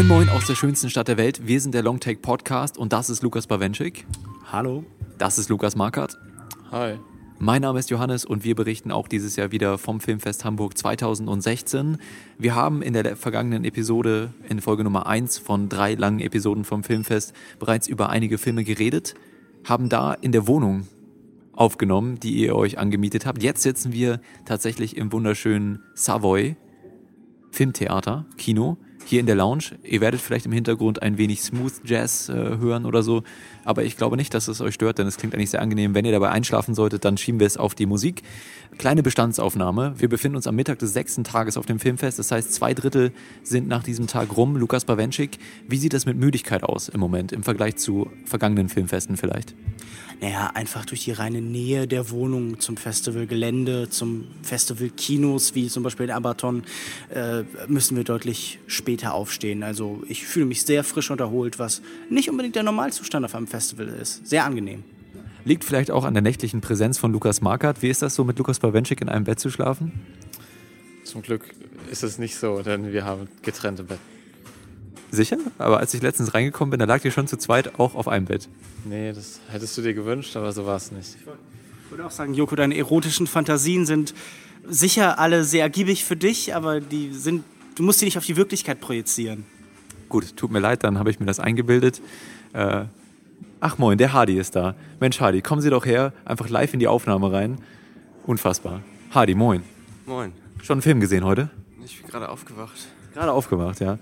Moin 0.00 0.08
Moin 0.08 0.28
aus 0.30 0.46
der 0.46 0.54
schönsten 0.54 0.88
Stadt 0.88 1.08
der 1.08 1.18
Welt. 1.18 1.46
Wir 1.46 1.60
sind 1.60 1.74
der 1.74 1.82
Longtake 1.82 2.20
Podcast 2.20 2.78
und 2.78 2.94
das 2.94 3.10
ist 3.10 3.22
Lukas 3.22 3.46
Bawenschik. 3.46 4.06
Hallo. 4.50 4.82
Das 5.18 5.38
ist 5.38 5.50
Lukas 5.50 5.76
Markert. 5.76 6.16
Hi. 6.70 6.96
Mein 7.38 7.60
Name 7.60 7.78
ist 7.78 7.90
Johannes 7.90 8.24
und 8.24 8.42
wir 8.42 8.54
berichten 8.54 8.92
auch 8.92 9.08
dieses 9.08 9.36
Jahr 9.36 9.52
wieder 9.52 9.76
vom 9.76 10.00
Filmfest 10.00 10.42
Hamburg 10.46 10.78
2016. 10.78 11.98
Wir 12.38 12.54
haben 12.54 12.80
in 12.80 12.94
der 12.94 13.14
vergangenen 13.14 13.62
Episode, 13.66 14.32
in 14.48 14.62
Folge 14.62 14.84
Nummer 14.84 15.06
1 15.06 15.36
von 15.36 15.68
drei 15.68 15.92
langen 15.96 16.20
Episoden 16.20 16.64
vom 16.64 16.82
Filmfest, 16.82 17.34
bereits 17.58 17.86
über 17.86 18.08
einige 18.08 18.38
Filme 18.38 18.64
geredet, 18.64 19.12
haben 19.64 19.90
da 19.90 20.14
in 20.14 20.32
der 20.32 20.46
Wohnung 20.46 20.88
aufgenommen, 21.52 22.18
die 22.18 22.36
ihr 22.36 22.56
euch 22.56 22.78
angemietet 22.78 23.26
habt. 23.26 23.42
Jetzt 23.42 23.60
sitzen 23.60 23.92
wir 23.92 24.22
tatsächlich 24.46 24.96
im 24.96 25.12
wunderschönen 25.12 25.82
Savoy 25.92 26.56
Filmtheater, 27.50 28.24
Kino 28.38 28.78
hier 29.04 29.20
in 29.20 29.26
der 29.26 29.34
Lounge. 29.34 29.78
Ihr 29.82 30.00
werdet 30.00 30.20
vielleicht 30.20 30.46
im 30.46 30.52
Hintergrund 30.52 31.02
ein 31.02 31.18
wenig 31.18 31.42
Smooth 31.42 31.72
Jazz 31.84 32.28
äh, 32.28 32.32
hören 32.32 32.86
oder 32.86 33.02
so, 33.02 33.22
aber 33.70 33.84
ich 33.84 33.96
glaube 33.96 34.16
nicht, 34.16 34.34
dass 34.34 34.48
es 34.48 34.60
euch 34.60 34.74
stört, 34.74 34.98
denn 34.98 35.06
es 35.06 35.16
klingt 35.16 35.32
eigentlich 35.34 35.50
sehr 35.50 35.62
angenehm. 35.62 35.94
Wenn 35.94 36.04
ihr 36.04 36.10
dabei 36.10 36.30
einschlafen 36.30 36.74
solltet, 36.74 37.04
dann 37.04 37.16
schieben 37.16 37.38
wir 37.38 37.46
es 37.46 37.56
auf 37.56 37.76
die 37.76 37.86
Musik. 37.86 38.22
Kleine 38.78 39.02
Bestandsaufnahme. 39.02 39.94
Wir 39.96 40.08
befinden 40.08 40.36
uns 40.36 40.46
am 40.46 40.56
Mittag 40.56 40.80
des 40.80 40.92
sechsten 40.92 41.22
Tages 41.22 41.56
auf 41.56 41.66
dem 41.66 41.78
Filmfest. 41.78 42.18
Das 42.18 42.32
heißt, 42.32 42.52
zwei 42.52 42.74
Drittel 42.74 43.12
sind 43.44 43.68
nach 43.68 43.84
diesem 43.84 44.08
Tag 44.08 44.36
rum. 44.36 44.56
Lukas 44.56 44.84
Bawenschik, 44.84 45.38
wie 45.68 45.76
sieht 45.76 45.94
es 45.94 46.04
mit 46.04 46.16
Müdigkeit 46.16 46.64
aus 46.64 46.88
im 46.88 46.98
Moment 46.98 47.32
im 47.32 47.44
Vergleich 47.44 47.76
zu 47.76 48.10
vergangenen 48.24 48.68
Filmfesten 48.68 49.16
vielleicht? 49.16 49.54
Naja, 50.20 50.50
einfach 50.52 50.84
durch 50.84 51.04
die 51.04 51.12
reine 51.12 51.40
Nähe 51.40 51.88
der 51.88 52.10
Wohnung 52.10 52.60
zum 52.60 52.76
Festivalgelände, 52.76 53.88
zum 53.88 54.26
Festival 54.42 54.90
Kinos, 54.90 55.54
wie 55.54 55.68
zum 55.68 55.82
Beispiel 55.82 56.04
in 56.04 56.10
Abaton, 56.12 56.64
äh, 57.08 57.44
müssen 57.68 57.96
wir 57.96 58.04
deutlich 58.04 58.58
später 58.66 59.14
aufstehen. 59.14 59.62
Also 59.62 60.02
ich 60.08 60.26
fühle 60.26 60.44
mich 60.44 60.62
sehr 60.62 60.84
frisch 60.84 61.10
und 61.10 61.20
erholt, 61.20 61.58
was 61.58 61.80
nicht 62.10 62.28
unbedingt 62.28 62.54
der 62.54 62.64
Normalzustand 62.64 63.24
auf 63.24 63.34
einem 63.34 63.46
Festival 63.46 63.59
ist. 64.00 64.26
Sehr 64.26 64.44
angenehm. 64.44 64.84
Liegt 65.44 65.64
vielleicht 65.64 65.90
auch 65.90 66.04
an 66.04 66.14
der 66.14 66.22
nächtlichen 66.22 66.60
Präsenz 66.60 66.98
von 66.98 67.12
Lukas 67.12 67.40
Markert. 67.40 67.82
Wie 67.82 67.88
ist 67.88 68.02
das 68.02 68.14
so, 68.14 68.24
mit 68.24 68.38
Lukas 68.38 68.58
Bawenschik 68.58 69.00
in 69.00 69.08
einem 69.08 69.24
Bett 69.24 69.40
zu 69.40 69.50
schlafen? 69.50 69.92
Zum 71.04 71.22
Glück 71.22 71.44
ist 71.90 72.02
es 72.02 72.18
nicht 72.18 72.36
so, 72.36 72.62
denn 72.62 72.92
wir 72.92 73.04
haben 73.04 73.28
getrennte 73.42 73.84
Betten. 73.84 74.02
Sicher? 75.10 75.38
Aber 75.58 75.78
als 75.78 75.92
ich 75.94 76.02
letztens 76.02 76.34
reingekommen 76.34 76.70
bin, 76.70 76.78
da 76.78 76.86
lag 76.86 77.04
ihr 77.04 77.10
schon 77.10 77.26
zu 77.26 77.36
zweit 77.36 77.78
auch 77.80 77.94
auf 77.94 78.06
einem 78.06 78.26
Bett. 78.26 78.48
Nee, 78.84 79.12
das 79.12 79.40
hättest 79.48 79.76
du 79.76 79.82
dir 79.82 79.94
gewünscht, 79.94 80.36
aber 80.36 80.52
so 80.52 80.66
war 80.66 80.76
es 80.76 80.92
nicht. 80.92 81.16
Ich 81.16 81.90
würde 81.90 82.06
auch 82.06 82.10
sagen, 82.10 82.34
Joko, 82.34 82.54
deine 82.54 82.76
erotischen 82.76 83.26
Fantasien 83.26 83.86
sind 83.86 84.14
sicher 84.68 85.18
alle 85.18 85.44
sehr 85.44 85.62
ergiebig 85.62 86.04
für 86.04 86.16
dich, 86.16 86.54
aber 86.54 86.80
die 86.80 87.12
sind, 87.12 87.44
du 87.74 87.82
musst 87.82 87.98
sie 87.98 88.04
nicht 88.04 88.18
auf 88.18 88.26
die 88.26 88.36
Wirklichkeit 88.36 88.80
projizieren. 88.80 89.44
Gut, 90.08 90.36
tut 90.36 90.50
mir 90.52 90.60
leid, 90.60 90.84
dann 90.84 90.98
habe 90.98 91.10
ich 91.10 91.18
mir 91.18 91.26
das 91.26 91.40
eingebildet. 91.40 92.00
Äh, 92.52 92.84
ach 93.60 93.78
moin, 93.78 93.98
der 93.98 94.12
Hardy 94.12 94.38
ist 94.38 94.56
da. 94.56 94.74
Mensch, 94.98 95.20
Hardy, 95.20 95.42
kommen 95.42 95.60
Sie 95.60 95.70
doch 95.70 95.86
her, 95.86 96.12
einfach 96.24 96.48
live 96.48 96.72
in 96.74 96.80
die 96.80 96.88
Aufnahme 96.88 97.32
rein. 97.32 97.58
Unfassbar. 98.26 98.82
Hardy, 99.10 99.34
moin. 99.34 99.62
Moin. 100.06 100.32
Schon 100.62 100.74
einen 100.74 100.82
Film 100.82 101.00
gesehen 101.00 101.24
heute? 101.24 101.50
Ich 101.84 102.00
bin 102.00 102.10
gerade 102.10 102.28
aufgewacht. 102.28 102.88
Gerade 103.14 103.32
aufgewacht, 103.32 103.80
ja. 103.80 103.98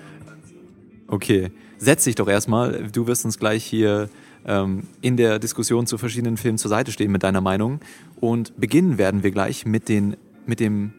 Okay, 1.07 1.51
setz 1.79 2.05
dich 2.05 2.15
doch 2.15 2.29
erstmal. 2.29 2.89
Du 2.93 3.07
wirst 3.07 3.25
uns 3.25 3.39
gleich 3.39 3.65
hier 3.65 4.09
ähm, 4.45 4.85
in 5.01 5.17
der 5.17 5.39
Diskussion 5.39 5.87
zu 5.87 5.99
verschiedenen 5.99 6.37
Filmen 6.37 6.59
zur 6.59 6.69
Seite 6.69 6.93
stehen 6.93 7.11
mit 7.11 7.23
deiner 7.23 7.41
Meinung. 7.41 7.81
Und 8.21 8.59
beginnen 8.61 8.99
werden 8.99 9.23
wir 9.23 9.31
gleich 9.31 9.65
mit, 9.65 9.89
den, 9.89 10.17
mit 10.47 10.61
dem 10.61 10.93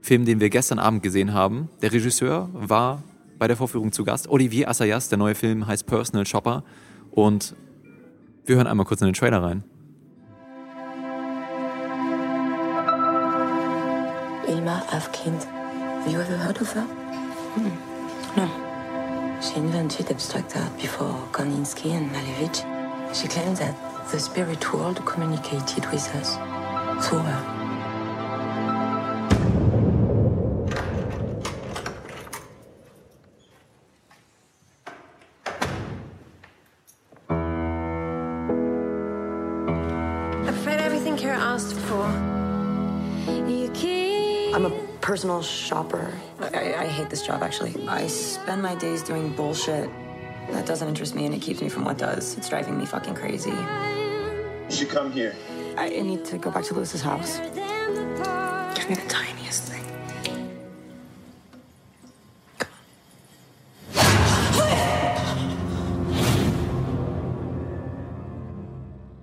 Film, 0.00 0.24
den 0.24 0.40
wir 0.40 0.50
gestern 0.50 0.78
Abend 0.78 1.02
gesehen 1.02 1.32
haben. 1.32 1.68
Der 1.80 1.92
Regisseur 1.92 2.48
war 2.52 3.02
bei 3.38 3.48
der 3.48 3.56
Vorführung 3.56 3.92
zu 3.92 4.04
Gast. 4.04 4.28
Olivier 4.28 4.68
Assayas, 4.68 5.08
der 5.08 5.18
neue 5.18 5.34
Film 5.34 5.66
heißt 5.66 5.86
Personal 5.86 6.26
Shopper. 6.26 6.62
Und 7.10 7.56
wir 8.46 8.56
hören 8.56 8.66
einmal 8.66 8.86
kurz 8.86 9.00
in 9.00 9.06
den 9.06 9.14
Trailer 9.14 9.42
rein. 9.42 9.64
Ilma 14.48 14.82
Afkind. 14.90 15.46
You 16.06 16.20
ever 16.20 16.36
heard 16.36 16.60
of 16.60 16.74
her? 16.74 16.82
Hmm. 17.54 17.70
No. 18.36 18.48
She 19.40 19.56
invented 19.56 20.10
abstract 20.10 20.56
art 20.56 20.76
before 20.80 21.14
Kandinsky 21.32 21.92
and 21.92 22.10
Malevich. 22.10 22.64
She 23.14 23.28
claimed 23.28 23.56
that 23.58 23.74
the 24.10 24.18
spirit 24.18 24.72
world 24.72 25.04
communicated 25.04 25.84
with 25.92 26.14
us 26.14 26.36
through 27.06 27.20
her. 27.20 27.61
I'm 44.52 44.66
a 44.66 44.70
personal 45.00 45.42
shopper. 45.42 46.12
I, 46.38 46.74
I 46.74 46.86
hate 46.86 47.08
this 47.08 47.26
job, 47.26 47.42
actually. 47.42 47.74
I 47.88 48.06
spend 48.06 48.62
my 48.62 48.74
days 48.74 49.02
doing 49.02 49.32
bullshit 49.32 49.88
that 50.50 50.66
doesn't 50.66 50.86
interest 50.86 51.14
me 51.14 51.24
and 51.24 51.34
it 51.34 51.40
keeps 51.40 51.62
me 51.62 51.70
from 51.70 51.86
what 51.86 51.96
does. 51.96 52.36
It's 52.36 52.50
driving 52.50 52.76
me 52.76 52.84
fucking 52.84 53.14
crazy. 53.14 53.50
You 53.50 54.76
should 54.76 54.90
come 54.90 55.10
here. 55.10 55.34
I 55.78 55.86
I 55.86 56.00
need 56.02 56.26
to 56.26 56.36
go 56.36 56.50
back 56.50 56.64
to 56.64 56.74
Lewis's 56.74 57.00
house. 57.00 57.38
Give 57.38 58.88
me 58.90 58.94
the 58.94 59.08
tiniest 59.08 59.31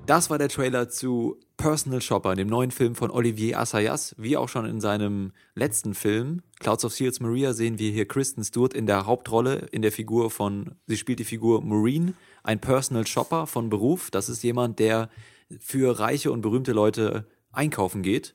Das 0.10 0.32
war 0.32 0.40
der 0.40 0.50
Trailer 0.50 0.90
zu 0.90 1.38
Personal 1.56 2.02
Shopper, 2.02 2.34
dem 2.34 2.48
neuen 2.48 2.72
Film 2.72 2.96
von 2.96 3.12
Olivier 3.12 3.60
Assayas. 3.60 4.16
Wie 4.18 4.38
auch 4.38 4.50
schon 4.50 4.66
in 4.66 4.82
seinem 4.82 5.34
letzten 5.54 5.94
Film, 5.94 6.42
Clouds 6.60 6.84
of 6.84 6.94
Seals 6.94 7.20
Maria, 7.20 7.54
sehen 7.54 7.78
wir 7.78 7.92
hier 7.92 8.08
Kristen 8.08 8.44
Stewart 8.44 8.74
in 8.74 8.88
der 8.88 9.06
Hauptrolle, 9.06 9.68
in 9.72 9.84
der 9.84 9.92
Figur 9.92 10.32
von, 10.32 10.72
sie 10.88 10.98
spielt 10.98 11.20
die 11.20 11.26
Figur 11.26 11.62
Maureen, 11.62 12.16
ein 12.42 12.60
Personal 12.60 13.06
Shopper 13.06 13.46
von 13.46 13.70
Beruf. 13.70 14.10
Das 14.10 14.30
ist 14.30 14.42
jemand, 14.42 14.80
der 14.80 15.12
für 15.60 16.00
reiche 16.00 16.32
und 16.32 16.42
berühmte 16.42 16.72
Leute 16.72 17.28
einkaufen 17.52 18.02
geht, 18.02 18.34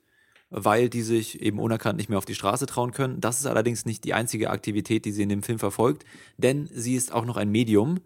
weil 0.51 0.89
die 0.89 1.03
sich 1.03 1.43
eben 1.43 1.59
unerkannt 1.59 1.97
nicht 1.97 2.09
mehr 2.09 2.19
auf 2.19 2.25
die 2.25 2.37
Straße 2.37 2.67
trauen 2.67 2.93
können. 2.93 3.21
Das 3.21 3.41
ist 3.41 3.47
allerdings 3.47 3.85
nicht 3.85 4.05
die 4.05 4.15
einzige 4.15 4.51
Aktivität, 4.51 5.05
die 5.07 5.11
sie 5.11 5.25
in 5.25 5.29
dem 5.29 5.43
Film 5.43 5.59
verfolgt, 5.59 6.05
denn 6.37 6.69
sie 6.73 6.95
ist 6.95 7.13
auch 7.13 7.25
noch 7.25 7.37
ein 7.37 7.51
Medium. 7.51 7.99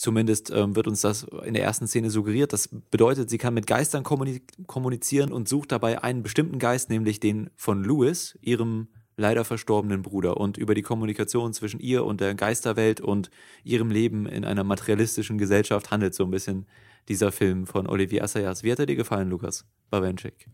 Zumindest 0.00 0.48
ähm, 0.48 0.76
wird 0.76 0.86
uns 0.86 1.02
das 1.02 1.26
in 1.44 1.52
der 1.52 1.62
ersten 1.62 1.86
Szene 1.86 2.08
suggeriert. 2.08 2.54
Das 2.54 2.70
bedeutet, 2.90 3.28
sie 3.28 3.36
kann 3.36 3.52
mit 3.52 3.66
Geistern 3.66 4.02
kommuni 4.02 4.40
kommunizieren 4.66 5.30
und 5.30 5.46
sucht 5.46 5.72
dabei 5.72 6.02
einen 6.02 6.22
bestimmten 6.22 6.58
Geist, 6.58 6.88
nämlich 6.88 7.20
den 7.20 7.50
von 7.54 7.84
Louis, 7.84 8.38
ihrem 8.40 8.88
leider 9.18 9.44
verstorbenen 9.44 10.00
Bruder. 10.00 10.38
Und 10.38 10.56
über 10.56 10.74
die 10.74 10.80
Kommunikation 10.80 11.52
zwischen 11.52 11.80
ihr 11.80 12.06
und 12.06 12.22
der 12.22 12.34
Geisterwelt 12.34 13.02
und 13.02 13.30
ihrem 13.62 13.90
Leben 13.90 14.24
in 14.24 14.46
einer 14.46 14.64
materialistischen 14.64 15.36
Gesellschaft 15.36 15.90
handelt 15.90 16.14
so 16.14 16.24
ein 16.24 16.30
bisschen 16.30 16.64
dieser 17.10 17.30
Film 17.30 17.66
von 17.66 17.86
Olivier 17.86 18.24
Assayas. 18.24 18.62
Wie 18.62 18.72
hat 18.72 18.78
er 18.78 18.86
dir 18.86 18.96
gefallen, 18.96 19.28
Lukas 19.28 19.66
Bawenschik? 19.90 20.46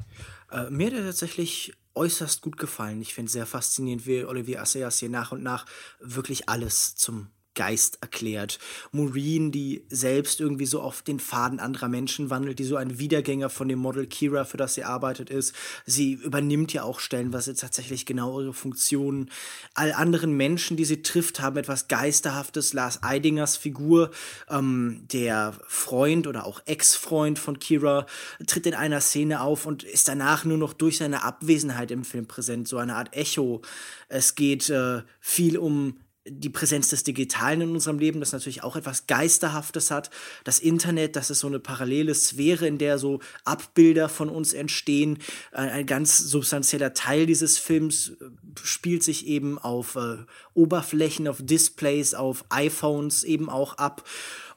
Äh, 0.51 0.71
mir 0.71 0.89
hat 0.89 0.95
er 0.95 1.05
tatsächlich 1.05 1.73
äußerst 1.95 2.41
gut 2.41 2.57
gefallen. 2.57 3.01
Ich 3.01 3.15
finde 3.15 3.29
es 3.29 3.35
sehr 3.35 3.47
faszinierend, 3.47 4.09
wie 4.09 4.25
Olivier 4.25 4.61
Assayas 4.61 4.99
hier 4.99 5.09
nach 5.09 5.31
und 5.31 5.45
nach 5.45 5.67
wirklich 6.01 6.49
alles 6.49 6.97
zum 6.97 7.29
Geist 7.57 7.99
erklärt. 8.03 8.61
Maureen, 8.93 9.51
die 9.51 9.83
selbst 9.89 10.41
irgendwie 10.41 10.67
so 10.67 10.81
auf 10.81 11.03
den 11.03 11.19
Faden 11.19 11.59
anderer 11.59 11.89
Menschen 11.89 12.31
wandelt, 12.31 12.61
die 12.61 12.65
so 12.65 12.77
ein 12.77 13.01
Wiedergänger 13.01 13.51
von 13.51 13.67
dem 13.67 13.81
Model 13.81 14.07
Kira, 14.07 14.45
für 14.45 14.59
das 14.59 14.75
sie 14.75 14.85
arbeitet, 14.85 15.31
ist. 15.31 15.55
Sie 15.85 16.13
übernimmt 16.13 16.73
ja 16.73 16.85
auch 16.85 17.01
stellenweise 17.01 17.55
tatsächlich 17.55 18.07
genau 18.07 18.41
ihre 18.41 18.55
Funktionen. 18.55 19.31
All 19.75 19.93
anderen 19.93 20.37
Menschen, 20.37 20.77
die 20.77 20.85
sie 20.85 21.03
trifft, 21.03 21.41
haben 21.41 21.57
etwas 21.57 21.89
Geisterhaftes. 21.89 22.75
Lars 22.75 23.03
Eidingers 23.03 23.57
Figur, 23.57 24.11
ähm, 24.49 25.03
der 25.11 25.55
Freund 25.67 26.27
oder 26.27 26.47
auch 26.47 26.61
Ex-Freund 26.67 27.39
von 27.39 27.59
Kira, 27.59 28.07
tritt 28.47 28.67
in 28.67 28.75
einer 28.75 29.01
Szene 29.01 29.41
auf 29.41 29.65
und 29.65 29.83
ist 29.83 30.09
danach 30.09 30.45
nur 30.45 30.59
noch 30.59 30.75
durch 30.75 30.99
seine 30.99 31.23
Abwesenheit 31.25 31.91
im 31.91 32.05
Film 32.05 32.27
präsent, 32.27 32.69
so 32.69 32.77
eine 32.77 32.97
Art 32.97 33.17
Echo. 33.17 33.63
Es 34.09 34.35
geht 34.35 34.69
äh, 34.69 35.03
viel 35.21 35.57
um 35.57 35.97
die 36.29 36.51
Präsenz 36.51 36.89
des 36.89 37.05
Digitalen 37.05 37.61
in 37.61 37.71
unserem 37.71 37.99
Leben, 37.99 38.21
das 38.21 38.33
natürlich 38.33 38.63
auch 38.63 38.77
etwas 38.77 39.07
Geisterhaftes 39.07 39.91
hat. 39.91 40.11
Das 40.45 40.59
Internet, 40.59 41.17
das 41.17 41.31
ist 41.31 41.41
so 41.41 41.47
eine 41.47 41.61
parallele 41.61 42.15
Sphäre, 42.15 42.67
in 42.67 42.79
der 42.79 42.99
so 42.99 43.21
Abbilder 43.45 44.09
von 44.09 44.29
uns 44.29 44.53
entstehen. 44.53 45.19
Ein, 45.53 45.71
ein 45.71 45.87
ganz 45.87 46.19
substanzieller 46.19 46.95
Teil 46.95 47.27
dieses 47.27 47.59
Films 47.59 48.11
äh, 48.21 48.25
spielt 48.63 49.03
sich 49.03 49.27
eben 49.27 49.59
auf 49.59 49.97
äh, 49.97 50.17
Oberflächen, 50.55 51.29
auf 51.29 51.39
Displays, 51.41 52.15
auf 52.15 52.45
iPhones 52.51 53.25
eben 53.25 53.49
auch 53.49 53.79
ab. 53.79 54.09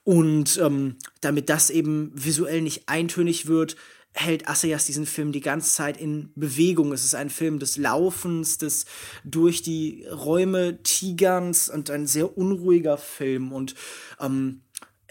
Und 0.03 0.57
ähm, 0.57 0.95
damit 1.21 1.49
das 1.49 1.69
eben 1.69 2.11
visuell 2.15 2.61
nicht 2.61 2.89
eintönig 2.89 3.45
wird, 3.45 3.75
hält 4.19 4.47
Assayas 4.47 4.85
diesen 4.85 5.05
Film 5.05 5.31
die 5.31 5.41
ganze 5.41 5.73
Zeit 5.73 5.97
in 5.97 6.31
Bewegung. 6.35 6.91
Es 6.91 7.05
ist 7.05 7.15
ein 7.15 7.29
Film 7.29 7.59
des 7.59 7.77
Laufens, 7.77 8.57
des 8.57 8.85
durch 9.23 9.61
die 9.61 10.05
Räume 10.05 10.83
Tigerns 10.83 11.69
und 11.69 11.89
ein 11.89 12.05
sehr 12.05 12.37
unruhiger 12.37 12.97
Film. 12.97 13.51
Und 13.51 13.75
ähm, 14.19 14.61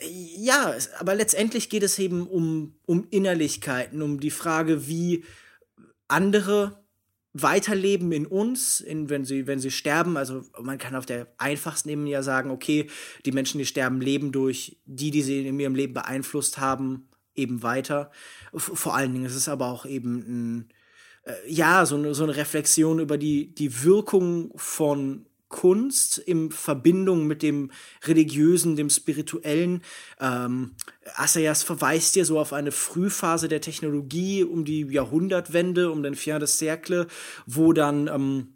ja, 0.01 0.75
aber 0.99 1.15
letztendlich 1.15 1.71
geht 1.71 1.83
es 1.83 1.99
eben 1.99 2.27
um, 2.27 2.77
um 2.87 3.07
Innerlichkeiten, 3.11 4.03
um 4.03 4.21
die 4.21 4.31
Frage, 4.31 4.87
wie 4.87 5.25
andere 6.07 6.85
weiterleben 7.33 8.11
in 8.13 8.27
uns, 8.27 8.81
in, 8.81 9.11
wenn, 9.11 9.25
sie, 9.25 9.47
wenn 9.47 9.61
sie 9.61 9.71
sterben. 9.71 10.17
Also 10.17 10.43
man 10.61 10.79
kann 10.79 10.95
auf 10.95 11.07
der 11.07 11.29
einfachsten 11.39 11.89
Ebene 11.89 12.11
ja 12.11 12.23
sagen, 12.23 12.51
okay, 12.51 12.89
die 13.25 13.33
Menschen, 13.33 13.59
die 13.59 13.67
sterben, 13.67 14.01
leben 14.01 14.33
durch 14.33 14.81
die, 14.85 15.11
die 15.11 15.23
sie 15.23 15.47
in 15.47 15.61
ihrem 15.61 15.75
Leben 15.75 15.95
beeinflusst 15.95 16.59
haben, 16.59 17.08
eben 17.39 17.63
weiter. 17.63 18.11
Vor 18.53 18.95
allen 18.95 19.13
Dingen 19.13 19.27
ist 19.27 19.35
es 19.35 19.49
aber 19.49 19.67
auch 19.67 19.87
eben 19.87 20.19
ein, 20.19 20.69
äh, 21.25 21.33
ja, 21.47 21.87
so 21.87 21.97
eine, 21.97 22.15
so 22.15 22.25
eine 22.25 22.37
Reflexion 22.37 22.99
über 22.99 23.19
die, 23.19 23.55
die 23.55 23.83
Wirkung 23.83 24.53
von 24.57 25.27
Kunst 25.49 26.19
in 26.19 26.51
Verbindung 26.51 27.27
mit 27.27 27.43
dem 27.43 27.71
Religiösen, 28.05 28.77
dem 28.77 28.91
Spirituellen. 28.91 29.83
Ähm, 30.21 30.73
Assayas 31.15 31.63
verweist 31.63 32.17
ja 32.17 32.25
so 32.25 32.39
auf 32.39 32.53
eine 32.53 32.73
Frühphase 32.73 33.49
der 33.49 33.63
Technologie 33.63 34.45
um 34.45 34.65
die 34.65 34.83
Jahrhundertwende, 34.83 35.91
um 35.91 36.03
den 36.03 36.15
Fin 36.15 36.39
de 36.39 36.47
Cercle, 36.47 37.07
wo 37.47 37.73
dann 37.73 38.09
ähm, 38.09 38.55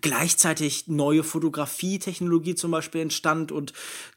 gleichzeitig 0.00 0.86
neue 0.86 1.24
Fotografietechnologie 1.24 2.54
zum 2.54 2.70
Beispiel 2.70 3.00
entstand 3.00 3.52
und 3.52 3.72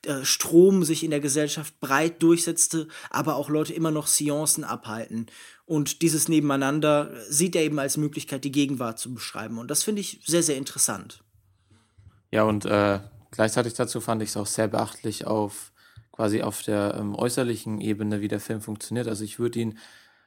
äh, 0.05 0.25
Strom 0.25 0.83
sich 0.83 1.03
in 1.03 1.11
der 1.11 1.21
Gesellschaft 1.21 1.79
breit 1.79 2.21
durchsetzte, 2.21 2.87
aber 3.09 3.35
auch 3.35 3.49
Leute 3.49 3.73
immer 3.73 3.91
noch 3.91 4.07
Seancen 4.07 4.63
abhalten. 4.63 5.27
Und 5.65 6.01
dieses 6.01 6.27
Nebeneinander 6.27 7.13
sieht 7.29 7.55
er 7.55 7.63
eben 7.63 7.79
als 7.79 7.95
Möglichkeit, 7.95 8.43
die 8.43 8.51
Gegenwart 8.51 8.99
zu 8.99 9.13
beschreiben. 9.13 9.57
Und 9.57 9.71
das 9.71 9.83
finde 9.83 10.01
ich 10.01 10.19
sehr, 10.25 10.43
sehr 10.43 10.57
interessant. 10.57 11.23
Ja, 12.31 12.43
und 12.43 12.65
äh, 12.65 12.99
gleichzeitig 13.31 13.73
dazu 13.73 14.01
fand 14.01 14.21
ich 14.21 14.29
es 14.29 14.37
auch 14.37 14.47
sehr 14.47 14.67
beachtlich 14.67 15.25
auf 15.25 15.71
quasi 16.11 16.41
auf 16.41 16.61
der 16.61 16.95
ähm, 16.99 17.15
äußerlichen 17.15 17.79
Ebene, 17.79 18.19
wie 18.19 18.27
der 18.27 18.41
Film 18.41 18.61
funktioniert. 18.61 19.07
Also 19.07 19.23
ich 19.23 19.39
würde 19.39 19.59
ihn 19.59 19.77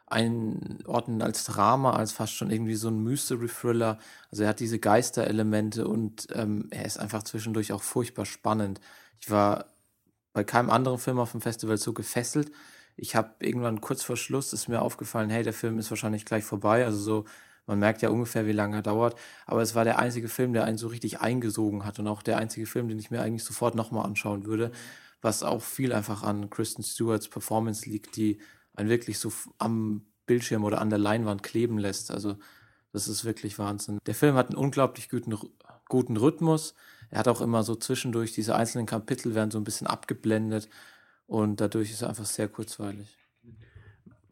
einordnen 0.07 1.23
als 1.23 1.45
Drama, 1.45 1.95
als 1.95 2.13
fast 2.13 2.35
schon 2.35 2.51
irgendwie 2.51 2.75
so 2.75 2.89
ein 2.89 3.03
Mystery-Thriller. 3.03 3.99
Also 4.31 4.43
er 4.43 4.51
hat 4.51 4.61
diese 4.61 4.79
Geisterelemente 4.79 5.89
und 5.89 6.29
ähm, 6.33 6.69
er 6.71 6.85
ist 6.85 6.99
einfach 6.99 7.23
zwischendurch 7.23 7.73
auch 7.73 7.83
furchtbar 7.83 8.27
spannend. 8.27 8.81
Ich 9.21 9.31
war 9.31 9.67
bei 10.33 10.45
keinem 10.45 10.71
anderen 10.71 10.99
Film 10.99 11.19
auf 11.19 11.33
dem 11.33 11.41
Festival 11.41 11.79
so 11.79 11.93
gefesselt. 11.93 12.53
Ich 12.97 13.17
habe 13.17 13.35
irgendwann 13.41 13.81
kurz 13.81 14.03
vor 14.03 14.17
Schluss 14.17 14.53
ist 14.53 14.69
mir 14.69 14.83
aufgefallen, 14.83 15.31
hey, 15.31 15.43
der 15.43 15.53
Film 15.53 15.79
ist 15.79 15.91
wahrscheinlich 15.91 16.25
gleich 16.25 16.45
vorbei. 16.45 16.85
Also 16.85 16.99
so 16.99 17.25
man 17.67 17.79
merkt 17.79 18.03
ja 18.03 18.11
ungefähr, 18.11 18.47
wie 18.47 18.53
lange 18.53 18.77
er 18.77 18.83
dauert. 18.83 19.19
Aber 19.47 19.63
es 19.63 19.75
war 19.75 19.85
der 19.85 19.99
einzige 19.99 20.29
Film, 20.29 20.53
der 20.53 20.65
einen 20.65 20.79
so 20.79 20.89
richtig 20.89 21.21
eingesogen 21.21 21.85
hat 21.85 21.99
und 21.99 22.07
auch 22.09 22.23
der 22.23 22.37
einzige 22.37 22.67
Film, 22.67 22.89
den 22.89 22.99
ich 22.99 23.11
mir 23.11 23.23
eigentlich 23.23 23.45
sofort 23.45 23.75
nochmal 23.75 24.05
anschauen 24.05 24.45
würde. 24.45 24.71
Was 25.23 25.43
auch 25.43 25.63
viel 25.63 25.93
einfach 25.93 26.23
an 26.23 26.51
Kristen 26.51 26.83
Stewarts 26.83 27.29
Performance 27.29 27.89
liegt, 27.89 28.17
die 28.17 28.39
einen 28.75 28.89
wirklich 28.89 29.19
so 29.19 29.33
am 29.59 30.05
Bildschirm 30.27 30.65
oder 30.65 30.81
an 30.81 30.91
der 30.91 30.99
Leinwand 30.99 31.43
kleben 31.43 31.79
lässt. 31.79 32.11
Also 32.11 32.37
das 32.93 33.09
ist 33.09 33.25
wirklich 33.25 33.59
Wahnsinn. 33.59 33.99
Der 34.07 34.15
Film 34.15 34.37
hat 34.37 34.49
einen 34.49 34.57
unglaublich 34.57 35.09
guten, 35.09 35.37
guten 35.89 36.17
Rhythmus. 36.17 36.75
Er 37.11 37.19
hat 37.19 37.29
auch 37.29 37.41
immer 37.41 37.63
so 37.63 37.75
zwischendurch 37.75 38.33
diese 38.33 38.55
einzelnen 38.55 38.87
Kapitel 38.87 39.35
werden 39.35 39.51
so 39.51 39.59
ein 39.59 39.65
bisschen 39.65 39.87
abgeblendet 39.87 40.69
und 41.27 41.61
dadurch 41.61 41.91
ist 41.91 42.03
er 42.03 42.09
einfach 42.09 42.27
sehr 42.27 42.49
kurzweilig. 42.49 43.17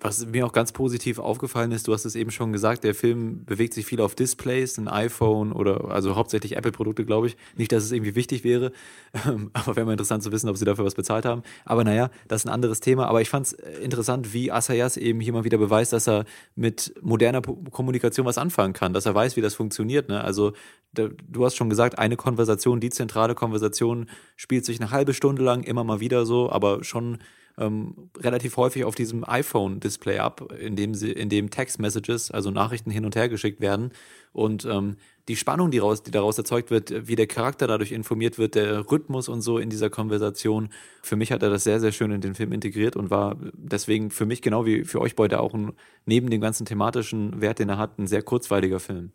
Was 0.03 0.27
mir 0.27 0.45
auch 0.45 0.53
ganz 0.53 0.73
positiv 0.73 1.21
aufgefallen 1.21 1.71
ist, 1.71 1.87
du 1.87 1.93
hast 1.93 2.05
es 2.05 2.17
eben 2.17 2.33
schon 2.33 2.53
gesagt, 2.53 2.83
der 2.83 2.93
Film 2.93 3.45
bewegt 3.45 3.73
sich 3.73 3.87
viel 3.87 4.01
auf 4.01 4.17
Displays, 4.17 4.77
ein 4.77 4.89
iPhone 4.89 5.53
oder 5.53 5.93
also 5.93 6.17
hauptsächlich 6.17 6.57
Apple-Produkte, 6.57 7.05
glaube 7.05 7.29
ich. 7.29 7.37
Nicht, 7.57 7.71
dass 7.71 7.85
es 7.85 7.93
irgendwie 7.93 8.17
wichtig 8.17 8.43
wäre, 8.43 8.73
ähm, 9.27 9.53
aber 9.53 9.77
wäre 9.77 9.87
mal 9.87 9.93
interessant 9.93 10.25
zu 10.25 10.33
wissen, 10.33 10.49
ob 10.49 10.57
sie 10.57 10.65
dafür 10.65 10.85
was 10.85 10.97
bezahlt 10.97 11.25
haben. 11.25 11.45
Aber 11.65 11.85
naja, 11.85 12.11
das 12.27 12.43
ist 12.43 12.47
ein 12.47 12.53
anderes 12.53 12.81
Thema. 12.81 13.07
Aber 13.07 13.21
ich 13.21 13.31
fand 13.31 13.47
es 13.47 13.53
äh, 13.53 13.79
interessant, 13.79 14.35
wie 14.35 14.51
Asayas 14.51 14.97
eben 14.97 15.21
hier 15.21 15.33
mal 15.33 15.45
wieder 15.45 15.59
beweist, 15.59 15.93
dass 15.93 16.09
er 16.09 16.25
mit 16.57 16.93
moderner 17.01 17.41
Kommunikation 17.41 18.27
was 18.27 18.39
anfangen 18.39 18.73
kann, 18.73 18.93
dass 18.93 19.07
er 19.07 19.15
weiß, 19.15 19.37
wie 19.37 19.41
das 19.41 19.55
funktioniert. 19.55 20.09
Ne? 20.09 20.23
Also 20.23 20.53
du 20.95 21.45
hast 21.45 21.55
schon 21.55 21.71
gesagt, 21.71 21.99
eine 21.99 22.17
Konversation, 22.17 22.81
die 22.81 22.91
zentrale 22.91 23.37
Konversation 23.37 24.11
spielt 24.37 24.65
sich 24.65 24.81
eine 24.81 24.91
halbe 24.91 25.15
Stunde 25.15 25.43
lang 25.43 25.63
immer 25.63 25.85
mal 25.85 26.01
wieder 26.01 26.27
so, 26.27 26.51
aber 26.51 26.83
schon 26.83 27.19
ähm, 27.59 28.11
relativ 28.19 28.57
häufig 28.57 28.85
auf 28.85 28.95
diesem 28.95 29.29
iPhone-Display 29.29 30.19
ab, 30.19 30.53
in 30.59 30.77
dem, 30.77 30.95
sie, 30.95 31.13
in 31.13 31.29
dem 31.29 31.51
Text-Messages, 31.51 32.31
also 32.31 32.51
Nachrichten 32.51 32.91
hin 32.91 33.05
und 33.05 33.17
her 33.17 33.29
geschickt 33.29 33.61
werden. 33.61 33.93
Und 34.33 34.65
ähm, 34.65 34.97
die 35.29 35.37
Spannung, 35.37 35.71
die, 35.71 35.79
raus, 35.79 36.03
die 36.03 36.11
daraus 36.11 36.39
erzeugt 36.39 36.71
wird, 36.71 37.07
wie 37.07 37.17
der 37.17 37.27
Charakter 37.27 37.67
dadurch 37.67 37.93
informiert 37.93 38.39
wird, 38.39 38.55
der 38.55 38.91
Rhythmus 38.91 39.29
und 39.29 39.43
so 39.43 39.59
in 39.59 39.71
dieser 39.71 39.91
Konversation, 39.91 40.71
für 41.03 41.17
mich 41.17 41.31
hat 41.31 41.43
er 41.43 41.51
das 41.51 41.65
sehr, 41.65 41.81
sehr 41.81 41.93
schön 41.93 42.11
in 42.11 42.21
den 42.21 42.35
Film 42.35 42.53
integriert 42.53 42.97
und 42.97 43.11
war 43.11 43.37
deswegen 43.53 44.11
für 44.11 44.27
mich 44.27 44.43
genau 44.43 44.67
wie 44.67 44.85
für 44.85 45.01
euch 45.01 45.15
beide 45.15 45.41
auch 45.41 45.55
ein, 45.55 45.73
neben 46.07 46.31
dem 46.31 46.41
ganzen 46.41 46.67
thematischen 46.67 47.41
Wert, 47.41 47.59
den 47.59 47.69
er 47.69 47.79
hat, 47.79 47.99
ein 47.99 48.07
sehr 48.07 48.23
kurzweiliger 48.23 48.81
Film. 48.81 49.13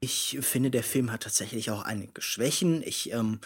Ich 0.00 0.38
finde, 0.40 0.70
der 0.70 0.82
Film 0.82 1.12
hat 1.12 1.24
tatsächlich 1.24 1.70
auch 1.70 1.82
einige 1.82 2.22
Schwächen. 2.22 2.82
Ich 2.82 3.12
ähm, 3.12 3.40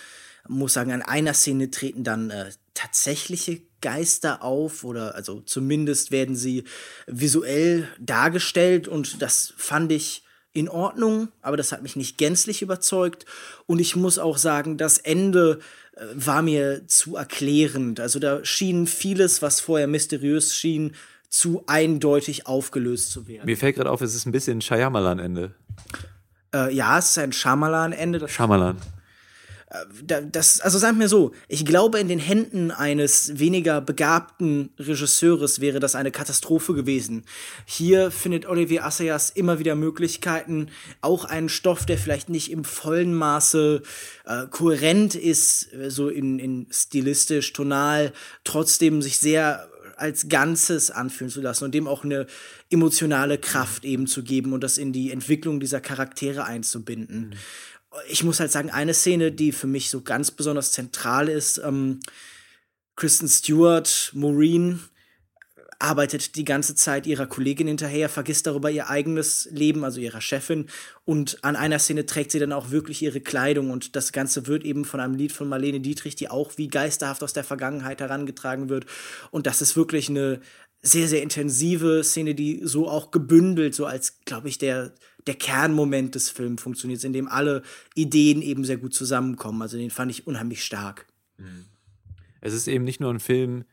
muss 0.46 0.74
sagen, 0.74 0.92
an 0.92 1.02
einer 1.02 1.34
Szene 1.34 1.70
treten 1.70 2.04
dann 2.04 2.30
äh, 2.30 2.52
tatsächliche 2.74 3.62
Geister 3.80 4.42
auf 4.42 4.84
oder 4.84 5.14
also 5.14 5.40
zumindest 5.40 6.10
werden 6.10 6.36
sie 6.36 6.64
visuell 7.06 7.88
dargestellt 8.00 8.88
und 8.88 9.22
das 9.22 9.54
fand 9.56 9.92
ich 9.92 10.24
in 10.52 10.68
Ordnung, 10.68 11.28
aber 11.42 11.56
das 11.56 11.72
hat 11.72 11.82
mich 11.82 11.96
nicht 11.96 12.16
gänzlich 12.16 12.62
überzeugt 12.62 13.26
und 13.66 13.80
ich 13.80 13.96
muss 13.96 14.18
auch 14.18 14.38
sagen, 14.38 14.78
das 14.78 14.98
Ende 14.98 15.58
äh, 15.96 16.04
war 16.14 16.42
mir 16.42 16.86
zu 16.86 17.16
erklärend. 17.16 18.00
Also 18.00 18.18
da 18.20 18.44
schien 18.44 18.86
vieles, 18.86 19.42
was 19.42 19.60
vorher 19.60 19.88
mysteriös 19.88 20.56
schien, 20.56 20.94
zu 21.28 21.64
eindeutig 21.66 22.46
aufgelöst 22.46 23.10
zu 23.10 23.26
werden. 23.26 23.46
Mir 23.46 23.56
fällt 23.56 23.76
gerade 23.76 23.90
auf, 23.90 24.00
es 24.00 24.14
ist 24.14 24.26
ein 24.26 24.32
bisschen 24.32 24.58
ein 24.58 24.62
Shyamalan-Ende. 24.62 25.54
Äh, 26.54 26.72
ja, 26.72 26.98
es 26.98 27.10
ist 27.10 27.18
ein 27.18 27.32
Shyamalan-Ende. 27.32 28.28
Shyamalan 28.28 28.76
das, 30.04 30.60
also 30.60 30.78
sagen 30.78 31.00
wir 31.00 31.08
so, 31.08 31.32
ich 31.48 31.64
glaube, 31.64 31.98
in 31.98 32.08
den 32.08 32.18
Händen 32.18 32.70
eines 32.70 33.38
weniger 33.38 33.80
begabten 33.80 34.70
Regisseurs 34.78 35.60
wäre 35.60 35.80
das 35.80 35.94
eine 35.94 36.10
Katastrophe 36.10 36.74
gewesen. 36.74 37.24
Hier 37.64 38.10
findet 38.10 38.46
Olivier 38.46 38.84
Assayas 38.84 39.30
immer 39.30 39.58
wieder 39.58 39.74
Möglichkeiten, 39.74 40.68
auch 41.00 41.24
einen 41.24 41.48
Stoff, 41.48 41.86
der 41.86 41.98
vielleicht 41.98 42.28
nicht 42.28 42.50
im 42.50 42.64
vollen 42.64 43.14
Maße 43.14 43.82
äh, 44.26 44.46
kohärent 44.50 45.14
ist, 45.14 45.72
äh, 45.72 45.90
so 45.90 46.08
in, 46.08 46.38
in 46.38 46.66
stilistisch, 46.70 47.52
tonal, 47.52 48.12
trotzdem 48.44 49.02
sich 49.02 49.18
sehr 49.18 49.68
als 49.96 50.28
Ganzes 50.28 50.90
anfühlen 50.90 51.30
zu 51.30 51.40
lassen 51.40 51.64
und 51.64 51.74
dem 51.74 51.86
auch 51.86 52.02
eine 52.02 52.26
emotionale 52.68 53.38
Kraft 53.38 53.84
eben 53.84 54.08
zu 54.08 54.24
geben 54.24 54.52
und 54.52 54.62
das 54.64 54.76
in 54.76 54.92
die 54.92 55.12
Entwicklung 55.12 55.60
dieser 55.60 55.80
Charaktere 55.80 56.44
einzubinden. 56.44 57.28
Mhm 57.28 57.34
ich 58.08 58.24
muss 58.24 58.40
halt 58.40 58.50
sagen, 58.50 58.70
eine 58.70 58.94
Szene, 58.94 59.32
die 59.32 59.52
für 59.52 59.66
mich 59.66 59.90
so 59.90 60.02
ganz 60.02 60.30
besonders 60.30 60.72
zentral 60.72 61.28
ist, 61.28 61.58
ähm, 61.58 62.00
Kristen 62.96 63.28
Stewart, 63.28 64.10
Maureen, 64.14 64.80
arbeitet 65.78 66.36
die 66.36 66.44
ganze 66.44 66.74
Zeit 66.74 67.06
ihrer 67.06 67.26
Kollegin 67.26 67.66
hinterher, 67.66 68.08
vergisst 68.08 68.46
darüber 68.46 68.70
ihr 68.70 68.88
eigenes 68.88 69.48
Leben, 69.50 69.84
also 69.84 70.00
ihrer 70.00 70.20
Chefin. 70.20 70.66
Und 71.04 71.38
an 71.42 71.56
einer 71.56 71.78
Szene 71.78 72.06
trägt 72.06 72.30
sie 72.30 72.38
dann 72.38 72.52
auch 72.52 72.70
wirklich 72.70 73.02
ihre 73.02 73.20
Kleidung. 73.20 73.70
Und 73.70 73.96
das 73.96 74.12
Ganze 74.12 74.46
wird 74.46 74.64
eben 74.64 74.84
von 74.84 75.00
einem 75.00 75.14
Lied 75.14 75.32
von 75.32 75.48
Marlene 75.48 75.80
Dietrich, 75.80 76.16
die 76.16 76.30
auch 76.30 76.52
wie 76.56 76.68
geisterhaft 76.68 77.22
aus 77.22 77.32
der 77.32 77.44
Vergangenheit 77.44 78.00
herangetragen 78.00 78.68
wird. 78.68 78.86
Und 79.30 79.46
das 79.46 79.60
ist 79.60 79.76
wirklich 79.76 80.08
eine 80.08 80.40
sehr, 80.80 81.08
sehr 81.08 81.22
intensive 81.22 82.02
Szene, 82.04 82.34
die 82.34 82.60
so 82.64 82.88
auch 82.88 83.10
gebündelt, 83.10 83.74
so 83.74 83.86
als, 83.86 84.20
glaube 84.24 84.48
ich, 84.48 84.58
der 84.58 84.94
der 85.26 85.34
Kernmoment 85.34 86.14
des 86.14 86.30
Films 86.30 86.62
funktioniert, 86.62 87.02
in 87.04 87.12
dem 87.12 87.28
alle 87.28 87.62
Ideen 87.94 88.42
eben 88.42 88.64
sehr 88.64 88.76
gut 88.76 88.94
zusammenkommen. 88.94 89.62
Also 89.62 89.76
den 89.76 89.90
fand 89.90 90.10
ich 90.10 90.26
unheimlich 90.26 90.64
stark. 90.64 91.06
Es 92.40 92.52
ist 92.52 92.68
eben 92.68 92.84
nicht 92.84 93.00
nur 93.00 93.12
ein 93.12 93.20
Film 93.20 93.64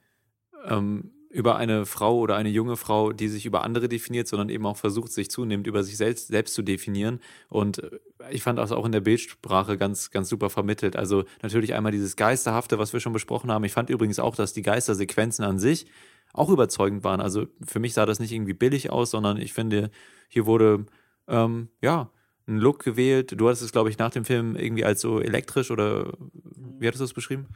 ähm, 0.65 1.12
über 1.29 1.55
eine 1.55 1.86
Frau 1.86 2.20
oder 2.20 2.36
eine 2.36 2.50
junge 2.50 2.75
Frau, 2.75 3.13
die 3.13 3.27
sich 3.27 3.46
über 3.46 3.63
andere 3.63 3.88
definiert, 3.88 4.27
sondern 4.27 4.50
eben 4.50 4.65
auch 4.65 4.77
versucht, 4.77 5.12
sich 5.12 5.29
zunehmend 5.29 5.67
über 5.67 5.84
sich 5.84 5.98
selbst, 5.98 6.27
selbst 6.27 6.53
zu 6.53 6.62
definieren. 6.62 7.20
Und 7.50 7.79
äh, 7.79 8.00
ich 8.29 8.43
fand 8.43 8.60
das 8.60 8.72
auch 8.72 8.86
in 8.86 8.91
der 8.91 9.01
Bildsprache 9.01 9.77
ganz, 9.77 10.12
ganz 10.12 10.29
super 10.29 10.50
vermittelt. 10.50 10.96
Also 10.96 11.24
natürlich 11.41 11.74
einmal 11.74 11.91
dieses 11.91 12.15
Geisterhafte, 12.15 12.79
was 12.79 12.93
wir 12.93 13.00
schon 13.00 13.13
besprochen 13.13 13.51
haben. 13.51 13.63
Ich 13.63 13.74
fand 13.74 13.89
übrigens 13.89 14.20
auch, 14.20 14.36
dass 14.36 14.53
die 14.53 14.62
Geistersequenzen 14.62 15.43
an 15.46 15.60
sich 15.60 15.86
auch 16.34 16.50
überzeugend 16.50 17.03
waren. 17.03 17.22
Also 17.22 17.48
für 17.65 17.79
mich 17.79 17.93
sah 17.93 18.05
das 18.05 18.20
nicht 18.20 18.31
irgendwie 18.31 18.53
billig 18.53 18.89
aus, 18.89 19.12
sondern 19.12 19.38
ich 19.38 19.53
finde, 19.53 19.89
hier 20.27 20.46
wurde 20.46 20.86
ähm, 21.32 21.70
ja, 21.82 22.12
einen 22.48 22.60
Look 22.60 22.84
gewählt. 22.84 23.34
Du 23.36 23.48
hattest 23.48 23.64
es, 23.64 23.72
glaube 23.72 23.90
ich, 23.90 23.98
nach 23.98 24.12
dem 24.12 24.26
Film 24.26 24.56
irgendwie 24.56 24.86
als 24.86 25.02
so 25.02 25.20
elektrisch 25.20 25.72
oder 25.72 26.14
Wie 26.80 26.88
hattest 26.88 27.02
du 27.02 27.06
das 27.06 27.14
beschrieben? 27.14 27.48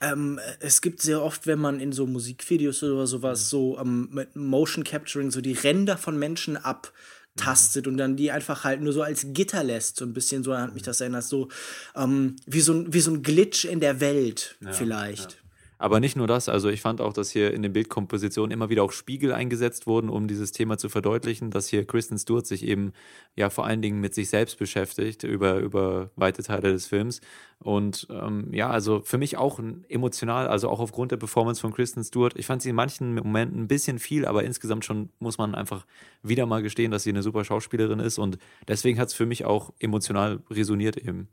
Ähm, 0.00 0.40
es 0.60 0.80
gibt 0.80 1.00
sehr 1.00 1.22
oft, 1.22 1.46
wenn 1.46 1.60
man 1.60 1.78
in 1.78 1.92
so 1.92 2.06
Musikvideos 2.06 2.82
oder 2.82 3.06
sowas 3.06 3.48
so 3.48 3.78
ähm, 3.78 4.08
mit 4.10 4.34
Motion 4.34 4.84
Capturing 4.84 5.30
so 5.30 5.40
die 5.40 5.52
Ränder 5.52 5.96
von 5.96 6.18
Menschen 6.18 6.56
abtastet 6.56 7.86
und 7.86 7.96
dann 7.98 8.16
die 8.16 8.32
einfach 8.32 8.64
halt 8.64 8.80
nur 8.80 8.92
so 8.92 9.02
als 9.02 9.26
Gitter 9.32 9.62
lässt. 9.62 9.96
So 9.96 10.04
ein 10.04 10.12
bisschen 10.12 10.42
so 10.42 10.56
hat 10.56 10.74
mich 10.74 10.82
das 10.82 11.00
erinnert, 11.00 11.24
so 11.24 11.48
ähm, 11.94 12.36
wie, 12.46 12.60
so 12.60 12.72
ein, 12.72 12.92
wie 12.92 13.00
so 13.00 13.12
ein 13.12 13.22
Glitch 13.22 13.64
in 13.64 13.78
der 13.78 14.00
Welt 14.00 14.56
vielleicht. 14.72 15.41
Aber 15.82 15.98
nicht 15.98 16.14
nur 16.14 16.28
das, 16.28 16.48
also 16.48 16.68
ich 16.68 16.80
fand 16.80 17.00
auch, 17.00 17.12
dass 17.12 17.32
hier 17.32 17.52
in 17.52 17.62
den 17.62 17.72
Bildkompositionen 17.72 18.52
immer 18.52 18.70
wieder 18.70 18.84
auch 18.84 18.92
Spiegel 18.92 19.32
eingesetzt 19.32 19.88
wurden, 19.88 20.10
um 20.10 20.28
dieses 20.28 20.52
Thema 20.52 20.78
zu 20.78 20.88
verdeutlichen, 20.88 21.50
dass 21.50 21.66
hier 21.66 21.84
Kristen 21.84 22.16
Stewart 22.18 22.46
sich 22.46 22.64
eben 22.64 22.92
ja 23.34 23.50
vor 23.50 23.66
allen 23.66 23.82
Dingen 23.82 24.00
mit 24.00 24.14
sich 24.14 24.30
selbst 24.30 24.60
beschäftigt 24.60 25.24
über, 25.24 25.58
über 25.58 26.12
weite 26.14 26.44
Teile 26.44 26.70
des 26.70 26.86
Films. 26.86 27.20
Und 27.58 28.06
ähm, 28.10 28.54
ja, 28.54 28.70
also 28.70 29.00
für 29.00 29.18
mich 29.18 29.38
auch 29.38 29.58
emotional, 29.88 30.46
also 30.46 30.68
auch 30.68 30.78
aufgrund 30.78 31.10
der 31.10 31.16
Performance 31.16 31.60
von 31.60 31.72
Kristen 31.74 32.04
Stewart. 32.04 32.34
Ich 32.36 32.46
fand 32.46 32.62
sie 32.62 32.68
in 32.68 32.76
manchen 32.76 33.12
Momenten 33.16 33.62
ein 33.62 33.68
bisschen 33.68 33.98
viel, 33.98 34.24
aber 34.24 34.44
insgesamt 34.44 34.84
schon 34.84 35.10
muss 35.18 35.38
man 35.38 35.56
einfach 35.56 35.84
wieder 36.22 36.46
mal 36.46 36.62
gestehen, 36.62 36.92
dass 36.92 37.02
sie 37.02 37.10
eine 37.10 37.24
super 37.24 37.42
Schauspielerin 37.42 37.98
ist. 37.98 38.18
Und 38.18 38.38
deswegen 38.68 39.00
hat 39.00 39.08
es 39.08 39.14
für 39.14 39.26
mich 39.26 39.46
auch 39.46 39.72
emotional 39.80 40.44
resoniert 40.48 40.96
eben. 40.96 41.26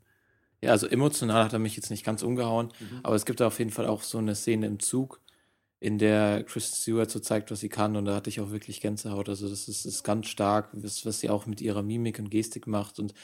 Ja, 0.62 0.72
also 0.72 0.86
emotional 0.86 1.44
hat 1.44 1.52
er 1.52 1.58
mich 1.58 1.76
jetzt 1.76 1.90
nicht 1.90 2.04
ganz 2.04 2.22
umgehauen, 2.22 2.68
mhm. 2.80 3.00
aber 3.02 3.14
es 3.14 3.24
gibt 3.24 3.40
da 3.40 3.46
auf 3.46 3.58
jeden 3.58 3.70
Fall 3.70 3.86
auch 3.86 4.02
so 4.02 4.18
eine 4.18 4.34
Szene 4.34 4.66
im 4.66 4.78
Zug, 4.78 5.20
in 5.78 5.96
der 5.96 6.44
Kristen 6.44 6.76
Stewart 6.76 7.10
so 7.10 7.18
zeigt, 7.18 7.50
was 7.50 7.60
sie 7.60 7.70
kann 7.70 7.96
und 7.96 8.04
da 8.04 8.14
hatte 8.14 8.28
ich 8.28 8.40
auch 8.40 8.50
wirklich 8.50 8.82
Gänsehaut. 8.82 9.30
Also 9.30 9.48
das 9.48 9.68
ist, 9.68 9.86
ist 9.86 10.02
ganz 10.04 10.26
stark, 10.26 10.68
was, 10.72 11.06
was 11.06 11.20
sie 11.20 11.30
auch 11.30 11.46
mit 11.46 11.62
ihrer 11.62 11.82
Mimik 11.82 12.18
und 12.18 12.30
Gestik 12.30 12.66
macht 12.66 12.98
und 12.98 13.14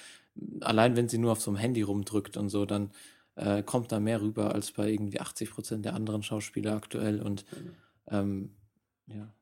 allein 0.61 0.97
wenn 0.97 1.09
sie 1.09 1.19
nur 1.19 1.33
auf 1.33 1.41
so 1.43 1.51
einem 1.51 1.59
Handy 1.59 1.83
rumdrückt 1.83 2.39
und 2.39 2.49
so, 2.49 2.65
dann 2.65 2.91
äh, 3.35 3.63
kommt 3.63 3.93
da 3.93 4.01
mehr 4.01 4.23
rüber 4.23 4.55
als 4.55 4.73
bei 4.73 4.91
irgendwie 4.91 5.21
80 5.21 5.51
Prozent 5.51 5.85
der 5.85 5.95
anderen 5.95 6.23
Schauspieler 6.23 6.75
aktuell 6.75 7.21
und 7.21 7.45
ähm, 8.09 8.57
ja. 9.07 9.33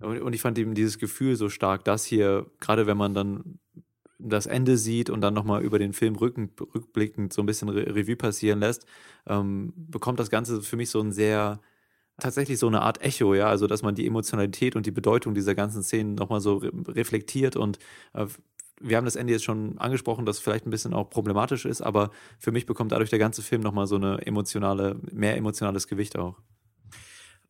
Und 0.00 0.32
ich 0.32 0.40
fand 0.40 0.58
eben 0.58 0.74
dieses 0.74 0.98
Gefühl 0.98 1.36
so 1.36 1.48
stark, 1.48 1.84
dass 1.84 2.04
hier, 2.04 2.50
gerade 2.58 2.88
wenn 2.88 2.96
man 2.96 3.14
dann 3.14 3.60
das 4.28 4.46
Ende 4.46 4.76
sieht 4.76 5.10
und 5.10 5.20
dann 5.20 5.34
nochmal 5.34 5.62
über 5.62 5.78
den 5.78 5.92
Film 5.92 6.16
rücken, 6.16 6.50
rückblickend 6.74 7.32
so 7.32 7.42
ein 7.42 7.46
bisschen 7.46 7.68
Re 7.68 7.94
Revue 7.94 8.16
passieren 8.16 8.60
lässt, 8.60 8.86
ähm, 9.26 9.72
bekommt 9.76 10.20
das 10.20 10.30
Ganze 10.30 10.62
für 10.62 10.76
mich 10.76 10.90
so 10.90 11.00
ein 11.00 11.12
sehr, 11.12 11.60
tatsächlich 12.20 12.58
so 12.58 12.68
eine 12.68 12.82
Art 12.82 13.02
Echo, 13.02 13.34
ja, 13.34 13.48
also 13.48 13.66
dass 13.66 13.82
man 13.82 13.94
die 13.94 14.06
Emotionalität 14.06 14.76
und 14.76 14.86
die 14.86 14.90
Bedeutung 14.92 15.34
dieser 15.34 15.54
ganzen 15.54 15.82
Szenen 15.82 16.14
nochmal 16.14 16.40
so 16.40 16.58
re 16.58 16.72
reflektiert 16.88 17.56
und 17.56 17.78
äh, 18.14 18.26
wir 18.80 18.96
haben 18.96 19.04
das 19.04 19.16
Ende 19.16 19.32
jetzt 19.32 19.44
schon 19.44 19.78
angesprochen, 19.78 20.26
das 20.26 20.40
vielleicht 20.40 20.66
ein 20.66 20.70
bisschen 20.70 20.94
auch 20.94 21.08
problematisch 21.10 21.64
ist, 21.66 21.82
aber 21.82 22.10
für 22.38 22.52
mich 22.52 22.66
bekommt 22.66 22.92
dadurch 22.92 23.10
der 23.10 23.18
ganze 23.18 23.42
Film 23.42 23.62
nochmal 23.62 23.86
so 23.86 23.96
eine 23.96 24.26
emotionale, 24.26 24.96
mehr 25.12 25.36
emotionales 25.36 25.86
Gewicht 25.88 26.18
auch. 26.18 26.36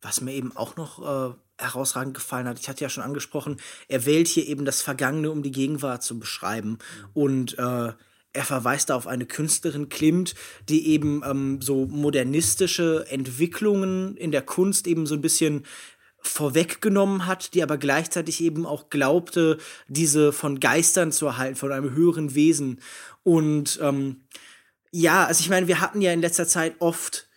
Was 0.03 0.21
mir 0.21 0.33
eben 0.33 0.55
auch 0.55 0.75
noch 0.75 1.31
äh, 1.31 1.33
herausragend 1.57 2.13
gefallen 2.13 2.47
hat. 2.47 2.59
Ich 2.59 2.69
hatte 2.69 2.83
ja 2.83 2.89
schon 2.89 3.03
angesprochen, 3.03 3.57
er 3.87 4.05
wählt 4.05 4.27
hier 4.27 4.47
eben 4.47 4.65
das 4.65 4.81
Vergangene, 4.81 5.31
um 5.31 5.41
die 5.41 5.51
Gegenwart 5.51 6.03
zu 6.03 6.19
beschreiben. 6.19 6.69
Mhm. 6.69 6.77
Und 7.13 7.59
äh, 7.59 7.93
er 8.33 8.43
verweist 8.43 8.89
da 8.89 8.95
auf 8.95 9.07
eine 9.07 9.25
Künstlerin 9.25 9.89
Klimt, 9.89 10.33
die 10.67 10.87
eben 10.89 11.21
ähm, 11.23 11.61
so 11.61 11.85
modernistische 11.85 13.05
Entwicklungen 13.09 14.17
in 14.17 14.31
der 14.31 14.41
Kunst 14.41 14.87
eben 14.87 15.05
so 15.05 15.15
ein 15.15 15.21
bisschen 15.21 15.65
vorweggenommen 16.19 17.27
hat, 17.27 17.53
die 17.53 17.61
aber 17.61 17.77
gleichzeitig 17.77 18.41
eben 18.41 18.65
auch 18.65 18.89
glaubte, 18.89 19.57
diese 19.87 20.31
von 20.31 20.59
Geistern 20.59 21.11
zu 21.11 21.27
erhalten, 21.27 21.57
von 21.57 21.71
einem 21.71 21.91
höheren 21.91 22.33
Wesen. 22.33 22.81
Und 23.23 23.77
ähm, 23.81 24.23
ja, 24.91 25.25
also 25.25 25.41
ich 25.41 25.49
meine, 25.49 25.67
wir 25.67 25.81
hatten 25.81 26.01
ja 26.01 26.11
in 26.13 26.21
letzter 26.21 26.47
Zeit 26.47 26.75
oft 26.79 27.27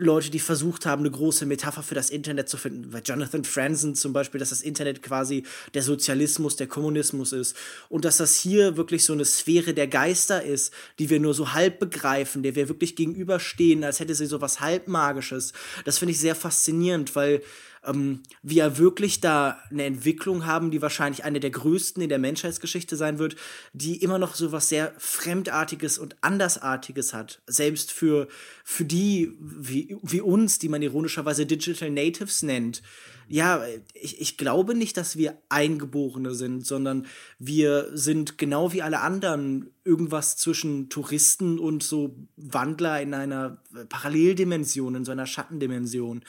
Leute, 0.00 0.30
die 0.30 0.38
versucht 0.38 0.86
haben, 0.86 1.02
eine 1.02 1.10
große 1.10 1.44
Metapher 1.44 1.82
für 1.82 1.94
das 1.94 2.08
Internet 2.08 2.48
zu 2.48 2.56
finden. 2.56 2.90
Bei 2.90 3.00
Jonathan 3.00 3.44
Franzen 3.44 3.94
zum 3.94 4.14
Beispiel, 4.14 4.40
dass 4.40 4.48
das 4.48 4.62
Internet 4.62 5.02
quasi 5.02 5.44
der 5.74 5.82
Sozialismus, 5.82 6.56
der 6.56 6.68
Kommunismus 6.68 7.32
ist. 7.32 7.54
Und 7.90 8.06
dass 8.06 8.16
das 8.16 8.34
hier 8.34 8.78
wirklich 8.78 9.04
so 9.04 9.12
eine 9.12 9.26
Sphäre 9.26 9.74
der 9.74 9.88
Geister 9.88 10.42
ist, 10.42 10.72
die 10.98 11.10
wir 11.10 11.20
nur 11.20 11.34
so 11.34 11.52
halb 11.52 11.78
begreifen, 11.80 12.42
der 12.42 12.54
wir 12.54 12.68
wirklich 12.68 12.96
gegenüberstehen, 12.96 13.84
als 13.84 14.00
hätte 14.00 14.14
sie 14.14 14.26
so 14.26 14.40
was 14.40 14.60
halbmagisches. 14.60 15.52
Das 15.84 15.98
finde 15.98 16.12
ich 16.12 16.18
sehr 16.18 16.34
faszinierend, 16.34 17.14
weil 17.14 17.42
ähm, 17.84 18.22
wir 18.42 18.78
wirklich 18.78 19.20
da 19.20 19.58
eine 19.70 19.84
Entwicklung 19.84 20.46
haben, 20.46 20.70
die 20.70 20.82
wahrscheinlich 20.82 21.24
eine 21.24 21.40
der 21.40 21.50
größten 21.50 22.02
in 22.02 22.08
der 22.08 22.18
Menschheitsgeschichte 22.18 22.96
sein 22.96 23.18
wird, 23.18 23.36
die 23.72 23.96
immer 23.96 24.18
noch 24.18 24.34
so 24.34 24.52
was 24.52 24.68
sehr 24.68 24.92
Fremdartiges 24.98 25.98
und 25.98 26.16
Andersartiges 26.20 27.14
hat. 27.14 27.42
Selbst 27.46 27.92
für, 27.92 28.28
für 28.64 28.84
die 28.84 29.36
wie, 29.40 29.96
wie 30.02 30.20
uns, 30.20 30.58
die 30.58 30.68
man 30.68 30.82
ironischerweise 30.82 31.46
Digital 31.46 31.90
Natives 31.90 32.42
nennt 32.42 32.82
ja, 33.30 33.62
ich, 33.94 34.20
ich 34.20 34.36
glaube 34.36 34.74
nicht, 34.74 34.96
dass 34.96 35.16
wir 35.16 35.38
Eingeborene 35.48 36.34
sind, 36.34 36.66
sondern 36.66 37.06
wir 37.38 37.88
sind 37.96 38.38
genau 38.38 38.72
wie 38.72 38.82
alle 38.82 39.00
anderen 39.00 39.70
irgendwas 39.84 40.36
zwischen 40.36 40.90
Touristen 40.90 41.58
und 41.58 41.82
so 41.82 42.14
Wandler 42.36 43.00
in 43.00 43.14
einer 43.14 43.62
Paralleldimension, 43.88 44.94
in 44.94 45.04
so 45.04 45.12
einer 45.12 45.26
Schattendimension. 45.26 46.18
Mhm. 46.18 46.22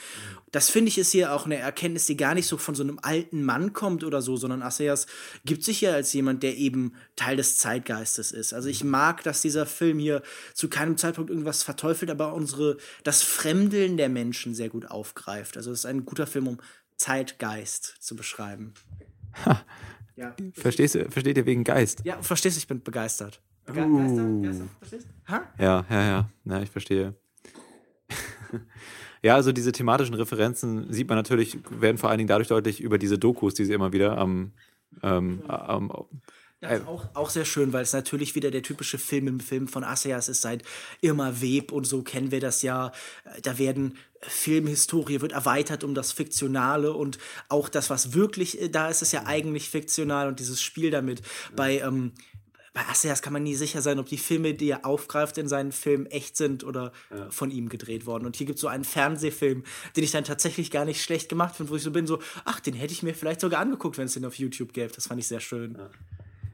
Das 0.52 0.70
finde 0.70 0.90
ich 0.90 0.98
ist 0.98 1.12
hier 1.12 1.34
auch 1.34 1.46
eine 1.46 1.58
Erkenntnis, 1.58 2.06
die 2.06 2.16
gar 2.16 2.34
nicht 2.34 2.48
so 2.48 2.58
von 2.58 2.76
so 2.76 2.84
einem 2.84 3.00
alten 3.02 3.44
Mann 3.44 3.74
kommt 3.74 4.04
oder 4.04 4.22
so, 4.22 4.38
sondern 4.38 4.62
Assayas 4.62 5.06
gibt 5.44 5.64
sich 5.64 5.82
ja 5.82 5.92
als 5.92 6.14
jemand, 6.14 6.44
der 6.44 6.56
eben 6.58 6.94
Teil 7.16 7.36
des 7.36 7.58
Zeitgeistes 7.58 8.32
ist. 8.32 8.54
Also 8.54 8.70
ich 8.70 8.84
mhm. 8.84 8.92
mag, 8.92 9.24
dass 9.24 9.42
dieser 9.42 9.66
Film 9.66 10.00
hier 10.00 10.22
zu 10.54 10.70
keinem 10.70 10.98
Zeitpunkt 10.98 11.30
irgendwas 11.30 11.64
verteufelt, 11.64 12.10
aber 12.10 12.34
unsere, 12.34 12.78
das 13.04 13.22
Fremdeln 13.22 13.98
der 13.98 14.10
Menschen 14.10 14.56
sehr 14.56 14.70
gut 14.70 14.90
aufgreift. 14.90 15.58
Also 15.58 15.72
es 15.72 15.80
ist 15.80 15.86
ein 15.86 16.06
guter 16.06 16.28
Film, 16.28 16.48
um 16.48 16.58
Zeitgeist 16.96 17.96
zu 18.00 18.16
beschreiben. 18.16 18.74
Ha. 19.46 19.62
Ja. 20.16 20.36
Verstehst 20.54 20.96
du, 20.96 21.10
versteht 21.10 21.38
ihr 21.38 21.46
wegen 21.46 21.64
Geist? 21.64 22.02
Ja, 22.04 22.22
verstehst 22.22 22.58
du, 22.58 22.60
ich 22.60 22.68
bin 22.68 22.82
begeistert. 22.84 23.42
Bege 23.66 23.86
uh. 23.86 24.42
Geistert? 24.42 24.68
Verstehst 24.80 25.08
ha? 25.28 25.44
Ja, 25.58 25.86
ja, 25.90 26.04
ja. 26.04 26.30
Ja, 26.46 26.62
ich 26.62 26.70
verstehe. 26.70 27.16
ja, 29.22 29.36
also 29.36 29.52
diese 29.52 29.72
thematischen 29.72 30.16
Referenzen 30.16 30.92
sieht 30.92 31.08
man 31.08 31.18
natürlich, 31.18 31.58
werden 31.70 31.98
vor 31.98 32.10
allen 32.10 32.18
Dingen 32.18 32.28
dadurch 32.28 32.50
deutlich 32.50 32.82
über 32.82 32.98
diese 32.98 33.18
Dokus, 33.18 33.54
die 33.54 33.66
sie 33.66 33.74
immer 33.74 33.94
wieder 33.94 34.18
am, 34.18 34.52
ähm, 35.04 35.44
am 35.48 35.92
ja, 36.62 36.76
äh, 36.76 36.82
auch, 36.82 37.08
auch 37.14 37.30
sehr 37.30 37.46
schön, 37.46 37.74
weil 37.74 37.84
es 37.84 37.94
natürlich 37.94 38.36
wieder 38.36 38.52
der 38.52 38.62
typische 38.62 38.98
Film 38.98 39.28
im 39.28 39.40
Film 39.40 39.68
von 39.68 39.84
Assayas 39.84 40.30
ist 40.30 40.42
seit 40.42 40.64
Irma 41.02 41.42
Web 41.42 41.72
und 41.72 41.86
so 41.86 42.04
kennen 42.04 42.32
wir 42.32 42.40
das 42.40 42.62
ja. 42.62 42.92
Da 43.42 43.58
werden 43.58 43.98
Filmhistorie 44.22 45.22
wird 45.22 45.32
erweitert 45.32 45.84
um 45.84 45.96
das 45.96 46.12
Fiktionale 46.12 46.94
und 46.94 47.18
auch 47.50 47.70
das, 47.70 47.90
was 47.90 48.14
wirklich 48.14 48.62
äh, 48.62 48.70
da 48.70 48.90
ist, 48.90 49.02
ist 49.02 49.12
ja 49.12 49.26
eigentlich 49.26 49.70
fiktional 49.70 50.28
und 50.28 50.40
dieses 50.40 50.62
Spiel 50.62 50.92
damit. 50.92 51.24
Bei 51.56 51.80
ähm, 51.80 52.14
bei 52.74 52.88
Assayas 52.88 53.22
kann 53.22 53.34
man 53.34 53.44
nie 53.44 53.56
sicher 53.56 53.82
sein, 53.82 54.00
ob 54.00 54.06
die 54.06 54.18
Filme, 54.18 54.54
die 54.54 54.70
er 54.70 54.86
aufgreift 54.86 55.38
in 55.38 55.50
seinen 55.50 55.74
Filmen, 55.74 56.06
echt 56.06 56.38
sind 56.38 56.64
oder 56.64 56.94
ja. 57.14 57.30
von 57.30 57.52
ihm 57.52 57.68
gedreht 57.68 58.06
worden. 58.06 58.26
Und 58.26 58.38
hier 58.38 58.48
gibt 58.48 58.56
es 58.56 58.62
so 58.62 58.70
einen 58.70 58.86
Fernsehfilm, 58.86 59.64
den 59.98 60.04
ich 60.06 60.12
dann 60.12 60.24
tatsächlich 60.24 60.72
gar 60.72 60.86
nicht 60.86 61.04
schlecht 61.04 61.28
gemacht 61.28 61.58
finde, 61.58 61.70
wo 61.70 61.76
ich 61.76 61.84
so 61.84 61.92
bin, 61.92 62.08
so, 62.08 62.20
ach, 62.46 62.62
den 62.62 62.74
hätte 62.74 62.94
ich 62.94 63.04
mir 63.04 63.14
vielleicht 63.14 63.42
sogar 63.42 63.60
angeguckt, 63.60 63.98
wenn 63.98 64.06
es 64.06 64.14
den 64.14 64.24
auf 64.24 64.36
YouTube 64.36 64.72
gäbe. 64.72 64.94
Das 64.94 65.08
fand 65.08 65.20
ich 65.20 65.28
sehr 65.28 65.42
schön. 65.42 65.76
Ja. 65.78 65.90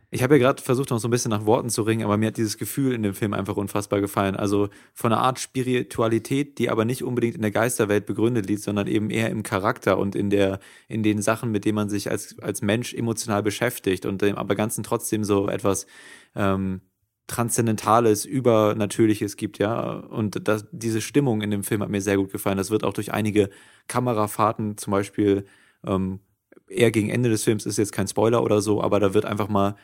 Ich 0.09 0.23
habe 0.23 0.35
ja 0.35 0.39
gerade 0.39 0.63
versucht, 0.63 0.89
noch 0.89 0.99
so 0.99 1.09
ein 1.09 1.11
bisschen 1.11 1.31
nach 1.31 1.45
Worten 1.45 1.69
zu 1.69 1.81
ringen, 1.81 2.05
aber 2.05 2.15
mir 2.15 2.27
hat 2.27 2.37
dieses 2.37 2.57
Gefühl 2.57 2.93
in 2.93 3.03
dem 3.03 3.13
Film 3.13 3.33
einfach 3.33 3.57
unfassbar 3.57 3.99
gefallen. 3.99 4.37
Also 4.37 4.69
von 4.93 5.11
einer 5.11 5.21
Art 5.21 5.37
Spiritualität, 5.37 6.59
die 6.59 6.69
aber 6.69 6.85
nicht 6.85 7.03
unbedingt 7.03 7.35
in 7.35 7.41
der 7.41 7.51
Geisterwelt 7.51 8.05
begründet 8.05 8.47
liegt, 8.47 8.61
sondern 8.61 8.87
eben 8.87 9.09
eher 9.09 9.29
im 9.29 9.43
Charakter 9.43 9.97
und 9.97 10.15
in 10.15 10.29
der, 10.29 10.59
in 10.87 11.03
den 11.03 11.21
Sachen, 11.21 11.51
mit 11.51 11.65
denen 11.65 11.75
man 11.75 11.89
sich 11.89 12.09
als, 12.09 12.39
als 12.39 12.61
Mensch 12.61 12.93
emotional 12.93 13.43
beschäftigt 13.43 14.05
und 14.05 14.21
dem 14.21 14.37
aber 14.37 14.55
Ganzen 14.55 14.81
trotzdem 14.81 15.25
so 15.25 15.49
etwas 15.49 15.87
ähm, 16.35 16.81
Transzendentales, 17.27 18.23
Übernatürliches 18.23 19.35
gibt, 19.35 19.57
ja. 19.57 19.91
Und 19.91 20.47
das, 20.47 20.65
diese 20.71 21.01
Stimmung 21.01 21.41
in 21.41 21.51
dem 21.51 21.63
Film 21.63 21.83
hat 21.83 21.89
mir 21.89 22.01
sehr 22.01 22.15
gut 22.15 22.31
gefallen. 22.31 22.57
Das 22.57 22.71
wird 22.71 22.85
auch 22.85 22.93
durch 22.93 23.11
einige 23.11 23.49
Kamerafahrten 23.87 24.77
zum 24.77 24.91
Beispiel 24.91 25.43
ähm, 25.85 26.21
eher 26.69 26.91
gegen 26.91 27.09
Ende 27.09 27.29
des 27.29 27.43
Films 27.43 27.65
ist 27.65 27.77
jetzt 27.77 27.91
kein 27.91 28.07
Spoiler 28.07 28.43
oder 28.43 28.61
so, 28.61 28.81
aber 28.81 28.99
da 28.99 29.13
wird 29.13 29.25
einfach 29.25 29.49
mal 29.49 29.75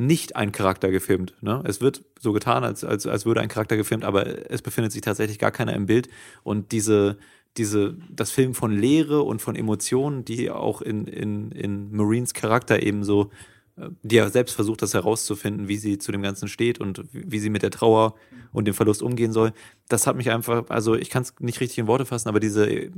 nicht 0.00 0.34
ein 0.34 0.50
Charakter 0.50 0.90
gefilmt. 0.90 1.34
Ne? 1.42 1.62
Es 1.66 1.82
wird 1.82 2.02
so 2.18 2.32
getan, 2.32 2.64
als, 2.64 2.84
als, 2.84 3.06
als 3.06 3.26
würde 3.26 3.42
ein 3.42 3.48
Charakter 3.48 3.76
gefilmt, 3.76 4.02
aber 4.02 4.50
es 4.50 4.62
befindet 4.62 4.92
sich 4.92 5.02
tatsächlich 5.02 5.38
gar 5.38 5.50
keiner 5.50 5.74
im 5.74 5.84
Bild. 5.84 6.08
Und 6.42 6.72
diese, 6.72 7.18
diese, 7.58 7.98
das 8.08 8.30
Film 8.30 8.54
von 8.54 8.72
Leere 8.72 9.22
und 9.22 9.42
von 9.42 9.54
Emotionen, 9.54 10.24
die 10.24 10.50
auch 10.50 10.80
in, 10.80 11.06
in, 11.06 11.52
in 11.52 11.92
Marines 11.92 12.32
Charakter 12.32 12.82
eben 12.82 13.04
so, 13.04 13.30
äh, 13.76 13.90
die 14.02 14.16
er 14.16 14.30
selbst 14.30 14.54
versucht, 14.54 14.80
das 14.80 14.94
herauszufinden, 14.94 15.68
wie 15.68 15.76
sie 15.76 15.98
zu 15.98 16.12
dem 16.12 16.22
Ganzen 16.22 16.48
steht 16.48 16.80
und 16.80 17.04
wie 17.12 17.38
sie 17.38 17.50
mit 17.50 17.62
der 17.62 17.70
Trauer 17.70 18.14
und 18.52 18.66
dem 18.66 18.74
Verlust 18.74 19.02
umgehen 19.02 19.32
soll. 19.32 19.52
Das 19.88 20.06
hat 20.06 20.16
mich 20.16 20.30
einfach, 20.30 20.70
also 20.70 20.94
ich 20.94 21.10
kann 21.10 21.24
es 21.24 21.34
nicht 21.40 21.60
richtig 21.60 21.76
in 21.76 21.86
Worte 21.86 22.06
fassen, 22.06 22.30
aber 22.30 22.40
diese, 22.40 22.90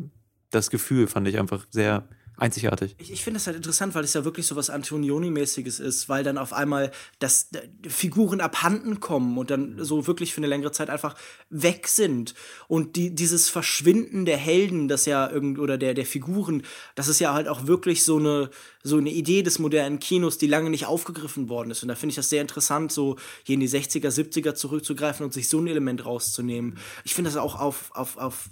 das 0.51 0.71
Gefühl 0.71 1.09
fand 1.09 1.27
ich 1.27 1.41
einfach 1.41 1.67
sehr, 1.69 2.09
einzigartig. 2.37 2.95
Ich, 2.99 3.13
ich 3.13 3.23
finde 3.23 3.39
das 3.39 3.47
halt 3.47 3.57
interessant, 3.57 3.95
weil 3.95 4.05
es 4.05 4.15
ja 4.15 4.25
wirklich 4.25 4.47
so 4.47 4.57
was 4.57 4.71
Antonioni-mäßiges 4.71 5.81
ist, 5.81 6.09
weil 6.09 6.25
dann 6.25 6.39
auf 6.39 6.53
einmal 6.53 6.91
das 7.19 7.49
Figuren 7.87 8.41
abhanden 8.41 9.01
kommen 9.01 9.39
und 9.39 9.51
dann 9.51 9.83
so 9.85 10.07
wirklich 10.07 10.33
für 10.33 10.39
eine 10.39 10.47
längere 10.47 10.73
Zeit 10.73 10.91
einfach 10.91 11.15
weg 11.51 11.89
sind. 11.89 12.35
Und 12.69 12.97
die, 12.97 13.15
dieses 13.15 13.49
Verschwinden 13.49 14.25
der 14.25 14.39
Helden, 14.39 14.89
das 14.89 15.07
ja 15.07 15.31
irgend 15.31 15.59
oder 15.59 15.79
der, 15.79 15.95
der 15.95 16.07
Figuren, 16.07 16.63
das 16.95 17.09
ist 17.09 17.21
ja 17.21 17.35
halt 17.35 17.49
auch 17.49 17.67
wirklich 17.67 18.05
so 18.05 18.19
eine, 18.19 18.51
so 18.83 18.97
eine 18.97 19.11
Idee 19.11 19.43
des 19.43 19.59
modernen 19.59 19.99
Kinos, 19.99 20.39
die 20.39 20.47
lange 20.47 20.71
nicht 20.71 20.87
aufgegriffen 20.87 21.49
worden 21.49 21.71
ist. 21.71 21.83
Und 21.83 21.89
da 21.89 21.95
finde 21.95 22.11
ich 22.11 22.17
das 22.17 22.31
sehr 22.31 22.43
interessant, 22.43 22.93
so 22.93 23.17
hier 23.45 23.55
in 23.55 23.61
die 23.61 23.69
60er, 23.69 24.09
70er 24.09 24.55
zurückzugreifen 24.55 25.25
und 25.25 25.33
sich 25.33 25.49
so 25.49 25.61
ein 25.61 25.67
Element 25.67 26.05
rauszunehmen. 26.05 26.79
Ich 27.05 27.15
finde 27.15 27.31
das 27.31 27.37
auch 27.37 27.59
auf, 27.59 27.91
auf, 27.95 28.17
auf 28.17 28.49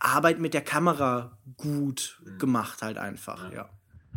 Arbeit 0.00 0.38
mit 0.40 0.54
der 0.54 0.60
Kamera 0.62 1.38
gut 1.56 2.20
gemacht, 2.38 2.82
halt 2.82 2.98
einfach, 2.98 3.52
ja. 3.52 3.68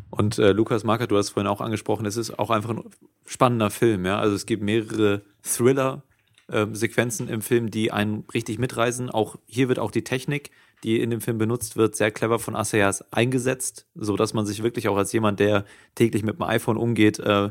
Und 0.09 0.37
äh, 0.37 0.51
Lukas 0.51 0.83
Marker, 0.83 1.07
du 1.07 1.17
hast 1.17 1.31
vorhin 1.31 1.47
auch 1.47 1.61
angesprochen, 1.61 2.05
es 2.05 2.17
ist 2.17 2.37
auch 2.37 2.51
einfach 2.51 2.69
ein 2.69 2.83
spannender 3.25 3.71
Film, 3.71 4.05
ja. 4.05 4.19
Also 4.19 4.35
es 4.35 4.45
gibt 4.45 4.61
mehrere 4.61 5.23
Thriller-Sequenzen 5.41 7.27
im 7.29 7.41
Film, 7.41 7.71
die 7.71 7.91
einen 7.91 8.25
richtig 8.33 8.59
mitreisen. 8.59 9.09
Auch 9.09 9.37
hier 9.47 9.69
wird 9.69 9.79
auch 9.79 9.91
die 9.91 10.03
Technik, 10.03 10.51
die 10.83 11.01
in 11.01 11.09
dem 11.09 11.21
Film 11.21 11.37
benutzt 11.37 11.77
wird, 11.77 11.95
sehr 11.95 12.11
clever 12.11 12.37
von 12.37 12.55
Assayas 12.55 13.11
eingesetzt, 13.11 13.87
so 13.95 14.15
dass 14.15 14.33
man 14.33 14.45
sich 14.45 14.61
wirklich 14.61 14.87
auch 14.87 14.97
als 14.97 15.13
jemand, 15.13 15.39
der 15.39 15.65
täglich 15.95 16.23
mit 16.23 16.35
dem 16.35 16.43
iPhone 16.43 16.77
umgeht, 16.77 17.19
äh, 17.19 17.49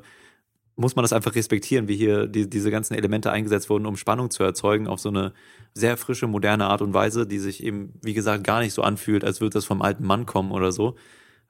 muss 0.76 0.96
man 0.96 1.02
das 1.02 1.12
einfach 1.12 1.34
respektieren, 1.34 1.88
wie 1.88 1.96
hier 1.96 2.26
die, 2.26 2.48
diese 2.48 2.70
ganzen 2.70 2.94
Elemente 2.94 3.30
eingesetzt 3.30 3.68
wurden, 3.68 3.86
um 3.86 3.96
Spannung 3.96 4.30
zu 4.30 4.42
erzeugen, 4.42 4.86
auf 4.86 5.00
so 5.00 5.10
eine 5.10 5.32
sehr 5.74 5.96
frische, 5.96 6.26
moderne 6.26 6.66
Art 6.66 6.82
und 6.82 6.94
Weise, 6.94 7.26
die 7.26 7.38
sich 7.38 7.62
eben, 7.62 7.94
wie 8.02 8.14
gesagt, 8.14 8.44
gar 8.44 8.60
nicht 8.60 8.72
so 8.72 8.82
anfühlt, 8.82 9.24
als 9.24 9.40
würde 9.40 9.54
das 9.54 9.64
vom 9.64 9.82
alten 9.82 10.04
Mann 10.04 10.26
kommen 10.26 10.50
oder 10.50 10.72
so. 10.72 10.96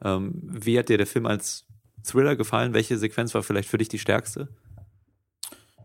Ähm, 0.04 0.32
wie 0.42 0.78
hat 0.78 0.88
dir 0.88 0.98
der 0.98 1.06
Film 1.06 1.26
als 1.26 1.66
Thriller 2.04 2.36
gefallen? 2.36 2.74
Welche 2.74 2.98
Sequenz 2.98 3.34
war 3.34 3.42
vielleicht 3.42 3.68
für 3.68 3.78
dich 3.78 3.88
die 3.88 3.98
stärkste? 3.98 4.48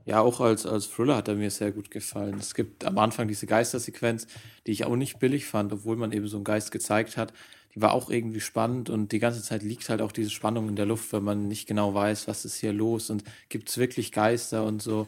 Ja, 0.08 0.22
auch 0.22 0.40
als, 0.40 0.66
als 0.66 0.90
Thriller 0.90 1.18
hat 1.18 1.28
er 1.28 1.36
mir 1.36 1.52
sehr 1.52 1.74
gut 1.74 1.92
gefallen. 1.92 2.38
Es 2.40 2.56
gibt 2.56 2.86
am 2.86 2.98
Anfang 2.98 3.28
diese 3.28 3.46
Geistersequenz, 3.46 4.26
die 4.66 4.72
ich 4.72 4.86
auch 4.86 4.96
nicht 4.96 5.20
billig 5.20 5.46
fand, 5.46 5.74
obwohl 5.74 5.98
man 5.98 6.14
eben 6.14 6.28
so 6.30 6.38
einen 6.38 6.46
Geist 6.46 6.72
gezeigt 6.72 7.18
hat. 7.18 7.34
Die 7.76 7.82
war 7.82 7.92
auch 7.92 8.10
irgendwie 8.10 8.40
spannend 8.40 8.90
und 8.90 9.12
die 9.12 9.20
ganze 9.20 9.44
Zeit 9.44 9.64
liegt 9.64 9.90
halt 9.90 10.02
auch 10.02 10.14
diese 10.14 10.30
Spannung 10.30 10.70
in 10.70 10.78
der 10.78 10.86
Luft, 10.86 11.12
weil 11.12 11.20
man 11.20 11.50
nicht 11.50 11.68
genau 11.68 11.94
weiß, 11.94 12.30
was 12.30 12.46
ist 12.46 12.56
hier 12.56 12.72
los 12.72 13.10
und 13.10 13.26
gibt 13.50 13.68
es 13.68 13.78
wirklich 13.78 14.14
Geister 14.14 14.64
und 14.64 14.82
so. 14.82 15.08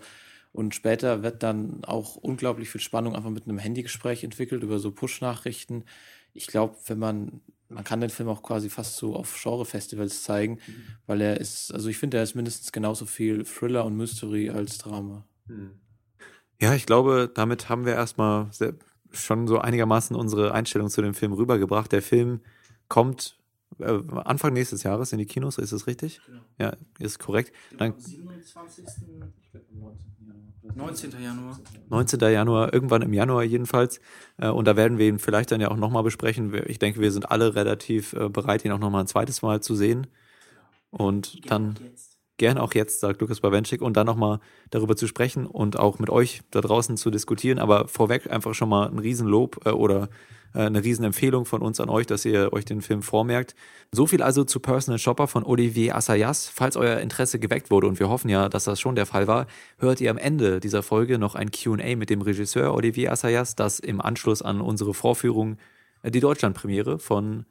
Und 0.52 0.76
später 0.76 1.24
wird 1.24 1.44
dann 1.44 1.82
auch 1.86 2.18
unglaublich 2.18 2.70
viel 2.70 2.82
Spannung 2.82 3.16
einfach 3.16 3.30
mit 3.30 3.48
einem 3.48 3.58
Handygespräch 3.58 4.26
entwickelt 4.26 4.64
über 4.64 4.80
so 4.80 4.92
Push-Nachrichten. 4.92 5.86
Ich 6.34 6.48
glaube, 6.48 6.76
wenn 6.88 7.00
man, 7.00 7.40
man 7.70 7.84
kann 7.84 8.02
den 8.02 8.10
Film 8.10 8.30
auch 8.30 8.42
quasi 8.42 8.70
fast 8.70 8.98
so 8.98 9.16
auf 9.16 9.40
Genre-Festivals 9.42 10.24
zeigen, 10.24 10.54
mhm. 10.54 10.86
weil 11.06 11.22
er 11.22 11.40
ist, 11.40 11.72
also 11.74 11.88
ich 11.90 11.98
finde, 11.98 12.18
er 12.18 12.24
ist 12.24 12.36
mindestens 12.36 12.72
genauso 12.72 13.06
viel 13.06 13.46
Thriller 13.46 13.86
und 13.86 13.96
Mystery 13.96 14.50
als 14.50 14.80
Drama. 14.80 15.26
Mhm. 15.48 15.80
Ja, 16.62 16.74
ich 16.74 16.86
glaube, 16.86 17.32
damit 17.34 17.70
haben 17.70 17.86
wir 17.86 17.94
erstmal 17.94 18.52
sehr, 18.52 18.74
schon 19.12 19.48
so 19.48 19.60
einigermaßen 19.60 20.16
unsere 20.16 20.54
Einstellung 20.54 20.90
zu 20.90 21.02
dem 21.02 21.14
Film 21.14 21.34
rübergebracht. 21.34 21.92
Der 21.92 22.02
Film 22.02 22.42
kommt 22.90 23.38
äh, 23.80 24.00
Anfang 24.26 24.54
nächstes 24.54 24.84
Jahres 24.84 25.14
in 25.14 25.20
die 25.20 25.26
Kinos, 25.26 25.58
ist 25.58 25.72
das 25.72 25.88
richtig? 25.88 26.22
Genau. 26.26 26.42
Ja, 26.58 26.76
ist 27.00 27.20
korrekt. 27.20 27.54
Dann, 27.78 27.98
27. 27.98 28.86
19. 29.74 30.04
Januar. 30.20 30.49
19. 31.90 32.22
Januar, 32.22 32.74
irgendwann 32.74 33.02
im 33.02 33.14
Januar 33.14 33.44
jedenfalls. 33.44 34.00
Äh, 34.38 34.50
und 34.50 34.66
da 34.66 34.76
werden 34.76 34.98
wir 34.98 35.08
ihn 35.08 35.20
vielleicht 35.20 35.52
dann 35.52 35.62
ja 35.62 35.70
auch 35.70 35.78
nochmal 35.78 36.04
besprechen. 36.04 36.54
Ich 36.68 36.80
denke, 36.80 37.00
wir 37.02 37.12
sind 37.12 37.32
alle 37.32 37.56
relativ 37.56 38.14
äh, 38.14 38.30
bereit, 38.30 38.66
ihn 38.66 38.72
auch 38.72 38.80
nochmal 38.80 39.04
ein 39.04 39.08
zweites 39.08 39.42
Mal 39.42 39.62
zu 39.62 39.76
sehen. 39.76 40.08
Und 40.92 41.50
dann 41.52 41.76
gerne 42.40 42.64
auch 42.64 42.74
jetzt, 42.74 43.00
sagt 43.00 43.22
Lukas 43.22 43.42
Bawenschik, 43.42 43.82
und 43.82 43.96
dann 43.96 44.08
nochmal 44.08 44.40
darüber 44.72 44.96
zu 44.96 45.06
sprechen 45.06 45.46
und 45.46 45.78
auch 45.78 46.00
mit 46.00 46.10
euch 46.10 46.42
da 46.50 46.62
draußen 46.62 46.98
zu 46.98 47.12
diskutieren. 47.12 47.60
Aber 47.60 47.88
vorweg 47.88 48.32
einfach 48.32 48.56
schon 48.56 48.70
mal 48.70 48.90
ein 48.90 48.98
Riesenlob 48.98 49.66
äh, 49.66 49.70
oder 49.70 50.10
äh, 50.54 50.62
eine 50.62 50.84
Riesenempfehlung 50.84 51.46
von 51.46 51.62
uns 51.62 51.80
an 51.80 51.90
euch, 51.90 52.08
dass 52.08 52.26
ihr 52.26 52.52
euch 52.54 52.66
den 52.66 52.82
Film 52.82 53.02
vormerkt. 53.02 53.56
So 53.92 54.08
viel 54.08 54.22
also 54.22 54.44
zu 54.44 54.60
Personal 54.60 55.00
Shopper 55.00 55.28
von 55.28 55.44
Olivier 55.44 55.96
Assayas. 55.96 56.48
Falls 56.48 56.76
euer 56.76 57.00
Interesse 57.00 57.40
geweckt 57.40 57.70
wurde, 57.72 57.88
und 57.88 58.00
wir 58.00 58.10
hoffen 58.10 58.30
ja, 58.30 58.50
dass 58.50 58.64
das 58.64 58.80
schon 58.80 58.96
der 58.96 59.06
Fall 59.06 59.28
war, 59.28 59.48
hört 59.78 60.02
ihr 60.02 60.10
am 60.10 60.18
Ende 60.18 60.60
dieser 60.60 60.84
Folge 60.84 61.20
noch 61.20 61.36
ein 61.36 61.52
QA 61.52 61.96
mit 61.96 62.10
dem 62.10 62.22
Regisseur 62.22 62.74
Olivier 62.74 63.12
Assayas, 63.12 63.56
das 63.56 63.80
im 63.80 64.02
Anschluss 64.02 64.42
an 64.42 64.62
unsere 64.62 64.94
Vorführung 64.94 65.58
äh, 66.02 66.12
die 66.12 66.20
Deutschlandpremiere 66.20 67.00
von 67.00 67.46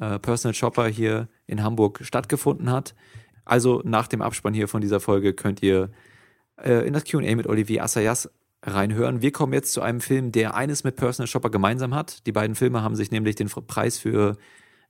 äh, 0.00 0.18
Personal 0.18 0.54
Shopper 0.54 0.88
hier 0.88 1.28
in 1.46 1.62
Hamburg 1.62 2.00
stattgefunden 2.02 2.70
hat. 2.70 2.94
Also 3.44 3.82
nach 3.84 4.06
dem 4.06 4.22
Abspann 4.22 4.54
hier 4.54 4.68
von 4.68 4.80
dieser 4.80 5.00
Folge 5.00 5.34
könnt 5.34 5.62
ihr 5.62 5.90
äh, 6.56 6.86
in 6.86 6.92
das 6.92 7.04
QA 7.04 7.34
mit 7.34 7.46
Olivier 7.46 7.82
Assayas 7.84 8.30
reinhören. 8.62 9.22
Wir 9.22 9.32
kommen 9.32 9.52
jetzt 9.52 9.72
zu 9.72 9.82
einem 9.82 10.00
Film, 10.00 10.32
der 10.32 10.54
eines 10.54 10.84
mit 10.84 10.96
Personal 10.96 11.26
Shopper 11.26 11.50
gemeinsam 11.50 11.94
hat. 11.94 12.26
Die 12.26 12.32
beiden 12.32 12.54
Filme 12.54 12.82
haben 12.82 12.94
sich 12.94 13.10
nämlich 13.10 13.34
den 13.34 13.48
Preis 13.48 13.98
für 13.98 14.36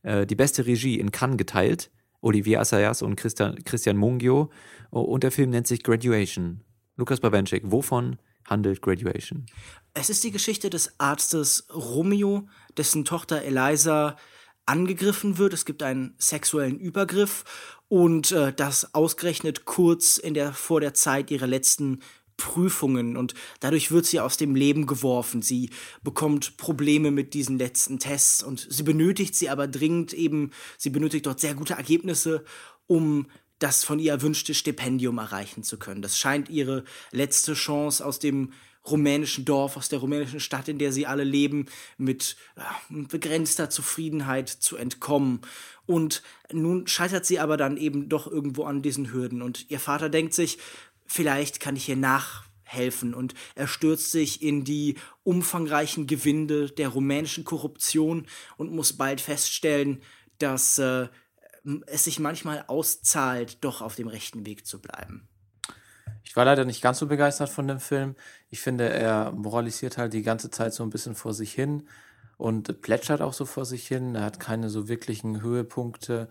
äh, 0.02 0.26
die 0.26 0.34
beste 0.34 0.66
Regie 0.66 0.98
in 0.98 1.10
Cannes 1.10 1.38
geteilt. 1.38 1.90
Olivier 2.20 2.60
Assayas 2.60 3.02
und 3.02 3.16
Christian, 3.16 3.62
Christian 3.64 3.96
Mungio. 3.96 4.50
Und 4.90 5.24
der 5.24 5.32
Film 5.32 5.50
nennt 5.50 5.66
sich 5.66 5.82
Graduation. 5.82 6.60
Lukas 6.96 7.20
Bawenschik, 7.20 7.62
wovon 7.66 8.18
handelt 8.46 8.82
Graduation? 8.82 9.46
Es 9.94 10.10
ist 10.10 10.22
die 10.22 10.30
Geschichte 10.30 10.70
des 10.70 11.00
Arztes 11.00 11.66
Romeo, 11.72 12.48
dessen 12.76 13.04
Tochter 13.04 13.42
Eliza 13.42 14.16
angegriffen 14.66 15.38
wird. 15.38 15.52
Es 15.52 15.64
gibt 15.64 15.82
einen 15.82 16.14
sexuellen 16.18 16.78
Übergriff 16.78 17.44
und 17.92 18.32
äh, 18.32 18.54
das 18.54 18.94
ausgerechnet 18.94 19.66
kurz 19.66 20.16
in 20.16 20.32
der 20.32 20.54
vor 20.54 20.80
der 20.80 20.94
Zeit 20.94 21.30
ihrer 21.30 21.46
letzten 21.46 22.00
Prüfungen 22.38 23.18
und 23.18 23.34
dadurch 23.60 23.90
wird 23.90 24.06
sie 24.06 24.18
aus 24.18 24.38
dem 24.38 24.54
Leben 24.54 24.86
geworfen. 24.86 25.42
Sie 25.42 25.68
bekommt 26.02 26.56
Probleme 26.56 27.10
mit 27.10 27.34
diesen 27.34 27.58
letzten 27.58 27.98
Tests 27.98 28.42
und 28.42 28.66
sie 28.70 28.82
benötigt 28.82 29.34
sie 29.34 29.50
aber 29.50 29.68
dringend 29.68 30.14
eben, 30.14 30.52
sie 30.78 30.88
benötigt 30.88 31.26
dort 31.26 31.38
sehr 31.38 31.52
gute 31.52 31.74
Ergebnisse, 31.74 32.46
um 32.86 33.26
das 33.58 33.84
von 33.84 33.98
ihr 33.98 34.12
erwünschte 34.12 34.54
Stipendium 34.54 35.18
erreichen 35.18 35.62
zu 35.62 35.78
können. 35.78 36.00
Das 36.00 36.18
scheint 36.18 36.48
ihre 36.48 36.84
letzte 37.10 37.52
Chance 37.52 38.06
aus 38.06 38.18
dem 38.18 38.54
rumänischen 38.88 39.44
Dorf, 39.44 39.76
aus 39.76 39.88
der 39.88 40.00
rumänischen 40.00 40.40
Stadt, 40.40 40.68
in 40.68 40.78
der 40.78 40.92
sie 40.92 41.06
alle 41.06 41.24
leben, 41.24 41.66
mit 41.98 42.36
äh, 42.56 43.02
begrenzter 43.08 43.70
Zufriedenheit 43.70 44.48
zu 44.48 44.76
entkommen. 44.76 45.40
Und 45.86 46.22
nun 46.52 46.86
scheitert 46.86 47.26
sie 47.26 47.38
aber 47.38 47.56
dann 47.56 47.76
eben 47.76 48.08
doch 48.08 48.26
irgendwo 48.26 48.64
an 48.64 48.82
diesen 48.82 49.12
Hürden. 49.12 49.42
Und 49.42 49.70
ihr 49.70 49.80
Vater 49.80 50.08
denkt 50.08 50.34
sich, 50.34 50.58
vielleicht 51.06 51.60
kann 51.60 51.76
ich 51.76 51.88
ihr 51.88 51.96
nachhelfen. 51.96 53.14
Und 53.14 53.34
er 53.54 53.68
stürzt 53.68 54.10
sich 54.10 54.42
in 54.42 54.64
die 54.64 54.96
umfangreichen 55.22 56.06
Gewinde 56.06 56.70
der 56.70 56.88
rumänischen 56.88 57.44
Korruption 57.44 58.26
und 58.56 58.72
muss 58.72 58.94
bald 58.94 59.20
feststellen, 59.20 60.02
dass 60.38 60.78
äh, 60.78 61.08
es 61.86 62.04
sich 62.04 62.18
manchmal 62.18 62.64
auszahlt, 62.66 63.58
doch 63.60 63.80
auf 63.80 63.94
dem 63.94 64.08
rechten 64.08 64.44
Weg 64.44 64.66
zu 64.66 64.80
bleiben. 64.80 65.28
Ich 66.24 66.36
war 66.36 66.44
leider 66.44 66.64
nicht 66.64 66.82
ganz 66.82 66.98
so 66.98 67.06
begeistert 67.06 67.48
von 67.48 67.68
dem 67.68 67.80
Film. 67.80 68.14
Ich 68.50 68.60
finde, 68.60 68.88
er 68.88 69.32
moralisiert 69.32 69.98
halt 69.98 70.12
die 70.12 70.22
ganze 70.22 70.50
Zeit 70.50 70.74
so 70.74 70.82
ein 70.82 70.90
bisschen 70.90 71.14
vor 71.14 71.34
sich 71.34 71.52
hin 71.52 71.88
und 72.36 72.80
plätschert 72.82 73.20
auch 73.20 73.32
so 73.32 73.44
vor 73.44 73.64
sich 73.64 73.86
hin. 73.86 74.14
Er 74.14 74.24
hat 74.24 74.40
keine 74.40 74.68
so 74.68 74.88
wirklichen 74.88 75.42
Höhepunkte. 75.42 76.28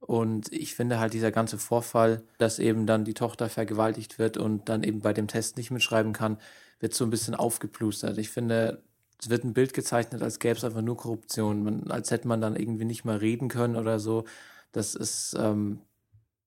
Und 0.00 0.52
ich 0.52 0.74
finde 0.74 0.98
halt 0.98 1.14
dieser 1.14 1.30
ganze 1.30 1.58
Vorfall, 1.58 2.22
dass 2.38 2.58
eben 2.58 2.86
dann 2.86 3.04
die 3.04 3.14
Tochter 3.14 3.48
vergewaltigt 3.48 4.18
wird 4.18 4.36
und 4.36 4.68
dann 4.68 4.82
eben 4.82 5.00
bei 5.00 5.12
dem 5.12 5.28
Test 5.28 5.56
nicht 5.56 5.70
mitschreiben 5.70 6.12
kann, 6.12 6.38
wird 6.80 6.94
so 6.94 7.04
ein 7.04 7.10
bisschen 7.10 7.34
aufgeplustert. 7.34 8.18
Ich 8.18 8.30
finde, 8.30 8.82
es 9.20 9.30
wird 9.30 9.44
ein 9.44 9.54
Bild 9.54 9.72
gezeichnet, 9.72 10.22
als 10.22 10.38
gäbe 10.38 10.56
es 10.56 10.64
einfach 10.64 10.82
nur 10.82 10.96
Korruption, 10.96 11.64
man, 11.64 11.90
als 11.90 12.10
hätte 12.10 12.28
man 12.28 12.40
dann 12.40 12.56
irgendwie 12.56 12.84
nicht 12.84 13.04
mal 13.04 13.16
reden 13.16 13.48
können 13.48 13.76
oder 13.76 13.98
so. 13.98 14.24
Das 14.72 14.94
ist, 14.94 15.34
ähm, 15.38 15.80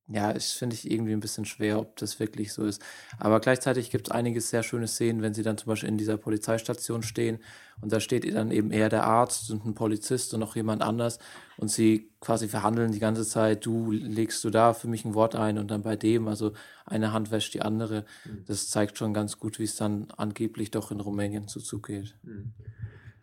ja, 0.10 0.32
das 0.32 0.54
finde 0.54 0.76
ich 0.76 0.90
irgendwie 0.90 1.12
ein 1.12 1.20
bisschen 1.20 1.46
schwer, 1.46 1.80
ob 1.80 1.98
das 1.98 2.20
wirklich 2.20 2.54
so 2.54 2.64
ist. 2.66 2.82
Aber 3.20 3.42
gleichzeitig 3.42 3.90
gibt 3.90 4.08
es 4.08 4.12
einige 4.12 4.40
sehr 4.40 4.64
schöne 4.64 4.88
Szenen, 4.88 5.22
wenn 5.22 5.34
sie 5.34 5.44
dann 5.44 5.58
zum 5.58 5.68
Beispiel 5.68 5.90
in 5.90 5.98
dieser 5.98 6.18
Polizeistation 6.18 7.04
stehen 7.04 7.40
und 7.82 7.92
da 7.92 8.00
steht 8.00 8.34
dann 8.34 8.52
eben 8.52 8.72
eher 8.72 8.90
der 8.90 9.04
Arzt 9.04 9.52
und 9.52 9.66
ein 9.66 9.76
Polizist 9.76 10.34
und 10.34 10.40
noch 10.40 10.56
jemand 10.56 10.82
anders 10.82 11.20
und 11.58 11.70
sie 11.70 12.10
quasi 12.22 12.48
verhandeln 12.48 12.92
die 12.92 13.00
ganze 13.00 13.26
Zeit, 13.26 13.66
du 13.66 13.92
legst 13.92 14.44
du 14.44 14.50
da 14.50 14.74
für 14.74 14.88
mich 14.88 15.04
ein 15.04 15.14
Wort 15.14 15.36
ein 15.36 15.58
und 15.58 15.70
dann 15.70 15.84
bei 15.84 15.96
dem, 15.96 16.28
also 16.28 16.54
eine 16.86 17.12
Hand 17.12 17.30
wäscht 17.30 17.54
die 17.54 17.62
andere. 17.62 18.06
Mhm. 18.26 18.46
Das 18.48 18.70
zeigt 18.70 18.98
schon 18.98 19.14
ganz 19.14 19.40
gut, 19.40 19.60
wie 19.60 19.64
es 19.66 19.76
dann 19.76 20.08
angeblich 20.16 20.72
doch 20.72 20.90
in 20.92 21.02
Rumänien 21.02 21.48
so 21.48 21.60
zugeht. 21.60 22.16
Mhm. 22.24 22.54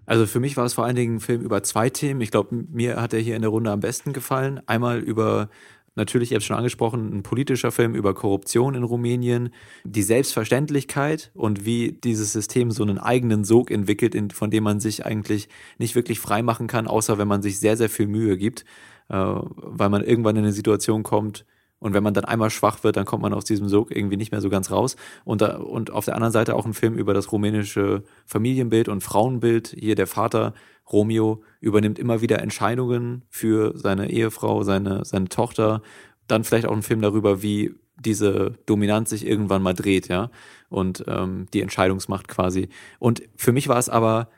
Also 0.06 0.26
für 0.26 0.40
mich 0.40 0.56
war 0.56 0.66
es 0.66 0.74
vor 0.74 0.84
allen 0.84 0.96
Dingen 0.96 1.16
ein 1.16 1.20
Film 1.20 1.40
über 1.40 1.62
zwei 1.62 1.88
Themen. 1.88 2.20
Ich 2.20 2.30
glaube, 2.30 2.54
mir 2.54 3.00
hat 3.00 3.14
er 3.14 3.20
hier 3.20 3.36
in 3.36 3.42
der 3.42 3.50
Runde 3.50 3.70
am 3.70 3.80
besten 3.80 4.12
gefallen. 4.12 4.60
Einmal 4.66 4.98
über 4.98 5.48
natürlich, 5.94 6.30
ich 6.30 6.34
habe 6.34 6.40
es 6.40 6.44
schon 6.44 6.56
angesprochen, 6.56 7.12
ein 7.12 7.22
politischer 7.22 7.70
Film 7.70 7.94
über 7.94 8.14
Korruption 8.14 8.74
in 8.74 8.82
Rumänien, 8.82 9.50
die 9.84 10.02
Selbstverständlichkeit 10.02 11.30
und 11.34 11.64
wie 11.64 11.92
dieses 11.92 12.32
System 12.32 12.70
so 12.70 12.82
einen 12.82 12.98
eigenen 12.98 13.44
Sog 13.44 13.70
entwickelt, 13.70 14.32
von 14.32 14.50
dem 14.50 14.64
man 14.64 14.80
sich 14.80 15.04
eigentlich 15.06 15.48
nicht 15.78 15.94
wirklich 15.94 16.20
frei 16.20 16.42
machen 16.42 16.66
kann, 16.66 16.86
außer 16.86 17.18
wenn 17.18 17.28
man 17.28 17.42
sich 17.42 17.58
sehr, 17.58 17.76
sehr 17.76 17.90
viel 17.90 18.06
Mühe 18.06 18.36
gibt. 18.36 18.64
äh, 19.08 19.16
weil 19.16 19.88
man 19.90 20.02
irgendwann 20.02 20.36
in 20.36 20.44
eine 20.44 20.52
Situation 20.52 21.02
kommt, 21.02 21.44
und 21.80 21.92
wenn 21.92 22.02
man 22.02 22.14
dann 22.14 22.24
einmal 22.24 22.48
schwach 22.48 22.82
wird, 22.82 22.96
dann 22.96 23.04
kommt 23.04 23.20
man 23.22 23.34
aus 23.34 23.44
diesem 23.44 23.68
Sog 23.68 23.94
irgendwie 23.94 24.16
nicht 24.16 24.32
mehr 24.32 24.40
so 24.40 24.48
ganz 24.48 24.70
raus. 24.70 24.96
Und, 25.24 25.42
da, 25.42 25.58
und 25.58 25.90
auf 25.90 26.06
der 26.06 26.14
anderen 26.14 26.32
Seite 26.32 26.54
auch 26.54 26.64
ein 26.64 26.72
Film 26.72 26.94
über 26.96 27.12
das 27.12 27.30
rumänische 27.30 28.04
Familienbild 28.24 28.88
und 28.88 29.02
Frauenbild. 29.02 29.74
Hier 29.78 29.94
der 29.94 30.06
Vater 30.06 30.54
Romeo 30.90 31.42
übernimmt 31.60 31.98
immer 31.98 32.20
wieder 32.20 32.40
Entscheidungen 32.40 33.22
für 33.30 33.72
seine 33.76 34.10
Ehefrau, 34.10 34.62
seine, 34.62 35.04
seine 35.04 35.28
Tochter. 35.28 35.82
Dann 36.26 36.44
vielleicht 36.44 36.66
auch 36.66 36.72
ein 36.72 36.82
Film 36.82 37.00
darüber, 37.00 37.42
wie 37.42 37.74
diese 37.96 38.54
Dominanz 38.66 39.10
sich 39.10 39.26
irgendwann 39.26 39.62
mal 39.62 39.74
dreht, 39.74 40.08
ja. 40.08 40.30
Und 40.68 41.04
ähm, 41.06 41.46
die 41.52 41.62
Entscheidungsmacht 41.62 42.28
quasi. 42.28 42.68
Und 42.98 43.22
für 43.36 43.52
mich 43.52 43.68
war 43.68 43.78
es 43.78 43.88
aber 43.88 44.28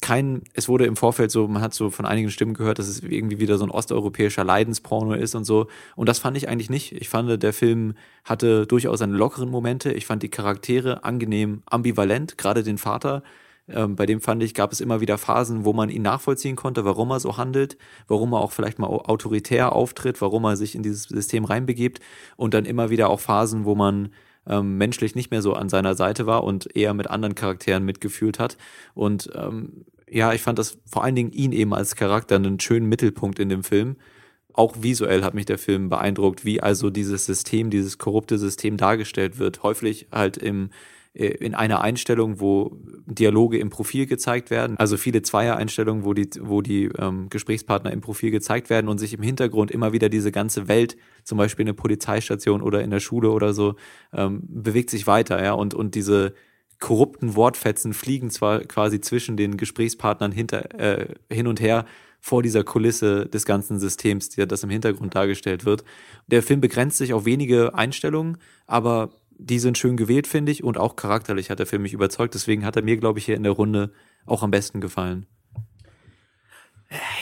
kein, 0.00 0.42
es 0.52 0.68
wurde 0.68 0.84
im 0.84 0.96
Vorfeld 0.96 1.30
so, 1.30 1.48
man 1.48 1.62
hat 1.62 1.72
so 1.72 1.88
von 1.88 2.04
einigen 2.04 2.30
Stimmen 2.30 2.52
gehört, 2.52 2.78
dass 2.78 2.88
es 2.88 3.00
irgendwie 3.00 3.38
wieder 3.38 3.56
so 3.56 3.64
ein 3.64 3.70
osteuropäischer 3.70 4.44
Leidensporno 4.44 5.14
ist 5.14 5.34
und 5.34 5.44
so. 5.44 5.68
Und 5.96 6.08
das 6.08 6.18
fand 6.18 6.36
ich 6.36 6.48
eigentlich 6.48 6.68
nicht. 6.68 6.92
Ich 6.92 7.08
fand, 7.08 7.42
der 7.42 7.52
Film 7.54 7.94
hatte 8.24 8.66
durchaus 8.66 8.98
seine 8.98 9.16
lockeren 9.16 9.48
Momente. 9.48 9.92
Ich 9.92 10.04
fand 10.04 10.22
die 10.22 10.28
Charaktere 10.28 11.04
angenehm 11.04 11.62
ambivalent, 11.66 12.36
gerade 12.36 12.62
den 12.62 12.76
Vater. 12.76 13.22
Ähm, 13.68 13.96
bei 13.96 14.06
dem 14.06 14.20
fand 14.20 14.42
ich, 14.42 14.54
gab 14.54 14.72
es 14.72 14.80
immer 14.80 15.00
wieder 15.00 15.16
Phasen, 15.16 15.64
wo 15.64 15.72
man 15.72 15.88
ihn 15.88 16.02
nachvollziehen 16.02 16.56
konnte, 16.56 16.84
warum 16.84 17.10
er 17.10 17.20
so 17.20 17.36
handelt, 17.36 17.78
warum 18.08 18.32
er 18.34 18.40
auch 18.40 18.52
vielleicht 18.52 18.78
mal 18.78 18.86
autoritär 18.86 19.72
auftritt, 19.72 20.20
warum 20.20 20.44
er 20.44 20.56
sich 20.56 20.74
in 20.74 20.82
dieses 20.82 21.04
System 21.04 21.44
reinbegibt. 21.44 22.00
Und 22.36 22.54
dann 22.54 22.66
immer 22.66 22.90
wieder 22.90 23.08
auch 23.08 23.20
Phasen, 23.20 23.64
wo 23.64 23.74
man 23.74 24.10
ähm, 24.46 24.76
menschlich 24.76 25.14
nicht 25.14 25.30
mehr 25.30 25.42
so 25.42 25.54
an 25.54 25.68
seiner 25.68 25.94
Seite 25.94 26.26
war 26.26 26.44
und 26.44 26.76
eher 26.76 26.94
mit 26.94 27.08
anderen 27.08 27.34
Charakteren 27.34 27.84
mitgefühlt 27.84 28.38
hat. 28.38 28.56
Und 28.94 29.30
ähm, 29.34 29.84
ja, 30.08 30.32
ich 30.32 30.42
fand 30.42 30.58
das 30.58 30.78
vor 30.86 31.02
allen 31.02 31.16
Dingen 31.16 31.32
ihn 31.32 31.52
eben 31.52 31.74
als 31.74 31.96
Charakter 31.96 32.36
einen 32.36 32.60
schönen 32.60 32.88
Mittelpunkt 32.88 33.38
in 33.38 33.48
dem 33.48 33.64
Film. 33.64 33.96
Auch 34.52 34.76
visuell 34.82 35.24
hat 35.24 35.34
mich 35.34 35.46
der 35.46 35.58
Film 35.58 35.88
beeindruckt, 35.88 36.44
wie 36.44 36.60
also 36.60 36.90
dieses 36.90 37.26
System, 37.26 37.70
dieses 37.70 37.98
korrupte 37.98 38.38
System 38.38 38.76
dargestellt 38.76 39.38
wird. 39.38 39.62
Häufig 39.62 40.06
halt 40.12 40.36
im, 40.36 40.70
in 41.14 41.54
einer 41.54 41.80
Einstellung, 41.80 42.40
wo 42.40 42.76
Dialoge 43.06 43.58
im 43.58 43.70
Profil 43.70 44.06
gezeigt 44.06 44.50
werden, 44.50 44.76
also 44.78 44.96
viele 44.96 45.22
Zweier-Einstellungen, 45.22 46.04
wo 46.04 46.12
die, 46.12 46.28
wo 46.40 46.60
die 46.60 46.90
ähm, 46.98 47.28
Gesprächspartner 47.30 47.92
im 47.92 48.00
Profil 48.00 48.32
gezeigt 48.32 48.68
werden 48.68 48.88
und 48.88 48.98
sich 48.98 49.14
im 49.14 49.22
Hintergrund 49.22 49.70
immer 49.70 49.92
wieder 49.92 50.08
diese 50.08 50.32
ganze 50.32 50.66
Welt, 50.66 50.96
zum 51.22 51.38
Beispiel 51.38 51.64
eine 51.64 51.74
Polizeistation 51.74 52.62
oder 52.62 52.82
in 52.82 52.90
der 52.90 52.98
Schule 52.98 53.30
oder 53.30 53.54
so, 53.54 53.76
ähm, 54.12 54.42
bewegt 54.42 54.90
sich 54.90 55.06
weiter, 55.06 55.40
ja, 55.42 55.52
und, 55.52 55.72
und 55.72 55.94
diese 55.94 56.34
korrupten 56.80 57.36
Wortfetzen 57.36 57.94
fliegen 57.94 58.30
zwar 58.30 58.60
quasi 58.60 59.00
zwischen 59.00 59.36
den 59.36 59.56
Gesprächspartnern 59.56 60.32
hinter, 60.32 60.78
äh, 60.78 61.14
hin 61.30 61.46
und 61.46 61.60
her 61.60 61.86
vor 62.20 62.42
dieser 62.42 62.64
Kulisse 62.64 63.26
des 63.26 63.44
ganzen 63.44 63.78
Systems, 63.78 64.30
die 64.30 64.46
das 64.46 64.62
im 64.62 64.70
Hintergrund 64.70 65.14
dargestellt 65.14 65.64
wird. 65.64 65.84
Der 66.26 66.42
Film 66.42 66.60
begrenzt 66.60 66.96
sich 66.96 67.12
auf 67.12 67.26
wenige 67.26 67.74
Einstellungen, 67.74 68.38
aber 68.66 69.10
die 69.38 69.58
sind 69.58 69.78
schön 69.78 69.96
gewählt, 69.96 70.26
finde 70.26 70.52
ich, 70.52 70.64
und 70.64 70.78
auch 70.78 70.96
charakterlich 70.96 71.50
hat 71.50 71.58
der 71.58 71.66
Film 71.66 71.82
mich 71.82 71.92
überzeugt. 71.92 72.34
Deswegen 72.34 72.64
hat 72.64 72.76
er 72.76 72.82
mir, 72.82 72.96
glaube 72.96 73.18
ich, 73.18 73.24
hier 73.26 73.36
in 73.36 73.42
der 73.42 73.52
Runde 73.52 73.92
auch 74.26 74.42
am 74.42 74.50
besten 74.50 74.80
gefallen. 74.80 75.26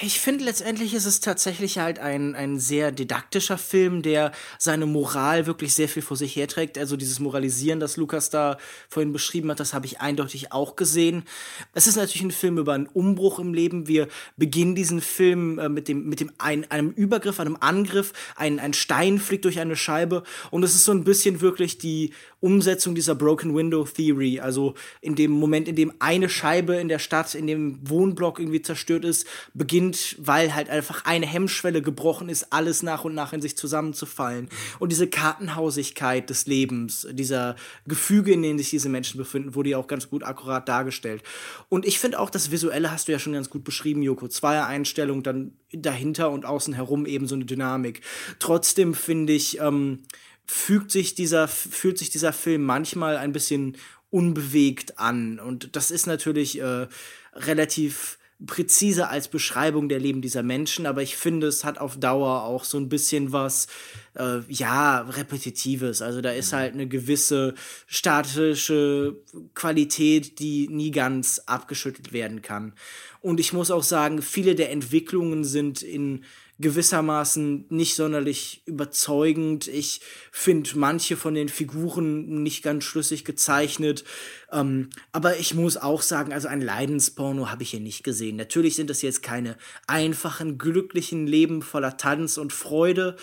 Ich 0.03 0.21
finde, 0.21 0.45
letztendlich 0.45 0.95
ist 0.95 1.07
es 1.07 1.21
tatsächlich 1.21 1.79
halt 1.79 1.99
ein, 1.99 2.35
ein 2.35 2.59
sehr 2.59 2.93
didaktischer 2.93 3.57
Film, 3.57 4.03
der 4.03 4.33
seine 4.59 4.87
Moral 4.87 5.47
wirklich 5.47 5.75
sehr 5.75 5.89
viel 5.89 6.03
vor 6.03 6.17
sich 6.17 6.37
herträgt. 6.37 6.77
Also 6.77 6.97
dieses 6.97 7.21
Moralisieren, 7.21 7.81
das 7.81 7.97
Lukas 7.97 8.29
da 8.29 8.59
vorhin 8.89 9.13
beschrieben 9.13 9.51
hat, 9.51 9.61
das 9.61 9.73
habe 9.73 9.87
ich 9.87 10.01
eindeutig 10.01 10.53
auch 10.53 10.77
gesehen. 10.77 11.25
Es 11.73 11.87
ist 11.87 11.97
natürlich 11.97 12.23
ein 12.23 12.33
Film 12.33 12.59
über 12.59 12.75
einen 12.75 12.87
Umbruch 12.87 13.39
im 13.39 13.55
Leben. 13.55 13.89
Wir 13.89 14.09
beginnen 14.37 14.75
diesen 14.75 15.01
Film 15.01 15.59
äh, 15.59 15.69
mit 15.69 15.89
dem, 15.89 16.09
mit 16.09 16.21
dem 16.21 16.33
ein, 16.39 16.71
einem 16.71 16.91
Übergriff, 16.91 17.41
einem 17.41 17.57
Angriff. 17.61 18.13
Ein, 18.37 18.59
ein 18.59 18.75
Stein 18.75 19.19
fliegt 19.19 19.45
durch 19.45 19.61
eine 19.61 19.77
Scheibe. 19.77 20.23
Und 20.51 20.65
es 20.65 20.75
ist 20.75 20.85
so 20.85 20.93
ein 20.93 21.05
bisschen 21.05 21.41
wirklich 21.41 21.79
die 21.79 22.13
Umsetzung 22.43 22.97
dieser 22.97 23.15
Broken 23.15 23.55
Window 23.55 23.85
Theory. 23.85 24.41
Also 24.41 24.75
in 25.01 25.15
dem 25.15 25.31
Moment, 25.31 25.69
in 25.69 25.77
dem 25.77 25.93
eine 26.01 26.29
Scheibe 26.29 26.75
in 26.75 26.89
der 26.89 26.99
Stadt, 26.99 27.35
in 27.35 27.47
dem 27.47 27.79
Wohnblock 27.89 28.41
irgendwie 28.41 28.61
zerstört 28.61 29.05
ist, 29.05 29.27
beginnt, 29.55 30.17
weil 30.19 30.55
halt 30.55 30.69
einfach 30.69 31.05
eine 31.05 31.25
Hemmschwelle 31.25 31.83
gebrochen 31.83 32.29
ist, 32.29 32.53
alles 32.53 32.83
nach 32.83 33.05
und 33.05 33.15
nach 33.15 33.33
in 33.33 33.41
sich 33.41 33.57
zusammenzufallen. 33.57 34.49
Und 34.81 34.91
diese 34.91 35.07
Kartenhausigkeit 35.07 36.29
des 36.29 36.47
Lebens, 36.47 37.07
dieser 37.13 37.55
Gefüge, 37.87 38.33
in 38.33 38.43
denen 38.43 38.59
sich 38.59 38.71
diese 38.71 38.89
Menschen 38.89 39.19
befinden, 39.19 39.55
wurde 39.55 39.71
ja 39.71 39.79
auch 39.79 39.87
ganz 39.87 40.11
gut 40.11 40.25
akkurat 40.25 40.69
dargestellt. 40.69 41.23
Und 41.69 41.87
ich 41.87 42.01
finde 42.01 42.19
auch, 42.19 42.29
das 42.29 42.51
Visuelle 42.51 42.91
hast 42.91 43.07
du 43.07 43.13
ja 43.13 43.21
schon 43.21 43.35
ganz 43.35 43.51
gut 43.51 43.63
beschrieben, 43.63 44.03
Joko. 44.03 44.27
Zweier 44.27 44.67
Einstellung, 44.67 45.23
dann 45.23 45.53
dahinter 45.73 46.31
und 46.31 46.45
außen 46.45 46.75
herum 46.75 47.07
eben 47.07 47.29
so 47.29 47.37
eine 47.37 47.45
Dynamik. 47.45 48.01
Trotzdem 48.41 48.95
finde 48.95 49.33
ich, 49.33 49.61
ähm, 49.61 50.01
fügt 50.47 50.91
sich 50.91 51.15
dieser, 51.15 51.49
fühlt 51.49 51.99
sich 51.99 52.11
dieser 52.11 52.33
Film 52.33 52.65
manchmal 52.65 53.17
ein 53.17 53.33
bisschen 53.33 53.77
unbewegt 54.11 54.99
an. 54.99 55.39
Und 55.39 55.75
das 55.77 55.91
ist 55.91 56.07
natürlich 56.07 56.61
äh, 56.61 56.87
relativ 57.35 58.19
präzise 58.47 59.09
als 59.09 59.29
Beschreibung 59.29 59.89
der 59.89 60.01
Leben 60.01 60.21
dieser 60.21 60.43
Menschen, 60.43 60.87
aber 60.87 61.03
ich 61.03 61.17
finde, 61.17 61.47
es 61.47 61.65
hat 61.65 61.79
auf 61.79 61.99
Dauer 61.99 62.43
auch 62.43 62.65
so 62.65 62.77
ein 62.79 62.89
bisschen 62.89 63.33
was, 63.33 63.69
äh, 64.15 64.41
ja, 64.49 65.03
Repetitives. 65.03 66.03
Also 66.03 66.21
da 66.21 66.33
ist 66.33 66.53
mhm. 66.53 66.57
halt 66.57 66.75
eine 66.75 66.89
gewisse 66.89 67.55
statische 67.87 69.17
Qualität, 69.55 70.39
die 70.41 70.69
nie 70.69 70.91
ganz 70.91 71.41
abgeschüttelt 71.47 72.13
werden 72.13 72.43
kann. 72.43 72.73
Und 73.21 73.39
ich 73.39 73.53
muss 73.53 73.71
auch 73.71 73.85
sagen, 73.85 74.23
viele 74.23 74.55
der 74.55 74.71
Entwicklungen 74.71 75.45
sind 75.45 75.83
in 75.83 76.25
gewissermaßen 76.63 77.67
nicht 77.69 77.95
sonderlich 77.95 78.63
überzeugend. 78.65 79.69
Ich 79.69 80.01
finde 80.31 80.71
manche 80.77 81.17
von 81.17 81.35
den 81.35 81.51
Figuren 81.51 82.43
nicht 82.43 82.63
ganz 82.63 82.85
schlüssig 82.85 83.27
gezeichnet. 83.27 84.05
Ähm, 84.51 84.89
aber 85.13 85.39
ich 85.39 85.55
muss 85.55 85.77
auch 85.77 86.01
sagen, 86.01 86.33
also 86.33 86.49
ein 86.49 86.63
Leidensporno 86.63 87.51
habe 87.51 87.63
ich 87.63 87.71
hier 87.71 87.81
nicht 87.81 88.05
gesehen. 88.05 88.37
Natürlich 88.37 88.77
sind 88.77 88.89
das 88.89 89.03
jetzt 89.03 89.23
keine 89.23 89.57
einfachen, 89.87 90.57
glücklichen 90.57 91.27
Leben 91.27 91.61
voller 91.61 91.99
Tanz 91.99 92.39
und 92.39 92.53
Freude. 92.53 93.17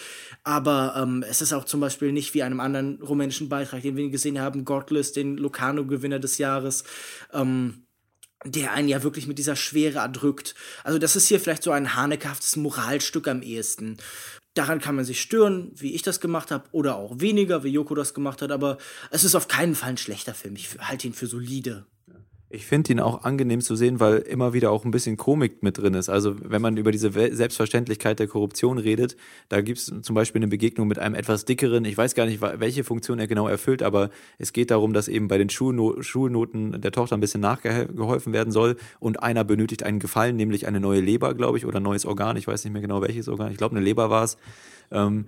Aber 0.43 0.93
ähm, 0.97 1.23
es 1.27 1.41
ist 1.41 1.53
auch 1.53 1.65
zum 1.65 1.79
Beispiel 1.79 2.11
nicht 2.11 2.33
wie 2.35 2.43
einem 2.43 2.59
anderen 2.59 3.01
rumänischen 3.01 3.49
Beitrag, 3.49 3.81
den 3.81 3.95
wir 3.95 4.09
gesehen 4.09 4.39
haben, 4.39 4.65
Godless, 4.65 5.13
den 5.13 5.37
Locarno-Gewinner 5.37 6.19
des 6.19 6.37
Jahres. 6.37 6.83
Ähm, 7.33 7.85
der 8.45 8.73
einen 8.73 8.87
ja 8.87 9.03
wirklich 9.03 9.27
mit 9.27 9.37
dieser 9.37 9.55
Schwere 9.55 9.99
erdrückt. 9.99 10.55
Also 10.83 10.97
das 10.97 11.15
ist 11.15 11.27
hier 11.27 11.39
vielleicht 11.39 11.63
so 11.63 11.71
ein 11.71 11.95
hanekaftes 11.95 12.55
Moralstück 12.55 13.27
am 13.27 13.41
ehesten. 13.41 13.97
Daran 14.53 14.79
kann 14.81 14.95
man 14.95 15.05
sich 15.05 15.21
stören, 15.21 15.71
wie 15.75 15.93
ich 15.93 16.01
das 16.01 16.19
gemacht 16.19 16.51
habe, 16.51 16.65
oder 16.71 16.95
auch 16.95 17.19
weniger, 17.19 17.63
wie 17.63 17.69
Joko 17.69 17.95
das 17.95 18.13
gemacht 18.13 18.41
hat, 18.41 18.51
aber 18.51 18.77
es 19.11 19.23
ist 19.23 19.35
auf 19.35 19.47
keinen 19.47 19.75
Fall 19.75 19.89
ein 19.89 19.97
schlechter 19.97 20.33
Film. 20.33 20.55
Ich 20.55 20.69
halte 20.79 21.07
ihn 21.07 21.13
für 21.13 21.27
solide. 21.27 21.85
Ich 22.51 22.65
finde 22.65 22.93
ihn 22.93 22.99
auch 22.99 23.23
angenehm 23.23 23.61
zu 23.61 23.75
sehen, 23.75 23.99
weil 23.99 24.17
immer 24.17 24.53
wieder 24.53 24.71
auch 24.71 24.83
ein 24.83 24.89
bisschen 24.89 25.17
Komik 25.17 25.61
mit 25.61 25.77
drin 25.77 25.93
ist. 25.93 26.09
Also 26.09 26.35
wenn 26.41 26.63
man 26.63 26.77
über 26.77 26.91
diese 26.91 27.11
Selbstverständlichkeit 27.11 28.17
der 28.17 28.27
Korruption 28.27 28.79
redet, 28.79 29.15
da 29.49 29.61
gibt 29.61 29.77
es 29.77 29.93
zum 30.01 30.15
Beispiel 30.15 30.39
eine 30.39 30.47
Begegnung 30.47 30.87
mit 30.87 30.97
einem 30.97 31.13
etwas 31.13 31.45
dickeren, 31.45 31.85
ich 31.85 31.95
weiß 31.95 32.15
gar 32.15 32.25
nicht, 32.25 32.41
welche 32.41 32.83
Funktion 32.83 33.19
er 33.19 33.27
genau 33.27 33.47
erfüllt, 33.47 33.83
aber 33.83 34.09
es 34.39 34.51
geht 34.51 34.71
darum, 34.71 34.93
dass 34.93 35.07
eben 35.07 35.27
bei 35.27 35.37
den 35.37 35.51
Schulno 35.51 36.01
Schulnoten 36.01 36.81
der 36.81 36.91
Tochter 36.91 37.15
ein 37.15 37.19
bisschen 37.19 37.41
nachgeholfen 37.41 38.33
werden 38.33 38.51
soll 38.51 38.77
und 38.99 39.21
einer 39.21 39.43
benötigt 39.43 39.83
einen 39.83 39.99
Gefallen, 39.99 40.35
nämlich 40.35 40.65
eine 40.65 40.79
neue 40.79 41.01
Leber, 41.01 41.35
glaube 41.35 41.59
ich, 41.59 41.67
oder 41.67 41.79
ein 41.79 41.83
neues 41.83 42.07
Organ, 42.07 42.35
ich 42.35 42.47
weiß 42.47 42.63
nicht 42.63 42.73
mehr 42.73 42.81
genau 42.81 43.03
welches 43.03 43.27
Organ, 43.27 43.51
ich 43.51 43.57
glaube 43.57 43.75
eine 43.75 43.85
Leber 43.85 44.09
war 44.09 44.23
es. 44.23 44.37
Ähm, 44.89 45.27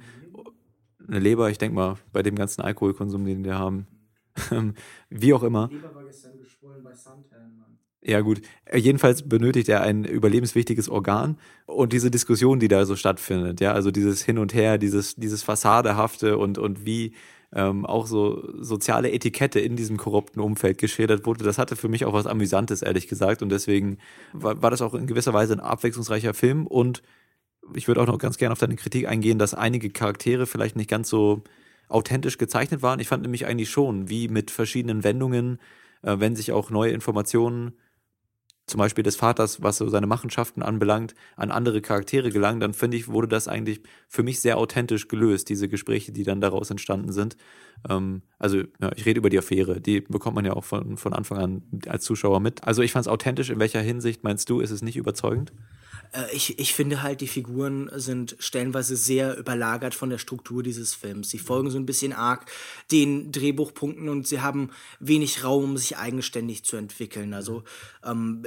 eine 1.07 1.19
Leber, 1.19 1.49
ich 1.49 1.57
denke 1.57 1.75
mal, 1.75 1.97
bei 2.13 2.23
dem 2.23 2.35
ganzen 2.35 2.61
Alkoholkonsum, 2.61 3.25
den 3.25 3.43
wir 3.43 3.59
haben. 3.59 3.85
Wie 5.09 5.33
auch 5.33 5.43
immer. 5.43 5.69
Leber 5.71 5.93
war 5.93 6.05
gestern 6.05 6.30
bei 6.83 6.95
Suntan, 6.95 7.57
Mann. 7.57 7.77
Ja, 8.03 8.21
gut. 8.21 8.41
Äh, 8.65 8.79
jedenfalls 8.79 9.27
benötigt 9.27 9.69
er 9.69 9.81
ein 9.81 10.05
überlebenswichtiges 10.05 10.89
Organ 10.89 11.37
und 11.67 11.93
diese 11.93 12.09
Diskussion, 12.09 12.59
die 12.59 12.67
da 12.67 12.85
so 12.85 12.95
stattfindet, 12.95 13.61
ja, 13.61 13.73
also 13.73 13.91
dieses 13.91 14.23
Hin 14.23 14.39
und 14.39 14.53
Her, 14.53 14.77
dieses, 14.77 15.15
dieses 15.15 15.43
Fassadehafte 15.43 16.37
und, 16.37 16.57
und 16.57 16.85
wie 16.85 17.13
ähm, 17.53 17.85
auch 17.85 18.07
so 18.07 18.53
soziale 18.59 19.11
Etikette 19.11 19.59
in 19.59 19.75
diesem 19.75 19.97
korrupten 19.97 20.39
Umfeld 20.39 20.77
geschildert 20.79 21.25
wurde, 21.25 21.43
das 21.43 21.57
hatte 21.57 21.75
für 21.75 21.89
mich 21.89 22.05
auch 22.05 22.13
was 22.13 22.25
Amüsantes, 22.25 22.81
ehrlich 22.81 23.07
gesagt. 23.07 23.43
Und 23.43 23.49
deswegen 23.49 23.97
war, 24.33 24.61
war 24.61 24.71
das 24.71 24.81
auch 24.81 24.95
in 24.95 25.05
gewisser 25.05 25.33
Weise 25.33 25.53
ein 25.53 25.59
abwechslungsreicher 25.59 26.33
Film 26.33 26.65
und 26.65 27.03
ich 27.75 27.87
würde 27.87 28.01
auch 28.01 28.07
noch 28.07 28.17
ganz 28.17 28.37
gerne 28.37 28.53
auf 28.53 28.59
deine 28.59 28.75
Kritik 28.75 29.07
eingehen, 29.07 29.37
dass 29.37 29.53
einige 29.53 29.91
Charaktere 29.91 30.47
vielleicht 30.47 30.75
nicht 30.75 30.89
ganz 30.89 31.09
so 31.09 31.43
authentisch 31.87 32.37
gezeichnet 32.37 32.81
waren. 32.81 32.99
Ich 32.99 33.07
fand 33.07 33.21
nämlich 33.21 33.45
eigentlich 33.45 33.69
schon, 33.69 34.09
wie 34.09 34.27
mit 34.27 34.49
verschiedenen 34.49 35.03
Wendungen, 35.03 35.59
äh, 36.03 36.19
wenn 36.19 36.35
sich 36.35 36.51
auch 36.51 36.69
neue 36.69 36.91
Informationen, 36.91 37.73
zum 38.67 38.77
Beispiel 38.77 39.03
des 39.03 39.17
Vaters, 39.17 39.61
was 39.61 39.77
so 39.77 39.89
seine 39.89 40.07
Machenschaften 40.07 40.61
anbelangt, 40.63 41.13
an 41.35 41.51
andere 41.51 41.81
Charaktere 41.81 42.29
gelangen, 42.29 42.61
dann 42.61 42.73
finde 42.73 42.95
ich, 42.95 43.09
wurde 43.09 43.27
das 43.27 43.47
eigentlich 43.47 43.81
für 44.07 44.23
mich 44.23 44.39
sehr 44.39 44.57
authentisch 44.57 45.07
gelöst, 45.09 45.49
diese 45.49 45.67
Gespräche, 45.67 46.11
die 46.11 46.23
dann 46.23 46.39
daraus 46.39 46.69
entstanden 46.69 47.11
sind. 47.11 47.35
Ähm, 47.89 48.21
also, 48.39 48.59
ja, 48.79 48.91
ich 48.95 49.05
rede 49.05 49.19
über 49.19 49.29
die 49.29 49.37
Affäre, 49.37 49.81
die 49.81 50.01
bekommt 50.01 50.35
man 50.35 50.45
ja 50.45 50.53
auch 50.53 50.63
von, 50.63 50.97
von 50.97 51.13
Anfang 51.13 51.37
an 51.37 51.63
als 51.87 52.05
Zuschauer 52.05 52.39
mit. 52.39 52.63
Also, 52.63 52.81
ich 52.81 52.93
fand 52.93 53.05
es 53.05 53.11
authentisch. 53.11 53.49
In 53.49 53.59
welcher 53.59 53.81
Hinsicht 53.81 54.23
meinst 54.23 54.49
du, 54.49 54.61
ist 54.61 54.71
es 54.71 54.81
nicht 54.81 54.95
überzeugend? 54.95 55.51
Äh, 56.11 56.35
ich, 56.35 56.59
ich 56.59 56.73
finde 56.73 57.03
halt, 57.03 57.21
die 57.21 57.27
Figuren 57.27 57.89
sind 57.95 58.35
stellenweise 58.39 58.95
sehr 58.95 59.37
überlagert 59.37 59.95
von 59.95 60.09
der 60.09 60.17
Struktur 60.17 60.63
dieses 60.63 60.93
Films. 60.93 61.29
Sie 61.29 61.39
folgen 61.39 61.69
so 61.69 61.77
ein 61.77 61.85
bisschen 61.85 62.13
arg 62.13 62.45
den 62.91 63.31
Drehbuchpunkten 63.31 64.09
und 64.09 64.27
sie 64.27 64.41
haben 64.41 64.69
wenig 64.99 65.43
Raum, 65.43 65.63
um 65.63 65.77
sich 65.77 65.97
eigenständig 65.97 66.63
zu 66.63 66.77
entwickeln. 66.77 67.33
Also 67.33 67.63
ähm, 68.03 68.43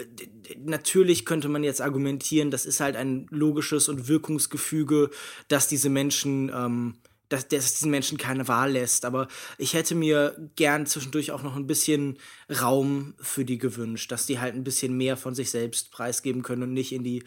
natürlich 0.64 1.24
könnte 1.24 1.48
man 1.48 1.64
jetzt 1.64 1.80
argumentieren, 1.80 2.50
das 2.50 2.66
ist 2.66 2.80
halt 2.80 2.96
ein 2.96 3.26
logisches 3.30 3.88
und 3.88 4.08
Wirkungsgefüge, 4.08 5.10
dass 5.48 5.68
diese 5.68 5.88
Menschen 5.88 6.50
ähm, 6.54 6.94
dass, 7.34 7.48
dass 7.48 7.74
diesen 7.74 7.90
Menschen 7.90 8.18
keine 8.18 8.48
Wahl 8.48 8.72
lässt. 8.72 9.04
Aber 9.04 9.28
ich 9.58 9.74
hätte 9.74 9.94
mir 9.94 10.36
gern 10.56 10.86
zwischendurch 10.86 11.32
auch 11.32 11.42
noch 11.42 11.56
ein 11.56 11.66
bisschen 11.66 12.18
Raum 12.60 13.14
für 13.18 13.44
die 13.44 13.58
gewünscht, 13.58 14.10
dass 14.12 14.26
die 14.26 14.38
halt 14.38 14.54
ein 14.54 14.64
bisschen 14.64 14.96
mehr 14.96 15.16
von 15.16 15.34
sich 15.34 15.50
selbst 15.50 15.90
preisgeben 15.90 16.42
können 16.42 16.62
und 16.62 16.72
nicht 16.72 16.92
in 16.92 17.04
die 17.04 17.24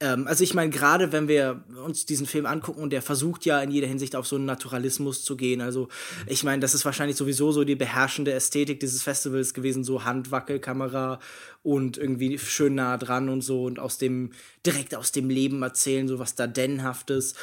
ähm, 0.00 0.28
also 0.28 0.44
ich 0.44 0.54
meine, 0.54 0.70
gerade 0.70 1.10
wenn 1.12 1.26
wir 1.26 1.64
uns 1.84 2.06
diesen 2.06 2.26
Film 2.26 2.46
angucken 2.46 2.82
und 2.82 2.92
der 2.92 3.02
versucht 3.02 3.44
ja 3.44 3.60
in 3.60 3.70
jeder 3.70 3.88
Hinsicht 3.88 4.14
auf 4.14 4.26
so 4.26 4.36
einen 4.36 4.44
Naturalismus 4.44 5.24
zu 5.24 5.36
gehen. 5.36 5.60
Also 5.60 5.88
ich 6.26 6.44
meine, 6.44 6.60
das 6.60 6.74
ist 6.74 6.84
wahrscheinlich 6.84 7.16
sowieso 7.16 7.50
so 7.50 7.64
die 7.64 7.74
beherrschende 7.74 8.32
Ästhetik 8.32 8.78
dieses 8.80 9.02
Festivals 9.02 9.54
gewesen, 9.54 9.82
so 9.82 10.04
Handwackelkamera 10.04 11.18
und 11.62 11.98
irgendwie 11.98 12.38
schön 12.38 12.76
nah 12.76 12.96
dran 12.96 13.28
und 13.28 13.42
so 13.42 13.64
und 13.64 13.80
aus 13.80 13.98
dem, 13.98 14.30
direkt 14.64 14.94
aus 14.94 15.10
dem 15.10 15.28
Leben 15.30 15.62
erzählen, 15.62 16.06
so 16.06 16.18
was 16.20 16.36
da 16.36 16.46
Dennhaftes 16.46 17.34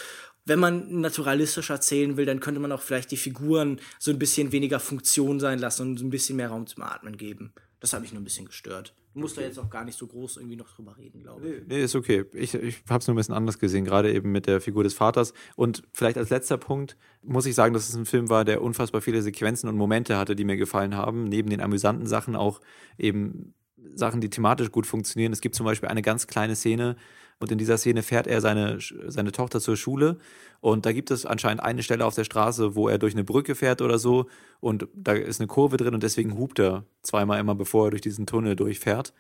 wenn 0.46 0.60
man 0.60 1.02
naturalistisch 1.02 1.70
erzählen 1.70 2.18
will, 2.18 2.26
dann 2.26 2.40
könnte 2.40 2.60
man 2.60 2.72
auch 2.72 2.82
vielleicht 2.82 3.12
die 3.12 3.18
Figuren 3.18 3.80
so 4.00 4.12
ein 4.12 4.20
bisschen 4.20 4.52
weniger 4.52 4.80
Funktion 4.80 5.40
sein 5.40 5.60
lassen 5.60 5.90
und 5.90 5.98
so 5.98 6.06
ein 6.06 6.12
bisschen 6.12 6.38
mehr 6.38 6.50
Raum 6.50 6.68
zum 6.68 6.84
Atmen 6.84 7.18
geben. 7.18 7.54
Das 7.80 7.94
hat 7.94 8.02
mich 8.02 8.14
nur 8.14 8.22
ein 8.22 8.26
bisschen 8.26 8.46
gestört. 8.46 8.94
Du 9.14 9.22
musst 9.22 9.38
okay. 9.38 9.44
da 9.44 9.48
jetzt 9.48 9.60
auch 9.60 9.70
gar 9.70 9.86
nicht 9.86 9.98
so 9.98 10.08
groß 10.08 10.38
irgendwie 10.38 10.56
noch 10.56 10.70
drüber 10.70 10.98
reden, 10.98 11.22
glaube 11.22 11.48
ich. 11.48 11.68
Nee, 11.68 11.84
ist 11.84 11.96
okay. 11.96 12.26
Ich, 12.34 12.54
ich 12.54 12.84
habe 12.90 13.00
es 13.00 13.08
nur 13.08 13.16
ein 13.16 13.18
bisschen 13.18 13.34
anders 13.34 13.60
gesehen, 13.60 13.86
gerade 13.86 14.14
eben 14.14 14.32
mit 14.32 14.46
der 14.46 14.60
Figur 14.60 14.84
des 14.84 14.94
Vaters. 14.94 15.34
Und 15.56 15.84
vielleicht 15.94 16.18
als 16.18 16.30
letzter 16.30 16.58
Punkt 16.58 16.98
muss 17.22 17.46
ich 17.46 17.56
sagen, 17.56 17.74
dass 17.74 17.88
es 17.88 17.96
ein 17.96 18.06
Film 18.06 18.30
war, 18.30 18.44
der 18.44 18.62
unfassbar 18.62 19.02
viele 19.02 19.22
Sequenzen 19.22 19.70
und 19.70 19.78
Momente 19.78 20.18
hatte, 20.18 20.36
die 20.36 20.44
mir 20.44 20.58
gefallen 20.58 20.96
haben. 20.96 21.24
Neben 21.24 21.50
den 21.50 21.62
amüsanten 21.62 22.08
Sachen 22.08 22.36
auch 22.36 22.60
eben 22.98 23.54
Sachen, 23.94 24.20
die 24.20 24.30
thematisch 24.30 24.72
gut 24.72 24.86
funktionieren. 24.86 25.32
Es 25.32 25.42
gibt 25.42 25.56
zum 25.56 25.66
Beispiel 25.66 25.90
eine 25.90 26.02
ganz 26.02 26.28
kleine 26.28 26.56
Szene, 26.56 26.98
und 27.40 27.52
in 27.52 27.58
dieser 27.58 27.78
Szene 27.78 28.02
fährt 28.02 28.28
er 28.28 28.40
seine, 28.42 28.80
seine 29.08 29.32
Tochter 29.32 29.60
zur 29.60 29.76
Schule. 29.76 30.18
Und 30.62 30.86
da 30.86 30.94
gibt 30.94 31.12
es 31.12 31.26
anscheinend 31.26 31.62
eine 31.62 31.84
Stelle 31.84 32.06
auf 32.06 32.16
der 32.16 32.24
Straße, 32.24 32.76
wo 32.76 32.88
er 32.88 32.98
durch 32.98 33.14
eine 33.14 33.24
Brücke 33.24 33.56
fährt 33.56 33.82
oder 33.82 34.00
so. 34.00 34.28
Und 34.62 34.88
da 34.94 35.14
ist 35.14 35.42
eine 35.42 35.48
Kurve 35.48 35.78
drin 35.78 35.94
und 35.94 36.04
deswegen 36.04 36.38
hupt 36.38 36.60
er 36.60 36.86
zweimal 37.02 37.40
immer, 37.40 37.56
bevor 37.56 37.88
er 37.88 37.92
durch 37.92 38.02
diesen 38.02 38.26
Tunnel 38.26 38.56
durchfährt. 38.56 39.14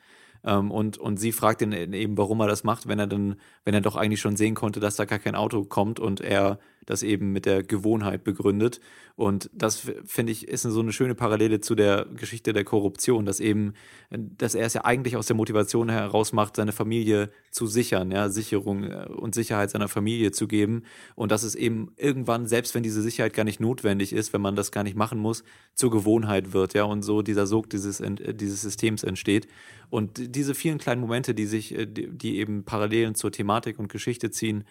Ähm, 0.45 0.71
und, 0.71 0.97
und 0.97 1.17
sie 1.17 1.31
fragt 1.31 1.61
ihn 1.61 1.73
eben, 1.73 2.17
warum 2.17 2.39
er 2.39 2.47
das 2.47 2.63
macht, 2.63 2.87
wenn 2.87 2.99
er 2.99 3.07
dann, 3.07 3.35
wenn 3.65 3.73
er 3.73 3.81
doch 3.81 3.95
eigentlich 3.95 4.21
schon 4.21 4.37
sehen 4.37 4.55
konnte, 4.55 4.79
dass 4.79 4.95
da 4.95 5.05
gar 5.05 5.19
kein 5.19 5.35
Auto 5.35 5.65
kommt 5.65 5.99
und 5.99 6.21
er 6.21 6.59
das 6.85 7.03
eben 7.03 7.31
mit 7.31 7.45
der 7.45 7.63
Gewohnheit 7.63 8.23
begründet. 8.23 8.79
Und 9.15 9.49
das 9.53 9.87
finde 10.05 10.31
ich 10.31 10.47
ist 10.47 10.63
so 10.63 10.79
eine 10.79 10.91
schöne 10.91 11.15
Parallele 11.15 11.61
zu 11.61 11.73
der 11.73 12.05
Geschichte 12.05 12.51
der 12.51 12.65
Korruption, 12.65 13.25
dass 13.25 13.39
eben, 13.39 13.73
dass 14.09 14.55
er 14.55 14.65
es 14.65 14.73
ja 14.73 14.83
eigentlich 14.83 15.15
aus 15.15 15.27
der 15.27 15.35
Motivation 15.35 15.89
heraus 15.89 16.33
macht, 16.33 16.57
seine 16.57 16.73
Familie 16.73 17.29
zu 17.49 17.65
sichern, 17.65 18.11
ja, 18.11 18.29
Sicherung 18.29 18.83
äh, 18.83 19.07
und 19.07 19.33
Sicherheit 19.33 19.69
seiner 19.69 19.87
Familie 19.87 20.31
zu 20.31 20.47
geben. 20.47 20.83
Und 21.15 21.31
dass 21.31 21.43
es 21.43 21.55
eben 21.55 21.93
irgendwann, 21.95 22.47
selbst 22.47 22.75
wenn 22.75 22.83
diese 22.83 23.01
Sicherheit 23.01 23.33
gar 23.33 23.45
nicht 23.45 23.59
notwendig 23.59 24.11
ist, 24.11 24.33
wenn 24.33 24.41
man 24.41 24.55
das 24.55 24.71
gar 24.71 24.83
nicht 24.83 24.97
machen 24.97 25.19
muss, 25.19 25.43
zur 25.73 25.91
Gewohnheit 25.91 26.53
wird, 26.53 26.73
ja, 26.73 26.83
und 26.83 27.01
so 27.01 27.21
dieser 27.21 27.47
Sog 27.47 27.69
dieses, 27.69 28.03
dieses 28.03 28.61
Systems 28.61 29.03
entsteht. 29.03 29.47
Und 29.89 30.35
diese 30.35 30.55
vielen 30.55 30.77
kleinen 30.77 31.01
Momente, 31.01 31.33
die 31.33 31.45
sich, 31.45 31.73
äh, 31.73 31.85
die 31.87 32.37
eben 32.37 32.65
Parallelen 32.65 33.15
zur 33.15 33.31
Thematik 33.31 33.79
und 33.79 33.87
Geschichte 33.87 34.29
ziehen, 34.31 34.65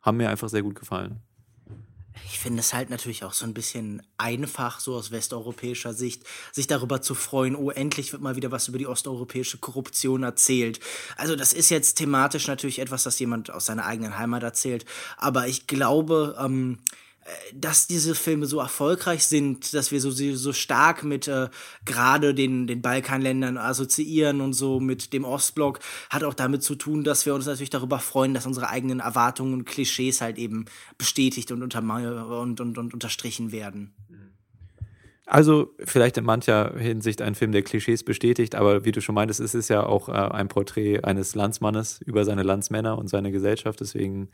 haben 0.00 0.16
mir 0.16 0.30
einfach 0.30 0.48
sehr 0.48 0.62
gut 0.62 0.74
gefallen. 0.74 1.20
Ich 2.26 2.38
finde 2.38 2.60
es 2.60 2.72
halt 2.72 2.90
natürlich 2.90 3.24
auch 3.24 3.32
so 3.32 3.44
ein 3.44 3.54
bisschen 3.54 4.02
einfach, 4.18 4.80
so 4.80 4.94
aus 4.94 5.10
westeuropäischer 5.10 5.94
Sicht, 5.94 6.24
sich 6.52 6.66
darüber 6.66 7.02
zu 7.02 7.14
freuen, 7.14 7.56
oh, 7.56 7.70
endlich 7.70 8.12
wird 8.12 8.22
mal 8.22 8.36
wieder 8.36 8.50
was 8.50 8.68
über 8.68 8.78
die 8.78 8.86
osteuropäische 8.86 9.58
Korruption 9.58 10.22
erzählt. 10.22 10.80
Also 11.16 11.36
das 11.36 11.52
ist 11.52 11.70
jetzt 11.70 11.94
thematisch 11.94 12.46
natürlich 12.46 12.78
etwas, 12.78 13.02
das 13.02 13.18
jemand 13.18 13.50
aus 13.50 13.66
seiner 13.66 13.86
eigenen 13.86 14.18
Heimat 14.18 14.42
erzählt, 14.42 14.84
aber 15.16 15.48
ich 15.48 15.66
glaube, 15.66 16.36
ähm, 16.38 16.78
dass 17.54 17.86
diese 17.86 18.14
Filme 18.14 18.46
so 18.46 18.58
erfolgreich 18.58 19.24
sind, 19.24 19.74
dass 19.74 19.92
wir 19.92 20.00
so, 20.00 20.10
so 20.10 20.52
stark 20.52 21.04
mit 21.04 21.28
äh, 21.28 21.48
gerade 21.84 22.34
den, 22.34 22.66
den 22.66 22.82
Balkanländern 22.82 23.56
assoziieren 23.56 24.40
und 24.40 24.52
so 24.52 24.80
mit 24.80 25.12
dem 25.12 25.24
Ostblock, 25.24 25.80
hat 26.10 26.24
auch 26.24 26.34
damit 26.34 26.62
zu 26.62 26.74
tun, 26.74 27.04
dass 27.04 27.26
wir 27.26 27.34
uns 27.34 27.46
natürlich 27.46 27.70
darüber 27.70 27.98
freuen, 27.98 28.34
dass 28.34 28.46
unsere 28.46 28.68
eigenen 28.68 29.00
Erwartungen 29.00 29.54
und 29.54 29.64
Klischees 29.64 30.20
halt 30.20 30.38
eben 30.38 30.66
bestätigt 30.98 31.52
und, 31.52 31.62
und, 31.62 32.60
und, 32.60 32.78
und 32.78 32.94
unterstrichen 32.94 33.52
werden. 33.52 33.94
Also 35.30 35.72
vielleicht 35.84 36.16
in 36.16 36.24
mancher 36.24 36.74
Hinsicht 36.76 37.22
ein 37.22 37.36
Film, 37.36 37.52
der 37.52 37.62
Klischees 37.62 38.02
bestätigt, 38.02 38.56
aber 38.56 38.84
wie 38.84 38.90
du 38.90 39.00
schon 39.00 39.14
meintest, 39.14 39.38
es 39.38 39.54
ist 39.54 39.68
ja 39.68 39.86
auch 39.86 40.08
äh, 40.08 40.12
ein 40.12 40.48
Porträt 40.48 41.04
eines 41.04 41.36
Landsmannes 41.36 42.00
über 42.04 42.24
seine 42.24 42.42
Landsmänner 42.42 42.98
und 42.98 43.08
seine 43.08 43.30
Gesellschaft. 43.30 43.78
Deswegen 43.78 44.30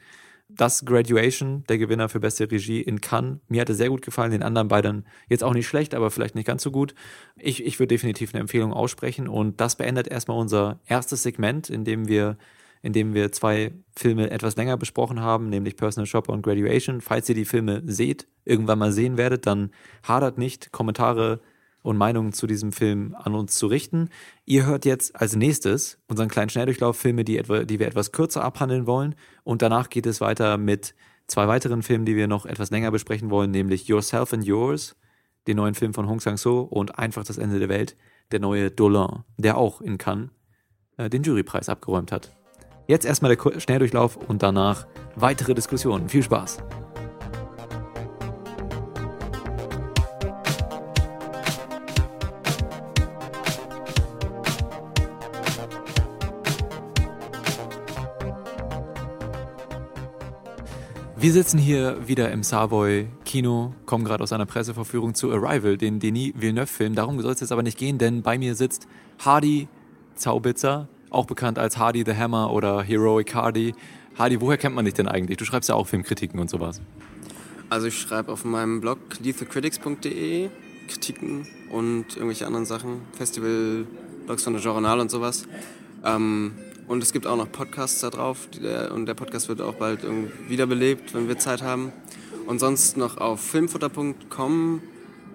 das 0.49 0.85
Graduation, 0.85 1.65
der 1.69 1.79
Gewinner 1.79 2.09
für 2.09 2.21
beste 2.21 2.51
Regie 2.51 2.81
in 2.81 3.01
Cannes. 3.01 3.41
Mir 3.49 3.61
hatte 3.61 3.75
sehr 3.75 3.89
gut 3.89 4.03
gefallen, 4.03 4.31
den 4.31 4.43
anderen 4.43 4.69
beiden 4.69 5.07
jetzt 5.29 5.43
auch 5.43 5.55
nicht 5.55 5.67
schlecht, 5.67 5.95
aber 5.95 6.11
vielleicht 6.11 6.35
nicht 6.35 6.47
ganz 6.47 6.63
so 6.63 6.71
gut. 6.71 6.95
Ich, 7.37 7.65
ich 7.65 7.79
würde 7.79 7.89
definitiv 7.89 8.33
eine 8.33 8.41
Empfehlung 8.41 8.73
aussprechen 8.73 9.29
und 9.29 9.61
das 9.61 9.77
beendet 9.77 10.09
erstmal 10.09 10.39
unser 10.39 10.81
erstes 10.87 11.23
Segment, 11.23 11.69
in 11.69 11.85
dem 11.85 12.09
wir 12.09 12.37
in 12.83 12.93
dem 12.93 13.15
wir 13.15 13.33
zwei 13.33 13.73
Filme 13.97 14.31
etwas 14.31 14.55
länger 14.55 14.77
besprochen 14.77 15.21
haben, 15.21 15.49
nämlich 15.49 15.77
Personal 15.77 16.07
Shopper 16.07 16.33
und 16.33 16.43
Graduation. 16.43 17.01
Falls 17.01 17.29
ihr 17.29 17.35
die 17.35 17.45
Filme 17.45 17.83
seht, 17.85 18.29
irgendwann 18.45 18.79
mal 18.79 18.93
sehen 18.93 19.17
werdet, 19.17 19.47
dann 19.47 19.71
hadert 20.05 20.39
nicht, 20.39 20.71
Kommentare 20.71 21.41
und 21.87 21.97
Meinungen 21.97 22.33
zu 22.33 22.49
diesem 22.49 22.73
Film 22.73 23.15
an 23.17 23.35
uns 23.37 23.55
zu 23.55 23.69
richten. 23.69 24.11
Ihr 24.45 24.67
hört 24.67 24.85
jetzt 24.85 25.15
als 25.15 25.37
nächstes 25.37 25.99
unseren 26.09 26.29
kleinen 26.29 26.51
Schnelldurchlauf 26.51 26.97
Filme, 26.97 27.25
die, 27.25 27.39
etwa, 27.39 27.63
die 27.63 27.79
wir 27.79 27.87
etwas 27.87 28.11
kürzer 28.11 28.43
abhandeln 28.43 28.89
wollen. 28.89 29.15
Und 29.45 29.63
danach 29.63 29.89
geht 29.89 30.05
es 30.07 30.21
weiter 30.21 30.59
mit 30.59 30.97
zwei 31.29 31.47
weiteren 31.47 31.85
Filmen, 31.85 32.05
die 32.05 32.17
wir 32.17 32.27
noch 32.27 32.45
etwas 32.45 32.71
länger 32.71 32.91
besprechen 32.91 33.31
wollen, 33.31 33.53
nämlich 33.53 33.87
Yourself 33.87 34.33
and 34.33 34.45
Yours, 34.45 34.97
den 35.47 35.59
neuen 35.59 35.75
Film 35.75 35.95
von 35.95 36.09
Hong 36.09 36.19
Sang-so 36.19 36.63
und 36.63 36.99
Einfach 36.99 37.23
das 37.23 37.39
Ende 37.39 37.61
der 37.61 37.69
Welt, 37.69 37.97
der 38.33 38.41
neue 38.41 38.73
Dolan, 38.73 39.23
der 39.37 39.57
auch 39.57 39.81
in 39.81 39.97
Cannes 39.97 40.31
äh, 40.97 41.09
den 41.09 41.23
Jurypreis 41.23 41.69
abgeräumt 41.69 42.11
hat. 42.11 42.37
Jetzt 42.89 43.07
erstmal 43.07 43.35
der 43.35 43.61
Schnelldurchlauf 43.61 44.17
und 44.17 44.43
danach 44.43 44.89
weitere 45.15 45.55
Diskussionen. 45.55 46.09
Viel 46.09 46.25
Spaß! 46.25 46.59
Wir 61.27 61.33
sitzen 61.33 61.59
hier 61.59 62.07
wieder 62.07 62.31
im 62.31 62.45
Savoy 62.45 63.09
Kino, 63.25 63.75
kommen 63.85 64.05
gerade 64.05 64.23
aus 64.23 64.33
einer 64.33 64.47
Presseverführung 64.47 65.17
zu 65.17 65.33
Arrival, 65.33 65.77
den 65.77 65.99
Denis 65.99 66.33
Villeneuve-Film. 66.37 66.95
Darum 66.95 67.21
soll 67.21 67.33
es 67.33 67.41
jetzt 67.41 67.51
aber 67.51 67.65
nicht 67.65 67.77
gehen, 67.77 67.99
denn 67.99 68.23
bei 68.23 68.39
mir 68.39 68.55
sitzt 68.55 68.87
Hardy 69.25 69.67
Zaubitzer, 70.15 70.87
auch 71.11 71.27
bekannt 71.27 71.59
als 71.59 71.79
Hardy 71.79 72.05
the 72.07 72.15
Hammer 72.15 72.53
oder 72.53 72.81
Heroic 72.81 73.35
Hardy. 73.35 73.75
Hardy, 74.17 74.41
woher 74.41 74.57
kennt 74.57 74.77
man 74.77 74.85
dich 74.85 74.95
denn 74.95 75.09
eigentlich? 75.09 75.37
Du 75.37 75.45
schreibst 75.45 75.69
ja 75.69 75.75
auch 75.75 75.89
Filmkritiken 75.89 76.39
und 76.39 76.49
sowas. 76.49 76.81
Also 77.71 77.89
ich 77.89 77.99
schreibe 77.99 78.31
auf 78.31 78.45
meinem 78.45 78.81
Blog 78.81 78.99
lethalcritics.de 79.21 80.49
Kritiken 80.87 81.49
und 81.73 82.05
irgendwelche 82.15 82.47
anderen 82.47 82.67
Sachen, 82.67 83.01
Festival-Blogs 83.15 84.45
von 84.45 84.53
der 84.53 84.63
Journal 84.63 85.01
und 85.01 85.11
sowas. 85.11 85.49
Ähm, 86.05 86.53
und 86.89 87.03
es 87.03 87.13
gibt 87.13 87.27
auch 87.27 87.37
noch 87.37 87.51
Podcasts 87.51 88.01
da 88.01 88.11
drauf. 88.11 88.49
Der, 88.63 88.93
und 88.93 89.07
der 89.07 89.15
Podcast 89.15 89.49
wird 89.49 89.61
auch 89.61 89.75
bald 89.75 90.01
wiederbelebt, 90.49 91.15
wenn 91.15 91.29
wir 91.29 91.39
Zeit 91.39 91.63
haben. 91.63 91.93
Und 92.47 92.61
sonst 92.61 92.97
noch 92.97 93.19
auf 93.19 93.41
filmfutter.com, 93.41 94.83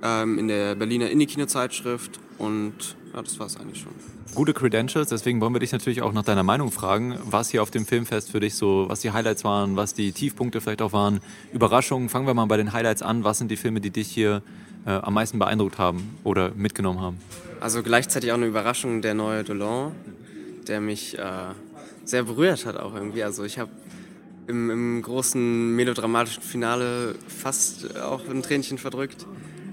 ähm, 0.04 0.40
in 0.40 0.48
der 0.48 0.76
Berliner 0.76 1.10
Indie-Kino-Zeitschrift. 1.10 2.20
Und 2.38 2.96
ja, 3.14 3.22
das 3.22 3.38
war 3.40 3.48
es 3.48 3.58
eigentlich 3.58 3.82
schon. 3.82 3.92
Gute 4.34 4.54
Credentials, 4.54 5.10
deswegen 5.10 5.42
wollen 5.42 5.54
wir 5.54 5.60
dich 5.60 5.74
natürlich 5.74 6.02
auch 6.02 6.14
nach 6.14 6.24
deiner 6.24 6.44
Meinung 6.44 6.72
fragen, 6.72 7.18
was 7.26 7.50
hier 7.50 7.62
auf 7.62 7.70
dem 7.70 7.86
Filmfest 7.86 8.32
für 8.32 8.40
dich 8.40 8.56
so, 8.56 8.86
was 8.88 9.02
die 9.02 9.12
Highlights 9.12 9.44
waren, 9.44 9.76
was 9.76 9.94
die 9.94 10.14
Tiefpunkte 10.14 10.62
vielleicht 10.62 10.82
auch 10.82 10.94
waren. 10.94 11.20
Überraschungen, 11.52 12.08
fangen 12.08 12.28
wir 12.28 12.34
mal 12.34 12.46
bei 12.46 12.56
den 12.56 12.72
Highlights 12.72 13.02
an. 13.02 13.26
Was 13.26 13.40
sind 13.40 13.52
die 13.52 13.58
Filme, 13.58 13.82
die 13.82 13.90
dich 13.90 14.08
hier 14.08 14.42
äh, 14.86 14.92
am 14.92 15.16
meisten 15.16 15.38
beeindruckt 15.38 15.78
haben 15.78 16.16
oder 16.24 16.52
mitgenommen 16.56 17.02
haben? 17.02 17.18
Also 17.60 17.84
gleichzeitig 17.84 18.32
auch 18.32 18.38
eine 18.38 18.46
Überraschung, 18.46 19.02
der 19.02 19.14
neue 19.14 19.44
Dolan, 19.44 19.92
der 20.67 20.82
mich 20.82 21.17
äh, 21.17 21.54
sehr 22.06 22.24
berührt 22.24 22.65
hat 22.65 22.78
auch 22.78 22.95
irgendwie. 22.95 23.24
Also 23.24 23.43
ich 23.43 23.60
habe 23.60 23.71
im, 24.47 24.69
im, 24.69 25.02
großen 25.02 25.76
melodramatischen 25.76 26.43
Finale 26.43 27.15
fast 27.28 27.97
auch 28.00 28.28
ein 28.28 28.41
Tränchen 28.41 28.78
verdrückt. 28.78 29.26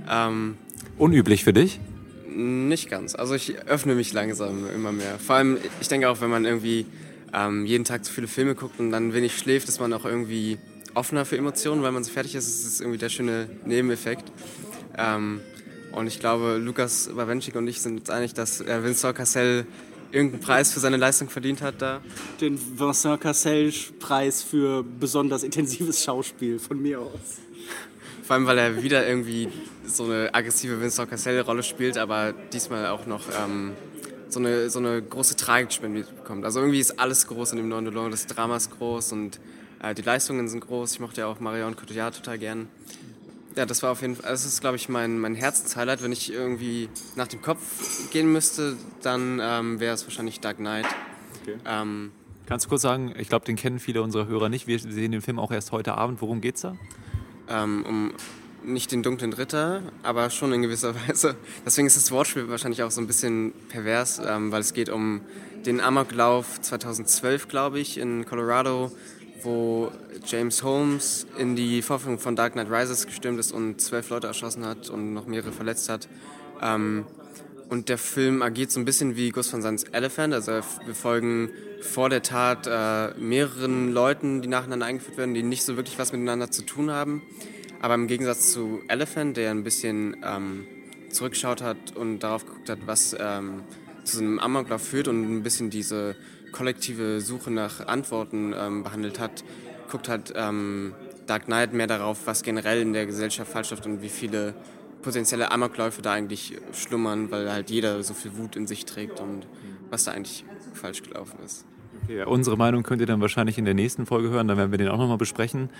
Ähm, 0.08 0.56
Unüblich 0.96 1.44
für 1.44 1.52
dich? 1.52 1.80
Nicht 2.28 2.88
ganz. 2.90 3.14
Also 3.14 3.34
ich 3.34 3.58
öffne 3.66 3.94
mich 3.94 4.12
langsam 4.12 4.68
immer 4.74 4.92
mehr. 4.92 5.18
Vor 5.18 5.36
allem, 5.36 5.58
ich 5.80 5.88
denke 5.88 6.08
auch, 6.08 6.20
wenn 6.20 6.30
man 6.30 6.44
irgendwie 6.44 6.86
ähm, 7.32 7.66
jeden 7.66 7.84
Tag 7.84 8.04
so 8.04 8.12
viele 8.12 8.28
Filme 8.28 8.54
guckt 8.54 8.78
und 8.78 8.90
dann 8.90 9.12
wenig 9.12 9.36
schläft, 9.36 9.68
ist 9.68 9.80
man 9.80 9.92
auch 9.92 10.04
irgendwie 10.04 10.58
offener 10.94 11.24
für 11.24 11.36
Emotionen, 11.36 11.82
weil 11.82 11.92
man 11.92 12.04
so 12.04 12.12
fertig 12.12 12.34
ist. 12.34 12.46
Das 12.46 12.72
ist 12.72 12.80
irgendwie 12.80 12.98
der 12.98 13.08
schöne 13.08 13.48
Nebeneffekt. 13.64 14.30
Ähm, 14.96 15.40
und 15.92 16.06
ich 16.06 16.20
glaube, 16.20 16.58
Lukas 16.58 17.10
Bawenschik 17.14 17.56
und 17.56 17.66
ich 17.66 17.80
sind 17.80 18.00
uns 18.00 18.10
einig, 18.10 18.34
dass 18.34 18.60
äh, 18.60 18.82
Vincent 18.84 19.16
Cassel 19.16 19.66
irgendeinen 20.12 20.42
Preis 20.42 20.72
für 20.72 20.80
seine 20.80 20.96
Leistung 20.96 21.28
verdient 21.28 21.62
hat 21.62 21.80
da. 21.80 22.00
Den 22.40 22.58
Vincent 22.78 23.20
Cassel-Preis 23.20 24.42
für 24.42 24.82
besonders 24.82 25.42
intensives 25.42 26.02
Schauspiel 26.04 26.58
von 26.58 26.80
mir 26.80 27.00
aus. 27.00 27.38
Vor 28.22 28.36
allem, 28.36 28.46
weil 28.46 28.58
er 28.58 28.82
wieder 28.82 29.06
irgendwie 29.06 29.48
so 29.86 30.04
eine 30.04 30.34
aggressive 30.34 30.80
Vincent 30.80 31.08
Cassel-Rolle 31.10 31.62
spielt, 31.62 31.96
aber 31.98 32.34
diesmal 32.52 32.86
auch 32.88 33.06
noch 33.06 33.22
ähm, 33.42 33.72
so, 34.28 34.38
eine, 34.38 34.70
so 34.70 34.78
eine 34.78 35.00
große 35.02 35.36
Tragik 35.36 35.80
bekommt. 35.80 36.44
Also 36.44 36.60
irgendwie 36.60 36.80
ist 36.80 36.98
alles 36.98 37.26
groß 37.26 37.52
in 37.52 37.58
dem 37.58 37.68
neuen 37.68 37.86
Delon. 37.86 38.10
Das 38.10 38.26
Drama 38.26 38.56
ist 38.56 38.70
groß 38.76 39.12
und 39.12 39.40
äh, 39.82 39.94
die 39.94 40.02
Leistungen 40.02 40.48
sind 40.48 40.60
groß. 40.60 40.92
Ich 40.92 41.00
mochte 41.00 41.22
ja 41.22 41.26
auch 41.26 41.40
Marion 41.40 41.76
Cotillard 41.76 42.16
total 42.16 42.38
gern. 42.38 42.68
Ja, 43.56 43.66
das 43.66 43.82
war 43.82 43.90
auf 43.90 44.02
jeden 44.02 44.16
Fall, 44.16 44.30
das 44.30 44.44
ist 44.44 44.60
glaube 44.60 44.76
ich 44.76 44.88
mein, 44.88 45.18
mein 45.18 45.34
Herzenshighlight. 45.34 46.02
Wenn 46.02 46.12
ich 46.12 46.32
irgendwie 46.32 46.88
nach 47.16 47.28
dem 47.28 47.42
Kopf 47.42 48.10
gehen 48.10 48.32
müsste, 48.32 48.76
dann 49.02 49.40
ähm, 49.42 49.80
wäre 49.80 49.94
es 49.94 50.04
wahrscheinlich 50.04 50.40
Dark 50.40 50.58
Knight. 50.58 50.86
Okay. 51.42 51.56
Ähm, 51.66 52.12
Kannst 52.46 52.64
du 52.64 52.70
kurz 52.70 52.82
sagen, 52.82 53.14
ich 53.18 53.28
glaube, 53.28 53.44
den 53.44 53.56
kennen 53.56 53.78
viele 53.78 54.02
unserer 54.02 54.26
Hörer 54.26 54.48
nicht. 54.48 54.66
Wir 54.66 54.78
sehen 54.78 55.12
den 55.12 55.20
Film 55.20 55.38
auch 55.38 55.50
erst 55.50 55.70
heute 55.70 55.94
Abend. 55.96 56.22
Worum 56.22 56.40
geht's 56.40 56.62
da? 56.62 56.76
Ähm, 57.48 57.84
um 57.86 58.12
nicht 58.64 58.92
den 58.92 59.02
dunklen 59.02 59.32
Ritter, 59.32 59.82
aber 60.02 60.30
schon 60.30 60.52
in 60.52 60.62
gewisser 60.62 60.94
Weise. 61.08 61.36
Deswegen 61.66 61.86
ist 61.86 61.96
das 61.96 62.10
Wortspiel 62.10 62.48
wahrscheinlich 62.48 62.82
auch 62.82 62.90
so 62.90 63.00
ein 63.00 63.06
bisschen 63.06 63.52
pervers, 63.68 64.20
ähm, 64.24 64.52
weil 64.52 64.60
es 64.60 64.72
geht 64.72 64.88
um 64.88 65.20
den 65.66 65.80
Amoklauf 65.80 66.60
2012, 66.60 67.48
glaube 67.48 67.80
ich, 67.80 67.98
in 67.98 68.24
Colorado, 68.24 68.92
wo 69.42 69.90
James 70.26 70.62
Holmes 70.62 71.26
in 71.38 71.56
die 71.56 71.82
Vorführung 71.82 72.18
von 72.18 72.36
Dark 72.36 72.54
Knight 72.54 72.70
Rises 72.70 73.06
gestürmt 73.06 73.38
ist 73.38 73.52
und 73.52 73.80
zwölf 73.80 74.10
Leute 74.10 74.26
erschossen 74.26 74.64
hat 74.64 74.90
und 74.90 75.12
noch 75.14 75.26
mehrere 75.26 75.52
verletzt 75.52 75.88
hat. 75.88 76.08
Ähm, 76.60 77.06
und 77.68 77.88
der 77.88 77.98
Film 77.98 78.42
agiert 78.42 78.70
so 78.70 78.80
ein 78.80 78.84
bisschen 78.84 79.16
wie 79.16 79.30
Gus 79.30 79.52
van 79.52 79.60
Sands 79.60 79.84
Elephant. 79.84 80.32
Also 80.32 80.52
wir 80.52 80.94
folgen 80.94 81.50
vor 81.82 82.08
der 82.08 82.22
Tat 82.22 82.66
äh, 82.66 83.18
mehreren 83.18 83.92
Leuten, 83.92 84.40
die 84.40 84.48
nacheinander 84.48 84.86
eingeführt 84.86 85.18
werden, 85.18 85.34
die 85.34 85.42
nicht 85.42 85.64
so 85.64 85.76
wirklich 85.76 85.98
was 85.98 86.12
miteinander 86.12 86.50
zu 86.50 86.62
tun 86.62 86.90
haben. 86.90 87.22
Aber 87.80 87.94
im 87.94 88.06
Gegensatz 88.06 88.52
zu 88.52 88.80
Elephant, 88.88 89.36
der 89.36 89.50
ein 89.50 89.64
bisschen 89.64 90.16
ähm, 90.24 90.66
zurückschaut 91.10 91.62
hat 91.62 91.94
und 91.94 92.20
darauf 92.20 92.46
geguckt 92.46 92.70
hat, 92.70 92.78
was 92.86 93.14
ähm, 93.18 93.62
zu 94.04 94.16
so 94.16 94.22
einem 94.22 94.38
Amoklauf 94.38 94.82
führt 94.82 95.06
und 95.06 95.22
ein 95.22 95.42
bisschen 95.42 95.70
diese 95.70 96.16
kollektive 96.52 97.20
Suche 97.20 97.50
nach 97.50 97.86
Antworten 97.86 98.54
ähm, 98.56 98.82
behandelt 98.82 99.18
hat, 99.18 99.44
guckt 99.90 100.08
halt 100.08 100.32
ähm, 100.36 100.94
Dark 101.26 101.46
Knight 101.46 101.72
mehr 101.72 101.86
darauf, 101.86 102.26
was 102.26 102.42
generell 102.42 102.80
in 102.80 102.92
der 102.92 103.06
Gesellschaft 103.06 103.50
falsch 103.50 103.70
läuft 103.70 103.86
und 103.86 104.02
wie 104.02 104.08
viele 104.08 104.54
potenzielle 105.02 105.50
Amokläufe 105.52 106.02
da 106.02 106.12
eigentlich 106.12 106.56
schlummern, 106.72 107.30
weil 107.30 107.50
halt 107.52 107.70
jeder 107.70 108.02
so 108.02 108.14
viel 108.14 108.36
Wut 108.36 108.56
in 108.56 108.66
sich 108.66 108.84
trägt 108.84 109.20
und 109.20 109.46
was 109.90 110.04
da 110.04 110.12
eigentlich 110.12 110.44
falsch 110.74 111.02
gelaufen 111.02 111.38
ist. 111.44 111.64
Okay, 112.04 112.24
unsere 112.24 112.56
Meinung 112.56 112.82
könnt 112.82 113.00
ihr 113.00 113.06
dann 113.06 113.20
wahrscheinlich 113.20 113.58
in 113.58 113.64
der 113.64 113.74
nächsten 113.74 114.06
Folge 114.06 114.30
hören, 114.30 114.48
dann 114.48 114.56
werden 114.56 114.70
wir 114.70 114.78
den 114.78 114.88
auch 114.88 114.98
nochmal 114.98 115.18
besprechen. 115.18 115.70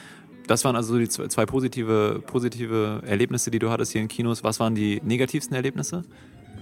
Das 0.46 0.64
waren 0.64 0.76
also 0.76 0.98
die 0.98 1.08
zwei 1.08 1.46
positive, 1.46 2.22
positive 2.26 3.02
Erlebnisse, 3.06 3.50
die 3.50 3.58
du 3.58 3.70
hattest 3.70 3.92
hier 3.92 4.00
in 4.00 4.08
Kinos. 4.08 4.44
Was 4.44 4.60
waren 4.60 4.74
die 4.74 5.00
negativsten 5.04 5.54
Erlebnisse? 5.54 6.04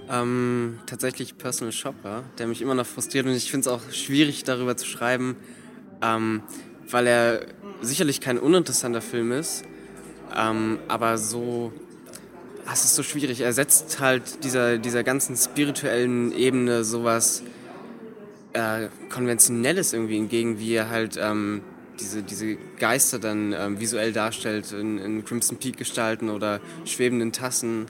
Ähm, 0.09 0.79
tatsächlich 0.87 1.37
Personal 1.37 1.73
Shopper, 1.73 2.23
der 2.38 2.47
mich 2.47 2.62
immer 2.62 2.75
noch 2.75 2.87
frustriert 2.87 3.27
und 3.27 3.33
ich 3.33 3.51
finde 3.51 3.69
es 3.69 3.75
auch 3.75 3.92
schwierig 3.92 4.45
darüber 4.45 4.77
zu 4.77 4.87
schreiben, 4.87 5.37
ähm, 6.01 6.42
weil 6.88 7.07
er 7.09 7.47
sicherlich 7.81 8.21
kein 8.21 8.38
uninteressanter 8.38 9.03
Film 9.03 9.33
ist, 9.33 9.64
ähm, 10.37 10.79
aber 10.87 11.19
so, 11.19 11.73
es 12.73 12.85
ist 12.85 12.95
so 12.95 13.03
schwierig. 13.03 13.40
Er 13.40 13.53
setzt 13.53 13.99
halt 13.99 14.45
dieser, 14.45 14.79
dieser 14.79 15.03
ganzen 15.03 15.37
spirituellen 15.37 16.33
Ebene 16.33 16.85
sowas 16.85 17.42
äh, 18.53 18.88
Konventionelles 19.11 19.92
irgendwie 19.92 20.19
entgegen, 20.19 20.59
wie 20.61 20.75
er 20.75 20.88
halt 20.88 21.19
ähm, 21.21 21.62
diese, 22.01 22.23
diese 22.23 22.57
Geister 22.79 23.19
dann 23.19 23.53
ähm, 23.53 23.81
visuell 23.81 24.12
darstellt, 24.12 24.73
in, 24.73 24.99
in 24.99 25.25
Crimson 25.25 25.57
Peak 25.59 25.77
gestalten 25.77 26.31
oder 26.31 26.61
schwebenden 26.85 27.33
Tassen. 27.33 27.87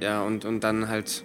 Ja, 0.00 0.22
und, 0.22 0.44
und 0.44 0.62
dann 0.62 0.88
halt, 0.88 1.24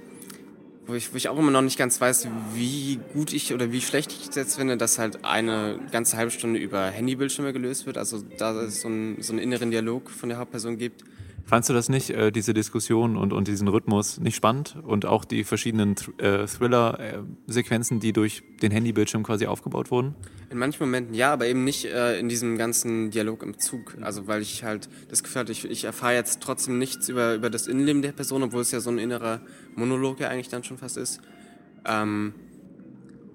wo 0.87 0.93
ich, 0.93 1.13
wo 1.13 1.17
ich 1.17 1.29
auch 1.29 1.37
immer 1.37 1.51
noch 1.51 1.61
nicht 1.61 1.77
ganz 1.77 1.99
weiß, 2.01 2.27
wie 2.53 2.99
gut 3.13 3.33
ich 3.33 3.53
oder 3.53 3.71
wie 3.71 3.81
schlecht 3.81 4.11
ich 4.11 4.29
es 4.29 4.35
jetzt 4.35 4.55
finde, 4.55 4.77
dass 4.77 4.99
halt 4.99 5.23
eine 5.23 5.79
ganze 5.91 6.17
halbe 6.17 6.31
Stunde 6.31 6.59
über 6.59 6.85
Handybildschirme 6.87 7.53
gelöst 7.53 7.85
wird. 7.85 7.97
Also 7.97 8.23
da 8.37 8.51
es 8.61 8.81
so, 8.81 8.89
ein, 8.89 9.21
so 9.21 9.33
einen 9.33 9.39
inneren 9.39 9.71
Dialog 9.71 10.09
von 10.09 10.29
der 10.29 10.37
Hauptperson 10.37 10.77
gibt. 10.77 11.03
Fandst 11.47 11.69
du 11.69 11.73
das 11.73 11.89
nicht, 11.89 12.09
äh, 12.09 12.31
diese 12.31 12.55
Diskussion 12.55 13.15
und, 13.17 13.31
und 13.31 13.47
diesen 13.47 13.67
Rhythmus 13.67 14.19
nicht 14.19 14.35
spannend? 14.35 14.77
Und 14.83 15.05
auch 15.05 15.25
die 15.25 15.43
verschiedenen 15.43 15.95
Th 15.95 16.09
äh, 16.19 16.47
Thriller-Sequenzen, 16.47 17.99
die 17.99 18.13
durch 18.13 18.41
den 18.63 18.71
Handybildschirm 18.71 19.21
quasi 19.21 19.45
aufgebaut 19.45 19.91
wurden? 19.91 20.15
In 20.49 20.57
manchen 20.57 20.83
Momenten 20.83 21.13
ja, 21.13 21.31
aber 21.31 21.45
eben 21.45 21.63
nicht 21.63 21.85
äh, 21.85 22.17
in 22.19 22.29
diesem 22.29 22.57
ganzen 22.57 23.11
Dialog 23.11 23.43
im 23.43 23.59
Zug. 23.59 23.95
Also 24.01 24.25
weil 24.27 24.41
ich 24.41 24.63
halt 24.63 24.89
das 25.09 25.21
Gefühl 25.21 25.41
hatte, 25.41 25.51
ich, 25.51 25.65
ich 25.65 25.83
erfahre 25.83 26.15
jetzt 26.15 26.41
trotzdem 26.41 26.79
nichts 26.79 27.09
über, 27.09 27.35
über 27.35 27.51
das 27.51 27.67
Innenleben 27.67 28.01
der 28.01 28.11
Person, 28.11 28.41
obwohl 28.41 28.61
es 28.61 28.71
ja 28.71 28.79
so 28.79 28.89
ein 28.89 28.97
innerer 28.97 29.41
Monolog 29.75 30.19
ja 30.19 30.29
eigentlich 30.29 30.49
dann 30.49 30.63
schon 30.63 30.79
fast 30.79 30.97
ist. 30.97 31.21
Ähm, 31.85 32.33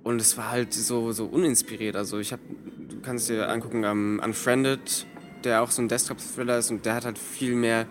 und 0.03 0.20
es 0.20 0.37
war 0.37 0.51
halt 0.51 0.75
so, 0.75 1.12
so 1.12 1.27
uninspiriert. 1.27 1.94
Also 1.94 2.18
ich 2.18 2.33
habe, 2.33 2.42
du 2.88 3.01
kannst 3.03 3.29
dir 3.29 3.49
angucken, 3.49 3.85
um, 3.85 4.18
Unfriended 4.18 5.07
der 5.44 5.62
auch 5.62 5.70
so 5.70 5.83
ein 5.83 5.88
Desktop-Thriller 5.88 6.59
ist 6.59 6.70
und 6.70 6.85
der 6.85 6.94
hat 6.94 7.05
halt 7.05 7.18
viel 7.18 7.55
mehr, 7.55 7.87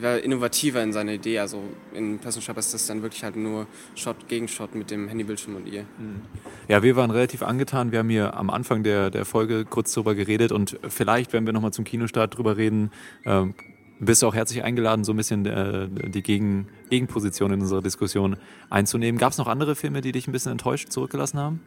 war 0.00 0.18
innovativer 0.18 0.82
in 0.82 0.92
seiner 0.92 1.12
Idee. 1.12 1.38
Also 1.38 1.62
in 1.94 2.18
Person 2.18 2.42
Shop 2.42 2.56
ist 2.58 2.72
das 2.74 2.86
dann 2.86 3.02
wirklich 3.02 3.24
halt 3.24 3.36
nur 3.36 3.66
Shot 3.94 4.28
gegen 4.28 4.48
Shot 4.48 4.74
mit 4.74 4.90
dem 4.90 5.08
Handybildschirm 5.08 5.56
und 5.56 5.66
ihr. 5.66 5.82
Mhm. 5.98 6.22
Ja, 6.68 6.82
wir 6.82 6.96
waren 6.96 7.10
relativ 7.10 7.42
angetan. 7.42 7.92
Wir 7.92 8.00
haben 8.00 8.10
hier 8.10 8.34
am 8.34 8.50
Anfang 8.50 8.82
der, 8.82 9.10
der 9.10 9.24
Folge 9.24 9.64
kurz 9.64 9.92
drüber 9.92 10.14
geredet 10.14 10.52
und 10.52 10.78
vielleicht, 10.88 11.32
wenn 11.32 11.46
wir 11.46 11.52
nochmal 11.52 11.72
zum 11.72 11.84
Kinostart 11.84 12.36
drüber 12.36 12.56
reden, 12.56 12.90
ähm, 13.24 13.54
bist 13.98 14.22
du 14.22 14.26
auch 14.26 14.34
herzlich 14.34 14.64
eingeladen, 14.64 15.04
so 15.04 15.12
ein 15.12 15.16
bisschen 15.16 15.46
äh, 15.46 15.88
die 15.88 16.22
Gegen 16.22 16.66
Gegenposition 16.90 17.52
in 17.52 17.60
unserer 17.60 17.82
Diskussion 17.82 18.36
einzunehmen. 18.68 19.18
Gab 19.18 19.32
es 19.32 19.38
noch 19.38 19.46
andere 19.46 19.76
Filme, 19.76 20.00
die 20.00 20.12
dich 20.12 20.26
ein 20.26 20.32
bisschen 20.32 20.52
enttäuscht 20.52 20.90
zurückgelassen 20.90 21.38
haben? 21.38 21.60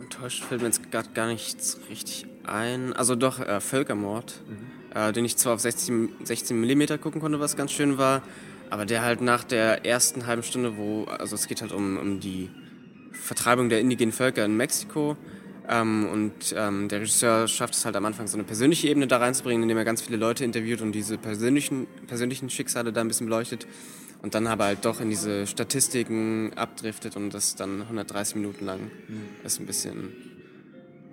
Enttäuscht 0.00 0.44
fällt 0.44 0.60
mir 0.60 0.66
jetzt 0.66 0.90
gerade 0.90 1.08
gar 1.14 1.28
nichts 1.28 1.78
richtig 1.88 2.26
ein. 2.46 2.92
Also 2.92 3.14
doch, 3.14 3.40
äh, 3.40 3.60
Völkermord, 3.60 4.40
mhm. 4.48 4.96
äh, 4.96 5.12
den 5.12 5.24
ich 5.24 5.36
zwar 5.36 5.54
auf 5.54 5.60
16, 5.60 6.10
16 6.24 6.60
mm 6.60 7.00
gucken 7.00 7.20
konnte, 7.20 7.40
was 7.40 7.56
ganz 7.56 7.72
schön 7.72 7.98
war, 7.98 8.22
aber 8.70 8.86
der 8.86 9.02
halt 9.02 9.20
nach 9.20 9.44
der 9.44 9.84
ersten 9.84 10.26
halben 10.26 10.42
Stunde, 10.42 10.76
wo, 10.76 11.04
also 11.04 11.34
es 11.34 11.46
geht 11.46 11.60
halt 11.60 11.72
um, 11.72 11.96
um 11.96 12.20
die 12.20 12.50
Vertreibung 13.12 13.68
der 13.68 13.80
indigenen 13.80 14.12
Völker 14.12 14.44
in 14.44 14.56
Mexiko. 14.56 15.16
Ähm, 15.66 16.08
und 16.12 16.54
ähm, 16.56 16.88
der 16.88 17.00
Regisseur 17.00 17.48
schafft 17.48 17.74
es 17.74 17.84
halt 17.86 17.96
am 17.96 18.04
Anfang 18.04 18.26
so 18.26 18.36
eine 18.36 18.44
persönliche 18.44 18.88
Ebene 18.88 19.06
da 19.06 19.16
reinzubringen, 19.16 19.62
indem 19.62 19.78
er 19.78 19.84
ganz 19.84 20.02
viele 20.02 20.18
Leute 20.18 20.44
interviewt 20.44 20.82
und 20.82 20.92
diese 20.92 21.16
persönlichen, 21.16 21.86
persönlichen 22.06 22.50
Schicksale 22.50 22.92
da 22.92 23.00
ein 23.00 23.08
bisschen 23.08 23.26
beleuchtet 23.26 23.66
und 24.20 24.34
dann 24.34 24.46
aber 24.46 24.64
halt 24.64 24.84
doch 24.84 25.00
in 25.00 25.08
diese 25.08 25.46
Statistiken 25.46 26.52
abdriftet 26.54 27.16
und 27.16 27.32
das 27.32 27.56
dann 27.56 27.82
130 27.82 28.36
Minuten 28.36 28.64
lang 28.64 28.80
mhm. 28.80 29.22
ist 29.44 29.60
ein 29.60 29.66
bisschen 29.66 30.12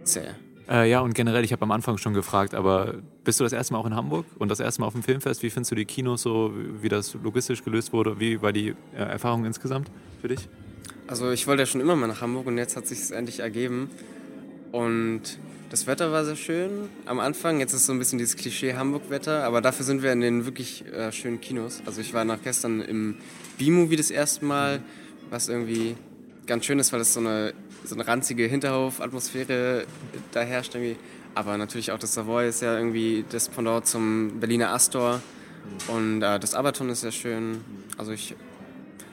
zäh. 0.03 0.31
Äh, 0.69 0.89
ja, 0.89 1.01
und 1.01 1.13
generell, 1.13 1.43
ich 1.43 1.51
habe 1.51 1.63
am 1.63 1.71
Anfang 1.71 1.97
schon 1.97 2.13
gefragt, 2.13 2.53
aber 2.53 2.95
bist 3.23 3.39
du 3.39 3.43
das 3.43 3.53
erste 3.53 3.73
Mal 3.73 3.79
auch 3.79 3.85
in 3.85 3.95
Hamburg 3.95 4.25
und 4.37 4.49
das 4.49 4.59
erste 4.59 4.81
Mal 4.81 4.87
auf 4.87 4.93
dem 4.93 5.03
Filmfest? 5.03 5.43
Wie 5.43 5.49
findest 5.49 5.71
du 5.71 5.75
die 5.75 5.85
Kinos 5.85 6.21
so, 6.21 6.53
wie 6.81 6.89
das 6.89 7.15
logistisch 7.15 7.63
gelöst 7.63 7.93
wurde? 7.93 8.19
Wie 8.19 8.41
war 8.41 8.53
die 8.53 8.69
äh, 8.95 8.97
Erfahrung 8.97 9.45
insgesamt 9.45 9.91
für 10.21 10.27
dich? 10.27 10.47
Also 11.07 11.31
ich 11.31 11.45
wollte 11.47 11.63
ja 11.63 11.65
schon 11.65 11.81
immer 11.81 11.95
mal 11.95 12.07
nach 12.07 12.21
Hamburg 12.21 12.47
und 12.47 12.57
jetzt 12.57 12.77
hat 12.77 12.87
sich 12.87 13.11
endlich 13.11 13.39
ergeben. 13.39 13.89
Und 14.71 15.39
das 15.69 15.87
Wetter 15.87 16.11
war 16.11 16.25
sehr 16.25 16.35
schön 16.35 16.89
am 17.05 17.19
Anfang. 17.19 17.59
Jetzt 17.59 17.73
ist 17.73 17.85
so 17.85 17.93
ein 17.93 17.99
bisschen 17.99 18.17
dieses 18.17 18.35
Klischee 18.35 18.73
Hamburg-Wetter, 18.75 19.43
aber 19.43 19.61
dafür 19.61 19.85
sind 19.85 20.03
wir 20.03 20.11
in 20.13 20.21
den 20.21 20.45
wirklich 20.45 20.85
äh, 20.93 21.11
schönen 21.11 21.41
Kinos. 21.41 21.81
Also 21.85 22.01
ich 22.01 22.13
war 22.13 22.25
nach 22.25 22.41
gestern 22.43 22.81
im 22.81 23.15
B-Movie 23.57 23.95
das 23.95 24.11
erste 24.11 24.45
Mal, 24.45 24.81
was 25.29 25.49
irgendwie 25.49 25.95
ganz 26.45 26.65
schön 26.65 26.79
ist, 26.79 26.91
weil 26.93 27.01
es 27.01 27.13
so 27.13 27.19
eine, 27.19 27.53
so 27.83 27.95
eine 27.95 28.07
ranzige 28.07 28.45
Hinterhof-Atmosphäre 28.45 29.85
da 30.31 30.41
herrscht 30.41 30.75
irgendwie. 30.75 30.97
Aber 31.33 31.57
natürlich 31.57 31.91
auch 31.91 31.99
das 31.99 32.13
Savoy 32.13 32.47
ist 32.47 32.61
ja 32.61 32.77
irgendwie 32.77 33.25
das 33.29 33.49
Pendant 33.49 33.85
zum 33.85 34.39
Berliner 34.39 34.71
Astor. 34.73 35.21
Und 35.87 36.21
äh, 36.21 36.39
das 36.39 36.53
Abaton 36.53 36.89
ist 36.89 37.01
sehr 37.01 37.11
schön. 37.11 37.61
Also 37.97 38.11
ich 38.11 38.35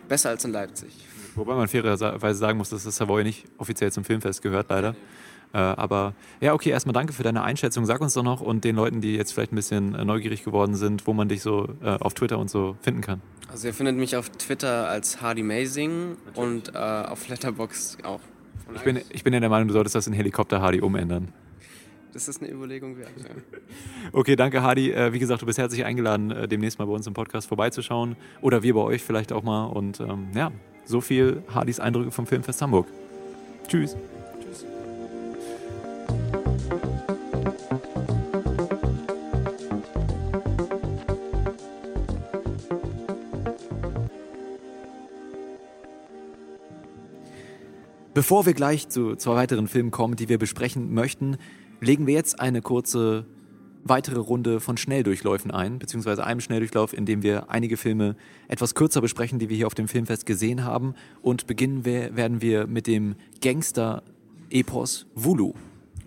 besser 0.09 0.31
als 0.31 0.45
in 0.45 0.53
Leipzig. 0.53 0.89
Wobei 1.35 1.55
man 1.55 1.69
fairerweise 1.69 2.39
sagen 2.39 2.59
muss, 2.59 2.71
dass 2.71 2.85
das 2.85 2.97
Savoy 2.97 3.23
nicht 3.23 3.45
offiziell 3.59 3.93
zum 3.93 4.05
Filmfest 4.05 4.43
gehört, 4.43 4.71
leider. 4.71 4.97
Äh, 5.53 5.59
aber 5.59 6.15
ja, 6.41 6.53
okay, 6.53 6.71
erstmal 6.71 6.93
danke 6.93 7.13
für 7.13 7.23
deine 7.23 7.43
Einschätzung. 7.43 7.87
Sag 7.87 8.01
uns 8.01 8.15
doch 8.15 8.23
noch 8.23 8.41
und 8.41 8.65
den 8.65 8.77
Leuten, 8.77 9.01
die 9.01 9.15
jetzt 9.15 9.33
vielleicht 9.33 9.53
ein 9.53 9.57
bisschen 9.57 9.95
äh, 9.95 10.05
neugierig 10.05 10.45
geworden 10.45 10.75
sind, 10.75 11.07
wo 11.07 11.13
man 11.13 11.29
dich 11.29 11.43
so 11.43 11.69
äh, 11.83 11.91
auf 11.91 12.15
Twitter 12.15 12.39
und 12.39 12.51
so 12.51 12.77
finden 12.83 13.01
kann. 13.01 13.23
Also 13.51 13.69
ihr 13.69 13.75
findet 13.75 13.97
mich 13.97 14.17
auf 14.17 14.29
Twitter 14.31 14.89
als 14.89 15.23
Hardy 15.23 15.43
Mazing 15.43 16.17
und 16.35 16.75
äh, 16.75 16.79
auf 16.79 17.29
Letterbox 17.29 17.99
auch. 18.03 18.21
Ich 18.75 18.83
bin, 18.83 19.01
ich 19.11 19.25
bin 19.25 19.33
ja 19.33 19.41
der 19.41 19.49
Meinung, 19.49 19.69
du 19.69 19.75
solltest 19.75 19.95
das 19.95 20.07
in 20.07 20.13
Helikopter 20.13 20.61
Hardy 20.61 20.81
umändern. 20.81 21.33
Das 22.13 22.29
ist 22.29 22.43
eine 22.43 22.51
Überlegung 22.51 22.97
wert. 22.99 23.11
Ja. 23.17 23.59
Okay, 24.13 24.35
danke 24.35 24.63
Hardy. 24.63 24.91
Äh, 24.91 25.13
wie 25.13 25.19
gesagt, 25.19 25.43
du 25.43 25.47
bist 25.47 25.59
herzlich 25.59 25.85
eingeladen, 25.85 26.31
äh, 26.31 26.49
demnächst 26.49 26.79
mal 26.79 26.87
bei 26.87 26.93
uns 26.93 27.07
im 27.07 27.15
Podcast 27.15 27.49
vorbeizuschauen. 27.49 28.17
Oder 28.41 28.63
wir 28.63 28.75
bei 28.75 28.81
euch 28.81 29.03
vielleicht 29.03 29.33
auch 29.33 29.43
mal. 29.43 29.67
Und 29.67 30.01
ähm, 30.01 30.29
ja, 30.35 30.51
so 30.85 31.01
viel 31.01 31.43
Hardys 31.53 31.81
Eindrücke 31.81 32.11
vom 32.11 32.27
Filmfest 32.27 32.63
Hamburg. 32.63 32.87
Tschüss. 33.69 33.97
Bevor 48.19 48.47
wir 48.47 48.53
gleich 48.53 48.89
zu 48.89 49.15
zwei 49.15 49.37
weiteren 49.37 49.69
Filmen 49.69 49.93
kommen, 49.93 50.17
die 50.17 50.29
wir 50.29 50.39
besprechen 50.39 50.93
möchten, 50.93 51.37
legen 51.81 52.09
wir 52.09 52.15
jetzt 52.15 52.41
eine 52.41 52.63
kurze 52.63 53.27
weitere 53.85 54.19
Runde 54.19 54.59
von 54.59 54.77
Schnelldurchläufen 54.77 55.53
ein, 55.53 55.79
beziehungsweise 55.79 56.25
einem 56.25 56.41
Schnelldurchlauf, 56.41 56.93
in 56.95 57.07
dem 57.07 57.23
wir 57.23 57.49
einige 57.49 57.77
Filme 57.77 58.17
etwas 58.49 58.75
kürzer 58.75 59.01
besprechen, 59.01 59.39
die 59.39 59.49
wir 59.49 59.57
hier 59.57 59.69
auf 59.69 59.77
dem 59.77 59.87
Filmfest 59.87 60.27
gesehen 60.27 60.65
haben. 60.65 60.97
Und 61.23 61.47
beginnen 61.47 61.85
wir, 61.85 62.17
werden 62.17 62.43
wir 62.43 62.67
mit 62.67 62.89
dem 62.89 63.15
Gangster-Epos 63.41 65.07
Vulu. 65.15 65.55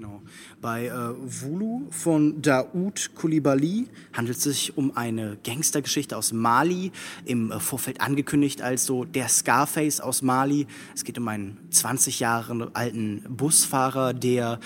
Genau. 0.02 0.20
Bei 0.62 0.88
äh, 0.88 0.92
Vulu 1.22 1.84
von 1.92 2.42
Daoud 2.42 3.12
Coulibaly 3.14 3.86
handelt 4.14 4.36
es 4.36 4.44
sich 4.46 4.76
um 4.76 4.98
eine 4.98 5.38
Gangstergeschichte 5.44 6.18
aus 6.18 6.34
Mali, 6.34 6.92
im 7.26 7.52
äh, 7.52 7.60
Vorfeld 7.60 8.02
angekündigt 8.02 8.64
als 8.64 8.88
so 8.88 9.06
der 9.06 9.28
Scarface 9.28 10.00
aus 10.00 10.24
Mali. 10.24 10.66
Es 10.96 11.04
geht 11.04 11.20
um 11.20 11.28
einen 11.28 11.60
20 11.70 12.20
Jahre 12.20 12.72
alten 12.74 13.22
Busfahrer, 13.30 14.16
der 14.16 14.60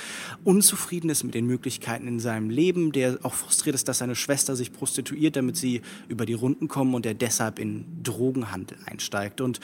unzufrieden 0.46 1.10
ist 1.10 1.26
mit 1.26 1.34
den 1.34 1.48
Möglichkeiten 1.48 2.08
in 2.08 2.22
seinem 2.22 2.50
Leben, 2.50 2.94
der 2.94 3.20
auch 3.24 3.34
frustriert 3.34 3.76
ist, 3.76 3.90
dass 3.90 3.98
seine 3.98 4.16
Schwester 4.16 4.56
sich 4.56 4.72
prostituiert, 4.72 5.36
damit 5.36 5.58
sie 5.58 5.82
über 6.08 6.26
die 6.26 6.32
Runden 6.32 6.70
kommen 6.70 6.96
und 6.96 7.04
der 7.04 7.14
deshalb 7.14 7.60
in 7.60 7.84
Drogenhandel 8.04 8.78
einsteigt. 8.86 9.42
Und 9.42 9.60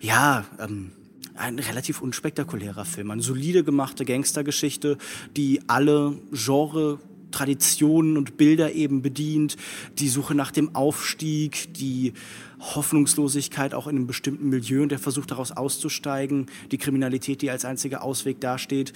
ja, 0.00 0.46
ähm, 0.58 0.92
ein 1.40 1.58
relativ 1.58 2.02
unspektakulärer 2.02 2.84
Film, 2.84 3.10
eine 3.10 3.22
solide 3.22 3.64
gemachte 3.64 4.04
Gangstergeschichte, 4.04 4.98
die 5.36 5.62
alle 5.66 6.14
Genre 6.32 6.98
Traditionen 7.30 8.16
und 8.16 8.36
Bilder 8.36 8.72
eben 8.72 9.02
bedient, 9.02 9.56
die 9.98 10.08
Suche 10.08 10.34
nach 10.34 10.50
dem 10.50 10.74
Aufstieg, 10.74 11.72
die 11.74 12.12
Hoffnungslosigkeit 12.58 13.72
auch 13.72 13.86
in 13.86 13.96
einem 13.96 14.06
bestimmten 14.06 14.48
Milieu 14.48 14.82
und 14.82 14.90
der 14.90 14.98
Versuch 14.98 15.26
daraus 15.26 15.52
auszusteigen, 15.52 16.46
die 16.72 16.78
Kriminalität, 16.78 17.40
die 17.40 17.50
als 17.50 17.64
einziger 17.64 18.02
Ausweg 18.02 18.40
dasteht. 18.40 18.92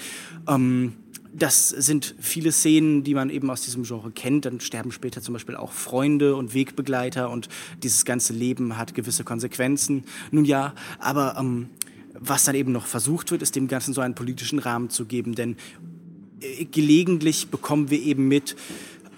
Ähm, 0.48 0.94
das 1.32 1.68
sind 1.68 2.14
viele 2.20 2.52
Szenen, 2.52 3.02
die 3.02 3.14
man 3.14 3.30
eben 3.30 3.50
aus 3.50 3.62
diesem 3.62 3.82
Genre 3.82 4.12
kennt. 4.12 4.44
Dann 4.44 4.60
sterben 4.60 4.92
später 4.92 5.20
zum 5.20 5.32
Beispiel 5.32 5.56
auch 5.56 5.72
Freunde 5.72 6.36
und 6.36 6.54
Wegbegleiter 6.54 7.30
und 7.30 7.48
dieses 7.82 8.04
ganze 8.04 8.32
Leben 8.32 8.76
hat 8.76 8.94
gewisse 8.94 9.24
Konsequenzen. 9.24 10.04
Nun 10.30 10.44
ja, 10.44 10.74
aber 10.98 11.36
ähm, 11.38 11.70
was 12.28 12.44
dann 12.44 12.54
eben 12.54 12.72
noch 12.72 12.86
versucht 12.86 13.30
wird, 13.30 13.42
ist 13.42 13.56
dem 13.56 13.68
Ganzen 13.68 13.94
so 13.94 14.00
einen 14.00 14.14
politischen 14.14 14.58
Rahmen 14.58 14.90
zu 14.90 15.04
geben. 15.04 15.34
Denn 15.34 15.56
äh, 16.40 16.64
gelegentlich 16.64 17.48
bekommen 17.48 17.90
wir 17.90 18.00
eben 18.00 18.28
mit, 18.28 18.56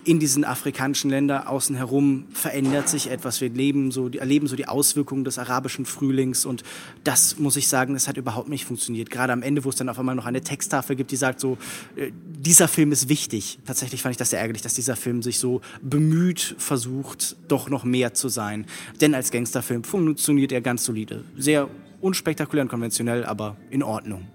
in 0.07 0.21
diesen 0.21 0.45
afrikanischen 0.45 1.11
Ländern 1.11 1.49
außen 1.49 1.75
herum 1.75 2.27
verändert 2.33 2.89
sich 2.89 3.11
etwas. 3.11 3.41
Wir 3.41 3.51
leben 3.51 3.91
so, 3.91 4.09
erleben 4.09 4.47
so 4.47 4.55
die 4.55 4.69
Auswirkungen 4.69 5.25
des 5.25 5.37
arabischen 5.37 5.85
Frühlings 5.85 6.47
und 6.47 6.63
das 7.03 7.39
muss 7.41 7.57
ich 7.57 7.67
sagen, 7.67 7.95
das 7.95 8.07
hat 8.07 8.17
überhaupt 8.17 8.49
nicht 8.49 8.65
funktioniert. 8.65 9.11
Gerade 9.11 9.33
am 9.33 9.43
Ende, 9.43 9.65
wo 9.65 9.69
es 9.69 9.75
dann 9.75 9.89
auf 9.89 9.99
einmal 9.99 10.15
noch 10.15 10.27
eine 10.27 10.43
Texttafel 10.43 10.95
gibt, 10.95 11.11
die 11.11 11.17
sagt 11.17 11.41
so, 11.41 11.59
äh, 11.97 12.13
dieser 12.25 12.69
Film 12.69 12.93
ist 12.93 13.09
wichtig. 13.09 13.59
Tatsächlich 13.67 14.03
fand 14.03 14.13
ich 14.13 14.17
das 14.17 14.31
sehr 14.31 14.39
ärgerlich, 14.39 14.63
dass 14.63 14.75
dieser 14.75 14.95
Film 14.95 15.23
sich 15.23 15.41
so 15.41 15.61
bemüht 15.83 16.55
versucht, 16.57 17.37
doch 17.49 17.69
noch 17.69 17.83
mehr 17.83 18.15
zu 18.15 18.29
sein. 18.29 18.67
Denn 19.01 19.13
als 19.13 19.33
Gangsterfilm 19.33 19.83
funktioniert 19.83 20.53
er 20.53 20.61
ganz 20.61 20.85
solide. 20.85 21.25
Sehr 21.37 21.69
unspektakulär 22.01 22.63
und 22.63 22.69
konventionell, 22.69 23.25
aber 23.25 23.57
in 23.71 23.83
Ordnung. 23.83 24.27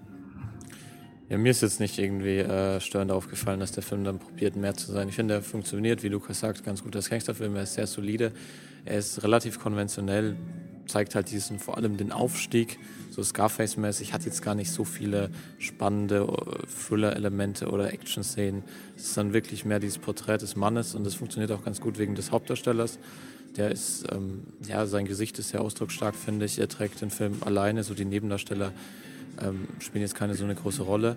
Ja, 1.28 1.38
mir 1.38 1.50
ist 1.50 1.62
jetzt 1.62 1.80
nicht 1.80 1.98
irgendwie 1.98 2.40
äh, 2.40 2.78
störend 2.80 3.10
aufgefallen, 3.10 3.58
dass 3.58 3.72
der 3.72 3.82
Film 3.82 4.04
dann 4.04 4.18
probiert, 4.18 4.54
mehr 4.54 4.74
zu 4.74 4.92
sein. 4.92 5.08
Ich 5.08 5.14
finde, 5.14 5.34
er 5.34 5.42
funktioniert, 5.42 6.02
wie 6.02 6.08
Lukas 6.08 6.40
sagt, 6.40 6.62
ganz 6.62 6.82
gut 6.82 6.94
als 6.94 7.08
Gangsterfilm. 7.08 7.56
Er 7.56 7.62
ist 7.62 7.72
sehr 7.72 7.86
solide. 7.86 8.32
Er 8.84 8.98
ist 8.98 9.22
relativ 9.22 9.58
konventionell, 9.58 10.36
zeigt 10.86 11.14
halt 11.14 11.30
diesen, 11.30 11.58
vor 11.58 11.78
allem 11.78 11.96
den 11.96 12.12
Aufstieg, 12.12 12.78
so 13.10 13.22
Scarface-mäßig, 13.22 14.12
hat 14.12 14.26
jetzt 14.26 14.42
gar 14.42 14.54
nicht 14.54 14.70
so 14.70 14.84
viele 14.84 15.30
spannende 15.58 16.26
äh, 16.26 16.66
Thriller-Elemente 16.66 17.70
oder 17.70 17.92
Action-Szenen. 17.92 18.62
Es 18.96 19.04
ist 19.04 19.16
dann 19.16 19.32
wirklich 19.32 19.64
mehr 19.64 19.78
dieses 19.78 19.98
Porträt 19.98 20.38
des 20.38 20.54
Mannes 20.56 20.94
und 20.94 21.04
das 21.04 21.14
funktioniert 21.14 21.52
auch 21.52 21.64
ganz 21.64 21.80
gut 21.80 21.98
wegen 21.98 22.14
des 22.14 22.30
Hauptdarstellers. 22.30 22.98
Der 23.56 23.70
ist, 23.70 24.06
ähm, 24.10 24.44
ja, 24.66 24.86
sein 24.86 25.04
Gesicht 25.04 25.38
ist 25.38 25.50
sehr 25.50 25.60
ausdrucksstark, 25.60 26.14
finde 26.14 26.46
ich. 26.46 26.58
Er 26.58 26.68
trägt 26.68 27.00
den 27.00 27.10
Film 27.10 27.38
alleine, 27.42 27.84
so 27.84 27.94
die 27.94 28.04
Nebendarsteller 28.04 28.72
ähm, 29.40 29.68
spielen 29.78 30.02
jetzt 30.02 30.14
keine 30.14 30.34
so 30.34 30.44
eine 30.44 30.54
große 30.54 30.82
Rolle. 30.82 31.16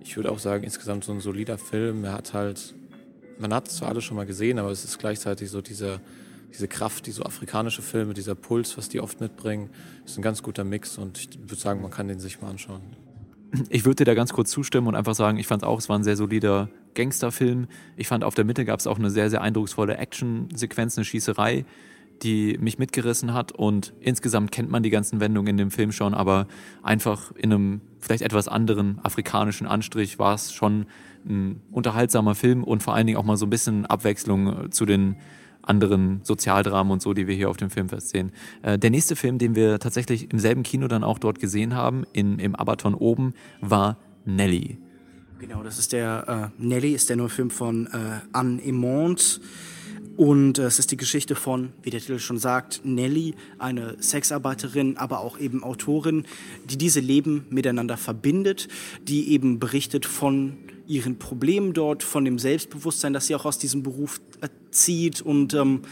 Ich 0.00 0.16
würde 0.16 0.30
auch 0.30 0.38
sagen, 0.38 0.64
insgesamt 0.64 1.04
so 1.04 1.12
ein 1.12 1.20
solider 1.20 1.58
Film. 1.58 2.04
Er 2.04 2.12
hat 2.12 2.32
halt, 2.32 2.74
man 3.38 3.52
hat 3.52 3.68
es 3.68 3.76
zwar 3.76 3.88
alle 3.88 4.00
schon 4.00 4.16
mal 4.16 4.26
gesehen, 4.26 4.58
aber 4.58 4.70
es 4.70 4.84
ist 4.84 4.98
gleichzeitig 4.98 5.50
so 5.50 5.60
diese, 5.60 6.00
diese 6.52 6.68
Kraft, 6.68 7.06
die 7.06 7.12
so 7.12 7.24
afrikanische 7.24 7.82
Filme, 7.82 8.14
dieser 8.14 8.34
Puls, 8.34 8.78
was 8.78 8.88
die 8.88 9.00
oft 9.00 9.20
mitbringen, 9.20 9.68
ist 10.04 10.18
ein 10.18 10.22
ganz 10.22 10.42
guter 10.42 10.64
Mix 10.64 10.96
und 10.96 11.18
ich 11.18 11.38
würde 11.38 11.56
sagen, 11.56 11.82
man 11.82 11.90
kann 11.90 12.08
den 12.08 12.20
sich 12.20 12.40
mal 12.40 12.50
anschauen. 12.50 12.82
Ich 13.68 13.84
würde 13.84 13.96
dir 13.96 14.04
da 14.04 14.14
ganz 14.14 14.32
kurz 14.32 14.50
zustimmen 14.50 14.88
und 14.88 14.94
einfach 14.94 15.14
sagen, 15.14 15.38
ich 15.38 15.46
fand 15.46 15.64
auch, 15.64 15.78
es 15.78 15.88
war 15.88 15.98
ein 15.98 16.04
sehr 16.04 16.16
solider 16.16 16.68
Gangsterfilm. 16.94 17.68
Ich 17.96 18.08
fand, 18.08 18.24
auf 18.24 18.34
der 18.34 18.44
Mitte 18.44 18.64
gab 18.64 18.80
es 18.80 18.86
auch 18.86 18.98
eine 18.98 19.10
sehr, 19.10 19.30
sehr 19.30 19.42
eindrucksvolle 19.42 19.96
Action-Sequenz, 19.96 20.96
eine 20.96 21.04
Schießerei, 21.04 21.64
die 22.22 22.58
mich 22.58 22.78
mitgerissen 22.78 23.34
hat. 23.34 23.52
Und 23.52 23.94
insgesamt 24.00 24.50
kennt 24.50 24.70
man 24.70 24.82
die 24.82 24.90
ganzen 24.90 25.20
Wendungen 25.20 25.48
in 25.48 25.56
dem 25.56 25.70
Film 25.70 25.92
schon, 25.92 26.14
aber 26.14 26.46
einfach 26.82 27.32
in 27.32 27.52
einem 27.52 27.80
vielleicht 28.00 28.22
etwas 28.22 28.48
anderen 28.48 28.98
afrikanischen 29.04 29.66
Anstrich 29.66 30.18
war 30.18 30.34
es 30.34 30.52
schon 30.52 30.86
ein 31.28 31.60
unterhaltsamer 31.70 32.34
Film 32.34 32.62
und 32.62 32.82
vor 32.82 32.94
allen 32.94 33.06
Dingen 33.06 33.18
auch 33.18 33.24
mal 33.24 33.36
so 33.36 33.46
ein 33.46 33.50
bisschen 33.50 33.84
Abwechslung 33.86 34.70
zu 34.70 34.86
den 34.86 35.16
anderen 35.66 36.20
Sozialdramen 36.22 36.92
und 36.92 37.02
so, 37.02 37.12
die 37.12 37.26
wir 37.26 37.34
hier 37.34 37.50
auf 37.50 37.56
dem 37.56 37.70
Filmfest 37.70 38.08
sehen. 38.08 38.32
Äh, 38.62 38.78
der 38.78 38.90
nächste 38.90 39.16
Film, 39.16 39.38
den 39.38 39.54
wir 39.54 39.78
tatsächlich 39.78 40.32
im 40.32 40.38
selben 40.38 40.62
Kino 40.62 40.88
dann 40.88 41.04
auch 41.04 41.18
dort 41.18 41.38
gesehen 41.38 41.74
haben, 41.74 42.04
in, 42.12 42.38
im 42.38 42.54
Abaton 42.54 42.94
oben, 42.94 43.34
war 43.60 43.98
Nelly. 44.24 44.78
Genau, 45.38 45.62
das 45.62 45.78
ist 45.78 45.92
der 45.92 46.52
äh, 46.58 46.62
Nelly, 46.62 46.92
ist 46.92 47.10
der 47.10 47.16
neue 47.16 47.28
Film 47.28 47.50
von 47.50 47.86
äh, 47.88 48.20
Anne 48.32 48.62
Emond. 48.62 49.40
Und 50.16 50.58
äh, 50.58 50.62
es 50.62 50.78
ist 50.78 50.90
die 50.90 50.96
Geschichte 50.96 51.34
von, 51.34 51.72
wie 51.82 51.90
der 51.90 52.00
Titel 52.00 52.18
schon 52.18 52.38
sagt, 52.38 52.80
Nelly, 52.84 53.34
eine 53.58 53.96
Sexarbeiterin, 54.00 54.96
aber 54.96 55.20
auch 55.20 55.38
eben 55.38 55.62
Autorin, 55.62 56.24
die 56.64 56.78
diese 56.78 57.00
Leben 57.00 57.44
miteinander 57.50 57.98
verbindet, 57.98 58.68
die 59.06 59.30
eben 59.30 59.58
berichtet 59.58 60.06
von 60.06 60.56
ihren 60.86 61.18
Problemen 61.18 61.72
dort, 61.72 62.02
von 62.02 62.24
dem 62.24 62.38
Selbstbewusstsein, 62.38 63.12
das 63.12 63.26
sie 63.26 63.34
auch 63.34 63.44
aus 63.44 63.58
diesem 63.58 63.82
Beruf 63.82 64.20
zieht. 64.70 65.20
Und 65.20 65.54
ähm, 65.54 65.82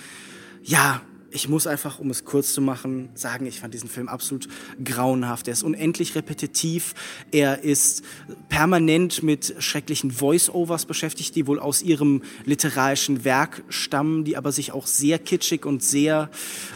ja, 0.63 1.03
ich 1.35 1.49
muss 1.49 1.67
einfach, 1.67 1.99
um 1.99 2.11
es 2.11 2.25
kurz 2.25 2.55
zu 2.55 2.61
machen, 2.61 3.09
sagen, 3.15 3.47
ich 3.47 3.59
fand 3.59 3.75
diesen 3.75 3.89
Film 3.89 4.09
absolut 4.09 4.47
grauenhaft. 4.83 5.49
Er 5.49 5.53
ist 5.53 5.65
unendlich 5.65 6.15
repetitiv. 6.15 6.95
Er 7.33 7.65
ist 7.65 8.05
permanent 8.49 9.25
mit 9.25 9.57
schrecklichen 9.59 10.13
Voice-Overs 10.13 10.87
beschäftigt, 10.87 11.35
die 11.35 11.49
wohl 11.49 11.59
aus 11.59 11.83
ihrem 11.83 12.23
literarischen 12.45 13.25
Werk 13.25 13.65
stammen, 13.69 14.23
die 14.23 14.37
aber 14.37 14.53
sich 14.53 14.71
auch 14.71 14.87
sehr 14.87 15.19
kitschig 15.19 15.67
und 15.67 15.83
sehr, 15.83 16.31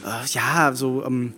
äh, 0.04 0.26
ja, 0.32 0.72
so 0.74 1.04
ähm, 1.04 1.34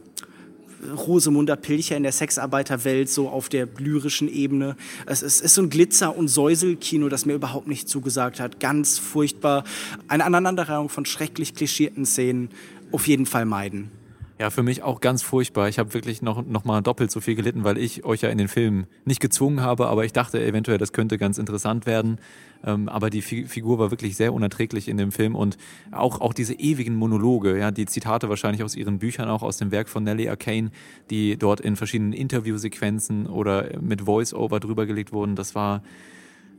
Rosemunder 1.07 1.57
Pilcher 1.57 1.97
in 1.97 2.03
der 2.03 2.12
Sexarbeiterwelt, 2.12 3.09
so 3.11 3.28
auf 3.28 3.49
der 3.49 3.68
lyrischen 3.78 4.33
Ebene. 4.33 4.76
Es 5.07 5.22
ist, 5.22 5.41
ist 5.41 5.55
so 5.55 5.62
ein 5.62 5.70
Glitzer- 5.70 6.16
und 6.16 6.28
Säuselkino, 6.28 7.09
das 7.09 7.26
mir 7.26 7.35
überhaupt 7.35 7.68
nicht 7.68 7.89
zugesagt 7.89 8.41
hat. 8.41 8.61
Ganz 8.61 8.99
furchtbar. 8.99 9.64
Eine 10.09 10.24
Aneinanderreihung 10.24 10.89
von 10.89 11.05
schrecklich 11.05 11.55
klischierten 11.55 12.07
Szenen. 12.07 12.51
Auf 12.93 13.07
jeden 13.07 13.26
Fall 13.26 13.45
meiden. 13.45 13.99
Ja, 14.41 14.49
für 14.49 14.62
mich 14.62 14.82
auch 14.82 15.03
ganz 15.03 15.22
furchtbar. 15.22 15.68
Ich 15.68 15.78
habe 15.78 15.93
wirklich 15.93 16.22
noch, 16.22 16.47
noch 16.47 16.64
mal 16.64 16.80
doppelt 16.80 17.11
so 17.11 17.20
viel 17.20 17.34
gelitten, 17.34 17.62
weil 17.62 17.76
ich 17.76 18.07
euch 18.07 18.22
ja 18.22 18.30
in 18.30 18.38
den 18.38 18.49
Film 18.49 18.86
nicht 19.05 19.20
gezwungen 19.20 19.61
habe, 19.61 19.88
aber 19.88 20.07
ich 20.07 20.14
dachte 20.14 20.43
eventuell, 20.43 20.78
das 20.78 20.95
könnte 20.95 21.18
ganz 21.18 21.36
interessant 21.36 21.84
werden. 21.84 22.18
Ähm, 22.64 22.88
aber 22.88 23.11
die 23.11 23.20
Fi 23.20 23.45
Figur 23.45 23.78
war 23.78 23.91
wirklich 23.91 24.16
sehr 24.16 24.32
unerträglich 24.32 24.88
in 24.88 24.97
dem 24.97 25.12
Film 25.12 25.34
und 25.34 25.59
auch, 25.91 26.22
auch 26.22 26.32
diese 26.32 26.55
ewigen 26.55 26.95
Monologe, 26.95 27.59
ja, 27.59 27.70
die 27.70 27.84
Zitate 27.84 28.30
wahrscheinlich 28.30 28.62
aus 28.62 28.76
ihren 28.76 28.99
Büchern, 28.99 29.28
auch 29.28 29.43
aus 29.43 29.59
dem 29.59 29.72
Werk 29.72 29.91
von 29.91 30.05
Nellie 30.05 30.30
Arcane, 30.30 30.70
die 31.11 31.36
dort 31.36 31.61
in 31.61 31.76
verschiedenen 31.76 32.14
Interviewsequenzen 32.14 33.26
oder 33.26 33.78
mit 33.82 34.01
Voice-Over 34.01 34.59
drüber 34.59 34.86
gelegt 34.86 35.12
wurden, 35.12 35.36
das 35.36 35.55
war 35.55 35.82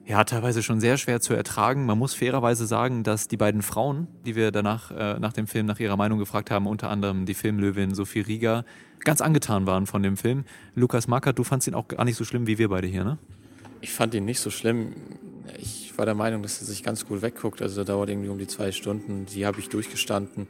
ja, 0.06 0.24
teilweise 0.24 0.64
schon 0.64 0.80
sehr 0.80 0.98
schwer 0.98 1.22
zu 1.22 1.34
ertragen. 1.34 1.86
Man 1.86 1.98
muss 1.98 2.14
fairerweise 2.14 2.66
sagen, 2.66 3.04
dass 3.04 3.28
die 3.28 3.38
beiden 3.38 3.62
Frauen, 3.62 4.08
die 4.26 4.36
wir 4.36 4.52
danach 4.52 4.92
äh, 4.92 5.20
nach 5.20 5.34
dem 5.34 5.48
Film 5.48 5.66
nach 5.66 5.80
ihrer 5.80 5.96
Meinung 5.96 6.20
gefragt 6.20 6.52
haben, 6.52 6.68
unter 6.68 6.90
anderem 6.90 7.26
die 7.26 7.34
Filmlöwin 7.34 7.94
Sophie 7.94 8.22
Rieger, 8.22 8.66
ganz 9.00 9.22
angetan 9.22 9.68
waren 9.68 9.86
von 9.86 10.04
dem 10.04 10.18
Film. 10.18 10.46
Lukas 10.76 11.08
Markert, 11.08 11.38
du 11.38 11.44
fandst 11.44 11.68
ihn 11.68 11.76
auch 11.76 11.88
gar 11.88 12.04
nicht 12.06 12.18
so 12.18 12.26
schlimm 12.26 12.48
wie 12.48 12.58
wir 12.58 12.70
beide 12.70 12.88
hier, 12.88 13.04
ne? 13.04 13.18
Ich 13.82 13.92
fand 13.92 14.14
ihn 14.14 14.26
nicht 14.26 14.40
so 14.40 14.50
schlimm. 14.50 14.94
Ich 15.58 15.98
war 15.98 16.06
der 16.06 16.14
Meinung, 16.16 16.44
dass 16.44 16.62
er 16.62 16.68
sich 16.68 16.84
ganz 16.84 17.06
gut 17.06 17.22
wegguckt. 17.22 17.62
Also 17.62 17.76
der 17.78 17.86
dauert 17.86 18.10
irgendwie 18.10 18.30
um 18.30 18.38
die 18.38 18.48
zwei 18.48 18.72
Stunden. 18.72 19.26
Die 19.26 19.46
habe 19.46 19.60
ich 19.60 19.70
durchgestanden. 19.70 20.48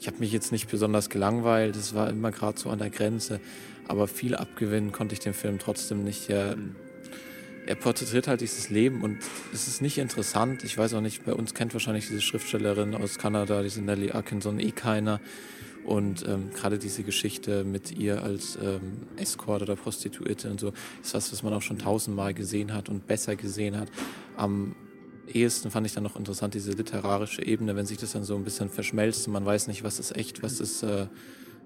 Ich 0.00 0.08
habe 0.08 0.18
mich 0.18 0.32
jetzt 0.32 0.50
nicht 0.50 0.68
besonders 0.68 1.08
gelangweilt. 1.08 1.76
Es 1.76 1.94
war 1.94 2.10
immer 2.10 2.32
gerade 2.32 2.58
so 2.58 2.70
an 2.70 2.80
der 2.80 2.90
Grenze. 2.90 3.40
Aber 3.86 4.08
viel 4.08 4.34
abgewinnen 4.34 4.90
konnte 4.90 5.12
ich 5.14 5.20
dem 5.20 5.34
Film 5.34 5.60
trotzdem 5.60 6.02
nicht. 6.02 6.28
Er 6.28 6.56
er 7.66 7.76
porträtiert 7.76 8.26
halt 8.26 8.40
dieses 8.40 8.70
Leben 8.70 9.02
und 9.02 9.18
es 9.52 9.68
ist 9.68 9.82
nicht 9.82 9.98
interessant. 9.98 10.64
Ich 10.64 10.76
weiß 10.76 10.94
auch 10.94 11.00
nicht, 11.00 11.24
bei 11.24 11.32
uns 11.32 11.54
kennt 11.54 11.72
wahrscheinlich 11.74 12.08
diese 12.08 12.20
Schriftstellerin 12.20 12.94
aus 12.94 13.18
Kanada, 13.18 13.62
diese 13.62 13.82
Nellie 13.82 14.14
Atkinson, 14.14 14.58
eh 14.58 14.72
keiner. 14.72 15.20
Und 15.84 16.26
ähm, 16.28 16.50
gerade 16.54 16.78
diese 16.78 17.02
Geschichte 17.02 17.64
mit 17.64 17.96
ihr 17.96 18.22
als 18.22 18.56
ähm, 18.62 18.98
Escort 19.16 19.62
oder 19.62 19.74
Prostituierte 19.74 20.48
und 20.48 20.60
so 20.60 20.72
ist 21.02 21.14
was, 21.14 21.32
was 21.32 21.42
man 21.42 21.52
auch 21.52 21.62
schon 21.62 21.78
tausendmal 21.78 22.34
gesehen 22.34 22.72
hat 22.72 22.88
und 22.88 23.06
besser 23.08 23.34
gesehen 23.34 23.76
hat. 23.76 23.88
Am 24.36 24.76
ehesten 25.26 25.72
fand 25.72 25.86
ich 25.86 25.92
dann 25.92 26.04
noch 26.04 26.14
interessant 26.14 26.54
diese 26.54 26.72
literarische 26.72 27.44
Ebene, 27.44 27.74
wenn 27.74 27.86
sich 27.86 27.98
das 27.98 28.12
dann 28.12 28.22
so 28.22 28.36
ein 28.36 28.44
bisschen 28.44 28.70
verschmelzt 28.70 29.26
und 29.26 29.32
man 29.32 29.44
weiß 29.44 29.66
nicht, 29.66 29.82
was 29.82 29.98
ist 29.98 30.16
echt, 30.16 30.42
was 30.44 30.60
ist 30.60 30.84
äh, 30.84 31.06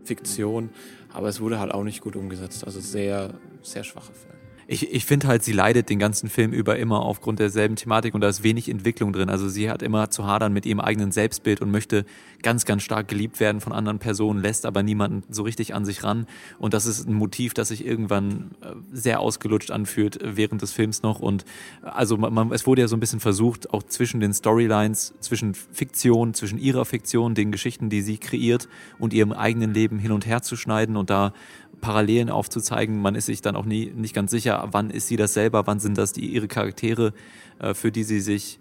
Fiktion. 0.04 0.70
Aber 1.12 1.28
es 1.28 1.40
wurde 1.40 1.58
halt 1.58 1.72
auch 1.72 1.84
nicht 1.84 2.00
gut 2.00 2.16
umgesetzt. 2.16 2.64
Also 2.64 2.80
sehr, 2.80 3.38
sehr 3.62 3.84
schwacher 3.84 4.14
Film 4.14 4.45
ich, 4.68 4.92
ich 4.92 5.04
finde 5.04 5.28
halt, 5.28 5.44
sie 5.44 5.52
leidet 5.52 5.90
den 5.90 5.98
ganzen 5.98 6.28
Film 6.28 6.52
über 6.52 6.76
immer 6.76 7.02
aufgrund 7.02 7.38
derselben 7.38 7.76
Thematik 7.76 8.14
und 8.14 8.20
da 8.20 8.28
ist 8.28 8.42
wenig 8.42 8.68
Entwicklung 8.68 9.12
drin. 9.12 9.30
Also 9.30 9.48
sie 9.48 9.70
hat 9.70 9.80
immer 9.80 10.10
zu 10.10 10.26
hadern 10.26 10.52
mit 10.52 10.66
ihrem 10.66 10.80
eigenen 10.80 11.12
Selbstbild 11.12 11.60
und 11.60 11.70
möchte 11.70 12.04
ganz, 12.42 12.64
ganz 12.64 12.82
stark 12.82 13.06
geliebt 13.06 13.38
werden 13.38 13.60
von 13.60 13.72
anderen 13.72 14.00
Personen, 14.00 14.40
lässt 14.40 14.66
aber 14.66 14.82
niemanden 14.82 15.22
so 15.32 15.44
richtig 15.44 15.74
an 15.74 15.84
sich 15.84 16.02
ran. 16.02 16.26
Und 16.58 16.74
das 16.74 16.86
ist 16.86 17.08
ein 17.08 17.14
Motiv, 17.14 17.54
das 17.54 17.68
sich 17.68 17.86
irgendwann 17.86 18.52
äh, 18.60 18.74
sehr 18.92 19.20
ausgelutscht 19.20 19.70
anfühlt 19.70 20.20
äh, 20.20 20.36
während 20.36 20.62
des 20.62 20.72
Films 20.72 21.02
noch. 21.02 21.20
Und 21.20 21.44
äh, 21.84 21.88
also 21.88 22.16
man, 22.16 22.50
es 22.50 22.66
wurde 22.66 22.82
ja 22.82 22.88
so 22.88 22.96
ein 22.96 23.00
bisschen 23.00 23.20
versucht, 23.20 23.72
auch 23.72 23.84
zwischen 23.84 24.18
den 24.18 24.34
Storylines, 24.34 25.14
zwischen 25.20 25.54
Fiktion, 25.54 26.34
zwischen 26.34 26.58
ihrer 26.58 26.84
Fiktion, 26.84 27.34
den 27.34 27.52
Geschichten, 27.52 27.88
die 27.88 28.02
sie 28.02 28.18
kreiert 28.18 28.68
und 28.98 29.14
ihrem 29.14 29.32
eigenen 29.32 29.72
Leben 29.72 30.00
hin 30.00 30.10
und 30.10 30.26
her 30.26 30.42
zu 30.42 30.56
schneiden 30.56 30.96
und 30.96 31.08
da 31.08 31.32
Parallelen 31.80 32.30
aufzuzeigen. 32.30 33.00
Man 33.00 33.14
ist 33.14 33.26
sich 33.26 33.42
dann 33.42 33.56
auch 33.56 33.64
nie, 33.64 33.92
nicht 33.94 34.14
ganz 34.14 34.30
sicher, 34.30 34.68
wann 34.72 34.90
ist 34.90 35.08
sie 35.08 35.16
das 35.16 35.34
selber, 35.34 35.66
wann 35.66 35.78
sind 35.78 35.98
das 35.98 36.12
die, 36.12 36.26
ihre 36.26 36.48
Charaktere, 36.48 37.12
äh, 37.58 37.74
für 37.74 37.92
die 37.92 38.04
sie 38.04 38.20
sich 38.20 38.58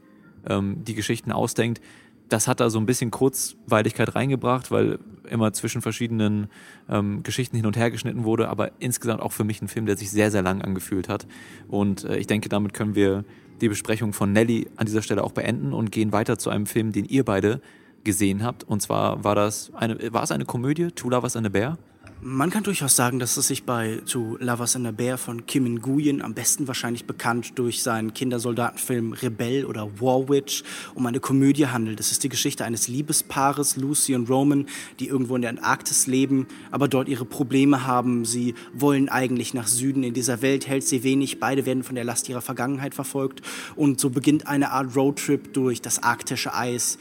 ähm, 0.47 0.84
die 0.84 0.95
Geschichten 0.95 1.32
ausdenkt. 1.32 1.82
Das 2.30 2.47
hat 2.47 2.59
da 2.59 2.70
so 2.70 2.80
ein 2.80 2.86
bisschen 2.86 3.11
Kurzweiligkeit 3.11 4.16
reingebracht, 4.16 4.72
weil 4.72 4.99
immer 5.30 5.53
zwischen 5.53 5.82
verschiedenen 5.82 6.47
ähm, 6.89 7.24
Geschichten 7.24 7.55
hin 7.55 7.66
und 7.66 7.78
her 7.78 7.91
geschnitten 7.91 8.24
wurde, 8.24 8.49
aber 8.49 8.72
insgesamt 8.80 9.22
auch 9.22 9.32
für 9.32 9.43
mich 9.43 9.61
ein 9.61 9.68
Film, 9.68 9.86
der 9.86 9.97
sich 9.97 10.11
sehr, 10.11 10.32
sehr 10.32 10.41
lang 10.41 10.61
angefühlt 10.61 11.09
hat. 11.09 11.28
Und 11.68 12.03
äh, 12.03 12.18
ich 12.18 12.28
denke, 12.28 12.49
damit 12.49 12.74
können 12.74 12.95
wir 12.95 13.26
die 13.61 13.70
Besprechung 13.70 14.13
von 14.13 14.34
Nelly 14.34 14.68
an 14.76 14.86
dieser 14.86 15.01
Stelle 15.01 15.24
auch 15.24 15.32
beenden 15.32 15.74
und 15.74 15.91
gehen 15.91 16.11
weiter 16.11 16.38
zu 16.38 16.49
einem 16.49 16.66
Film, 16.66 16.91
den 16.91 17.05
ihr 17.05 17.24
beide 17.24 17.61
gesehen 18.03 18.43
habt. 18.43 18.63
Und 18.63 18.82
zwar 18.82 19.24
war 19.24 19.36
das 19.36 19.72
eine, 19.74 20.13
war 20.13 20.24
es 20.24 20.32
eine 20.32 20.45
Komödie, 20.45 20.91
Two 20.91 21.09
Lovers 21.09 21.36
and 21.36 21.47
a 21.47 21.49
Bear? 21.49 21.78
Man 22.22 22.49
kann 22.49 22.63
durchaus 22.63 22.95
sagen, 22.95 23.20
dass 23.20 23.38
es 23.38 23.47
sich 23.47 23.66
bei 23.66 24.01
To 24.07 24.38
Lovers 24.39 24.76
in 24.76 24.86
a 24.88 24.91
Bear 24.91 25.18
von 25.18 25.45
Kim 25.45 25.66
In-Guyen, 25.66 26.22
am 26.22 26.34
besten 26.34 26.68
wahrscheinlich 26.68 27.05
bekannt 27.05 27.59
durch 27.59 27.84
seinen 27.84 28.13
Kindersoldatenfilm 28.13 29.13
Rebell 29.13 29.66
oder 29.66 29.99
War 29.99 30.28
Witch, 30.30 30.63
um 30.95 31.05
eine 31.05 31.20
Komödie 31.20 31.68
handelt. 31.68 31.99
Es 31.99 32.11
ist 32.11 32.24
die 32.24 32.30
Geschichte 32.30 32.63
eines 32.66 32.88
Liebespaares, 32.88 33.76
Lucy 33.76 34.16
und 34.16 34.30
Roman, 34.30 34.66
die 34.99 35.07
irgendwo 35.07 35.36
in 35.36 35.41
der 35.41 35.51
Antarktis 35.51 36.07
leben, 36.07 36.47
aber 36.72 36.88
dort 36.88 37.09
ihre 37.09 37.26
Probleme 37.26 37.86
haben. 37.86 38.26
Sie 38.26 38.55
wollen 38.74 39.09
eigentlich 39.09 39.53
nach 39.53 39.68
Süden. 39.68 40.03
In 40.03 40.13
dieser 40.13 40.41
Welt 40.41 40.68
hält 40.68 40.86
sie 40.86 41.03
wenig. 41.03 41.39
Beide 41.39 41.66
werden 41.66 41.84
von 41.84 41.95
der 41.95 42.05
Last 42.05 42.30
ihrer 42.30 42.41
Vergangenheit 42.41 42.95
verfolgt. 42.95 43.41
Und 43.76 43.99
so 43.99 44.09
beginnt 44.09 44.47
eine 44.47 44.72
Art 44.72 44.95
Roadtrip 44.95 45.53
durch 45.53 45.82
das 45.82 46.01
arktische 46.01 46.53
Eis. 46.53 46.97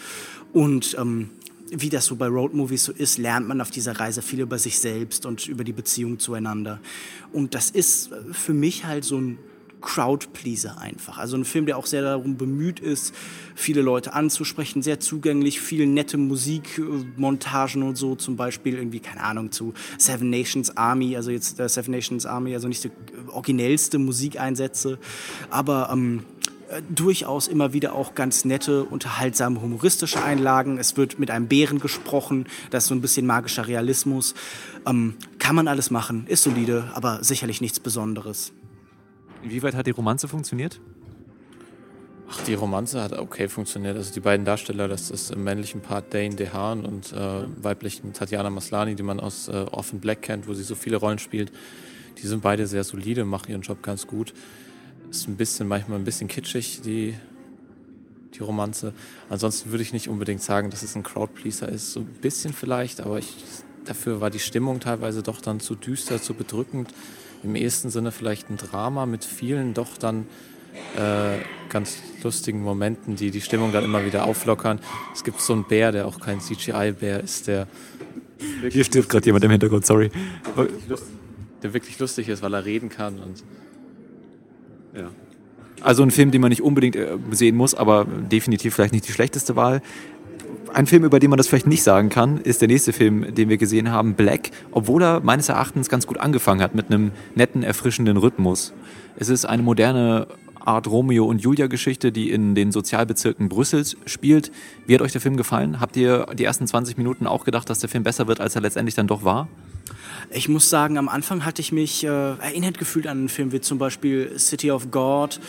Und 0.53 0.97
ähm, 0.99 1.31
wie 1.77 1.89
das 1.89 2.07
so 2.07 2.17
bei 2.17 2.27
Roadmovies 2.27 2.85
so 2.85 2.93
ist, 2.93 3.19
lernt 3.19 3.49
man 3.49 3.61
auf 3.61 3.71
dieser 3.71 3.99
Reise 3.99 4.23
viel 4.23 4.41
über 4.41 4.59
sich 4.59 4.79
selbst 4.79 5.27
und 5.27 5.47
über 5.47 5.65
die 5.65 5.73
Beziehung 5.73 6.19
zueinander. 6.19 6.81
Und 7.33 7.55
das 7.55 7.71
ist 7.71 8.11
für 8.33 8.55
mich 8.55 8.85
halt 8.85 9.05
so 9.05 9.19
ein 9.19 9.39
Crowdpleaser 9.85 10.79
einfach. 10.79 11.19
Also 11.19 11.37
ein 11.37 11.45
Film, 11.45 11.67
der 11.67 11.77
auch 11.77 11.85
sehr 11.85 12.01
darum 12.01 12.37
bemüht 12.37 12.81
ist, 12.81 13.15
viele 13.55 13.83
Leute 13.83 14.15
anzusprechen, 14.15 14.83
sehr 14.83 14.99
zugänglich, 14.99 15.61
viel 15.61 15.87
nette 15.87 16.17
Musikmontagen 16.17 17.83
und 17.83 17.97
so, 17.97 18.17
zum 18.17 18.37
Beispiel 18.37 18.75
irgendwie, 18.75 19.01
keine 19.01 19.23
Ahnung, 19.23 19.53
zu 19.53 19.75
Seven 19.99 20.31
Nations 20.31 20.77
Army, 20.77 21.17
also 21.17 21.31
jetzt 21.31 21.59
der 21.59 21.69
Seven 21.69 21.91
Nations 21.91 22.25
Army, 22.25 22.55
also 22.55 22.67
nicht 22.67 22.85
die 22.85 22.91
originellste 23.29 23.99
Musikeinsätze, 23.99 24.99
aber 25.51 25.91
ähm, 25.93 26.25
äh, 26.47 26.54
durchaus 26.95 27.49
immer 27.49 27.73
wieder 27.73 27.95
auch 27.95 28.15
ganz 28.15 28.45
nette, 28.45 28.85
unterhaltsame, 28.85 29.61
humoristische 29.61 30.23
Einlagen. 30.23 30.79
Es 30.79 30.97
wird 30.97 31.19
mit 31.19 31.31
einem 31.31 31.49
Bären 31.49 31.79
gesprochen, 31.79 32.47
das 32.71 32.85
ist 32.85 32.89
so 32.89 32.95
ein 32.95 33.01
bisschen 33.01 33.27
magischer 33.27 33.67
Realismus. 33.67 34.35
Ähm, 34.87 35.17
kann 35.39 35.57
man 35.57 35.69
alles 35.69 35.91
machen, 35.91 36.27
ist 36.27 36.43
solide, 36.43 36.91
aber 36.95 37.23
sicherlich 37.23 37.61
nichts 37.61 37.81
Besonderes. 37.81 38.53
Inwieweit 39.43 39.75
hat 39.75 39.87
die 39.87 39.93
Romanze 39.93 40.29
funktioniert? 40.29 40.81
Ach, 42.31 42.43
die 42.45 42.55
Romanze 42.55 43.03
hat 43.03 43.13
okay 43.13 43.49
funktioniert. 43.49 43.97
Also 43.97 44.13
die 44.13 44.21
beiden 44.21 44.47
Darsteller, 44.47 44.89
das 44.89 45.11
ist 45.11 45.31
im 45.31 45.45
männlichen 45.45 45.83
Part 45.83 46.15
Dane 46.15 46.35
DeHaan 46.35 46.85
und 46.85 47.13
äh, 47.13 47.45
weiblichen 47.63 48.13
Tatjana 48.15 48.49
Maslani, 48.49 48.95
die 48.95 49.03
man 49.03 49.21
aus 49.21 49.49
äh, 49.49 49.67
Orphan 49.71 50.01
Black 50.01 50.23
kennt, 50.23 50.49
wo 50.49 50.55
sie 50.55 50.63
so 50.63 50.75
viele 50.75 50.97
Rollen 50.97 51.19
spielt. 51.19 51.53
Die 52.23 52.27
sind 52.27 52.43
beide 52.43 52.67
sehr 52.67 52.85
solide, 52.85 53.25
machen 53.25 53.51
ihren 53.51 53.61
Job 53.61 53.83
ganz 53.83 54.07
gut. 54.07 54.33
Ist 55.11 55.29
ein 55.29 55.37
bisschen, 55.37 55.69
manchmal 55.69 55.99
ein 55.99 56.05
bisschen 56.05 56.29
kitschig, 56.29 56.81
die, 56.83 57.15
die 58.35 58.43
Romanze. 58.43 58.93
Ansonsten 59.29 59.71
würde 59.71 59.83
ich 59.83 59.93
nicht 59.93 60.09
unbedingt 60.09 60.43
sagen, 60.43 60.71
dass 60.71 60.83
es 60.83 60.97
ein 60.97 61.03
Crowdpleaser 61.03 61.69
ist. 61.69 61.93
So 61.93 62.01
ein 62.01 62.07
bisschen 62.07 62.53
vielleicht, 62.53 63.01
aber 63.01 63.19
ich, 63.19 63.35
dafür 63.85 64.21
war 64.21 64.31
die 64.31 64.39
Stimmung 64.39 64.81
teilweise 64.81 65.23
doch 65.23 65.41
dann 65.41 65.61
zu 65.61 65.75
düster, 65.75 66.21
zu 66.21 66.35
bedrückend. 66.35 66.93
Im 67.43 67.57
ehesten 67.57 67.91
Sinne 67.91 68.11
vielleicht 68.11 68.51
ein 68.51 68.57
Drama 68.57 69.07
mit 69.07 69.25
vielen 69.25 69.75
doch 69.75 69.99
dann 69.99 70.27
äh, 70.97 71.39
ganz 71.69 71.99
lustigen 72.23 72.63
Momenten, 72.63 73.17
die 73.17 73.31
die 73.31 73.41
Stimmung 73.41 73.73
dann 73.73 73.85
immer 73.85 74.05
wieder 74.05 74.25
auflockern. 74.25 74.81
Es 75.13 75.25
gibt 75.25 75.41
so 75.41 75.53
einen 75.53 75.65
Bär, 75.65 75.93
der 75.93 76.07
auch 76.07 76.21
kein 76.21 76.41
CGI-Bär 76.41 77.21
ist, 77.21 77.47
der. 77.47 77.67
Hier 78.71 78.85
stirbt 78.85 79.09
gerade 79.09 79.27
jemand 79.27 79.45
im 79.45 79.51
Hintergrund, 79.51 79.87
sorry. 79.87 80.11
Der 80.45 80.57
wirklich, 80.57 80.89
lustig, 80.89 81.09
der 81.63 81.75
wirklich 81.75 81.99
lustig 81.99 82.29
ist, 82.29 82.43
weil 82.43 82.55
er 82.55 82.65
reden 82.65 82.89
kann 82.89 83.19
und 83.19 83.45
ja. 84.95 85.11
Also 85.81 86.03
ein 86.03 86.11
Film, 86.11 86.31
den 86.31 86.41
man 86.41 86.49
nicht 86.49 86.63
unbedingt 86.63 86.97
äh, 86.97 87.19
sehen 87.31 87.57
muss, 87.57 87.75
aber 87.75 88.07
definitiv 88.07 88.75
vielleicht 88.75 88.95
nicht 88.95 89.07
die 89.07 89.13
schlechteste 89.13 89.55
Wahl. 89.55 89.83
Ein 90.73 90.87
Film, 90.87 91.05
über 91.05 91.21
den 91.21 91.31
man 91.31 91.37
das 91.37 91.47
vielleicht 91.47 91.67
nicht 91.67 91.83
sagen 91.83 92.09
kann, 92.09 92.39
ist 92.39 92.61
der 92.61 92.69
nächste 92.69 92.93
Film, 92.93 93.35
den 93.35 93.49
wir 93.49 93.59
gesehen 93.59 93.93
haben, 93.93 94.15
Black, 94.15 94.51
obwohl 94.73 95.03
er 95.03 95.21
meines 95.21 95.49
Erachtens 95.49 95.89
ganz 95.89 96.07
gut 96.07 96.19
angefangen 96.19 96.63
hat 96.63 96.75
mit 96.75 96.87
einem 96.87 97.13
netten, 97.35 97.63
erfrischenden 97.63 98.17
Rhythmus. 98.17 98.73
Es 99.17 99.29
ist 99.29 99.45
eine 99.45 99.63
moderne 99.63 100.27
Art 100.65 100.87
Romeo 100.89 101.27
und 101.27 101.43
Julia 101.43 101.67
Geschichte, 101.67 102.11
die 102.11 102.31
in 102.31 102.55
den 102.55 102.73
Sozialbezirken 102.73 103.49
Brüssels 103.49 103.97
spielt. 104.07 104.51
Wie 104.87 104.95
hat 104.95 105.03
euch 105.03 105.13
der 105.13 105.21
Film 105.21 105.37
gefallen? 105.37 105.81
Habt 105.81 105.97
ihr 105.97 106.27
die 106.35 106.45
ersten 106.45 106.67
20 106.67 106.97
Minuten 106.97 107.27
auch 107.27 107.45
gedacht, 107.45 107.69
dass 107.69 107.81
der 107.81 107.91
Film 107.91 108.03
besser 108.03 108.27
wird, 108.27 108.41
als 108.41 108.55
er 108.55 108.63
letztendlich 108.63 108.95
dann 108.95 109.07
doch 109.07 109.25
war? 109.25 109.49
Ich 110.31 110.49
muss 110.49 110.71
sagen, 110.71 110.99
am 110.99 111.09
Anfang 111.09 111.45
hatte 111.45 111.61
ich 111.61 111.73
mich 111.73 112.05
äh, 112.05 112.07
erinnert 112.09 112.79
gefühlt 112.79 113.07
an 113.07 113.19
einen 113.19 113.29
Film 113.29 113.53
wie 113.53 113.61
zum 113.61 113.79
Beispiel 113.79 114.39
City 114.39 114.71
of 114.71 114.91
God 114.91 115.41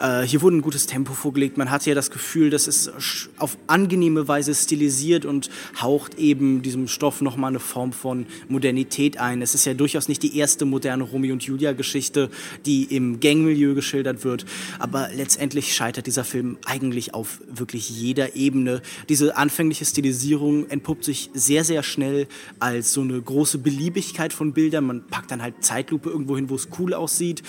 äh, 0.00 0.22
hier 0.22 0.42
wurde 0.42 0.56
ein 0.56 0.62
gutes 0.62 0.86
Tempo 0.86 1.12
vorgelegt. 1.12 1.56
Man 1.56 1.70
hat 1.70 1.86
ja 1.86 1.94
das 1.94 2.10
Gefühl, 2.10 2.50
das 2.50 2.66
ist 2.66 2.90
auf 3.38 3.56
angenehme 3.66 4.28
Weise 4.28 4.54
stilisiert 4.54 5.24
und 5.24 5.50
haucht 5.80 6.18
eben 6.18 6.62
diesem 6.62 6.88
Stoff 6.88 7.20
nochmal 7.20 7.50
eine 7.50 7.60
Form 7.60 7.92
von 7.92 8.26
Modernität 8.48 9.18
ein. 9.18 9.42
Es 9.42 9.54
ist 9.54 9.64
ja 9.64 9.74
durchaus 9.74 10.08
nicht 10.08 10.22
die 10.22 10.36
erste 10.36 10.64
moderne 10.64 11.04
Romeo 11.04 11.32
und 11.32 11.42
Julia-Geschichte, 11.42 12.30
die 12.66 12.84
im 12.84 13.20
Gangmilieu 13.20 13.74
geschildert 13.74 14.24
wird. 14.24 14.44
Aber 14.78 15.08
letztendlich 15.14 15.74
scheitert 15.74 16.06
dieser 16.06 16.24
Film 16.24 16.58
eigentlich 16.64 17.14
auf 17.14 17.40
wirklich 17.48 17.88
jeder 17.88 18.36
Ebene. 18.36 18.82
Diese 19.08 19.36
anfängliche 19.36 19.84
Stilisierung 19.84 20.68
entpuppt 20.68 21.04
sich 21.04 21.30
sehr, 21.34 21.64
sehr 21.64 21.82
schnell 21.82 22.26
als 22.58 22.92
so 22.92 23.00
eine 23.00 23.20
große 23.20 23.58
Beliebigkeit 23.58 24.13
von 24.32 24.52
Bildern. 24.52 24.84
Man 24.84 25.06
packt 25.06 25.30
dann 25.30 25.42
halt 25.42 25.62
Zeitlupe 25.64 26.10
irgendwo 26.10 26.36
hin, 26.36 26.50
wo 26.50 26.54
es 26.54 26.68
cool 26.78 26.94
aussieht. 26.94 27.42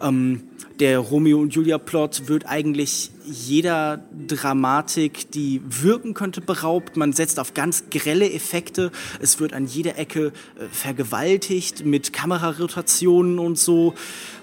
Ähm, 0.00 0.42
der 0.78 0.98
Romeo 0.98 1.40
und 1.40 1.54
Julia 1.54 1.78
Plot 1.78 2.28
wird 2.28 2.46
eigentlich 2.46 3.10
jeder 3.24 4.02
Dramatik, 4.26 5.30
die 5.30 5.60
wirken 5.64 6.14
könnte, 6.14 6.40
beraubt. 6.40 6.96
Man 6.96 7.12
setzt 7.12 7.38
auf 7.38 7.54
ganz 7.54 7.84
grelle 7.90 8.32
Effekte. 8.32 8.90
Es 9.20 9.40
wird 9.40 9.52
an 9.52 9.66
jeder 9.66 9.98
Ecke 9.98 10.26
äh, 10.26 10.66
vergewaltigt 10.70 11.84
mit 11.84 12.12
Kamerarotationen 12.12 13.38
und 13.38 13.58
so. 13.58 13.94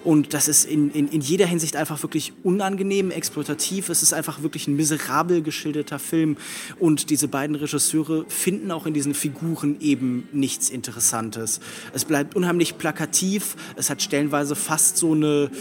Und 0.03 0.34
das 0.34 0.47
ist 0.47 0.65
in, 0.65 0.91
in, 0.91 1.09
in 1.09 1.21
jeder 1.21 1.45
Hinsicht 1.45 1.75
einfach 1.75 2.01
wirklich 2.01 2.34
unangenehm, 2.43 3.11
exploitativ. 3.11 3.89
Es 3.89 4.01
ist 4.01 4.13
einfach 4.13 4.41
wirklich 4.41 4.67
ein 4.67 4.75
miserabel 4.75 5.41
geschilderter 5.41 5.99
Film. 5.99 6.38
Und 6.80 7.09
diese 7.09 7.28
beiden 7.28 7.55
Regisseure 7.55 8.25
finden 8.30 8.71
auch 8.71 8.86
in 8.86 8.93
diesen 8.93 9.13
Figuren 9.13 9.78
eben 9.82 10.28
nichts 10.32 10.69
Interessantes. 10.69 11.59
Es 11.93 12.05
bleibt 12.05 12.36
unheimlich 12.36 12.78
plakativ. 12.78 13.55
Es 13.75 13.89
hat 13.89 14.01
stellenweise 14.01 14.55
fast 14.55 14.97
so 14.97 15.13
eine 15.13 15.51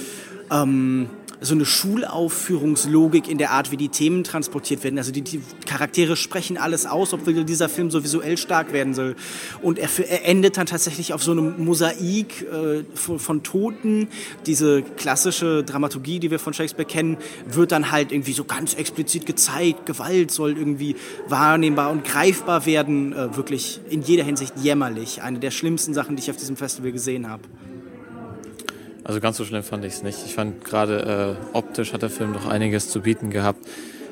ähm, 0.50 1.08
so 1.40 1.54
eine 1.54 1.66
Schulaufführungslogik 1.66 3.28
in 3.28 3.38
der 3.38 3.50
Art, 3.50 3.70
wie 3.70 3.76
die 3.76 3.88
Themen 3.88 4.24
transportiert 4.24 4.84
werden. 4.84 4.98
Also 4.98 5.12
die, 5.12 5.22
die 5.22 5.40
Charaktere 5.66 6.16
sprechen 6.16 6.56
alles 6.56 6.86
aus, 6.86 7.12
obwohl 7.12 7.44
dieser 7.44 7.68
Film 7.68 7.90
so 7.90 8.02
visuell 8.02 8.36
stark 8.38 8.72
werden 8.72 8.94
soll. 8.94 9.16
Und 9.62 9.78
er, 9.78 9.88
er 10.08 10.26
endet 10.26 10.56
dann 10.56 10.66
tatsächlich 10.66 11.12
auf 11.12 11.22
so 11.22 11.32
einem 11.32 11.64
Mosaik 11.64 12.42
äh, 12.42 12.84
von, 12.94 13.18
von, 13.18 13.42
Toten. 13.42 14.08
Diese 14.46 14.82
klassische 14.82 15.62
Dramaturgie, 15.62 16.18
die 16.18 16.30
wir 16.30 16.38
von 16.38 16.54
Shakespeare 16.54 16.88
kennen, 16.88 17.18
wird 17.46 17.72
dann 17.72 17.90
halt 17.90 18.12
irgendwie 18.12 18.32
so 18.32 18.44
ganz 18.44 18.74
explizit 18.74 19.26
gezeigt. 19.26 19.86
Gewalt 19.86 20.30
soll 20.30 20.56
irgendwie 20.56 20.96
wahrnehmbar 21.28 21.90
und 21.90 22.04
greifbar 22.04 22.66
werden. 22.66 23.12
Äh, 23.12 23.36
wirklich 23.36 23.80
in 23.90 24.02
jeder 24.02 24.24
Hinsicht 24.24 24.54
jämmerlich. 24.62 25.22
Eine 25.22 25.38
der 25.38 25.50
schlimmsten 25.50 25.92
Sachen, 25.92 26.16
die 26.16 26.22
ich 26.22 26.30
auf 26.30 26.36
diesem 26.36 26.56
Festival 26.56 26.92
gesehen 26.92 27.28
habe. 27.28 27.42
Also 29.06 29.20
ganz 29.20 29.36
so 29.36 29.44
schlimm 29.44 29.62
fand 29.62 29.84
ich 29.84 29.92
es 29.92 30.02
nicht. 30.02 30.18
Ich 30.26 30.34
fand 30.34 30.64
gerade 30.64 31.36
äh, 31.52 31.56
optisch 31.56 31.92
hat 31.92 32.02
der 32.02 32.10
Film 32.10 32.32
doch 32.32 32.46
einiges 32.46 32.88
zu 32.88 33.02
bieten 33.02 33.30
gehabt. 33.30 33.64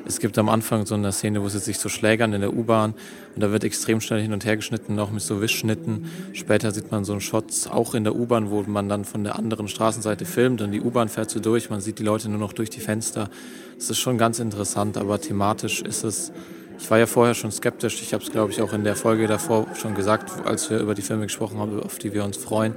Es 0.07 0.21
gibt 0.21 0.37
am 0.37 0.47
Anfang 0.47 0.85
so 0.85 0.95
eine 0.95 1.11
Szene, 1.11 1.43
wo 1.43 1.49
sie 1.49 1.59
sich 1.59 1.79
so 1.79 1.89
schlägern 1.89 2.31
in 2.31 2.39
der 2.39 2.53
U-Bahn 2.53 2.93
und 3.35 3.41
da 3.41 3.51
wird 3.51 3.65
extrem 3.65 3.99
schnell 3.99 4.21
hin 4.21 4.31
und 4.31 4.45
her 4.45 4.55
geschnitten, 4.55 4.97
auch 4.97 5.11
mit 5.11 5.21
so 5.21 5.41
Wischschnitten. 5.41 6.09
Später 6.31 6.71
sieht 6.71 6.91
man 6.91 7.03
so 7.03 7.11
einen 7.11 7.19
Shot 7.19 7.67
auch 7.69 7.93
in 7.93 8.05
der 8.05 8.15
U-Bahn, 8.15 8.51
wo 8.51 8.63
man 8.63 8.87
dann 8.87 9.03
von 9.03 9.25
der 9.25 9.37
anderen 9.37 9.67
Straßenseite 9.67 10.23
filmt 10.23 10.61
und 10.61 10.71
die 10.71 10.79
U-Bahn 10.79 11.09
fährt 11.09 11.29
so 11.29 11.41
durch, 11.41 11.69
man 11.69 11.81
sieht 11.81 11.99
die 11.99 12.03
Leute 12.03 12.29
nur 12.29 12.39
noch 12.39 12.53
durch 12.53 12.69
die 12.69 12.79
Fenster. 12.79 13.29
Das 13.75 13.89
ist 13.89 13.99
schon 13.99 14.17
ganz 14.17 14.39
interessant, 14.39 14.95
aber 14.97 15.19
thematisch 15.19 15.81
ist 15.81 16.05
es 16.05 16.31
ich 16.77 16.91
war 16.91 16.99
ja 16.99 17.05
vorher 17.05 17.33
schon 17.33 17.51
skeptisch. 17.51 18.01
Ich 18.01 18.13
habe 18.13 18.21
es, 18.21 18.31
glaube 18.31 18.51
ich, 18.51 18.61
auch 18.61 18.73
in 18.73 18.83
der 18.83 18.97
Folge 18.97 19.27
davor 19.27 19.65
schon 19.75 19.95
gesagt, 19.95 20.45
als 20.45 20.69
wir 20.69 20.79
über 20.79 20.93
die 20.93 21.01
Filme 21.01 21.23
gesprochen 21.23 21.57
haben, 21.57 21.81
auf 21.81 21.99
die 21.99 22.13
wir 22.13 22.25
uns 22.25 22.35
freuen 22.35 22.75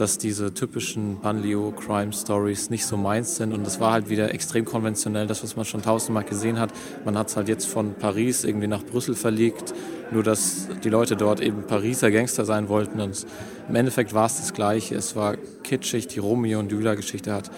dass 0.00 0.16
diese 0.16 0.54
typischen 0.54 1.20
Banlieue-Crime-Stories 1.20 2.70
nicht 2.70 2.86
so 2.86 2.96
meins 2.96 3.36
sind. 3.36 3.52
Und 3.52 3.66
es 3.66 3.80
war 3.80 3.92
halt 3.92 4.08
wieder 4.08 4.32
extrem 4.32 4.64
konventionell, 4.64 5.26
das, 5.26 5.42
was 5.42 5.56
man 5.56 5.66
schon 5.66 5.82
tausendmal 5.82 6.24
gesehen 6.24 6.58
hat. 6.58 6.72
Man 7.04 7.18
hat 7.18 7.28
es 7.28 7.36
halt 7.36 7.48
jetzt 7.48 7.66
von 7.66 7.94
Paris 7.94 8.44
irgendwie 8.44 8.66
nach 8.66 8.82
Brüssel 8.82 9.14
verlegt, 9.14 9.74
nur 10.10 10.22
dass 10.22 10.68
die 10.82 10.88
Leute 10.88 11.16
dort 11.16 11.40
eben 11.40 11.64
Pariser 11.66 12.10
Gangster 12.10 12.46
sein 12.46 12.68
wollten. 12.68 13.00
Und 13.00 13.26
im 13.68 13.74
Endeffekt 13.74 14.14
war 14.14 14.26
es 14.26 14.38
das 14.38 14.54
Gleiche. 14.54 14.94
Es 14.94 15.16
war 15.16 15.36
kitschig, 15.62 16.08
die 16.08 16.18
Romeo 16.18 16.58
und 16.60 16.72
Julia-Geschichte 16.72 17.32
hat 17.32 17.50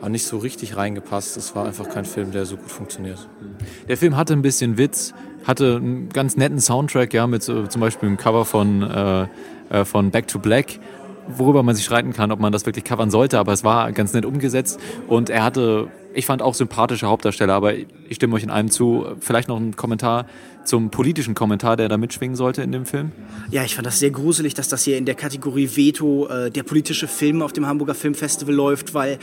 aber 0.00 0.10
nicht 0.10 0.26
so 0.26 0.38
richtig 0.38 0.76
reingepasst. 0.76 1.36
Es 1.36 1.54
war 1.54 1.66
einfach 1.66 1.88
kein 1.88 2.04
Film, 2.04 2.32
der 2.32 2.46
so 2.46 2.56
gut 2.56 2.70
funktioniert. 2.70 3.28
Der 3.88 3.96
Film 3.96 4.16
hatte 4.16 4.34
ein 4.34 4.42
bisschen 4.42 4.78
Witz, 4.78 5.14
hatte 5.44 5.76
einen 5.76 6.08
ganz 6.10 6.36
netten 6.36 6.60
Soundtrack, 6.60 7.14
ja, 7.14 7.26
mit 7.26 7.42
so, 7.42 7.66
zum 7.66 7.80
Beispiel 7.80 8.08
dem 8.08 8.16
Cover 8.16 8.44
von, 8.44 8.82
äh, 8.82 9.26
äh 9.70 9.84
von 9.84 10.10
Back 10.10 10.28
to 10.28 10.38
Black 10.38 10.78
worüber 11.28 11.62
man 11.62 11.74
sich 11.74 11.84
streiten 11.84 12.12
kann, 12.12 12.30
ob 12.32 12.40
man 12.40 12.52
das 12.52 12.66
wirklich 12.66 12.84
covern 12.84 13.10
sollte, 13.10 13.38
aber 13.38 13.52
es 13.52 13.64
war 13.64 13.90
ganz 13.92 14.12
nett 14.12 14.24
umgesetzt 14.24 14.80
und 15.08 15.30
er 15.30 15.44
hatte, 15.44 15.88
ich 16.14 16.26
fand 16.26 16.42
auch 16.42 16.54
sympathische 16.54 17.06
Hauptdarsteller, 17.06 17.54
aber 17.54 17.74
ich 17.74 17.88
stimme 18.12 18.34
euch 18.34 18.42
in 18.42 18.50
einem 18.50 18.70
zu. 18.70 19.06
Vielleicht 19.20 19.48
noch 19.48 19.58
ein 19.58 19.76
Kommentar 19.76 20.26
zum 20.66 20.90
politischen 20.90 21.34
Kommentar, 21.34 21.76
der 21.76 21.88
da 21.88 21.96
mitschwingen 21.96 22.36
sollte 22.36 22.62
in 22.62 22.72
dem 22.72 22.86
Film? 22.86 23.12
Ja, 23.50 23.64
ich 23.64 23.74
fand 23.74 23.86
das 23.86 23.98
sehr 23.98 24.10
gruselig, 24.10 24.54
dass 24.54 24.68
das 24.68 24.84
hier 24.84 24.98
in 24.98 25.04
der 25.04 25.14
Kategorie 25.14 25.70
Veto 25.74 26.26
äh, 26.26 26.50
der 26.50 26.64
politische 26.64 27.08
Film 27.08 27.42
auf 27.42 27.52
dem 27.52 27.66
Hamburger 27.66 27.94
Filmfestival 27.94 28.54
läuft, 28.54 28.94
weil 28.94 29.18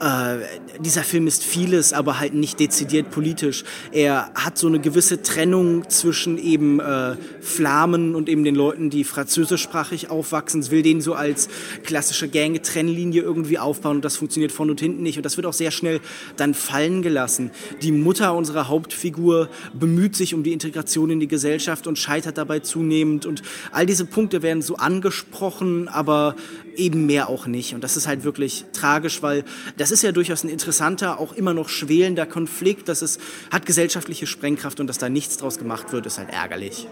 äh, 0.00 0.38
dieser 0.80 1.02
Film 1.02 1.26
ist 1.26 1.44
vieles, 1.44 1.92
aber 1.92 2.18
halt 2.18 2.34
nicht 2.34 2.58
dezidiert 2.58 3.10
politisch. 3.10 3.64
Er 3.92 4.30
hat 4.34 4.56
so 4.56 4.66
eine 4.66 4.80
gewisse 4.80 5.22
Trennung 5.22 5.88
zwischen 5.90 6.38
eben 6.38 6.80
äh, 6.80 7.16
Flamen 7.40 8.14
und 8.14 8.28
eben 8.28 8.44
den 8.44 8.54
Leuten, 8.54 8.90
die 8.90 9.04
französischsprachig 9.04 10.10
aufwachsen. 10.10 10.60
Es 10.60 10.70
will 10.70 10.82
den 10.82 11.00
so 11.00 11.14
als 11.14 11.48
klassische 11.84 12.28
Gang-Trennlinie 12.28 13.22
irgendwie 13.22 13.58
aufbauen 13.58 13.96
und 13.96 14.04
das 14.04 14.16
funktioniert 14.16 14.52
von 14.52 14.70
und 14.70 14.80
hinten 14.80 15.02
nicht. 15.02 15.18
Und 15.18 15.26
das 15.26 15.36
wird 15.36 15.46
auch 15.46 15.52
sehr 15.52 15.70
schnell 15.70 16.00
dann 16.36 16.54
fallen 16.54 17.02
gelassen. 17.02 17.50
Die 17.82 17.92
Mutter 17.92 18.34
unserer 18.34 18.68
Hauptfigur 18.68 19.48
bemüht 19.74 20.16
sich 20.16 20.34
um 20.34 20.42
die 20.42 20.52
Integration 20.52 21.10
in 21.10 21.20
die 21.20 21.28
Gesellschaft 21.28 21.86
und 21.86 21.98
scheitert 21.98 22.38
dabei 22.38 22.60
zunehmend. 22.60 23.26
Und 23.26 23.42
all 23.70 23.84
diese 23.84 24.06
Punkte 24.06 24.42
werden 24.42 24.62
so 24.62 24.76
angesprochen, 24.76 25.88
aber 25.88 26.36
eben 26.76 27.06
mehr 27.06 27.28
auch 27.28 27.46
nicht. 27.46 27.74
Und 27.74 27.84
das 27.84 27.96
ist 27.96 28.06
halt 28.06 28.24
wirklich 28.24 28.64
tragisch, 28.72 29.22
weil 29.22 29.44
das 29.76 29.90
ist 29.90 30.02
ja 30.02 30.12
durchaus 30.12 30.44
ein 30.44 30.48
interessanter, 30.48 31.18
auch 31.18 31.32
immer 31.32 31.54
noch 31.54 31.68
schwelender 31.68 32.26
Konflikt. 32.26 32.88
Das 32.88 33.02
ist, 33.02 33.20
hat 33.50 33.66
gesellschaftliche 33.66 34.26
Sprengkraft 34.26 34.80
und 34.80 34.86
dass 34.86 34.98
da 34.98 35.08
nichts 35.08 35.36
draus 35.36 35.58
gemacht 35.58 35.92
wird, 35.92 36.06
ist 36.06 36.18
halt 36.18 36.30
ärgerlich. 36.30 36.86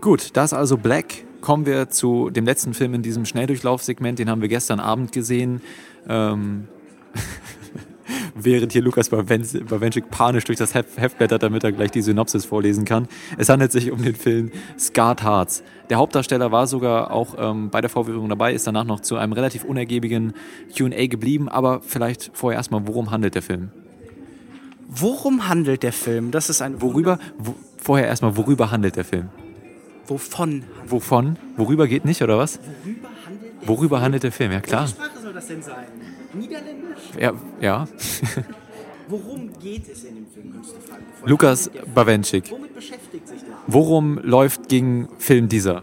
Gut, 0.00 0.30
das 0.34 0.52
also 0.52 0.76
Black. 0.76 1.24
Kommen 1.40 1.66
wir 1.66 1.88
zu 1.88 2.30
dem 2.30 2.44
letzten 2.44 2.74
Film 2.74 2.94
in 2.94 3.02
diesem 3.02 3.24
Schnelldurchlaufsegment. 3.24 4.18
Den 4.18 4.28
haben 4.28 4.42
wir 4.42 4.48
gestern 4.48 4.80
Abend 4.80 5.12
gesehen. 5.12 5.60
Ähm 6.08 6.66
während 8.44 8.72
hier 8.72 8.82
Lukas 8.82 9.08
Bawenschik 9.10 10.10
panisch 10.10 10.44
durch 10.44 10.58
das 10.58 10.74
Heft 10.74 11.18
blättert, 11.18 11.42
damit 11.42 11.64
er 11.64 11.72
gleich 11.72 11.90
die 11.90 12.02
Synopsis 12.02 12.44
vorlesen 12.44 12.84
kann. 12.84 13.08
Es 13.36 13.48
handelt 13.48 13.72
sich 13.72 13.90
um 13.90 14.02
den 14.02 14.14
Film 14.14 14.50
Scarred 14.78 15.22
Hearts. 15.22 15.62
Der 15.90 15.98
Hauptdarsteller 15.98 16.52
war 16.52 16.66
sogar 16.66 17.10
auch 17.10 17.34
ähm, 17.38 17.70
bei 17.70 17.80
der 17.80 17.90
Vorführung 17.90 18.28
dabei, 18.28 18.52
ist 18.52 18.66
danach 18.66 18.84
noch 18.84 19.00
zu 19.00 19.16
einem 19.16 19.32
relativ 19.32 19.64
unergiebigen 19.64 20.34
Q&A 20.76 21.06
geblieben, 21.06 21.48
aber 21.48 21.80
vielleicht 21.80 22.30
vorher 22.34 22.58
erstmal, 22.58 22.86
worum 22.86 23.10
handelt 23.10 23.34
der 23.34 23.42
Film? 23.42 23.70
Worum 24.88 25.48
handelt 25.48 25.82
der 25.82 25.92
Film? 25.92 26.30
Das 26.30 26.48
ist 26.48 26.62
ein 26.62 26.80
worüber 26.80 27.18
wo, 27.38 27.54
vorher 27.76 28.06
erstmal 28.06 28.36
worüber 28.36 28.70
handelt 28.70 28.96
der 28.96 29.04
Film? 29.04 29.28
Wovon? 30.06 30.64
Wovon? 30.86 31.36
Worüber 31.56 31.86
geht 31.86 32.06
nicht 32.06 32.22
oder 32.22 32.38
was? 32.38 32.58
Worüber 32.58 33.10
handelt 33.26 33.52
der 33.52 33.68
Worüber 33.68 33.96
Film? 33.96 34.02
handelt 34.02 34.22
der 34.22 34.32
Film? 34.32 34.52
Ja 34.52 34.60
klar. 34.60 34.82
Welche 34.82 34.94
Sprache 34.94 35.20
soll 35.22 35.32
das 35.34 35.46
denn 35.46 35.62
sein? 35.62 35.84
Niederländisch? 36.34 36.98
Ja. 37.18 37.32
ja. 37.60 37.88
Worum 39.08 39.50
geht 39.58 39.88
es 39.88 40.04
in 40.04 40.16
dem 40.16 40.26
Film? 40.26 40.54
Lukas 41.24 41.70
Bawenschik. 41.94 42.50
Womit 42.50 42.74
beschäftigt 42.74 43.26
sich 43.26 43.40
der? 43.40 43.56
Worum 43.66 44.18
läuft 44.22 44.68
gegen 44.68 45.08
Film 45.18 45.48
dieser? 45.48 45.82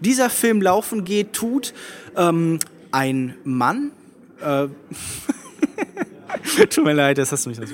Dieser 0.00 0.28
Film 0.28 0.60
laufen 0.60 1.04
geht, 1.04 1.32
tut 1.32 1.72
ähm, 2.16 2.58
ein 2.90 3.34
Mann. 3.44 3.92
Äh, 4.40 4.68
Tut 6.70 6.84
mir 6.84 6.92
leid, 6.92 7.18
das 7.18 7.32
hast 7.32 7.46
du 7.46 7.50
mich 7.50 7.58
das 7.58 7.70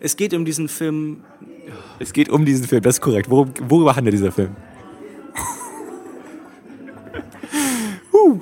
Es 0.00 0.16
geht 0.16 0.34
um 0.34 0.44
diesen 0.44 0.68
Film. 0.68 1.22
Es 1.98 2.12
geht 2.12 2.28
um 2.28 2.44
diesen 2.44 2.66
Film, 2.66 2.82
das 2.82 2.96
ist 2.96 3.00
korrekt. 3.00 3.30
Worum, 3.30 3.52
worüber 3.68 3.94
handelt 3.94 4.14
dieser 4.14 4.32
Film? 4.32 4.56
uh. 8.12 8.40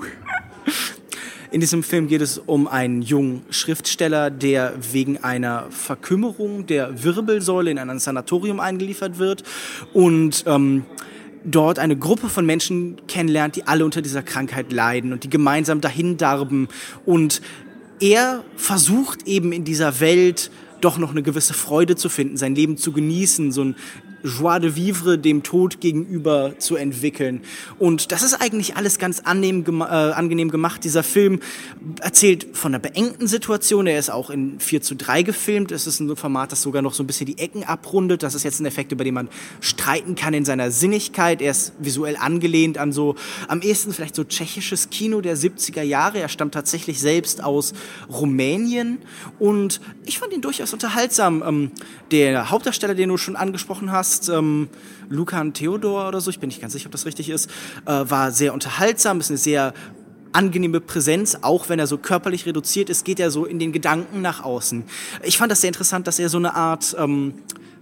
In 1.53 1.61
diesem 1.61 1.83
Film 1.83 2.09
geht 2.09 2.23
es 2.23 2.39
um 2.39 2.67
einen 2.67 3.03
jungen 3.03 3.43
Schriftsteller, 3.51 4.31
der 4.31 4.73
wegen 4.91 5.19
einer 5.19 5.67
Verkümmerung 5.69 6.65
der 6.67 7.05
Wirbelsäule 7.05 7.71
in 7.71 7.79
ein 7.79 7.99
Sanatorium 7.99 8.59
eingeliefert 8.59 9.19
wird 9.19 9.43
und 9.93 10.45
ähm, 10.47 10.87
dort 11.45 11.79
eine 11.79 11.95
Gruppe 11.95 12.31
von 12.31 12.47
Menschen 12.47 13.03
kennenlernt, 13.07 13.57
die 13.57 13.67
alle 13.67 13.85
unter 13.85 14.01
dieser 14.01 14.23
Krankheit 14.23 14.73
leiden 14.73 15.13
und 15.13 15.25
die 15.25 15.29
gemeinsam 15.29 15.83
dahin 15.83 16.17
darben. 16.17 16.69
Und 17.05 17.43
er 18.01 18.43
versucht 18.57 19.29
eben 19.29 19.53
in 19.53 19.65
dieser 19.65 20.01
Welt 20.01 20.51
doch 20.81 20.97
noch 20.97 21.11
eine 21.11 21.23
gewisse 21.23 21.53
Freude 21.53 21.97
zu 21.97 22.09
finden, 22.09 22.39
sein 22.39 22.55
Leben 22.55 22.79
zu 22.79 22.93
genießen, 22.93 23.53
so 23.53 23.63
ein 23.63 23.77
Joie 24.23 24.61
de 24.61 24.77
vivre 24.77 25.19
dem 25.19 25.43
Tod 25.43 25.81
gegenüber 25.81 26.55
zu 26.59 26.77
entwickeln. 26.77 27.43
Und 27.79 28.13
das 28.13 28.23
ist 28.23 28.35
eigentlich 28.35 28.77
alles 28.77 28.99
ganz 28.99 29.21
angenehm, 29.21 29.81
äh, 29.81 29.85
angenehm 29.85 30.51
gemacht. 30.51 30.85
Dieser 30.85 31.03
Film 31.03 31.41
erzählt 32.01 32.47
von 32.53 32.75
einer 32.75 32.79
beengten 32.79 33.27
Situation. 33.27 33.87
Er 33.87 33.99
ist 33.99 34.11
auch 34.11 34.31
in 34.31 34.61
4 34.61 34.83
zu 34.83 34.95
3 34.95 35.23
gefilmt. 35.23 35.73
Es 35.73 35.87
ist 35.87 36.01
ein 36.01 36.15
Format, 36.17 36.53
das 36.53 36.63
sogar 36.63 36.83
noch 36.83 36.95
so 36.95 37.03
ein 37.03 37.07
bisschen 37.07 37.27
die 37.27 37.39
Ecken 37.39 37.65
abrundet. 37.65 38.23
Das 38.23 38.35
ist 38.35 38.45
jetzt 38.45 38.61
ein 38.61 38.67
Effekt, 38.67 38.93
über 38.93 39.05
den 39.05 39.15
man 39.15 39.29
streiten 39.61 40.15
kann 40.15 40.35
in 40.35 40.45
seiner 40.45 40.71
Sinnigkeit. 40.71 41.43
Er 41.43 41.51
ist 41.51 41.73
visuell 41.79 42.17
angelehnt 42.17 42.79
an 42.79 42.93
so, 42.93 43.17
am 43.49 43.61
ehesten 43.61 43.93
vielleicht 43.93 44.15
so 44.15 44.25
tschechisches 44.25 44.91
Kino 44.91 45.21
der 45.21 45.37
70er 45.37 45.83
Jahre. 45.83 46.19
Er 46.21 46.29
stammt 46.29 46.55
tatsächlich 46.55 47.01
selbst 47.01 47.43
aus 47.43 47.73
Rumänien. 48.09 48.99
Und 49.39 49.81
ich 50.05 50.19
fand 50.19 50.33
ihn 50.33 50.43
durchaus 50.43 50.73
unterhaltsam. 50.73 51.43
Ähm, 51.47 51.71
der 52.11 52.51
Hauptdarsteller, 52.51 52.95
den 52.95 53.09
du 53.09 53.17
schon 53.17 53.37
angesprochen 53.37 53.91
hast, 53.91 54.12
Gast, 54.13 54.29
ähm, 54.29 54.69
Lukan 55.09 55.55
Theodor 55.55 56.07
oder 56.09 56.21
so, 56.21 56.29
ich 56.29 56.39
bin 56.39 56.49
nicht 56.49 56.61
ganz 56.61 56.75
sicher, 56.75 56.87
ob 56.87 56.93
das 56.93 57.07
richtig 57.07 57.31
ist, 57.31 57.51
äh, 57.87 58.05
war 58.05 58.31
sehr 58.31 58.53
unterhaltsam, 58.53 59.21
ist 59.21 59.31
eine 59.31 59.39
sehr 59.39 59.73
angenehme 60.33 60.81
Präsenz, 60.81 61.39
auch 61.41 61.71
wenn 61.71 61.79
er 61.79 61.87
so 61.87 61.97
körperlich 61.97 62.45
reduziert 62.45 62.91
ist, 62.91 63.07
geht 63.07 63.19
er 63.21 63.31
so 63.31 63.47
in 63.47 63.59
den 63.59 63.73
Gedanken 63.73 64.21
nach 64.21 64.45
außen. 64.45 64.85
Ich 65.23 65.39
fand 65.39 65.51
das 65.51 65.63
sehr 65.63 65.69
interessant, 65.69 66.07
dass 66.07 66.19
er 66.19 66.29
so 66.29 66.37
eine 66.37 66.55
Art 66.55 66.95
ähm, 66.99 67.35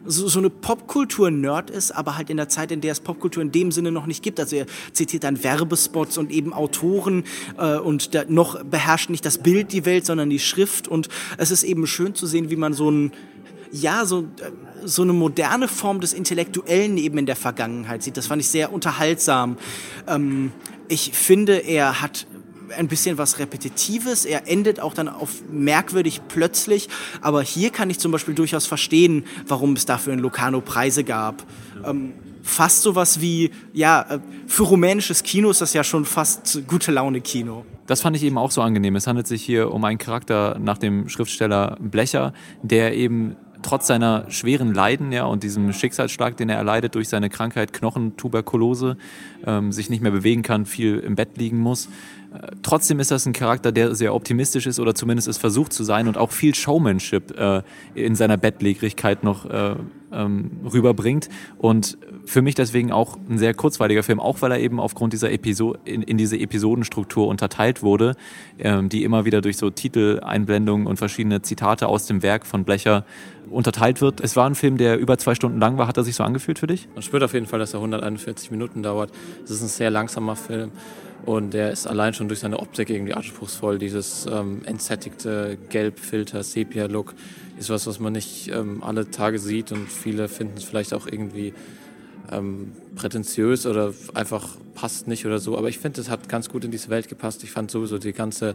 so, 0.05 0.29
so 0.29 0.39
eine 0.39 0.51
Popkultur-Nerd 0.51 1.69
ist, 1.69 1.91
aber 1.91 2.17
halt 2.17 2.31
in 2.31 2.37
der 2.37 2.49
Zeit, 2.49 2.71
in 2.71 2.81
der 2.81 2.93
es 2.93 3.01
Popkultur 3.01 3.43
in 3.43 3.51
dem 3.51 3.73
Sinne 3.73 3.91
noch 3.91 4.07
nicht 4.07 4.23
gibt. 4.23 4.39
Also 4.39 4.55
er 4.55 4.67
zitiert 4.93 5.25
dann 5.25 5.43
Werbespots 5.43 6.17
und 6.17 6.31
eben 6.31 6.53
Autoren 6.53 7.25
äh, 7.59 7.77
und 7.77 8.15
da 8.15 8.25
noch 8.29 8.63
beherrscht 8.65 9.11
nicht 9.11 9.27
das 9.27 9.39
Bild 9.39 9.73
die 9.73 9.85
Welt, 9.85 10.07
sondern 10.07 10.31
die 10.31 10.39
Schrift. 10.39 10.87
Und 10.87 11.09
es 11.39 11.51
ist 11.51 11.65
eben 11.65 11.87
schön 11.89 12.15
zu 12.15 12.27
sehen, 12.27 12.51
wie 12.51 12.57
man 12.57 12.73
so 12.73 12.89
ein 12.91 13.13
ja, 13.73 14.05
so, 14.05 14.25
so 14.85 15.03
eine 15.03 15.13
moderne 15.13 15.69
Form 15.69 16.01
des 16.01 16.13
Intellektuellen 16.13 16.97
eben 16.99 17.19
in 17.19 17.27
der 17.27 17.37
Vergangenheit 17.37 18.03
sieht. 18.03 18.17
Das 18.17 18.27
fand 18.27 18.43
ich 18.43 18.49
sehr 18.49 18.73
unterhaltsam. 18.73 19.57
Ähm, 20.07 20.53
ich 20.89 21.13
finde, 21.13 21.57
er 21.57 22.01
hat 22.01 22.27
ein 22.77 22.89
bisschen 22.89 23.19
was 23.19 23.39
Repetitives. 23.39 24.25
Er 24.25 24.49
endet 24.49 24.81
auch 24.81 24.95
dann 24.95 25.09
auf 25.09 25.43
merkwürdig 25.51 26.23
plötzlich. 26.29 26.89
Aber 27.21 27.43
hier 27.43 27.71
kann 27.71 27.91
ich 27.91 27.99
zum 27.99 28.13
Beispiel 28.13 28.35
durchaus 28.35 28.67
verstehen, 28.67 29.25
warum 29.47 29.75
es 29.75 29.87
dafür 29.87 30.13
in 30.13 30.19
Locarno 30.19 30.61
Preise 30.61 31.05
gab. 31.05 31.45
Ähm, 31.85 32.13
fast 32.43 32.83
sowas 32.83 33.21
wie, 33.21 33.51
ja, 33.73 34.03
äh, 34.09 34.19
für 34.47 34.65
rumänisches 34.65 35.23
Kino 35.23 35.51
ist 35.51 35.61
das 35.61 35.73
ja 35.73 35.85
schon 35.85 36.05
fast 36.05 36.67
gute 36.67 36.93
Laune 36.93 37.21
Kino. 37.21 37.65
Das 37.87 38.03
fand 38.03 38.17
ich 38.17 38.23
eben 38.23 38.39
auch 38.39 38.51
so 38.51 38.63
angenehm. 38.63 38.97
Es 38.97 39.07
handelt 39.07 39.27
sich 39.27 39.43
hier 39.43 39.73
um 39.73 39.85
einen 39.85 39.99
Charakter 39.99 40.59
nach 40.61 40.79
dem 40.79 41.09
Schriftsteller 41.09 41.77
Blecher, 41.81 42.33
der 42.63 42.95
eben 42.95 43.37
trotz 43.63 43.87
seiner 43.87 44.31
schweren 44.31 44.75
Leiden 44.75 45.13
ja, 45.13 45.25
und 45.25 45.43
diesem 45.43 45.73
Schicksalsschlag, 45.73 46.37
den 46.37 46.49
er 46.49 46.57
erleidet 46.57 46.95
durch 46.95 47.09
seine 47.09 47.31
Krankheit 47.31 47.73
Knochentuberkulose, 47.73 48.97
ähm, 49.47 49.73
sich 49.73 49.91
nicht 49.91 50.03
mehr 50.03 50.13
bewegen 50.13 50.43
kann, 50.43 50.67
viel 50.67 50.99
im 50.99 51.15
Bett 51.15 51.37
liegen 51.37 51.59
muss. 51.59 51.87
Äh, 52.33 52.53
trotzdem 52.63 53.01
ist 53.01 53.11
das 53.11 53.27
ein 53.27 53.33
Charakter, 53.33 53.73
der 53.73 53.95
sehr 53.95 54.15
optimistisch 54.15 54.67
ist 54.67 54.79
oder 54.79 54.95
zumindest 54.95 55.29
es 55.29 55.39
versucht 55.39 55.73
zu 55.73 55.85
sein 55.85 56.09
und 56.09 56.17
auch 56.17 56.31
viel 56.31 56.55
Showmanship 56.55 57.37
äh, 57.39 57.63
in 57.95 58.15
seiner 58.15 58.37
Bettlägerigkeit 58.37 59.25
noch 59.25 59.47
äh, 59.47 59.75
ähm, 60.13 60.51
rüberbringt. 60.73 61.29
Und 61.59 61.99
für 62.27 62.43
mich 62.43 62.55
deswegen 62.55 62.93
auch 62.93 63.17
ein 63.29 63.39
sehr 63.39 63.55
kurzweiliger 63.55 64.03
Film, 64.03 64.21
auch 64.21 64.43
weil 64.43 64.53
er 64.53 64.61
eben 64.61 64.81
aufgrund 64.81 65.13
dieser 65.13 65.31
Episode 65.33 65.79
in, 65.85 66.03
in 66.03 66.19
diese 66.19 66.39
Episodenstruktur 66.39 67.27
unterteilt 67.29 67.83
wurde, 67.83 68.17
ähm, 68.59 68.89
die 68.89 69.05
immer 69.05 69.25
wieder 69.25 69.41
durch 69.41 69.57
so 69.57 69.71
Titeleinblendungen 69.71 70.87
und 70.87 70.97
verschiedene 70.97 71.43
Zitate 71.43 71.89
aus 71.89 72.07
dem 72.07 72.23
Werk 72.23 72.47
von 72.47 72.65
Blecher 72.65 73.05
unterteilt 73.51 74.01
wird. 74.01 74.21
Es 74.21 74.37
war 74.37 74.47
ein 74.47 74.55
Film, 74.55 74.77
der 74.77 74.99
über 74.99 75.19
zwei 75.19 75.35
Stunden 75.35 75.59
lang 75.59 75.77
war. 75.79 75.89
Hat 75.89 75.97
er 75.97 76.05
sich 76.05 76.15
so 76.15 76.23
angefühlt 76.23 76.59
für 76.59 76.67
dich? 76.67 76.89
Man 76.95 77.03
spürt 77.03 77.23
auf 77.23 77.35
jeden 77.35 77.47
Fall, 77.47 77.59
dass 77.59 77.75
er 77.75 77.81
141 77.81 78.51
Minuten 78.51 78.83
dauert. 78.83 79.11
Es 79.45 79.51
ist 79.51 79.63
ein 79.63 79.69
sehr 79.69 79.91
langsamer 79.91 80.37
Film. 80.37 80.71
Und 81.27 81.53
der 81.53 81.71
ist 81.71 81.87
allein 81.87 82.15
schon 82.15 82.29
durch 82.29 82.41
seine 82.41 82.59
Optik 82.59 82.89
irgendwie 82.89 83.13
anspruchsvoll. 83.13 83.79
Dieses 83.79 84.27
ähm, 84.27 84.63
entsättigte 84.65 85.59
Gelbfilter, 85.69 86.43
Sepia-Look 86.43 87.15
ist 87.59 87.69
was, 87.69 87.87
was 87.87 88.01
man 88.01 88.15
nicht 88.15 88.51
ähm, 88.51 88.83
alle 88.83 89.11
Tage 89.11 89.39
sieht 89.39 89.71
und 89.71 89.91
viele 89.91 90.29
finden 90.29 90.57
es 90.57 90.65
vielleicht 90.65 90.95
auch 90.95 91.07
irgendwie 91.07 91.53
ähm, 92.31 92.73
prätentiös 92.97 93.67
oder 93.67 93.93
einfach 94.15 94.49
passt 94.75 95.09
nicht 95.09 95.27
oder 95.27 95.39
so. 95.39 95.57
Aber 95.57 95.69
ich 95.69 95.79
finde, 95.79 96.01
es 96.01 96.09
hat 96.09 96.29
ganz 96.29 96.49
gut 96.49 96.65
in 96.65 96.71
diese 96.71 96.89
Welt 96.89 97.09
gepasst. 97.09 97.45
Ich 97.45 97.51
fand 97.51 97.71
sowieso 97.71 97.99
die 97.99 98.13
ganze 98.13 98.55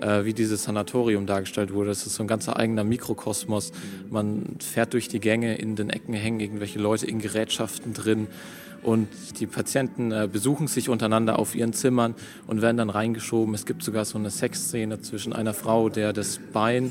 äh, 0.00 0.24
wie 0.24 0.32
dieses 0.32 0.64
Sanatorium 0.64 1.26
dargestellt 1.26 1.72
wurde. 1.72 1.90
Das 1.90 2.06
ist 2.06 2.14
so 2.14 2.24
ein 2.24 2.28
ganzer 2.28 2.56
eigener 2.56 2.84
Mikrokosmos. 2.84 3.72
Man 4.10 4.56
fährt 4.60 4.92
durch 4.94 5.08
die 5.08 5.20
Gänge, 5.20 5.56
in 5.56 5.76
den 5.76 5.90
Ecken 5.90 6.14
hängen 6.14 6.40
irgendwelche 6.40 6.78
Leute 6.78 7.06
in 7.06 7.18
Gerätschaften 7.18 7.92
drin 7.92 8.28
und 8.82 9.08
die 9.38 9.46
Patienten 9.46 10.10
äh, 10.10 10.28
besuchen 10.30 10.66
sich 10.66 10.88
untereinander 10.88 11.38
auf 11.38 11.54
ihren 11.54 11.72
Zimmern 11.72 12.14
und 12.46 12.62
werden 12.62 12.78
dann 12.78 12.90
reingeschoben. 12.90 13.54
Es 13.54 13.66
gibt 13.66 13.82
sogar 13.82 14.04
so 14.04 14.16
eine 14.16 14.30
Sexszene 14.30 15.00
zwischen 15.02 15.32
einer 15.32 15.52
Frau, 15.52 15.90
der 15.90 16.12
das 16.12 16.40
Bein 16.52 16.90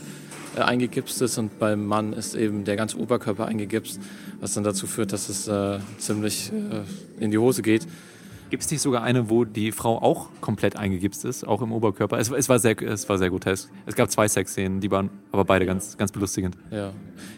äh, 0.55 0.61
eingegipst 0.61 1.21
ist 1.21 1.37
und 1.37 1.59
beim 1.59 1.85
Mann 1.85 2.13
ist 2.13 2.35
eben 2.35 2.63
der 2.63 2.75
ganze 2.75 2.97
Oberkörper 2.97 3.45
eingegipst, 3.45 3.99
was 4.39 4.53
dann 4.53 4.63
dazu 4.63 4.87
führt, 4.87 5.13
dass 5.13 5.29
es 5.29 5.47
äh, 5.47 5.79
ziemlich 5.97 6.51
äh, 6.51 7.23
in 7.23 7.31
die 7.31 7.37
Hose 7.37 7.61
geht. 7.61 7.87
Gibt 8.49 8.63
es 8.63 8.71
nicht 8.71 8.81
sogar 8.81 9.03
eine, 9.03 9.29
wo 9.29 9.45
die 9.45 9.71
Frau 9.71 10.01
auch 10.01 10.29
komplett 10.41 10.75
eingegipst 10.75 11.23
ist, 11.23 11.47
auch 11.47 11.61
im 11.61 11.71
Oberkörper? 11.71 12.17
Es, 12.17 12.31
es, 12.31 12.49
war, 12.49 12.57
sehr, 12.57 12.81
es 12.81 13.07
war 13.07 13.19
sehr 13.19 13.29
grotesk. 13.29 13.69
Es 13.85 13.93
gab 13.93 14.09
zwei 14.09 14.27
Sexszenen, 14.27 14.79
die 14.79 14.89
waren 14.89 15.11
aber 15.31 15.45
beide 15.45 15.67
ganz, 15.67 15.97
ganz 15.97 16.11
belustigend. 16.11 16.57
Ja. 16.71 16.91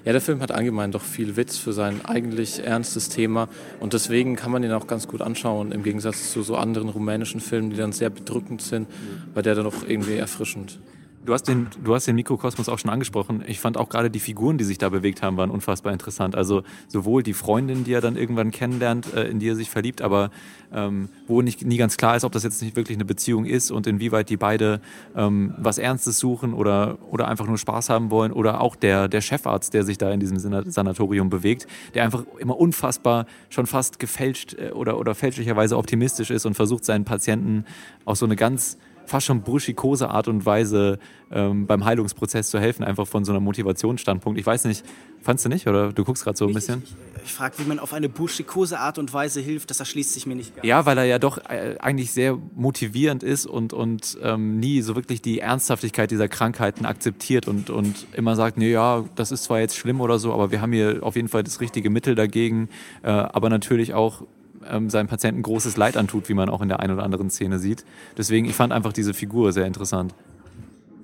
ja, 0.05 0.11
der 0.13 0.21
Film 0.21 0.39
hat 0.39 0.53
allgemein 0.53 0.93
doch 0.93 1.01
viel 1.01 1.35
Witz 1.35 1.57
für 1.57 1.73
sein 1.73 2.05
eigentlich 2.05 2.65
ernstes 2.65 3.09
Thema 3.09 3.49
und 3.81 3.91
deswegen 3.91 4.37
kann 4.37 4.53
man 4.53 4.63
ihn 4.63 4.71
auch 4.71 4.87
ganz 4.87 5.09
gut 5.09 5.21
anschauen, 5.21 5.73
im 5.73 5.83
Gegensatz 5.83 6.31
zu 6.31 6.43
so 6.43 6.55
anderen 6.55 6.87
rumänischen 6.87 7.41
Filmen, 7.41 7.71
die 7.71 7.75
dann 7.75 7.91
sehr 7.91 8.09
bedrückend 8.09 8.61
sind, 8.61 8.87
bei 9.33 9.41
der 9.41 9.55
dann 9.55 9.65
auch 9.65 9.83
irgendwie 9.85 10.15
erfrischend. 10.15 10.79
Du 11.23 11.33
hast, 11.33 11.43
den, 11.43 11.67
du 11.83 11.93
hast 11.93 12.07
den 12.07 12.15
Mikrokosmos 12.15 12.67
auch 12.67 12.79
schon 12.79 12.89
angesprochen. 12.89 13.43
Ich 13.45 13.59
fand 13.59 13.77
auch 13.77 13.89
gerade 13.89 14.09
die 14.09 14.19
Figuren, 14.19 14.57
die 14.57 14.63
sich 14.63 14.79
da 14.79 14.89
bewegt 14.89 15.21
haben, 15.21 15.37
waren 15.37 15.51
unfassbar 15.51 15.93
interessant. 15.93 16.35
Also 16.35 16.63
sowohl 16.87 17.21
die 17.21 17.33
Freundin, 17.33 17.83
die 17.83 17.93
er 17.93 18.01
dann 18.01 18.15
irgendwann 18.15 18.49
kennenlernt, 18.49 19.13
äh, 19.13 19.25
in 19.25 19.37
die 19.37 19.49
er 19.49 19.55
sich 19.55 19.69
verliebt, 19.69 20.01
aber 20.01 20.31
ähm, 20.73 21.09
wo 21.27 21.43
nicht, 21.43 21.63
nie 21.63 21.77
ganz 21.77 21.97
klar 21.97 22.15
ist, 22.15 22.23
ob 22.23 22.31
das 22.31 22.43
jetzt 22.43 22.59
nicht 22.63 22.75
wirklich 22.75 22.97
eine 22.97 23.05
Beziehung 23.05 23.45
ist 23.45 23.69
und 23.69 23.85
inwieweit 23.85 24.29
die 24.29 24.37
beide 24.37 24.81
ähm, 25.15 25.53
was 25.59 25.77
Ernstes 25.77 26.17
suchen 26.17 26.55
oder, 26.55 26.97
oder 27.11 27.27
einfach 27.27 27.45
nur 27.45 27.59
Spaß 27.59 27.91
haben 27.91 28.09
wollen. 28.09 28.31
Oder 28.31 28.59
auch 28.59 28.75
der, 28.75 29.07
der 29.07 29.21
Chefarzt, 29.21 29.75
der 29.75 29.83
sich 29.83 29.99
da 29.99 30.11
in 30.11 30.19
diesem 30.19 30.39
Sanatorium 30.39 31.29
bewegt, 31.29 31.67
der 31.93 32.03
einfach 32.03 32.23
immer 32.39 32.59
unfassbar 32.59 33.27
schon 33.49 33.67
fast 33.67 33.99
gefälscht 33.99 34.55
äh, 34.55 34.71
oder, 34.71 34.97
oder 34.97 35.13
fälschlicherweise 35.13 35.77
optimistisch 35.77 36.31
ist 36.31 36.47
und 36.47 36.55
versucht, 36.55 36.83
seinen 36.83 37.05
Patienten 37.05 37.65
auch 38.05 38.15
so 38.15 38.25
eine 38.25 38.35
ganz 38.35 38.79
fast 39.05 39.25
schon 39.25 39.41
burschikose 39.41 40.09
Art 40.09 40.27
und 40.27 40.45
Weise 40.45 40.99
ähm, 41.31 41.65
beim 41.65 41.85
Heilungsprozess 41.85 42.49
zu 42.49 42.59
helfen, 42.59 42.83
einfach 42.83 43.07
von 43.07 43.23
so 43.25 43.31
einer 43.31 43.39
Motivationsstandpunkt. 43.39 44.39
Ich 44.39 44.45
weiß 44.45 44.65
nicht, 44.65 44.85
fandst 45.21 45.45
du 45.45 45.49
nicht 45.49 45.67
oder 45.67 45.93
du 45.93 46.03
guckst 46.03 46.23
gerade 46.23 46.37
so 46.37 46.47
ein 46.47 46.53
bisschen? 46.53 46.83
Ich, 46.83 46.91
ich, 46.91 47.23
ich 47.25 47.33
frage, 47.33 47.59
wie 47.59 47.63
man 47.63 47.79
auf 47.79 47.93
eine 47.93 48.09
burschikose 48.09 48.79
Art 48.79 48.97
und 48.97 49.13
Weise 49.13 49.39
hilft, 49.39 49.69
das 49.69 49.79
erschließt 49.79 50.13
sich 50.13 50.25
mir 50.25 50.35
nicht 50.35 50.55
ganz. 50.55 50.67
Ja, 50.67 50.85
weil 50.85 50.97
er 50.97 51.05
ja 51.05 51.19
doch 51.19 51.37
äh, 51.37 51.77
eigentlich 51.79 52.11
sehr 52.11 52.37
motivierend 52.55 53.23
ist 53.23 53.45
und, 53.45 53.73
und 53.73 54.17
ähm, 54.21 54.59
nie 54.59 54.81
so 54.81 54.95
wirklich 54.95 55.21
die 55.21 55.39
Ernsthaftigkeit 55.39 56.11
dieser 56.11 56.27
Krankheiten 56.27 56.85
akzeptiert 56.85 57.47
und, 57.47 57.69
und 57.69 58.07
immer 58.13 58.35
sagt, 58.35 58.57
nee, 58.57 58.71
ja, 58.71 59.05
das 59.15 59.31
ist 59.31 59.43
zwar 59.43 59.59
jetzt 59.59 59.77
schlimm 59.77 60.01
oder 60.01 60.19
so, 60.19 60.33
aber 60.33 60.51
wir 60.51 60.61
haben 60.61 60.73
hier 60.73 60.99
auf 61.01 61.15
jeden 61.15 61.27
Fall 61.27 61.43
das 61.43 61.61
richtige 61.61 61.89
Mittel 61.89 62.15
dagegen, 62.15 62.69
äh, 63.03 63.09
aber 63.09 63.49
natürlich 63.49 63.93
auch 63.93 64.23
ähm, 64.69 64.89
seinem 64.89 65.07
Patienten 65.07 65.41
großes 65.41 65.77
Leid 65.77 65.97
antut, 65.97 66.29
wie 66.29 66.33
man 66.33 66.49
auch 66.49 66.61
in 66.61 66.69
der 66.69 66.79
einen 66.79 66.93
oder 66.93 67.03
anderen 67.03 67.29
Szene 67.29 67.59
sieht. 67.59 67.85
Deswegen, 68.17 68.45
ich 68.45 68.55
fand 68.55 68.73
einfach 68.73 68.93
diese 68.93 69.13
Figur 69.13 69.53
sehr 69.53 69.65
interessant. 69.65 70.13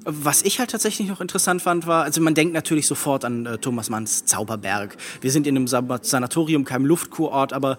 Was 0.06 0.42
ich 0.44 0.60
halt 0.60 0.70
tatsächlich 0.72 1.08
noch 1.08 1.22
interessant 1.22 1.62
fand, 1.62 1.86
war, 1.88 2.04
also 2.04 2.22
man 2.22 2.34
denkt 2.34 2.54
natürlich 2.54 2.88
sofort 2.88 3.26
an 3.26 3.46
äh, 3.46 3.58
Thomas 3.58 3.90
Manns 3.90 4.26
Zauberberg. 4.26 4.96
Wir 5.22 5.32
sind 5.32 5.48
in 5.48 5.56
einem 5.56 5.68
Sanatorium, 5.68 6.64
keinem 6.64 6.86
Luftkurort, 6.86 7.52
aber 7.52 7.78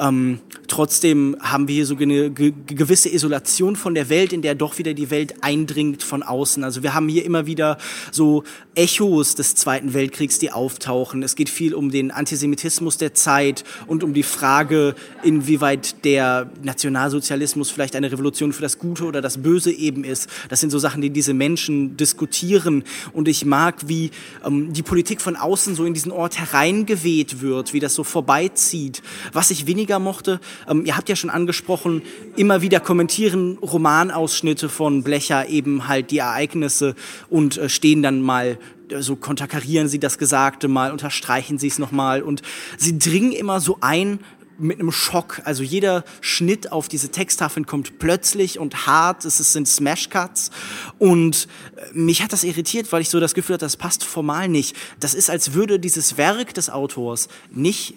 ähm, 0.00 0.40
trotzdem 0.66 1.36
haben 1.40 1.68
wir 1.68 1.76
hier 1.76 1.86
so 1.86 1.96
eine 1.96 2.30
ge 2.30 2.52
gewisse 2.66 3.08
Isolation 3.08 3.76
von 3.76 3.94
der 3.94 4.08
Welt, 4.08 4.32
in 4.32 4.42
der 4.42 4.54
doch 4.54 4.78
wieder 4.78 4.94
die 4.94 5.10
Welt 5.10 5.42
eindringt 5.42 6.02
von 6.02 6.22
außen. 6.22 6.64
Also 6.64 6.82
wir 6.82 6.94
haben 6.94 7.08
hier 7.08 7.24
immer 7.24 7.46
wieder 7.46 7.78
so 8.10 8.44
Echos 8.74 9.34
des 9.34 9.54
Zweiten 9.54 9.94
Weltkriegs, 9.94 10.38
die 10.38 10.50
auftauchen. 10.50 11.22
Es 11.22 11.36
geht 11.36 11.48
viel 11.48 11.74
um 11.74 11.90
den 11.90 12.10
Antisemitismus 12.10 12.96
der 12.96 13.14
Zeit 13.14 13.64
und 13.86 14.02
um 14.02 14.14
die 14.14 14.22
Frage, 14.22 14.94
inwieweit 15.22 16.04
der 16.04 16.50
Nationalsozialismus 16.62 17.70
vielleicht 17.70 17.94
eine 17.94 18.10
Revolution 18.10 18.52
für 18.52 18.62
das 18.62 18.78
Gute 18.78 19.04
oder 19.04 19.20
das 19.20 19.38
Böse 19.38 19.72
eben 19.72 20.04
ist. 20.04 20.28
Das 20.48 20.60
sind 20.60 20.70
so 20.70 20.78
Sachen, 20.78 21.02
die 21.02 21.10
diese 21.10 21.34
Menschen 21.34 21.67
Menschen 21.68 21.96
diskutieren. 21.96 22.84
Und 23.12 23.28
ich 23.28 23.44
mag, 23.44 23.88
wie 23.88 24.10
ähm, 24.44 24.72
die 24.72 24.82
Politik 24.82 25.20
von 25.20 25.36
außen 25.36 25.74
so 25.74 25.84
in 25.84 25.94
diesen 25.94 26.12
Ort 26.12 26.38
hereingeweht 26.38 27.40
wird, 27.40 27.72
wie 27.72 27.80
das 27.80 27.94
so 27.94 28.04
vorbeizieht. 28.04 29.02
Was 29.32 29.50
ich 29.50 29.66
weniger 29.66 29.98
mochte, 29.98 30.40
ähm, 30.68 30.84
ihr 30.84 30.96
habt 30.96 31.08
ja 31.08 31.16
schon 31.16 31.30
angesprochen, 31.30 32.02
immer 32.36 32.62
wieder 32.62 32.80
kommentieren 32.80 33.58
Romanausschnitte 33.58 34.68
von 34.68 35.02
Blecher 35.02 35.48
eben 35.48 35.88
halt 35.88 36.10
die 36.10 36.18
Ereignisse 36.18 36.94
und 37.28 37.58
äh, 37.58 37.68
stehen 37.68 38.02
dann 38.02 38.22
mal 38.22 38.58
äh, 38.90 39.02
so 39.02 39.16
konterkarieren 39.16 39.88
sie 39.88 39.98
das 39.98 40.18
Gesagte 40.18 40.68
mal, 40.68 40.92
unterstreichen 40.92 41.58
sie 41.58 41.68
es 41.68 41.78
nochmal 41.78 42.22
und 42.22 42.42
sie 42.76 42.98
dringen 42.98 43.32
immer 43.32 43.60
so 43.60 43.78
ein 43.80 44.20
mit 44.58 44.80
einem 44.80 44.92
Schock. 44.92 45.40
Also 45.44 45.62
jeder 45.62 46.04
Schnitt 46.20 46.72
auf 46.72 46.88
diese 46.88 47.10
Texttafeln 47.10 47.66
kommt 47.66 47.98
plötzlich 47.98 48.58
und 48.58 48.86
hart. 48.86 49.24
Es 49.24 49.38
sind 49.38 49.68
Smash-Cuts. 49.68 50.50
Und 50.98 51.48
äh, 51.76 51.80
mich 51.92 52.22
hat 52.22 52.32
das 52.32 52.44
irritiert, 52.44 52.92
weil 52.92 53.00
ich 53.00 53.08
so 53.08 53.20
das 53.20 53.34
Gefühl 53.34 53.54
hatte, 53.54 53.66
das 53.66 53.76
passt 53.76 54.04
formal 54.04 54.48
nicht. 54.48 54.76
Das 55.00 55.14
ist, 55.14 55.30
als 55.30 55.54
würde 55.54 55.78
dieses 55.78 56.16
Werk 56.16 56.54
des 56.54 56.70
Autors 56.70 57.28
nicht 57.50 57.94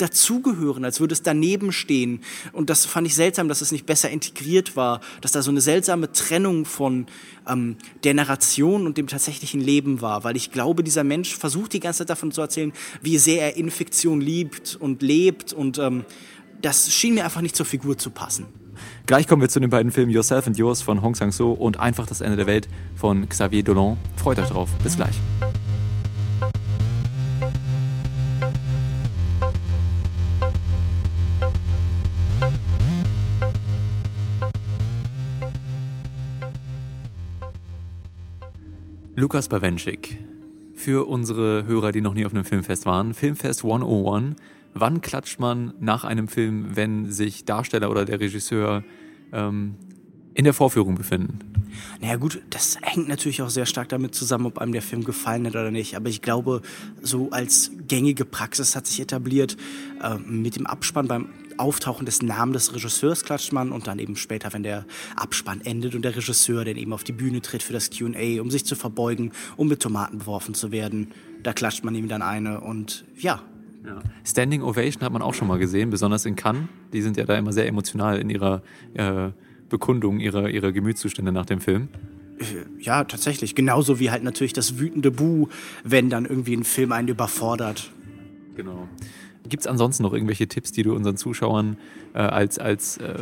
dazugehören, 0.00 0.84
als 0.84 1.00
würde 1.00 1.12
es 1.12 1.22
daneben 1.22 1.72
stehen. 1.72 2.20
Und 2.52 2.70
das 2.70 2.86
fand 2.86 3.06
ich 3.06 3.14
seltsam, 3.14 3.48
dass 3.48 3.60
es 3.60 3.72
nicht 3.72 3.86
besser 3.86 4.10
integriert 4.10 4.76
war, 4.76 5.00
dass 5.20 5.32
da 5.32 5.42
so 5.42 5.50
eine 5.50 5.60
seltsame 5.60 6.12
Trennung 6.12 6.64
von 6.64 7.06
ähm, 7.48 7.76
der 8.04 8.14
Narration 8.14 8.86
und 8.86 8.98
dem 8.98 9.06
tatsächlichen 9.06 9.60
Leben 9.60 10.00
war, 10.00 10.24
weil 10.24 10.36
ich 10.36 10.50
glaube, 10.50 10.82
dieser 10.84 11.04
Mensch 11.04 11.36
versucht 11.36 11.72
die 11.72 11.80
ganze 11.80 11.98
Zeit 11.98 12.10
davon 12.10 12.32
zu 12.32 12.40
erzählen, 12.40 12.72
wie 13.02 13.18
sehr 13.18 13.42
er 13.42 13.56
Infektion 13.56 14.20
liebt 14.20 14.76
und 14.80 15.02
lebt 15.02 15.52
und 15.52 15.78
ähm, 15.78 16.04
das 16.62 16.92
schien 16.92 17.14
mir 17.14 17.24
einfach 17.24 17.40
nicht 17.40 17.56
zur 17.56 17.66
Figur 17.66 17.96
zu 17.96 18.10
passen. 18.10 18.46
Gleich 19.06 19.26
kommen 19.26 19.42
wir 19.42 19.48
zu 19.48 19.60
den 19.60 19.70
beiden 19.70 19.92
Filmen 19.92 20.10
Yourself 20.10 20.46
and 20.46 20.56
Yours 20.56 20.82
von 20.82 21.02
Hong 21.02 21.14
Sang-soo 21.14 21.52
und 21.52 21.78
Einfach 21.80 22.06
das 22.06 22.20
Ende 22.20 22.36
der 22.36 22.46
Welt 22.46 22.68
von 22.96 23.28
Xavier 23.28 23.62
Dolan. 23.62 23.96
Freut 24.16 24.38
euch 24.38 24.48
drauf. 24.48 24.70
Bis 24.82 24.96
gleich. 24.96 25.16
Lukas 39.20 39.48
Bawenschik. 39.48 40.16
Für 40.74 41.06
unsere 41.06 41.66
Hörer, 41.66 41.92
die 41.92 42.00
noch 42.00 42.14
nie 42.14 42.24
auf 42.24 42.32
einem 42.32 42.46
Filmfest 42.46 42.86
waren, 42.86 43.12
Filmfest 43.12 43.64
101. 43.64 44.36
Wann 44.72 45.02
klatscht 45.02 45.38
man 45.38 45.74
nach 45.78 46.04
einem 46.04 46.26
Film, 46.26 46.74
wenn 46.74 47.12
sich 47.12 47.44
Darsteller 47.44 47.90
oder 47.90 48.06
der 48.06 48.18
Regisseur 48.18 48.82
ähm, 49.30 49.74
in 50.32 50.44
der 50.44 50.54
Vorführung 50.54 50.94
befinden? 50.94 51.40
Naja 52.00 52.16
gut, 52.16 52.40
das 52.48 52.78
hängt 52.80 53.08
natürlich 53.08 53.42
auch 53.42 53.50
sehr 53.50 53.66
stark 53.66 53.90
damit 53.90 54.14
zusammen, 54.14 54.46
ob 54.46 54.56
einem 54.56 54.72
der 54.72 54.80
Film 54.80 55.04
gefallen 55.04 55.46
hat 55.46 55.52
oder 55.52 55.70
nicht. 55.70 55.96
Aber 55.96 56.08
ich 56.08 56.22
glaube, 56.22 56.62
so 57.02 57.28
als 57.30 57.72
gängige 57.88 58.24
Praxis 58.24 58.74
hat 58.74 58.86
sich 58.86 59.00
etabliert, 59.00 59.58
äh, 60.02 60.16
mit 60.16 60.56
dem 60.56 60.66
Abspann 60.66 61.08
beim 61.08 61.28
Auftauchen 61.60 62.06
des 62.06 62.22
Namens 62.22 62.66
des 62.66 62.74
Regisseurs 62.74 63.24
klatscht 63.24 63.52
man 63.52 63.72
und 63.72 63.86
dann 63.86 63.98
eben 63.98 64.16
später, 64.16 64.52
wenn 64.52 64.62
der 64.62 64.86
Abspann 65.16 65.60
endet 65.60 65.94
und 65.94 66.02
der 66.02 66.16
Regisseur 66.16 66.64
dann 66.64 66.76
eben 66.76 66.92
auf 66.92 67.04
die 67.04 67.12
Bühne 67.12 67.40
tritt 67.40 67.62
für 67.62 67.72
das 67.72 67.90
QA, 67.90 68.40
um 68.40 68.50
sich 68.50 68.64
zu 68.64 68.76
verbeugen, 68.76 69.32
um 69.56 69.68
mit 69.68 69.80
Tomaten 69.80 70.18
beworfen 70.18 70.54
zu 70.54 70.72
werden, 70.72 71.12
da 71.42 71.52
klatscht 71.52 71.84
man 71.84 71.94
ihm 71.94 72.08
dann 72.08 72.22
eine 72.22 72.60
und 72.60 73.04
ja. 73.16 73.42
ja. 73.84 74.02
Standing 74.24 74.62
Ovation 74.62 75.02
hat 75.02 75.12
man 75.12 75.22
auch 75.22 75.34
schon 75.34 75.48
mal 75.48 75.58
gesehen, 75.58 75.90
besonders 75.90 76.24
in 76.26 76.36
Cannes. 76.36 76.68
Die 76.92 77.02
sind 77.02 77.16
ja 77.16 77.24
da 77.24 77.36
immer 77.36 77.52
sehr 77.52 77.66
emotional 77.66 78.18
in 78.18 78.30
ihrer 78.30 78.62
äh, 78.94 79.30
Bekundung 79.68 80.18
ihrer, 80.20 80.50
ihrer 80.50 80.72
Gemütszustände 80.72 81.32
nach 81.32 81.46
dem 81.46 81.60
Film. 81.60 81.88
Äh, 82.38 82.44
ja, 82.82 83.04
tatsächlich. 83.04 83.54
Genauso 83.54 84.00
wie 84.00 84.10
halt 84.10 84.22
natürlich 84.22 84.52
das 84.52 84.78
wütende 84.78 85.10
Buh, 85.10 85.48
wenn 85.84 86.10
dann 86.10 86.26
irgendwie 86.26 86.54
ein 86.54 86.64
Film 86.64 86.92
einen 86.92 87.08
überfordert. 87.08 87.90
Genau. 88.56 88.88
Gibt 89.48 89.62
es 89.62 89.66
ansonsten 89.66 90.02
noch 90.02 90.12
irgendwelche 90.12 90.48
Tipps, 90.48 90.72
die 90.72 90.82
du 90.82 90.94
unseren 90.94 91.16
Zuschauern 91.16 91.76
äh, 92.14 92.18
als, 92.18 92.58
als 92.58 92.98
äh, 92.98 93.14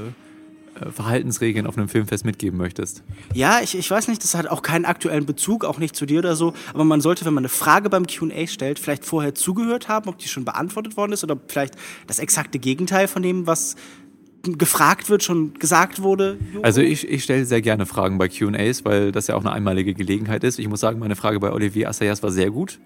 äh, 0.81 0.91
Verhaltensregeln 0.91 1.67
auf 1.67 1.77
einem 1.77 1.89
Filmfest 1.89 2.25
mitgeben 2.25 2.59
möchtest? 2.59 3.03
Ja, 3.35 3.61
ich, 3.63 3.77
ich 3.77 3.91
weiß 3.91 4.09
nicht, 4.09 4.23
das 4.23 4.35
hat 4.35 4.47
auch 4.49 4.63
keinen 4.63 4.85
aktuellen 4.85 5.27
Bezug, 5.27 5.65
auch 5.65 5.79
nicht 5.79 5.97
zu 5.97 6.07
dir 6.07 6.19
oder 6.19 6.37
so, 6.37 6.55
aber 6.75 6.85
man 6.85 7.01
sollte, 7.01 7.25
wenn 7.25 7.35
man 7.35 7.43
eine 7.43 7.49
Frage 7.49 7.91
beim 7.91 8.07
QA 8.07 8.47
stellt, 8.47 8.79
vielleicht 8.79 9.05
vorher 9.05 9.35
zugehört 9.35 9.89
haben, 9.89 10.09
ob 10.09 10.19
die 10.19 10.29
schon 10.29 10.45
beantwortet 10.45 10.97
worden 10.97 11.13
ist 11.13 11.25
oder 11.25 11.39
vielleicht 11.49 11.75
das 12.07 12.19
exakte 12.19 12.59
Gegenteil 12.59 13.09
von 13.09 13.23
dem, 13.23 13.47
was 13.47 13.77
gefragt 14.43 15.11
wird, 15.11 15.23
schon 15.23 15.55
gesagt 15.55 16.01
wurde? 16.01 16.39
Also 16.63 16.81
ich, 16.81 17.09
ich 17.09 17.25
stelle 17.25 17.45
sehr 17.45 17.61
gerne 17.61 17.87
Fragen 17.87 18.19
bei 18.19 18.29
QAs, 18.29 18.85
weil 18.85 19.13
das 19.13 19.27
ja 19.27 19.35
auch 19.35 19.41
eine 19.41 19.53
einmalige 19.53 19.95
Gelegenheit 19.95 20.45
ist. 20.45 20.59
Ich 20.59 20.69
muss 20.69 20.81
sagen, 20.81 21.01
meine 21.01 21.17
Frage 21.17 21.41
bei 21.41 21.53
Olivier 21.53 21.89
Assayas 21.89 22.23
war 22.23 22.31
sehr 22.31 22.51
gut. 22.51 22.79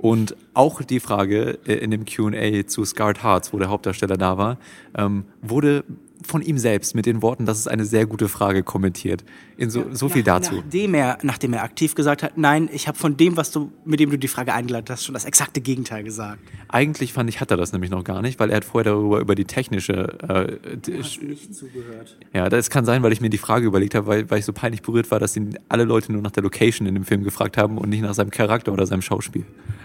Und 0.00 0.34
auch 0.54 0.80
die 0.80 0.98
Frage 0.98 1.58
äh, 1.66 1.74
in 1.74 1.90
dem 1.90 2.06
QA 2.06 2.66
zu 2.66 2.86
Scarred 2.86 3.22
Hearts, 3.22 3.52
wo 3.52 3.58
der 3.58 3.68
Hauptdarsteller 3.68 4.16
da 4.16 4.38
war, 4.38 4.56
ähm, 4.96 5.26
wurde 5.42 5.84
von 6.22 6.42
ihm 6.42 6.58
selbst 6.58 6.94
mit 6.94 7.06
den 7.06 7.22
Worten, 7.22 7.46
das 7.46 7.58
ist 7.58 7.66
eine 7.66 7.84
sehr 7.84 8.06
gute 8.06 8.28
Frage, 8.28 8.62
kommentiert. 8.62 9.24
In 9.56 9.70
so, 9.70 9.84
so 9.92 10.08
viel 10.08 10.22
dazu. 10.22 10.56
Nachdem 10.56 10.94
er, 10.94 11.18
nachdem 11.22 11.52
er 11.52 11.62
aktiv 11.62 11.94
gesagt 11.94 12.22
hat, 12.22 12.36
nein, 12.36 12.68
ich 12.72 12.88
habe 12.88 12.98
von 12.98 13.16
dem, 13.16 13.36
was 13.36 13.50
du, 13.50 13.72
mit 13.84 14.00
dem 14.00 14.10
du 14.10 14.18
die 14.18 14.28
Frage 14.28 14.54
eingeleitet 14.54 14.90
hast, 14.90 15.04
schon 15.04 15.14
das 15.14 15.24
exakte 15.24 15.60
Gegenteil 15.60 16.02
gesagt. 16.02 16.40
Eigentlich 16.68 17.12
fand 17.12 17.28
ich, 17.28 17.40
hat 17.40 17.50
er 17.50 17.56
das 17.56 17.72
nämlich 17.72 17.90
noch 17.90 18.04
gar 18.04 18.22
nicht, 18.22 18.38
weil 18.40 18.50
er 18.50 18.56
hat 18.56 18.64
vorher 18.64 18.92
darüber 18.92 19.20
über 19.20 19.34
die 19.34 19.44
technische. 19.44 20.18
Äh, 20.22 20.76
du 20.76 20.98
hast 20.98 21.22
nicht 21.22 21.54
zugehört. 21.54 22.16
Ja, 22.32 22.48
das 22.48 22.70
kann 22.70 22.84
sein, 22.84 23.02
weil 23.02 23.12
ich 23.12 23.20
mir 23.20 23.30
die 23.30 23.38
Frage 23.38 23.66
überlegt 23.66 23.94
habe, 23.94 24.06
weil, 24.06 24.30
weil 24.30 24.38
ich 24.38 24.44
so 24.44 24.52
peinlich 24.52 24.82
berührt 24.82 25.10
war, 25.10 25.18
dass 25.18 25.36
ihn 25.36 25.58
alle 25.68 25.84
Leute 25.84 26.12
nur 26.12 26.22
nach 26.22 26.30
der 26.30 26.42
Location 26.42 26.86
in 26.86 26.94
dem 26.94 27.04
Film 27.04 27.24
gefragt 27.24 27.56
haben 27.56 27.78
und 27.78 27.88
nicht 27.90 28.02
nach 28.02 28.14
seinem 28.14 28.30
Charakter 28.30 28.72
oder 28.72 28.86
seinem 28.86 29.02
Schauspiel. 29.02 29.44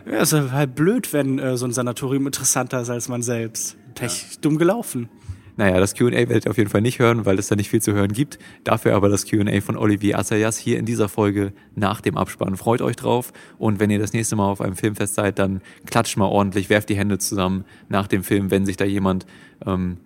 Ja, 0.09 0.21
ist 0.21 0.33
halt 0.33 0.75
blöd, 0.75 1.11
wenn 1.13 1.39
äh, 1.39 1.57
so 1.57 1.65
ein 1.65 1.73
Sanatorium 1.73 2.27
interessanter 2.27 2.81
ist 2.81 2.89
als 2.89 3.07
man 3.07 3.21
selbst. 3.21 3.75
Pech, 3.95 4.21
ja. 4.31 4.37
dumm 4.41 4.57
gelaufen. 4.57 5.09
Naja, 5.57 5.79
das 5.79 5.93
QA 5.93 6.11
werdet 6.11 6.45
ihr 6.45 6.51
auf 6.51 6.57
jeden 6.57 6.69
Fall 6.69 6.81
nicht 6.81 6.99
hören, 6.99 7.25
weil 7.25 7.39
es 7.39 7.47
da 7.47 7.55
nicht 7.55 7.69
viel 7.69 7.81
zu 7.81 7.93
hören 7.93 8.11
gibt. 8.11 8.39
Dafür 8.63 8.93
aber 8.95 9.07
das 9.07 9.25
QA 9.25 9.61
von 9.61 9.77
Olivier 9.77 10.19
Assayas 10.19 10.57
hier 10.57 10.77
in 10.77 10.85
dieser 10.85 11.07
Folge 11.07 11.53
nach 11.75 12.01
dem 12.01 12.17
Abspann. 12.17 12.57
Freut 12.57 12.81
euch 12.81 12.97
drauf 12.97 13.31
und 13.57 13.79
wenn 13.79 13.89
ihr 13.89 13.99
das 13.99 14.11
nächste 14.11 14.35
Mal 14.35 14.49
auf 14.49 14.59
einem 14.59 14.75
Filmfest 14.75 15.15
seid, 15.15 15.39
dann 15.39 15.61
klatscht 15.85 16.17
mal 16.17 16.25
ordentlich, 16.25 16.69
werft 16.69 16.89
die 16.89 16.97
Hände 16.97 17.19
zusammen 17.19 17.63
nach 17.87 18.07
dem 18.07 18.23
Film, 18.23 18.51
wenn 18.51 18.65
sich 18.65 18.75
da 18.75 18.83
jemand, 18.83 19.25
ähm, 19.65 19.97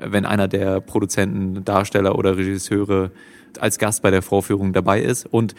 wenn 0.00 0.24
einer 0.24 0.46
der 0.46 0.80
Produzenten, 0.80 1.64
Darsteller 1.64 2.16
oder 2.16 2.36
Regisseure 2.36 3.10
als 3.58 3.78
Gast 3.78 4.02
bei 4.02 4.10
der 4.10 4.22
Vorführung 4.22 4.72
dabei 4.72 5.00
ist 5.00 5.26
und 5.26 5.54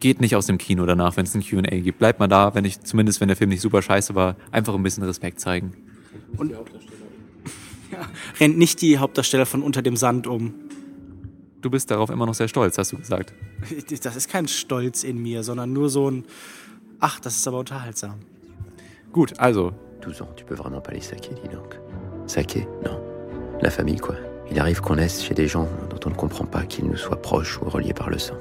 geht 0.00 0.20
nicht 0.20 0.36
aus 0.36 0.46
dem 0.46 0.58
Kino 0.58 0.84
danach, 0.86 1.16
wenn 1.16 1.24
es 1.24 1.34
ein 1.34 1.42
QA 1.42 1.80
gibt. 1.80 1.98
Bleibt 1.98 2.20
mal 2.20 2.28
da, 2.28 2.54
wenn 2.54 2.64
ich, 2.64 2.80
zumindest 2.80 3.20
wenn 3.20 3.28
der 3.28 3.36
Film 3.36 3.50
nicht 3.50 3.62
super 3.62 3.82
scheiße 3.82 4.14
war, 4.14 4.36
einfach 4.52 4.74
ein 4.74 4.82
bisschen 4.82 5.04
Respekt 5.04 5.40
zeigen. 5.40 5.72
Und 6.36 6.52
rennt 8.40 8.58
nicht 8.58 8.80
die 8.80 8.98
Hauptdarsteller 8.98 9.46
von 9.46 9.62
Unter 9.62 9.82
dem 9.82 9.96
Sand 9.96 10.26
um. 10.26 10.54
Du 11.60 11.70
bist 11.70 11.90
darauf 11.90 12.10
immer 12.10 12.26
noch 12.26 12.34
sehr 12.34 12.48
stolz, 12.48 12.78
hast 12.78 12.92
du 12.92 12.98
gesagt. 12.98 13.32
Das 14.02 14.16
ist 14.16 14.28
kein 14.28 14.46
Stolz 14.46 15.02
in 15.02 15.20
mir, 15.20 15.42
sondern 15.42 15.72
nur 15.72 15.90
so 15.90 16.10
ein 16.10 16.24
Ach, 17.00 17.20
das 17.20 17.36
ist 17.36 17.46
aber 17.46 17.58
unterhaltsam. 17.58 18.14
Gut, 19.12 19.38
also. 19.38 19.72
12 20.00 20.20
ans, 20.22 20.30
tu 20.36 20.44
peux 20.44 20.56
vraiment 20.56 20.80
pas 20.80 20.92
les 20.92 21.00
saquer, 21.00 21.34
dis 21.42 21.48
donc. 21.48 21.78
Saquer 22.26 22.66
Non. 22.84 23.00
La 23.60 23.70
famille, 23.70 23.98
quoi. 23.98 24.16
Il 24.50 24.58
arrive 24.58 24.80
qu'on 24.80 24.96
naisse 24.96 25.22
chez 25.22 25.34
des 25.34 25.46
gens 25.46 25.68
dont 25.90 26.00
on 26.06 26.10
ne 26.10 26.14
comprend 26.14 26.44
pas 26.44 26.62
qu'ils 26.62 26.86
nous 26.86 26.96
soient 26.96 27.20
proches 27.20 27.60
ou 27.60 27.68
reliés 27.68 27.92
par 27.92 28.10
le 28.10 28.18
sang. 28.18 28.36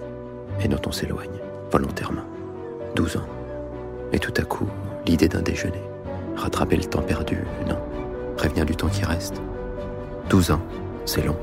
Et 0.62 0.68
dont 0.68 0.82
on 0.86 0.92
s'éloigne, 0.92 1.40
volontairement. 1.72 2.26
12 2.96 3.18
ans. 3.18 3.28
Et 4.12 4.20
tout 4.20 4.34
à 4.38 4.44
coup, 4.44 4.68
l'idée 5.06 5.28
d'un 5.28 5.42
déjeuner. 5.42 5.82
Rattraper 6.36 6.78
le 6.78 6.86
temps 6.86 7.02
perdu, 7.02 7.38
non. 7.68 7.78
Prévenir 8.38 8.66
du 8.66 8.76
temps 8.76 8.88
qui 8.88 9.04
reste. 9.04 9.42
12 10.30 10.52
ans, 10.52 10.62
c'est 11.06 11.26
long. 11.26 11.36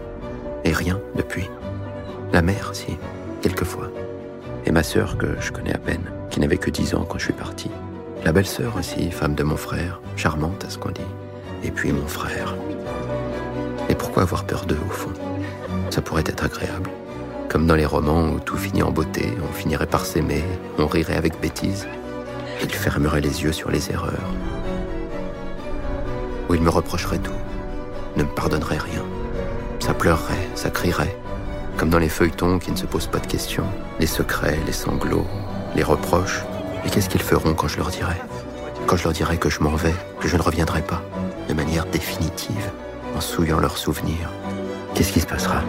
Et 0.64 0.72
rien 0.72 1.00
depuis. 1.16 1.50
La 2.32 2.40
mère, 2.40 2.70
si, 2.72 2.96
quelquefois. 3.42 3.88
Et 4.64 4.70
ma 4.70 4.84
sœur, 4.84 5.18
que 5.18 5.26
je 5.40 5.50
connais 5.50 5.74
à 5.74 5.78
peine, 5.78 6.10
qui 6.30 6.38
n'avait 6.38 6.56
que 6.56 6.70
10 6.70 6.94
ans 6.94 7.04
quand 7.04 7.18
je 7.18 7.24
suis 7.24 7.32
parti. 7.32 7.70
La 8.24 8.32
belle-sœur 8.32 8.76
aussi, 8.76 9.10
femme 9.10 9.34
de 9.34 9.42
mon 9.42 9.56
frère, 9.56 10.00
charmante 10.16 10.64
à 10.64 10.70
ce 10.70 10.78
qu'on 10.78 10.90
dit. 10.90 11.00
Et 11.64 11.70
puis 11.72 11.92
mon 11.92 12.06
frère. 12.06 12.54
Et 13.88 13.94
pourquoi 13.94 14.22
avoir 14.22 14.44
peur 14.44 14.64
d'eux, 14.64 14.78
au 14.86 14.90
fond? 14.90 15.12
Ça 15.90 16.00
pourrait 16.00 16.24
être 16.26 16.44
agréable. 16.44 16.90
Comme 17.48 17.66
dans 17.66 17.74
les 17.74 17.86
romans 17.86 18.28
où 18.28 18.38
tout 18.38 18.56
finit 18.56 18.82
en 18.82 18.92
beauté, 18.92 19.32
on 19.42 19.52
finirait 19.52 19.86
par 19.86 20.06
s'aimer, 20.06 20.44
on 20.78 20.86
rirait 20.86 21.16
avec 21.16 21.40
bêtise. 21.40 21.86
Il 22.62 22.70
fermerait 22.70 23.20
les 23.20 23.42
yeux 23.42 23.52
sur 23.52 23.70
les 23.70 23.90
erreurs, 23.90 24.30
où 26.48 26.54
il 26.54 26.62
me 26.62 26.70
reprocherait 26.70 27.18
tout, 27.18 27.32
ne 28.16 28.22
me 28.22 28.28
pardonnerait 28.28 28.78
rien. 28.78 29.02
Ça 29.80 29.94
pleurerait, 29.94 30.48
ça 30.54 30.70
crierait, 30.70 31.16
comme 31.76 31.90
dans 31.90 31.98
les 31.98 32.08
feuilletons 32.08 32.58
qui 32.58 32.70
ne 32.70 32.76
se 32.76 32.86
posent 32.86 33.06
pas 33.06 33.18
de 33.18 33.26
questions, 33.26 33.66
les 33.98 34.06
secrets, 34.06 34.58
les 34.66 34.72
sanglots, 34.72 35.26
les 35.74 35.82
reproches. 35.82 36.42
Et 36.84 36.90
qu'est-ce 36.90 37.08
qu'ils 37.08 37.22
feront 37.22 37.54
quand 37.54 37.68
je 37.68 37.78
leur 37.78 37.90
dirai? 37.90 38.16
Quand 38.86 38.96
je 38.96 39.04
leur 39.04 39.12
dirai 39.12 39.38
que 39.38 39.50
je 39.50 39.60
m'en 39.60 39.74
vais, 39.74 39.94
que 40.20 40.28
je 40.28 40.36
ne 40.36 40.42
reviendrai 40.42 40.82
pas, 40.82 41.02
de 41.48 41.54
manière 41.54 41.86
définitive, 41.86 42.70
en 43.16 43.20
souillant 43.20 43.60
leurs 43.60 43.78
souvenirs. 43.78 44.30
Qu'est-ce 44.94 45.12
qui 45.12 45.20
se 45.20 45.26
passera? 45.26 45.62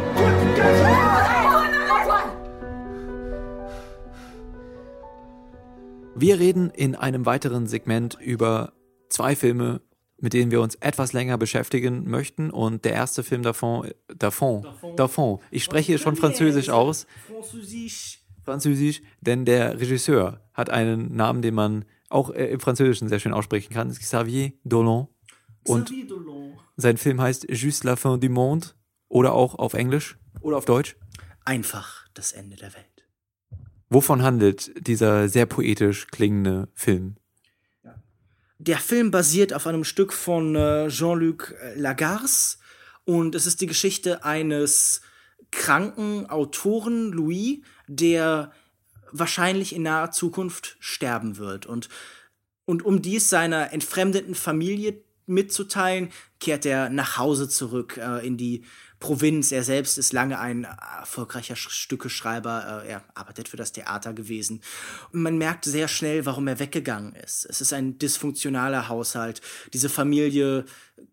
Wir 6.18 6.40
reden 6.40 6.72
in 6.78 6.96
einem 6.96 7.26
weiteren 7.26 7.68
Segment 7.68 8.18
über 8.22 8.72
zwei 9.10 9.36
Filme 9.36 9.82
mit 10.18 10.34
denen 10.34 10.52
wir 10.52 10.62
uns 10.62 10.76
etwas 10.76 11.14
länger 11.14 11.38
beschäftigen 11.38 12.10
möchten. 12.10 12.50
Und 12.50 12.86
der 12.86 12.94
erste 12.94 13.24
Film 13.24 13.44
davon, 13.44 13.92
davon, 14.08 14.66
davon. 14.96 15.40
Ich 15.52 15.64
spreche 15.64 15.98
schon 15.98 16.16
Französisch 16.16 16.70
aus. 16.70 17.08
Französisch, 18.44 19.02
denn 19.22 19.46
der 19.46 19.80
Regisseur 19.80 20.42
hat 20.54 20.70
einen 20.70 21.16
Namen, 21.16 21.42
den 21.42 21.56
man 21.56 21.86
auch 22.10 22.30
äh, 22.30 22.46
im 22.46 22.60
Französischen 22.60 23.10
sehr 23.10 23.20
schön 23.20 23.34
aussprechen 23.34 23.74
kann. 23.74 23.92
Xavier 23.92 24.54
Dolan. 24.64 25.08
Und 25.68 25.92
sein 26.78 26.98
Film 26.98 27.20
heißt 27.20 27.48
Juste 27.50 27.88
la 27.88 27.96
fin 27.96 28.20
du 28.20 28.30
monde 28.30 28.68
oder 29.08 29.34
auch 29.34 29.56
auf 29.56 29.74
Englisch 29.74 30.18
oder 30.42 30.58
auf 30.58 30.66
Deutsch. 30.66 30.96
Einfach 31.44 32.08
das 32.14 32.34
Ende 32.34 32.56
der 32.56 32.74
Welt. 32.74 33.08
Wovon 33.90 34.24
handelt 34.24 34.72
dieser 34.88 35.30
sehr 35.30 35.46
poetisch 35.46 36.08
klingende 36.08 36.70
Film? 36.74 37.18
Der 38.58 38.78
Film 38.78 39.12
basiert 39.12 39.54
auf 39.54 39.68
einem 39.68 39.84
Stück 39.84 40.14
von 40.14 40.56
äh, 40.56 40.88
Jean-Luc 40.88 41.54
Lagarce 41.76 42.58
und 43.04 43.36
es 43.36 43.46
ist 43.46 43.62
die 43.62 43.68
Geschichte 43.68 44.24
eines 44.24 45.02
kranken 45.52 46.30
Autoren, 46.30 47.12
Louis, 47.12 47.60
der 47.88 48.52
wahrscheinlich 49.12 49.76
in 49.76 49.84
naher 49.84 50.12
Zukunft 50.12 50.78
sterben 50.80 51.38
wird. 51.38 51.66
Und, 51.66 51.90
und 52.66 52.84
um 52.84 53.02
dies 53.02 53.30
seiner 53.30 53.72
entfremdeten 53.74 54.36
Familie 54.36 55.02
mitzuteilen, 55.28 56.12
kehrt 56.40 56.66
er 56.66 56.90
nach 56.90 57.18
Hause 57.18 57.50
zurück 57.50 57.98
äh, 57.98 58.26
in 58.26 58.38
die 58.38 58.64
Provinz. 59.00 59.52
Er 59.52 59.64
selbst 59.64 59.98
ist 59.98 60.14
lange 60.14 60.40
ein 60.40 60.64
erfolgreicher 60.64 61.56
Stückeschreiber. 61.56 62.84
Äh, 62.86 62.92
er 62.92 63.04
arbeitet 63.14 63.48
für 63.50 63.58
das 63.58 63.72
Theater 63.72 64.14
gewesen. 64.14 64.62
Und 65.12 65.22
man 65.22 65.38
merkt 65.38 65.66
sehr 65.66 65.88
schnell, 65.88 66.26
warum 66.26 66.48
er 66.48 66.60
weggegangen 66.60 67.14
ist. 67.14 67.46
Es 67.46 67.62
ist 67.62 67.74
ein 67.74 67.98
dysfunktionaler 68.00 68.88
Haushalt. 68.88 69.42
Diese 69.74 69.90
Familie 69.90 70.66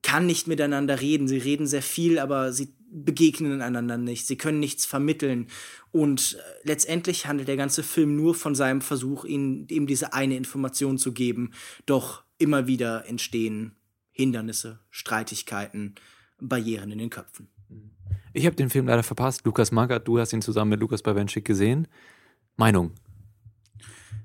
kann 0.03 0.27
nicht 0.27 0.47
miteinander 0.47 1.01
reden. 1.01 1.29
Sie 1.29 1.39
reden 1.39 1.67
sehr 1.67 1.83
viel, 1.83 2.19
aber 2.19 2.53
sie 2.53 2.75
begegnen 2.93 3.63
einander 3.63 3.97
nicht. 3.97 4.27
Sie 4.27 4.37
können 4.37 4.61
nichts 4.61 4.87
vermitteln. 4.87 5.49
Und 5.91 6.35
äh, 6.35 6.69
letztendlich 6.69 7.27
handelt 7.27 7.49
der 7.49 7.57
ganze 7.57 7.83
Film 7.83 8.17
nur 8.17 8.35
von 8.35 8.55
seinem 8.55 8.81
Versuch, 8.81 9.25
ihnen 9.25 9.67
ihm 9.69 9.87
diese 9.87 10.13
eine 10.13 10.37
Information 10.37 10.99
zu 10.99 11.13
geben. 11.13 11.53
Doch 11.87 12.23
immer 12.39 12.67
wieder 12.67 13.07
entstehen 13.07 13.77
Hindernisse, 14.11 14.81
Streitigkeiten, 14.91 15.95
Barrieren 16.39 16.91
in 16.91 16.99
den 16.99 17.11
Köpfen. 17.11 17.49
Ich 18.33 18.47
habe 18.47 18.57
den 18.57 18.71
Film 18.71 18.87
leider 18.87 19.03
verpasst. 19.03 19.45
Lukas 19.45 19.73
Magath, 19.73 20.09
du 20.09 20.19
hast 20.19 20.33
ihn 20.33 20.43
zusammen 20.43 20.71
mit 20.71 20.81
Lukas 20.81 21.03
Bawenschik 21.03 21.45
gesehen. 21.45 21.87
Meinung? 22.57 22.93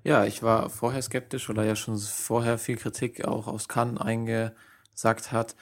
Ja, 0.04 0.24
ich 0.24 0.42
war 0.44 0.70
vorher 0.70 1.02
skeptisch, 1.02 1.50
weil 1.50 1.58
er 1.58 1.66
ja 1.66 1.76
schon 1.76 1.98
vorher 1.98 2.58
viel 2.58 2.78
Kritik 2.78 3.26
auch 3.26 3.48
aus 3.48 3.68
Cannes 3.68 4.00
eingesagt 4.00 5.32
hat. 5.32 5.56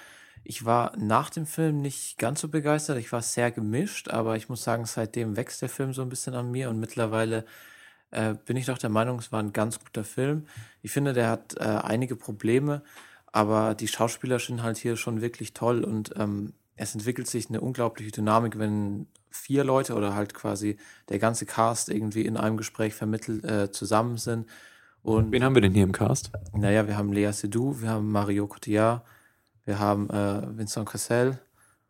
Ich 0.44 0.64
war 0.64 0.96
nach 0.98 1.32
dem 1.32 1.48
Film 1.48 1.82
nicht 1.82 2.20
ganz 2.20 2.42
so 2.42 2.50
begeistert. 2.50 3.00
Ich 3.00 3.12
war 3.12 3.24
sehr 3.24 3.50
gemischt, 3.50 4.10
aber 4.10 4.36
ich 4.36 4.48
muss 4.48 4.64
sagen, 4.64 4.86
seitdem 4.86 5.36
wächst 5.36 5.64
der 5.64 5.70
Film 5.70 5.94
so 5.94 6.04
ein 6.04 6.10
bisschen 6.10 6.36
an 6.36 6.52
mir 6.52 6.70
und 6.70 6.80
mittlerweile 6.80 7.46
äh, 8.12 8.36
bin 8.46 8.56
ich 8.56 8.68
doch 8.68 8.78
der 8.78 8.92
Meinung, 8.92 9.18
es 9.18 9.32
war 9.32 9.42
ein 9.42 9.54
ganz 9.54 9.80
guter 9.80 10.04
Film. 10.04 10.46
Ich 10.84 10.92
finde, 10.92 11.14
der 11.14 11.30
hat 11.30 11.56
äh, 11.58 11.64
einige 11.64 12.16
Probleme, 12.16 12.84
aber 13.32 13.74
die 13.74 13.88
Schauspieler 13.88 14.38
sind 14.38 14.62
halt 14.62 14.78
hier 14.78 14.98
schon 14.98 15.22
wirklich 15.22 15.54
toll 15.54 15.84
und 15.84 16.14
ähm, 16.18 16.54
es 16.76 16.94
entwickelt 16.94 17.28
sich 17.28 17.50
eine 17.50 17.62
unglaubliche 17.62 18.12
Dynamik, 18.12 18.60
wenn 18.60 19.08
vier 19.30 19.64
Leute 19.64 19.96
oder 19.96 20.16
halt 20.16 20.34
quasi 20.34 20.78
der 21.10 21.20
ganze 21.20 21.46
Cast 21.46 21.90
irgendwie 21.90 22.26
in 22.26 22.38
einem 22.38 22.58
Gespräch 22.58 22.94
vermittelt 22.94 23.44
äh, 23.44 23.72
zusammen 23.72 24.18
sind. 24.18 24.48
Und 25.02 25.32
Wen 25.32 25.44
haben 25.44 25.56
wir 25.56 25.62
denn 25.62 25.74
hier 25.74 25.84
im 25.84 25.92
Cast? 25.92 26.32
Naja, 26.54 26.88
wir 26.88 26.98
haben 26.98 27.14
Lea 27.14 27.32
Seydoux, 27.32 27.82
wir 27.82 27.90
haben 27.90 28.12
Mario 28.12 28.48
Cotillard, 28.48 29.04
wir 29.64 29.80
haben 29.80 30.10
äh, 30.10 30.58
Vincent 30.58 30.90
Cassel 30.90 31.40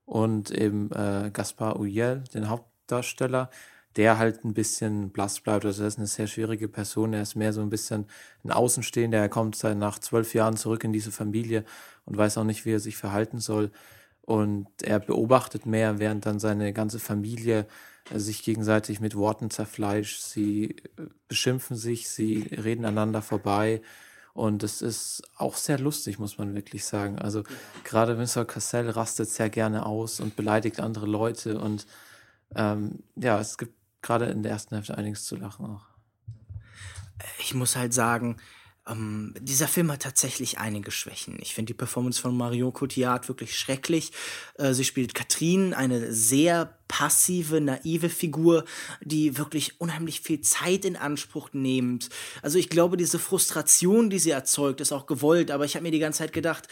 und 0.06 0.52
eben 0.52 0.92
äh, 0.92 1.30
Gaspar 1.32 1.80
Uyel, 1.80 2.24
den 2.34 2.50
Hauptdarsteller, 2.50 3.50
der 3.96 4.18
halt 4.18 4.44
ein 4.44 4.54
bisschen 4.54 5.12
blass 5.12 5.40
bleibt. 5.40 5.66
Also 5.66 5.84
er 5.84 5.88
ist 5.88 5.98
eine 5.98 6.08
sehr 6.08 6.28
schwierige 6.28 6.68
Person. 6.68 7.14
Er 7.14 7.22
ist 7.22 7.36
mehr 7.36 7.54
so 7.54 7.62
ein 7.62 7.70
bisschen 7.70 8.08
ein 8.44 8.52
Außenstehender. 8.52 9.18
Er 9.18 9.30
kommt 9.30 9.56
seit 9.56 9.78
nach 9.78 10.00
zwölf 10.00 10.34
Jahren 10.34 10.58
zurück 10.58 10.84
in 10.84 10.92
diese 10.92 11.12
Familie 11.12 11.64
und 12.04 12.18
weiß 12.18 12.38
auch 12.38 12.44
nicht, 12.44 12.66
wie 12.66 12.74
er 12.74 12.80
sich 12.80 12.98
verhalten 12.98 13.40
soll. 13.40 13.72
Und 14.26 14.68
er 14.82 15.00
beobachtet 15.00 15.66
mehr, 15.66 16.00
während 16.00 16.26
dann 16.26 16.40
seine 16.40 16.74
ganze 16.74 17.00
Familie 17.00 17.68
äh, 18.10 18.20
sich 18.20 18.44
gegenseitig 18.44 19.00
mit 19.00 19.16
Worten 19.16 19.50
zerfleischt. 19.50 20.22
Sie 20.22 20.72
äh, 20.98 21.04
beschimpfen 21.28 21.78
sich, 21.78 22.10
sie 22.10 22.50
reden 22.52 22.86
aneinander 22.86 23.22
vorbei. 23.22 23.82
Und 24.34 24.64
es 24.64 24.82
ist 24.82 25.24
auch 25.38 25.56
sehr 25.56 25.80
lustig, 25.80 26.20
muss 26.20 26.38
man 26.38 26.56
wirklich 26.56 26.84
sagen. 26.86 27.20
Also 27.20 27.44
gerade 27.86 28.18
Vincent 28.18 28.50
Cassel 28.50 28.90
rastet 28.90 29.30
sehr 29.30 29.50
gerne 29.50 29.86
aus 29.86 30.20
und 30.20 30.36
beleidigt 30.36 30.82
andere 30.82 31.06
Leute. 31.06 31.58
Und 31.58 31.88
ähm, 32.54 33.04
ja, 33.16 33.40
es 33.40 33.58
gibt 33.58 33.74
gerade 34.02 34.26
in 34.26 34.44
der 34.44 34.52
ersten 34.52 34.76
Hälfte 34.76 34.98
einiges 34.98 35.24
zu 35.26 35.38
lachen 35.38 35.66
auch. 35.66 35.86
Ich 37.40 37.54
muss 37.54 37.78
halt 37.78 37.94
sagen, 37.94 38.38
ähm, 38.88 39.34
dieser 39.40 39.68
Film 39.68 39.92
hat 39.92 40.04
tatsächlich 40.04 40.60
einige 40.60 40.92
Schwächen. 40.92 41.38
Ich 41.42 41.56
finde 41.56 41.74
die 41.74 41.78
Performance 41.78 42.22
von 42.22 42.36
Marion 42.38 42.74
Cotillard 42.74 43.28
wirklich 43.28 43.58
schrecklich. 43.58 44.12
Äh, 44.56 44.74
sie 44.74 44.84
spielt 44.84 45.16
Katrin, 45.16 45.74
eine 45.74 46.14
sehr 46.14 46.78
passive, 46.88 47.62
naive 47.62 48.10
Figur, 48.10 48.64
die 49.02 49.38
wirklich 49.38 49.82
unheimlich 49.82 50.22
viel 50.22 50.42
Zeit 50.42 50.86
in 50.86 50.96
Anspruch 50.96 51.50
nimmt. 51.54 52.10
Also 52.44 52.60
ich 52.60 52.70
glaube, 52.70 52.96
diese 52.96 53.18
Frustration, 53.18 54.10
die 54.10 54.20
sie 54.20 54.32
erzeugt, 54.32 54.82
ist 54.82 54.92
auch 54.92 55.08
gewollt, 55.08 55.50
aber 55.50 55.66
ich 55.66 55.76
habe 55.76 55.84
mir 55.84 55.92
die 55.92 56.00
ganze 56.00 56.20
Zeit 56.20 56.34
gedacht, 56.34 56.68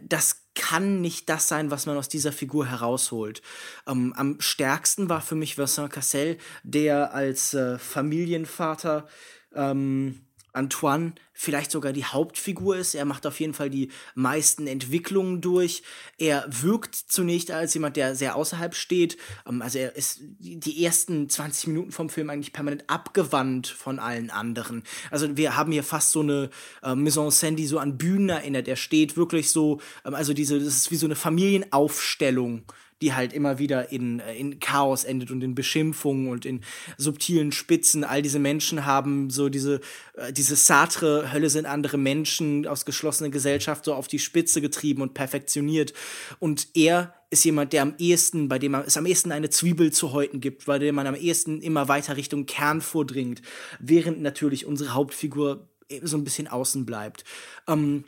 das 0.00 0.44
kann 0.54 1.00
nicht 1.00 1.28
das 1.28 1.48
sein, 1.48 1.72
was 1.72 1.86
man 1.86 1.96
aus 1.96 2.08
dieser 2.08 2.32
Figur 2.32 2.66
herausholt. 2.66 3.42
Ähm, 3.88 4.12
am 4.16 4.40
stärksten 4.40 5.08
war 5.08 5.20
für 5.20 5.34
mich 5.34 5.58
Vincent 5.58 5.92
Cassel, 5.92 6.38
der 6.62 7.12
als 7.12 7.54
äh, 7.54 7.76
Familienvater 7.78 9.08
ähm, 9.54 10.20
Antoine 10.52 11.14
vielleicht 11.32 11.70
sogar 11.70 11.94
die 11.94 12.04
Hauptfigur 12.04 12.76
ist. 12.76 12.94
Er 12.94 13.06
macht 13.06 13.26
auf 13.26 13.40
jeden 13.40 13.54
Fall 13.54 13.70
die 13.70 13.90
meisten 14.14 14.66
Entwicklungen 14.66 15.40
durch. 15.40 15.82
Er 16.18 16.44
wirkt 16.48 16.94
zunächst 16.94 17.50
als 17.50 17.72
jemand, 17.72 17.96
der 17.96 18.14
sehr 18.14 18.36
außerhalb 18.36 18.74
steht. 18.74 19.16
Ähm, 19.48 19.62
also 19.62 19.78
er 19.78 19.96
ist 19.96 20.20
die 20.38 20.84
ersten 20.84 21.28
20 21.28 21.68
Minuten 21.68 21.92
vom 21.92 22.10
Film 22.10 22.28
eigentlich 22.28 22.52
permanent 22.52 22.84
abgewandt 22.88 23.68
von 23.68 23.98
allen 23.98 24.30
anderen. 24.30 24.82
Also 25.10 25.36
wir 25.36 25.56
haben 25.56 25.72
hier 25.72 25.84
fast 25.84 26.12
so 26.12 26.20
eine 26.20 26.50
äh, 26.82 26.90
en 26.90 27.06
scène, 27.06 27.56
die 27.56 27.66
so 27.66 27.78
an 27.78 27.96
Bühnen 27.96 28.28
erinnert. 28.28 28.68
Er 28.68 28.76
steht 28.76 29.16
wirklich 29.16 29.50
so, 29.50 29.80
ähm, 30.04 30.14
also 30.14 30.34
diese, 30.34 30.58
das 30.58 30.76
ist 30.76 30.90
wie 30.90 30.96
so 30.96 31.06
eine 31.06 31.16
Familienaufstellung 31.16 32.64
die 33.00 33.14
halt 33.14 33.32
immer 33.32 33.58
wieder 33.58 33.92
in, 33.92 34.20
äh, 34.20 34.34
in 34.36 34.60
Chaos 34.60 35.04
endet 35.04 35.30
und 35.30 35.42
in 35.42 35.54
Beschimpfungen 35.54 36.28
und 36.28 36.44
in 36.44 36.60
subtilen 36.96 37.52
Spitzen. 37.52 38.04
All 38.04 38.22
diese 38.22 38.38
Menschen 38.38 38.84
haben 38.84 39.30
so 39.30 39.48
diese, 39.48 39.80
äh, 40.14 40.32
diese 40.32 40.56
Sartre, 40.56 41.32
Hölle 41.32 41.50
sind 41.50 41.66
andere 41.66 41.96
Menschen 41.96 42.66
aus 42.66 42.84
geschlossener 42.84 43.30
Gesellschaft 43.30 43.84
so 43.84 43.94
auf 43.94 44.08
die 44.08 44.18
Spitze 44.18 44.60
getrieben 44.60 45.02
und 45.02 45.14
perfektioniert. 45.14 45.94
Und 46.38 46.68
er 46.74 47.14
ist 47.30 47.44
jemand, 47.44 47.72
der 47.72 47.82
am 47.82 47.94
ehesten, 47.98 48.48
bei 48.48 48.58
dem 48.58 48.74
es 48.74 48.96
am 48.96 49.06
ehesten 49.06 49.32
eine 49.32 49.50
Zwiebel 49.50 49.92
zu 49.92 50.12
häuten 50.12 50.40
gibt, 50.40 50.66
bei 50.66 50.78
dem 50.78 50.96
man 50.96 51.06
am 51.06 51.14
ehesten 51.14 51.62
immer 51.62 51.88
weiter 51.88 52.16
Richtung 52.16 52.46
Kern 52.46 52.80
vordringt, 52.80 53.40
während 53.78 54.20
natürlich 54.20 54.66
unsere 54.66 54.94
Hauptfigur 54.94 55.68
so 56.02 56.16
ein 56.16 56.24
bisschen 56.24 56.48
außen 56.48 56.86
bleibt. 56.86 57.24
Ähm, 57.66 58.04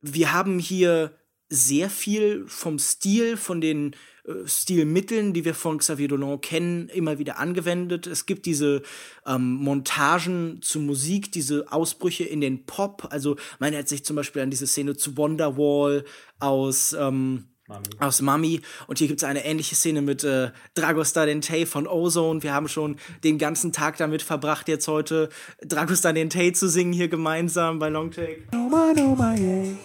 wir 0.00 0.32
haben 0.32 0.58
hier 0.58 1.16
sehr 1.52 1.90
viel 1.90 2.44
vom 2.46 2.78
Stil, 2.78 3.36
von 3.36 3.60
den 3.60 3.94
äh, 4.24 4.46
Stilmitteln, 4.46 5.32
die 5.34 5.44
wir 5.44 5.54
von 5.54 5.78
Xavier 5.78 6.08
Dolan 6.08 6.40
kennen, 6.40 6.88
immer 6.88 7.18
wieder 7.18 7.38
angewendet. 7.38 8.06
Es 8.06 8.24
gibt 8.26 8.46
diese 8.46 8.82
ähm, 9.26 9.54
Montagen 9.54 10.60
zu 10.62 10.80
Musik, 10.80 11.30
diese 11.32 11.70
Ausbrüche 11.70 12.24
in 12.24 12.40
den 12.40 12.64
Pop. 12.64 13.08
Also 13.10 13.36
man 13.58 13.72
erinnert 13.72 13.88
sich 13.88 14.04
zum 14.04 14.16
Beispiel 14.16 14.42
an 14.42 14.50
diese 14.50 14.66
Szene 14.66 14.96
zu 14.96 15.16
Wonderwall 15.16 16.04
aus 16.38 16.94
ähm, 16.98 17.51
Mami. 17.72 17.88
aus 17.98 18.22
Mami. 18.22 18.60
Und 18.86 18.98
hier 18.98 19.08
gibt 19.08 19.20
es 19.20 19.24
eine 19.24 19.44
ähnliche 19.44 19.74
Szene 19.74 20.02
mit 20.02 20.24
äh, 20.24 20.50
Dragostar 20.74 21.26
Dente 21.26 21.66
von 21.66 21.86
Ozone. 21.86 22.42
Wir 22.42 22.52
haben 22.54 22.68
schon 22.68 22.96
den 23.24 23.38
ganzen 23.38 23.72
Tag 23.72 23.96
damit 23.96 24.22
verbracht, 24.22 24.68
jetzt 24.68 24.88
heute 24.88 25.28
Dragostar 25.62 26.12
Dente 26.12 26.52
zu 26.52 26.68
singen 26.68 26.92
hier 26.92 27.08
gemeinsam 27.08 27.78
bei 27.78 27.88
Longtake. 27.88 28.42
Noma, 28.52 28.92
noma, 28.94 29.34
yeah. 29.34 29.76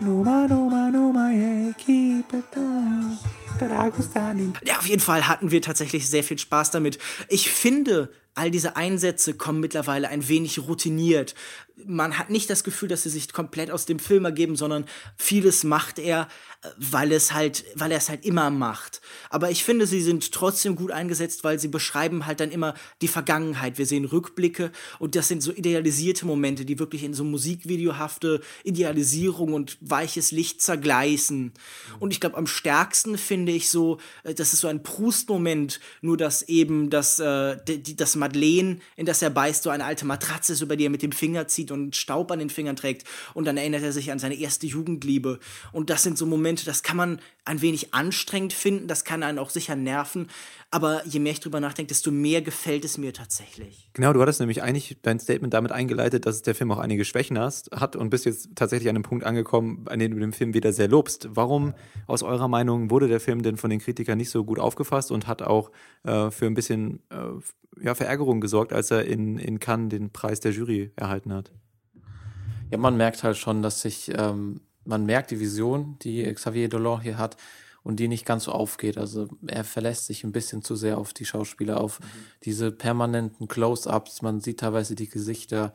Noma, 0.00 0.46
noma, 0.48 0.90
noma, 0.90 1.30
yeah. 1.30 1.72
Keep 1.78 2.32
it 2.32 2.44
down. 2.54 3.18
Ja, 4.64 4.78
auf 4.78 4.86
jeden 4.86 5.00
Fall 5.00 5.28
hatten 5.28 5.50
wir 5.50 5.60
tatsächlich 5.60 6.08
sehr 6.08 6.24
viel 6.24 6.38
Spaß 6.38 6.70
damit. 6.70 6.98
Ich 7.28 7.50
finde, 7.50 8.10
all 8.34 8.50
diese 8.50 8.76
Einsätze 8.76 9.34
kommen 9.34 9.60
mittlerweile 9.60 10.08
ein 10.08 10.28
wenig 10.28 10.60
routiniert. 10.60 11.34
Man 11.86 12.18
hat 12.18 12.30
nicht 12.30 12.50
das 12.50 12.64
Gefühl, 12.64 12.88
dass 12.88 13.02
sie 13.02 13.10
sich 13.10 13.32
komplett 13.32 13.70
aus 13.70 13.86
dem 13.86 13.98
Film 13.98 14.24
ergeben, 14.24 14.56
sondern 14.56 14.84
vieles 15.16 15.64
macht 15.64 15.98
er, 15.98 16.28
weil 16.76 17.12
es 17.12 17.32
halt, 17.32 17.64
weil 17.74 17.90
er 17.90 17.98
es 17.98 18.10
halt 18.10 18.24
immer 18.26 18.50
macht. 18.50 19.00
Aber 19.30 19.50
ich 19.50 19.64
finde, 19.64 19.86
sie 19.86 20.02
sind 20.02 20.32
trotzdem 20.32 20.76
gut 20.76 20.90
eingesetzt, 20.90 21.42
weil 21.42 21.58
sie 21.58 21.68
beschreiben 21.68 22.26
halt 22.26 22.40
dann 22.40 22.50
immer 22.50 22.74
die 23.00 23.08
Vergangenheit. 23.08 23.78
Wir 23.78 23.86
sehen 23.86 24.04
Rückblicke 24.04 24.70
und 24.98 25.16
das 25.16 25.28
sind 25.28 25.42
so 25.42 25.52
idealisierte 25.52 26.26
Momente, 26.26 26.66
die 26.66 26.78
wirklich 26.78 27.02
in 27.02 27.14
so 27.14 27.24
musikvideohafte 27.24 28.42
Idealisierung 28.62 29.54
und 29.54 29.78
weiches 29.80 30.32
Licht 30.32 30.60
zergleißen. 30.60 31.52
Und 31.98 32.12
ich 32.12 32.20
glaube, 32.20 32.36
am 32.36 32.46
stärksten 32.46 33.16
finde 33.16 33.52
ich 33.52 33.70
so, 33.70 33.98
äh, 34.24 34.34
das 34.34 34.52
ist 34.52 34.60
so 34.60 34.68
ein 34.68 34.82
Proust-Moment, 34.82 35.80
nur 36.02 36.18
dass 36.18 36.42
eben 36.42 36.90
das, 36.90 37.18
äh, 37.20 37.56
die, 37.66 37.96
das 37.96 38.16
Madeleine, 38.16 38.78
in 38.96 39.06
das 39.06 39.22
er 39.22 39.30
beißt, 39.30 39.62
so 39.62 39.70
eine 39.70 39.84
alte 39.84 40.04
Matratze 40.04 40.52
ist, 40.52 40.60
über 40.60 40.76
die 40.76 40.84
er 40.84 40.90
mit 40.90 41.02
dem 41.02 41.12
Finger 41.12 41.48
zieht 41.48 41.69
und 41.70 41.96
Staub 41.96 42.30
an 42.30 42.38
den 42.38 42.50
Fingern 42.50 42.76
trägt. 42.76 43.04
Und 43.34 43.46
dann 43.46 43.56
erinnert 43.56 43.82
er 43.82 43.92
sich 43.92 44.12
an 44.12 44.18
seine 44.18 44.34
erste 44.34 44.66
Jugendliebe. 44.66 45.38
Und 45.72 45.90
das 45.90 46.02
sind 46.02 46.18
so 46.18 46.26
Momente, 46.26 46.40
Momente, 46.50 46.64
das 46.64 46.82
kann 46.82 46.96
man 46.96 47.20
ein 47.44 47.62
wenig 47.62 47.94
anstrengend 47.94 48.52
finden, 48.52 48.88
das 48.88 49.04
kann 49.04 49.22
einen 49.22 49.38
auch 49.38 49.50
sicher 49.50 49.76
nerven, 49.76 50.28
aber 50.70 51.06
je 51.06 51.20
mehr 51.20 51.32
ich 51.32 51.40
drüber 51.40 51.60
nachdenke, 51.60 51.88
desto 51.88 52.10
mehr 52.10 52.42
gefällt 52.42 52.84
es 52.84 52.98
mir 52.98 53.12
tatsächlich. 53.12 53.88
Genau, 53.92 54.12
du 54.12 54.20
hattest 54.20 54.40
nämlich 54.40 54.62
eigentlich 54.62 54.96
dein 55.02 55.20
Statement 55.20 55.54
damit 55.54 55.70
eingeleitet, 55.70 56.26
dass 56.26 56.42
der 56.42 56.54
Film 56.54 56.72
auch 56.72 56.78
einige 56.78 57.04
Schwächen 57.04 57.38
hast, 57.38 57.70
hat 57.72 57.94
und 57.94 58.10
bist 58.10 58.24
jetzt 58.24 58.50
tatsächlich 58.56 58.88
an 58.88 58.96
einem 58.96 59.02
Punkt 59.04 59.24
angekommen, 59.24 59.86
an 59.88 59.98
dem 59.98 60.12
du 60.12 60.18
den 60.18 60.32
Film 60.32 60.54
wieder 60.54 60.72
sehr 60.72 60.88
lobst. 60.88 61.28
Warum, 61.30 61.74
aus 62.06 62.22
eurer 62.22 62.48
Meinung, 62.48 62.90
wurde 62.90 63.08
der 63.08 63.20
Film 63.20 63.42
denn 63.42 63.56
von 63.56 63.70
den 63.70 63.80
Kritikern 63.80 64.18
nicht 64.18 64.30
so 64.30 64.44
gut 64.44 64.58
aufgefasst 64.58 65.10
und 65.10 65.26
hat 65.26 65.42
auch 65.42 65.70
äh, 66.04 66.30
für 66.30 66.46
ein 66.46 66.54
bisschen 66.54 67.00
äh, 67.10 67.84
ja, 67.84 67.94
Verärgerung 67.94 68.40
gesorgt, 68.40 68.72
als 68.72 68.90
er 68.90 69.04
in, 69.04 69.38
in 69.38 69.60
Cannes 69.60 69.90
den 69.90 70.10
Preis 70.10 70.40
der 70.40 70.52
Jury 70.52 70.90
erhalten 70.96 71.32
hat? 71.32 71.52
Ja, 72.70 72.78
man 72.78 72.96
merkt 72.96 73.22
halt 73.22 73.36
schon, 73.36 73.62
dass 73.62 73.82
sich 73.82 74.10
ähm, 74.16 74.60
man 74.84 75.06
merkt 75.06 75.30
die 75.30 75.40
Vision, 75.40 75.96
die 76.02 76.22
Xavier 76.32 76.68
Dolan 76.68 77.00
hier 77.00 77.18
hat 77.18 77.36
und 77.82 77.96
die 77.96 78.08
nicht 78.08 78.26
ganz 78.26 78.44
so 78.44 78.52
aufgeht. 78.52 78.98
Also 78.98 79.28
er 79.46 79.64
verlässt 79.64 80.06
sich 80.06 80.24
ein 80.24 80.32
bisschen 80.32 80.62
zu 80.62 80.76
sehr 80.76 80.98
auf 80.98 81.12
die 81.12 81.24
Schauspieler, 81.24 81.80
auf 81.80 82.00
mhm. 82.00 82.04
diese 82.44 82.72
permanenten 82.72 83.48
Close-ups. 83.48 84.22
Man 84.22 84.40
sieht 84.40 84.60
teilweise 84.60 84.94
die 84.94 85.08
Gesichter 85.08 85.72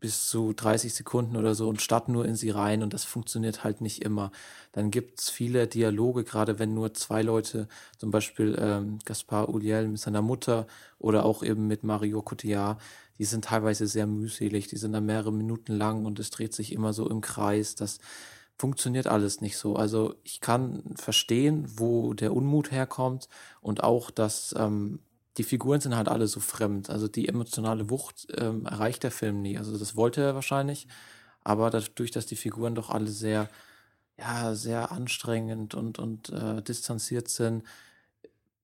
bis 0.00 0.26
zu 0.26 0.52
30 0.52 0.92
Sekunden 0.92 1.36
oder 1.36 1.54
so 1.54 1.68
und 1.68 1.80
starrt 1.80 2.08
nur 2.08 2.24
in 2.24 2.34
sie 2.34 2.50
rein 2.50 2.82
und 2.82 2.92
das 2.92 3.04
funktioniert 3.04 3.62
halt 3.62 3.80
nicht 3.80 4.04
immer. 4.04 4.32
Dann 4.72 4.90
gibt 4.90 5.20
es 5.20 5.30
viele 5.30 5.68
Dialoge, 5.68 6.24
gerade 6.24 6.58
wenn 6.58 6.74
nur 6.74 6.92
zwei 6.92 7.22
Leute, 7.22 7.68
zum 7.96 8.10
Beispiel 8.10 8.58
ähm, 8.60 8.98
Gaspar 9.04 9.48
Uliel 9.48 9.86
mit 9.86 10.00
seiner 10.00 10.22
Mutter 10.22 10.66
oder 10.98 11.24
auch 11.24 11.42
eben 11.42 11.68
mit 11.68 11.84
Mario 11.84 12.20
Cotillard, 12.20 12.80
die 13.18 13.24
sind 13.24 13.44
teilweise 13.44 13.86
sehr 13.86 14.06
mühselig, 14.06 14.68
die 14.68 14.76
sind 14.76 14.92
dann 14.92 15.06
mehrere 15.06 15.32
Minuten 15.32 15.72
lang 15.72 16.04
und 16.04 16.18
es 16.18 16.30
dreht 16.30 16.54
sich 16.54 16.72
immer 16.72 16.92
so 16.92 17.08
im 17.08 17.20
Kreis. 17.20 17.74
Das 17.74 17.98
funktioniert 18.58 19.06
alles 19.06 19.40
nicht 19.40 19.56
so. 19.58 19.76
Also 19.76 20.14
ich 20.24 20.40
kann 20.40 20.82
verstehen, 20.96 21.66
wo 21.76 22.14
der 22.14 22.34
Unmut 22.34 22.70
herkommt 22.70 23.28
und 23.60 23.82
auch, 23.82 24.10
dass 24.10 24.54
ähm, 24.58 25.00
die 25.36 25.44
Figuren 25.44 25.80
sind 25.80 25.96
halt 25.96 26.08
alle 26.08 26.26
so 26.26 26.40
fremd. 26.40 26.88
Also 26.90 27.08
die 27.08 27.28
emotionale 27.28 27.90
Wucht 27.90 28.26
ähm, 28.36 28.64
erreicht 28.66 29.02
der 29.02 29.10
Film 29.10 29.42
nie. 29.42 29.58
Also 29.58 29.76
das 29.78 29.96
wollte 29.96 30.22
er 30.22 30.34
wahrscheinlich, 30.34 30.88
aber 31.44 31.70
dadurch, 31.70 32.10
dass 32.10 32.26
die 32.26 32.36
Figuren 32.36 32.74
doch 32.74 32.90
alle 32.90 33.08
sehr, 33.08 33.48
ja, 34.18 34.54
sehr 34.54 34.90
anstrengend 34.90 35.74
und, 35.74 35.98
und 35.98 36.30
äh, 36.30 36.62
distanziert 36.62 37.28
sind, 37.28 37.62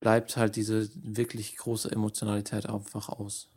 bleibt 0.01 0.37
halt 0.37 0.57
diese 0.57 0.89
wirklich 0.95 1.57
große 1.57 1.91
Emotionalität 1.93 2.69
einfach 2.69 3.09
aus. 3.09 3.52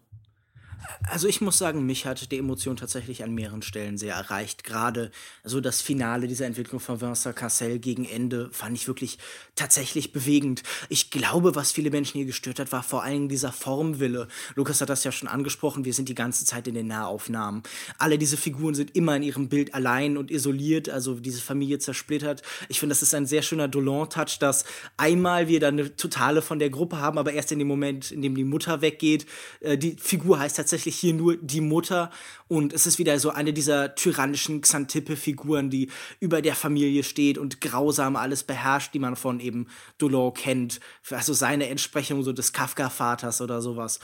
Also 1.10 1.28
ich 1.28 1.42
muss 1.42 1.58
sagen, 1.58 1.86
mich 1.86 2.06
hat 2.06 2.32
die 2.32 2.38
Emotion 2.38 2.78
tatsächlich 2.78 3.24
an 3.24 3.34
mehreren 3.34 3.62
Stellen 3.62 3.98
sehr 3.98 4.16
erreicht. 4.16 4.64
Gerade 4.64 5.12
so 5.44 5.62
das 5.62 5.82
Finale 5.82 6.28
dieser 6.28 6.46
Entwicklung 6.46 6.80
von 6.80 7.02
Vincent 7.02 7.36
Cassel 7.36 7.80
gegen 7.80 8.06
Ende 8.06 8.50
fand 8.52 8.76
ich 8.76 8.88
wirklich 8.88 9.18
tatsächlich 9.56 10.12
bewegend. 10.12 10.64
Ich 10.90 11.12
glaube, 11.12 11.56
was 11.56 11.72
viele 11.72 11.92
Menschen 11.92 12.18
hier 12.18 12.26
gestört 12.26 12.60
hat, 12.60 12.72
war 12.72 12.84
vor 12.84 13.04
allem 13.04 13.30
dieser 13.30 13.52
Formwille. 13.52 14.28
Lukas 14.56 14.82
hat 14.82 14.90
das 14.90 15.04
ja 15.04 15.12
schon 15.12 15.30
angesprochen, 15.30 15.86
wir 15.86 15.94
sind 15.94 16.10
die 16.10 16.16
ganze 16.16 16.46
Zeit 16.46 16.68
in 16.68 16.74
den 16.74 16.88
Nahaufnahmen. 16.88 17.64
Alle 17.98 18.18
diese 18.18 18.38
Figuren 18.38 18.76
sind 18.76 18.96
immer 18.96 19.16
in 19.16 19.24
ihrem 19.24 19.50
Bild 19.50 19.74
allein 19.74 20.18
und 20.18 20.32
isoliert, 20.32 20.90
also 20.90 21.16
diese 21.16 21.42
Familie 21.42 21.80
zersplittert. 21.80 22.42
Ich 22.68 22.80
finde, 22.80 22.92
das 22.92 23.02
ist 23.02 23.14
ein 23.14 23.26
sehr 23.26 23.42
schöner 23.42 23.68
Dolan-Touch, 23.68 24.40
dass 24.40 24.66
einmal 24.98 25.48
wir 25.48 25.60
dann 25.60 25.80
eine 25.80 25.96
totale 25.96 26.42
von 26.42 26.60
der 26.60 26.70
Gruppe 26.70 26.98
haben, 27.00 27.18
aber 27.18 27.34
erst 27.34 27.52
in 27.52 27.60
dem 27.60 27.68
Moment, 27.68 28.12
in 28.12 28.22
dem 28.22 28.36
die 28.36 28.44
Mutter 28.44 28.82
weggeht. 28.82 29.26
Äh, 29.62 29.78
die 29.78 29.96
Figur 30.00 30.40
heißt 30.40 30.58
tatsächlich 30.58 30.65
tatsächlich 30.66 30.96
hier 30.96 31.14
nur 31.14 31.38
die 31.38 31.62
Mutter 31.62 32.10
und 32.48 32.74
es 32.74 32.88
ist 32.88 32.98
wieder 32.98 33.20
so 33.20 33.30
eine 33.30 33.54
dieser 33.54 33.94
tyrannischen 33.94 34.62
Xantippe-Figuren, 34.62 35.70
die 35.70 35.92
über 36.20 36.42
der 36.42 36.56
Familie 36.56 37.04
steht 37.04 37.38
und 37.38 37.62
grausam 37.62 38.16
alles 38.16 38.44
beherrscht, 38.44 38.96
die 38.96 39.00
man 39.00 39.16
von 39.16 39.40
eben 39.40 39.68
Dolor 40.00 40.34
kennt. 40.34 40.80
Also 41.12 41.34
seine 41.34 41.70
Entsprechung 41.70 42.24
so 42.24 42.34
des 42.34 42.52
Kafka-Vaters 42.52 43.42
oder 43.42 43.62
sowas. 43.62 44.00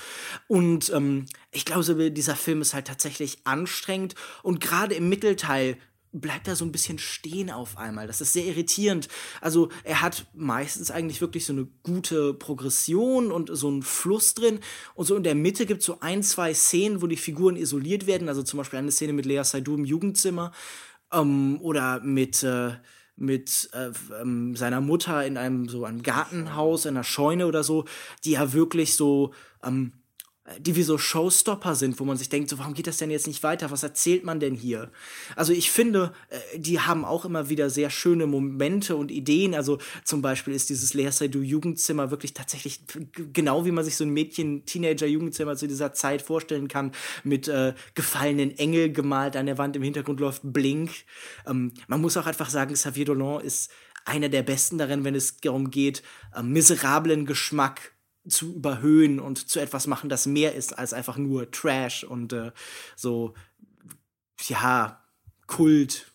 Und 0.47 0.91
ähm, 0.93 1.25
ich 1.51 1.65
glaube, 1.65 2.11
dieser 2.11 2.35
Film 2.35 2.61
ist 2.61 2.75
halt 2.75 2.85
tatsächlich 2.85 3.39
anstrengend 3.43 4.13
und 4.43 4.61
gerade 4.61 4.93
im 4.93 5.09
Mittelteil 5.09 5.77
bleibt 6.13 6.47
er 6.47 6.55
so 6.55 6.65
ein 6.65 6.71
bisschen 6.71 6.99
stehen 6.99 7.49
auf 7.49 7.77
einmal. 7.77 8.07
Das 8.07 8.21
ist 8.21 8.33
sehr 8.33 8.45
irritierend. 8.45 9.07
Also 9.39 9.69
er 9.83 10.01
hat 10.01 10.25
meistens 10.33 10.91
eigentlich 10.91 11.21
wirklich 11.21 11.45
so 11.45 11.53
eine 11.53 11.67
gute 11.83 12.33
Progression 12.33 13.31
und 13.31 13.49
so 13.53 13.67
einen 13.67 13.83
Fluss 13.83 14.33
drin. 14.33 14.59
Und 14.95 15.05
so 15.05 15.15
in 15.15 15.23
der 15.23 15.35
Mitte 15.35 15.65
gibt 15.65 15.81
es 15.81 15.85
so 15.85 15.99
ein, 16.01 16.23
zwei 16.23 16.53
Szenen, 16.53 17.01
wo 17.01 17.07
die 17.07 17.17
Figuren 17.17 17.55
isoliert 17.55 18.07
werden. 18.07 18.27
Also 18.27 18.43
zum 18.43 18.57
Beispiel 18.57 18.79
eine 18.79 18.91
Szene 18.91 19.13
mit 19.13 19.25
Lea 19.25 19.43
Seydoux 19.43 19.75
im 19.75 19.85
Jugendzimmer 19.85 20.51
ähm, 21.11 21.59
oder 21.61 22.01
mit 22.01 22.43
äh, 22.43 22.71
mit 23.15 23.69
äh, 23.73 23.91
ähm, 24.19 24.55
seiner 24.55 24.81
Mutter 24.81 25.25
in 25.25 25.37
einem 25.37 25.69
so 25.69 25.85
einem 25.85 26.01
Gartenhaus, 26.01 26.85
in 26.85 26.95
einer 26.95 27.03
Scheune 27.03 27.45
oder 27.45 27.63
so, 27.63 27.85
die 28.23 28.31
ja 28.31 28.51
wirklich 28.51 28.95
so 28.95 29.31
ähm, 29.63 29.93
die 30.59 30.75
wie 30.75 30.83
so 30.83 30.97
Showstopper 30.97 31.75
sind, 31.75 31.99
wo 31.99 32.03
man 32.03 32.17
sich 32.17 32.29
denkt, 32.29 32.49
so, 32.49 32.57
warum 32.57 32.73
geht 32.73 32.87
das 32.87 32.97
denn 32.97 33.11
jetzt 33.11 33.27
nicht 33.27 33.43
weiter? 33.43 33.69
Was 33.69 33.83
erzählt 33.83 34.23
man 34.23 34.39
denn 34.39 34.55
hier? 34.55 34.91
Also 35.35 35.53
ich 35.53 35.69
finde, 35.69 36.13
äh, 36.29 36.59
die 36.59 36.79
haben 36.79 37.05
auch 37.05 37.25
immer 37.25 37.49
wieder 37.49 37.69
sehr 37.69 37.89
schöne 37.89 38.25
Momente 38.25 38.95
und 38.95 39.11
Ideen. 39.11 39.53
Also 39.53 39.77
zum 40.03 40.21
Beispiel 40.21 40.53
ist 40.53 40.69
dieses 40.69 40.93
Lea 40.93 41.11
Seydoux 41.11 41.41
Jugendzimmer 41.41 42.09
wirklich 42.09 42.33
tatsächlich 42.33 42.81
genau 43.33 43.65
wie 43.65 43.71
man 43.71 43.85
sich 43.85 43.95
so 43.95 44.03
ein 44.03 44.09
Mädchen, 44.09 44.65
Teenager-Jugendzimmer 44.65 45.55
zu 45.55 45.67
dieser 45.67 45.93
Zeit 45.93 46.21
vorstellen 46.21 46.67
kann, 46.67 46.91
mit 47.23 47.47
äh, 47.47 47.73
gefallenen 47.93 48.57
Engel 48.57 48.91
gemalt 48.91 49.35
an 49.35 49.45
der 49.45 49.59
Wand, 49.59 49.75
im 49.75 49.83
Hintergrund 49.83 50.19
läuft 50.19 50.41
Blink. 50.43 50.91
Ähm, 51.45 51.73
man 51.87 52.01
muss 52.01 52.17
auch 52.17 52.25
einfach 52.25 52.49
sagen, 52.49 52.73
Xavier 52.73 53.05
Dolan 53.05 53.41
ist 53.41 53.71
einer 54.05 54.29
der 54.29 54.41
besten 54.41 54.79
darin, 54.79 55.03
wenn 55.03 55.13
es 55.13 55.37
darum 55.37 55.69
geht, 55.69 56.01
äh, 56.35 56.41
miserablen 56.41 57.27
Geschmack 57.27 57.93
zu 58.27 58.53
überhöhen 58.55 59.19
und 59.19 59.49
zu 59.49 59.59
etwas 59.59 59.87
machen, 59.87 60.09
das 60.09 60.25
mehr 60.25 60.55
ist 60.55 60.77
als 60.77 60.93
einfach 60.93 61.17
nur 61.17 61.49
Trash 61.51 62.03
und 62.03 62.33
äh, 62.33 62.51
so, 62.95 63.33
ja, 64.47 65.03
Kult. 65.47 66.07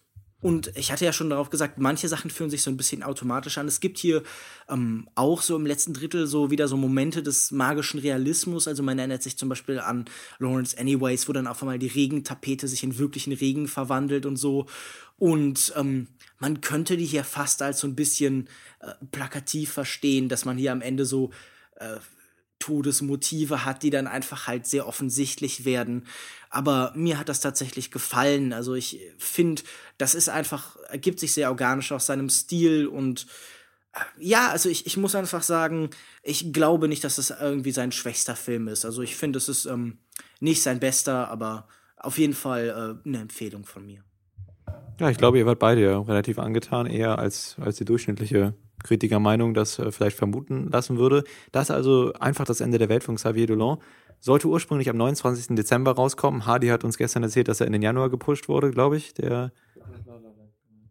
Und 0.43 0.71
ich 0.77 0.93
hatte 0.93 1.05
ja 1.05 1.13
schon 1.13 1.31
darauf 1.31 1.51
gesagt, 1.51 1.79
manche 1.79 2.09
Sachen 2.09 2.31
fühlen 2.31 2.51
sich 2.51 2.63
so 2.63 2.71
ein 2.71 2.77
bisschen 2.77 3.03
automatisch 3.03 3.59
an. 3.59 3.67
Es 3.67 3.81
gibt 3.81 3.99
hier 3.99 4.23
ähm, 4.69 5.09
auch 5.15 5.43
so 5.43 5.57
im 5.57 5.67
letzten 5.67 5.93
Drittel 5.95 6.27
so 6.27 6.51
wieder 6.51 6.69
so 6.69 6.77
Momente 6.77 7.23
des 7.23 7.51
magischen 7.51 7.99
Realismus. 7.99 8.69
Also 8.69 8.83
man 8.83 8.99
erinnert 8.99 9.23
sich 9.23 9.39
zum 9.39 9.49
Beispiel 9.49 9.81
an 9.81 10.05
Lawrence 10.39 10.79
Anyways, 10.79 11.27
wo 11.29 11.33
dann 11.33 11.47
auf 11.47 11.63
einmal 11.63 11.79
die 11.79 11.89
Regentapete 11.89 12.69
sich 12.69 12.85
in 12.85 12.99
wirklichen 12.99 13.33
Regen 13.33 13.67
verwandelt 13.67 14.25
und 14.25 14.37
so. 14.37 14.67
Und 15.17 15.73
ähm, 15.75 16.09
man 16.39 16.61
könnte 16.61 16.97
die 16.97 17.07
hier 17.07 17.25
fast 17.25 17.63
als 17.63 17.81
so 17.81 17.89
ein 17.89 17.97
bisschen 17.97 18.49
äh, 18.81 18.93
plakativ 19.11 19.73
verstehen, 19.73 20.29
dass 20.29 20.45
man 20.45 20.59
hier 20.59 20.71
am 20.71 20.83
Ende 20.83 21.07
so 21.07 21.31
äh, 21.77 21.99
Todesmotive 22.59 23.64
hat, 23.64 23.83
die 23.83 23.91
dann 23.91 24.07
einfach 24.07 24.47
halt 24.47 24.66
sehr 24.66 24.87
offensichtlich 24.87 25.64
werden. 25.64 26.07
Aber 26.51 26.93
mir 26.97 27.18
hat 27.18 27.29
das 27.29 27.41
tatsächlich 27.41 27.91
gefallen. 27.91 28.53
Also 28.53 28.74
ich 28.74 29.01
finde, 29.18 29.62
das 29.99 30.14
ist 30.14 30.29
einfach, 30.29 30.77
ergibt 30.89 31.20
sich 31.20 31.33
sehr 31.33 31.51
organisch 31.51 31.93
aus 31.93 32.07
seinem 32.07 32.31
Stil 32.31 32.87
und 32.87 33.27
äh, 33.93 34.01
ja, 34.18 34.49
also 34.51 34.68
ich, 34.68 34.87
ich 34.87 34.97
muss 34.97 35.14
einfach 35.14 35.43
sagen, 35.43 35.91
ich 36.22 36.53
glaube 36.53 36.89
nicht, 36.89 37.05
dass 37.05 37.16
das 37.16 37.31
irgendwie 37.31 37.72
sein 37.72 37.93
schwächster 37.93 38.37
Film 38.37 38.68
ist. 38.68 38.85
Also 38.85 39.03
ich 39.03 39.16
finde, 39.16 39.37
es 39.37 39.49
ist 39.49 39.66
ähm, 39.66 39.99
nicht 40.41 40.62
sein 40.62 40.81
bester, 40.81 41.29
aber 41.29 41.68
auf 41.99 42.18
jeden 42.18 42.35
Fall 42.35 42.99
äh, 43.05 43.09
eine 43.09 43.20
Empfehlung 43.20 43.66
von 43.66 43.85
mir. 43.85 44.03
Ja, 44.99 45.11
ich 45.11 45.18
glaube, 45.18 45.39
ihr 45.39 45.47
wart 45.47 45.59
beide 45.59 46.09
relativ 46.09 46.39
angetan, 46.39 46.87
eher 46.87 47.18
als, 47.18 47.57
als 47.61 47.77
die 47.77 47.85
durchschnittliche 47.85 48.55
Kritikermeinung 48.83 49.55
das 49.55 49.79
äh, 49.79 49.91
vielleicht 49.91 50.16
vermuten 50.16 50.68
lassen 50.70 50.99
würde. 50.99 51.24
Das 51.53 51.64
ist 51.64 51.70
also 51.70 52.12
einfach 52.14 52.45
das 52.45 52.61
Ende 52.61 52.79
der 52.79 52.89
Welt 52.89 53.05
von 53.05 53.16
Xavier 53.16 53.47
Dolan. 53.47 53.79
Sollte 54.20 54.49
ursprünglich 54.49 54.89
am 54.89 54.97
29. 54.97 55.55
Dezember 55.57 55.93
rauskommen. 55.93 56.47
Hardy 56.47 56.68
hat 56.68 56.85
uns 56.85 56.97
gestern 56.97 57.22
erzählt, 57.22 57.49
dass 57.49 57.61
er 57.61 57.66
in 57.66 57.72
den 57.72 57.83
Januar 57.83 58.11
gepusht 58.11 58.49
wurde, 58.49 58.70
glaube 58.70 58.97
ich. 58.97 59.14
Der 59.14 59.53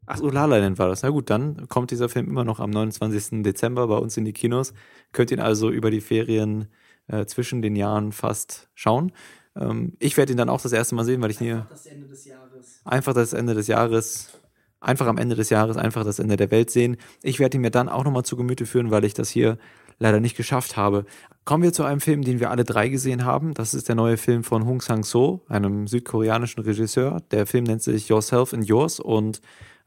Ach 0.07 0.17
so, 0.17 0.29
La 0.29 0.45
La 0.45 0.57
Land 0.57 0.77
war 0.77 0.87
das. 0.87 1.01
Na 1.01 1.09
gut, 1.09 1.29
dann 1.29 1.67
kommt 1.67 1.89
dieser 1.89 2.09
Film 2.09 2.27
immer 2.27 2.43
noch 2.43 2.59
am 2.59 2.69
29. 2.69 3.41
Dezember 3.41 3.87
bei 3.87 3.97
uns 3.97 4.15
in 4.17 4.25
die 4.25 4.33
Kinos. 4.33 4.73
Könnt 5.11 5.31
ihn 5.31 5.39
also 5.39 5.71
über 5.71 5.89
die 5.89 6.01
Ferien 6.01 6.67
äh, 7.07 7.25
zwischen 7.25 7.61
den 7.61 7.75
Jahren 7.75 8.11
fast 8.11 8.69
schauen. 8.75 9.11
Ähm, 9.55 9.93
ich 9.99 10.15
werde 10.17 10.31
ihn 10.33 10.37
dann 10.37 10.49
auch 10.49 10.61
das 10.61 10.73
erste 10.73 10.95
Mal 10.95 11.05
sehen, 11.05 11.21
weil 11.21 11.31
ich 11.31 11.39
nie. 11.39 11.53
Einfach 11.53 11.69
das 11.69 11.85
Ende 11.87 12.07
des 12.07 12.25
Jahres. 12.25 12.81
Einfach 12.85 13.13
das 13.13 13.33
Ende 13.33 13.53
des 13.55 13.67
Jahres 13.67 14.39
einfach 14.85 15.07
am 15.07 15.17
Ende 15.17 15.35
des 15.35 15.49
Jahres 15.49 15.77
einfach 15.77 16.03
das 16.03 16.19
Ende 16.19 16.37
der 16.37 16.51
Welt 16.51 16.69
sehen. 16.69 16.97
Ich 17.23 17.39
werde 17.39 17.57
ihn 17.57 17.61
mir 17.61 17.71
dann 17.71 17.89
auch 17.89 18.03
nochmal 18.03 18.23
zu 18.23 18.37
Gemüte 18.37 18.65
führen, 18.65 18.91
weil 18.91 19.03
ich 19.03 19.13
das 19.13 19.29
hier 19.29 19.57
leider 19.97 20.19
nicht 20.19 20.37
geschafft 20.37 20.77
habe. 20.77 21.05
Kommen 21.43 21.63
wir 21.63 21.73
zu 21.73 21.83
einem 21.83 22.01
Film, 22.01 22.21
den 22.21 22.39
wir 22.39 22.51
alle 22.51 22.63
drei 22.63 22.89
gesehen 22.89 23.25
haben. 23.25 23.53
Das 23.53 23.73
ist 23.73 23.87
der 23.87 23.95
neue 23.95 24.17
Film 24.17 24.43
von 24.43 24.65
Hong 24.65 24.81
Sang-so, 24.81 25.43
einem 25.47 25.87
südkoreanischen 25.87 26.63
Regisseur. 26.63 27.21
Der 27.31 27.45
Film 27.45 27.63
nennt 27.63 27.81
sich 27.81 28.09
Yourself 28.09 28.53
and 28.53 28.67
Yours 28.67 28.99
und 28.99 29.41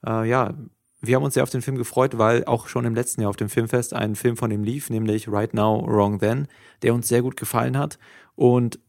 äh, 0.07 0.29
ja, 0.29 0.55
wir 1.01 1.15
haben 1.15 1.23
uns 1.23 1.35
sehr 1.35 1.45
auf 1.45 1.51
den 1.51 1.63
Film 1.63 1.77
gefreut, 1.77 2.19
weil 2.19 2.45
auch 2.45 2.67
schon 2.67 2.85
im 2.85 2.95
letzten 2.95 3.21
Jahr 3.21 3.31
auf 3.31 3.37
dem 3.37 3.49
Filmfest 3.49 3.95
ein 3.95 4.17
Film 4.17 4.37
von 4.37 4.51
ihm 4.51 4.65
lief, 4.65 4.91
nämlich 4.91 5.29
Right 5.29 5.55
Now, 5.55 5.87
Wrong 5.87 6.19
Then, 6.19 6.49
der 6.83 6.93
uns 6.93 7.07
sehr 7.07 7.23
gut 7.23 7.37
gefallen 7.37 7.79
hat. 7.79 7.99
Und 8.35 8.81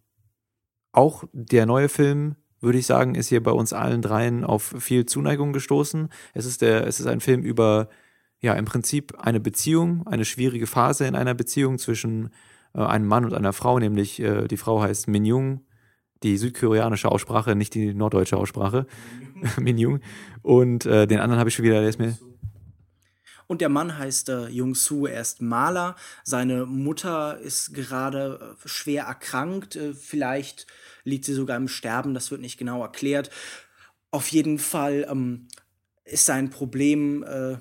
auch 0.92 1.24
der 1.34 1.68
neue 1.68 1.88
Film 1.88 2.36
würde 2.62 2.78
ich 2.78 2.86
sagen, 2.86 3.16
ist 3.16 3.30
hier 3.30 3.42
bei 3.42 3.52
uns 3.52 3.74
allen 3.74 4.02
dreien 4.02 4.44
auf 4.44 4.76
viel 4.80 5.06
Zuneigung 5.06 5.54
gestoßen. 5.54 6.10
Es 6.34 6.46
ist 6.46 6.62
der, 6.62 6.88
es 6.88 7.00
ist 7.00 7.08
ein 7.08 7.22
Film 7.22 7.42
über, 7.42 7.90
ja, 8.40 8.54
im 8.54 8.66
Prinzip 8.66 9.18
eine 9.20 9.40
Beziehung, 9.40 10.06
eine 10.08 10.26
schwierige 10.26 10.68
Phase 10.68 11.06
in 11.06 11.16
einer 11.16 11.34
Beziehung 11.34 11.78
zwischen 11.78 12.30
äh, 12.74 12.82
einem 12.82 13.08
Mann 13.08 13.26
und 13.26 13.34
einer 13.34 13.54
Frau, 13.54 13.80
nämlich 13.80 14.20
äh, 14.20 14.48
die 14.48 14.58
Frau 14.58 14.82
heißt 14.82 15.08
Min 15.08 15.26
Jung, 15.26 15.62
die 16.24 16.38
südkoreanische 16.38 17.10
Aussprache, 17.10 17.56
nicht 17.56 17.74
die 17.74 17.94
norddeutsche 17.94 18.38
Aussprache, 18.38 18.86
Min 19.58 19.78
Jung. 19.78 20.00
Und 20.42 20.86
äh, 20.86 21.06
den 21.08 21.20
anderen 21.20 21.40
habe 21.40 21.50
ich 21.50 21.56
schon 21.56 21.66
wieder, 21.66 21.80
der 21.80 21.90
ist 21.90 22.00
mir. 22.00 22.18
Und 23.48 23.62
der 23.62 23.70
Mann 23.70 23.98
heißt 23.98 24.30
äh, 24.30 24.48
Jung 24.48 24.76
Soo, 24.76 25.08
er 25.08 25.22
ist 25.22 25.42
Maler. 25.42 25.96
Seine 26.24 26.68
Mutter 26.68 27.40
ist 27.40 27.74
gerade 27.74 28.56
äh, 28.64 28.68
schwer 28.68 29.06
erkrankt. 29.06 29.76
Äh, 29.76 29.94
vielleicht 29.96 30.68
liegt 31.04 31.26
sie 31.26 31.34
sogar 31.34 31.58
im 31.58 31.68
Sterben, 31.68 32.14
das 32.14 32.32
wird 32.32 32.42
nicht 32.42 32.58
genau 32.58 32.82
erklärt. 32.82 33.30
Auf 34.12 34.28
jeden 34.30 34.58
Fall 34.58 35.08
ähm, 35.10 35.48
ist 36.06 36.26
sein 36.26 36.50
Problem 36.50 37.24
äh, 37.24 37.58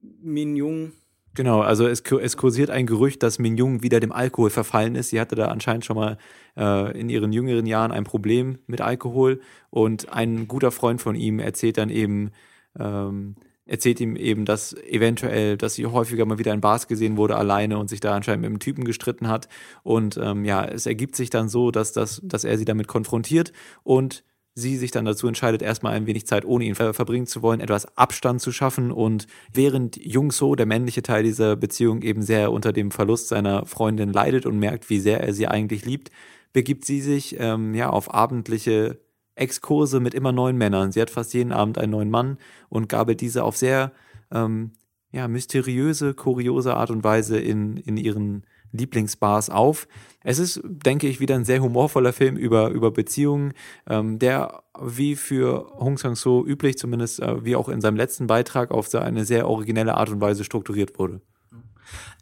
Min 0.00 0.56
Jung. 0.56 0.92
Genau, 1.34 1.60
also 1.60 1.86
es, 1.86 2.02
es 2.02 2.36
kursiert 2.36 2.68
ein 2.68 2.86
Gerücht, 2.86 3.22
dass 3.22 3.38
Min 3.38 3.56
Jung 3.56 3.82
wieder 3.82 4.00
dem 4.00 4.12
Alkohol 4.12 4.50
verfallen 4.50 4.96
ist. 4.96 5.10
Sie 5.10 5.20
hatte 5.20 5.34
da 5.34 5.46
anscheinend 5.46 5.84
schon 5.84 5.96
mal 5.96 6.18
äh, 6.56 6.98
in 6.98 7.08
ihren 7.08 7.32
jüngeren 7.32 7.64
Jahren 7.64 7.90
ein 7.90 8.04
Problem 8.04 8.58
mit 8.66 8.82
Alkohol 8.82 9.40
und 9.70 10.10
ein 10.10 10.46
guter 10.46 10.70
Freund 10.70 11.00
von 11.00 11.14
ihm 11.14 11.38
erzählt 11.38 11.78
dann 11.78 11.88
eben, 11.88 12.32
ähm, 12.78 13.36
erzählt 13.66 14.00
ihm 14.00 14.16
eben, 14.16 14.44
dass 14.44 14.74
eventuell, 14.74 15.56
dass 15.56 15.74
sie 15.74 15.86
häufiger 15.86 16.24
mal 16.26 16.38
wieder 16.38 16.52
in 16.52 16.60
Bars 16.60 16.88
gesehen 16.88 17.16
wurde 17.16 17.36
alleine 17.36 17.78
und 17.78 17.88
sich 17.88 18.00
da 18.00 18.14
anscheinend 18.14 18.42
mit 18.42 18.50
einem 18.50 18.58
Typen 18.58 18.84
gestritten 18.84 19.28
hat. 19.28 19.48
Und 19.82 20.16
ähm, 20.16 20.44
ja, 20.44 20.64
es 20.64 20.86
ergibt 20.86 21.16
sich 21.16 21.30
dann 21.30 21.48
so, 21.48 21.70
dass, 21.70 21.92
das, 21.92 22.20
dass 22.24 22.44
er 22.44 22.58
sie 22.58 22.64
damit 22.64 22.88
konfrontiert 22.88 23.52
und 23.82 24.24
sie 24.54 24.76
sich 24.76 24.90
dann 24.90 25.04
dazu 25.04 25.26
entscheidet, 25.26 25.62
erstmal 25.62 25.94
ein 25.94 26.06
wenig 26.06 26.26
Zeit 26.26 26.44
ohne 26.44 26.64
ihn 26.64 26.74
ver 26.74 26.92
verbringen 26.92 27.26
zu 27.26 27.40
wollen, 27.42 27.60
etwas 27.60 27.96
Abstand 27.96 28.40
zu 28.42 28.52
schaffen. 28.52 28.90
Und 28.90 29.26
während 29.52 29.96
Jung 29.96 30.30
So, 30.30 30.54
der 30.54 30.66
männliche 30.66 31.02
Teil 31.02 31.22
dieser 31.22 31.56
Beziehung, 31.56 32.02
eben 32.02 32.22
sehr 32.22 32.52
unter 32.52 32.72
dem 32.72 32.90
Verlust 32.90 33.28
seiner 33.28 33.64
Freundin 33.64 34.12
leidet 34.12 34.44
und 34.44 34.58
merkt, 34.58 34.90
wie 34.90 35.00
sehr 35.00 35.20
er 35.20 35.32
sie 35.32 35.48
eigentlich 35.48 35.86
liebt, 35.86 36.10
begibt 36.52 36.84
sie 36.84 37.00
sich 37.00 37.36
ähm, 37.38 37.74
ja 37.74 37.88
auf 37.88 38.12
abendliche 38.12 39.00
Exkurse 39.34 40.00
mit 40.00 40.14
immer 40.14 40.32
neuen 40.32 40.56
Männern. 40.56 40.92
Sie 40.92 41.00
hat 41.00 41.10
fast 41.10 41.34
jeden 41.34 41.52
Abend 41.52 41.78
einen 41.78 41.92
neuen 41.92 42.10
Mann 42.10 42.38
und 42.68 42.88
gabelt 42.88 43.20
diese 43.20 43.44
auf 43.44 43.56
sehr 43.56 43.92
ähm, 44.30 44.72
ja, 45.12 45.28
mysteriöse, 45.28 46.14
kuriose 46.14 46.74
Art 46.74 46.90
und 46.90 47.04
Weise 47.04 47.38
in, 47.38 47.76
in 47.76 47.96
ihren 47.96 48.44
Lieblingsbars 48.72 49.50
auf. 49.50 49.86
Es 50.24 50.38
ist, 50.38 50.60
denke 50.64 51.06
ich, 51.06 51.20
wieder 51.20 51.34
ein 51.34 51.44
sehr 51.44 51.60
humorvoller 51.60 52.12
Film 52.12 52.36
über, 52.36 52.70
über 52.70 52.90
Beziehungen, 52.90 53.52
ähm, 53.86 54.18
der 54.18 54.62
wie 54.80 55.14
für 55.16 55.70
Hong 55.78 55.98
Sang-so 55.98 56.44
üblich, 56.46 56.78
zumindest 56.78 57.20
äh, 57.20 57.44
wie 57.44 57.56
auch 57.56 57.68
in 57.68 57.80
seinem 57.80 57.96
letzten 57.96 58.26
Beitrag, 58.26 58.70
auf 58.70 58.92
eine 58.94 59.24
sehr 59.24 59.48
originelle 59.48 59.96
Art 59.96 60.08
und 60.08 60.20
Weise 60.20 60.44
strukturiert 60.44 60.98
wurde. 60.98 61.20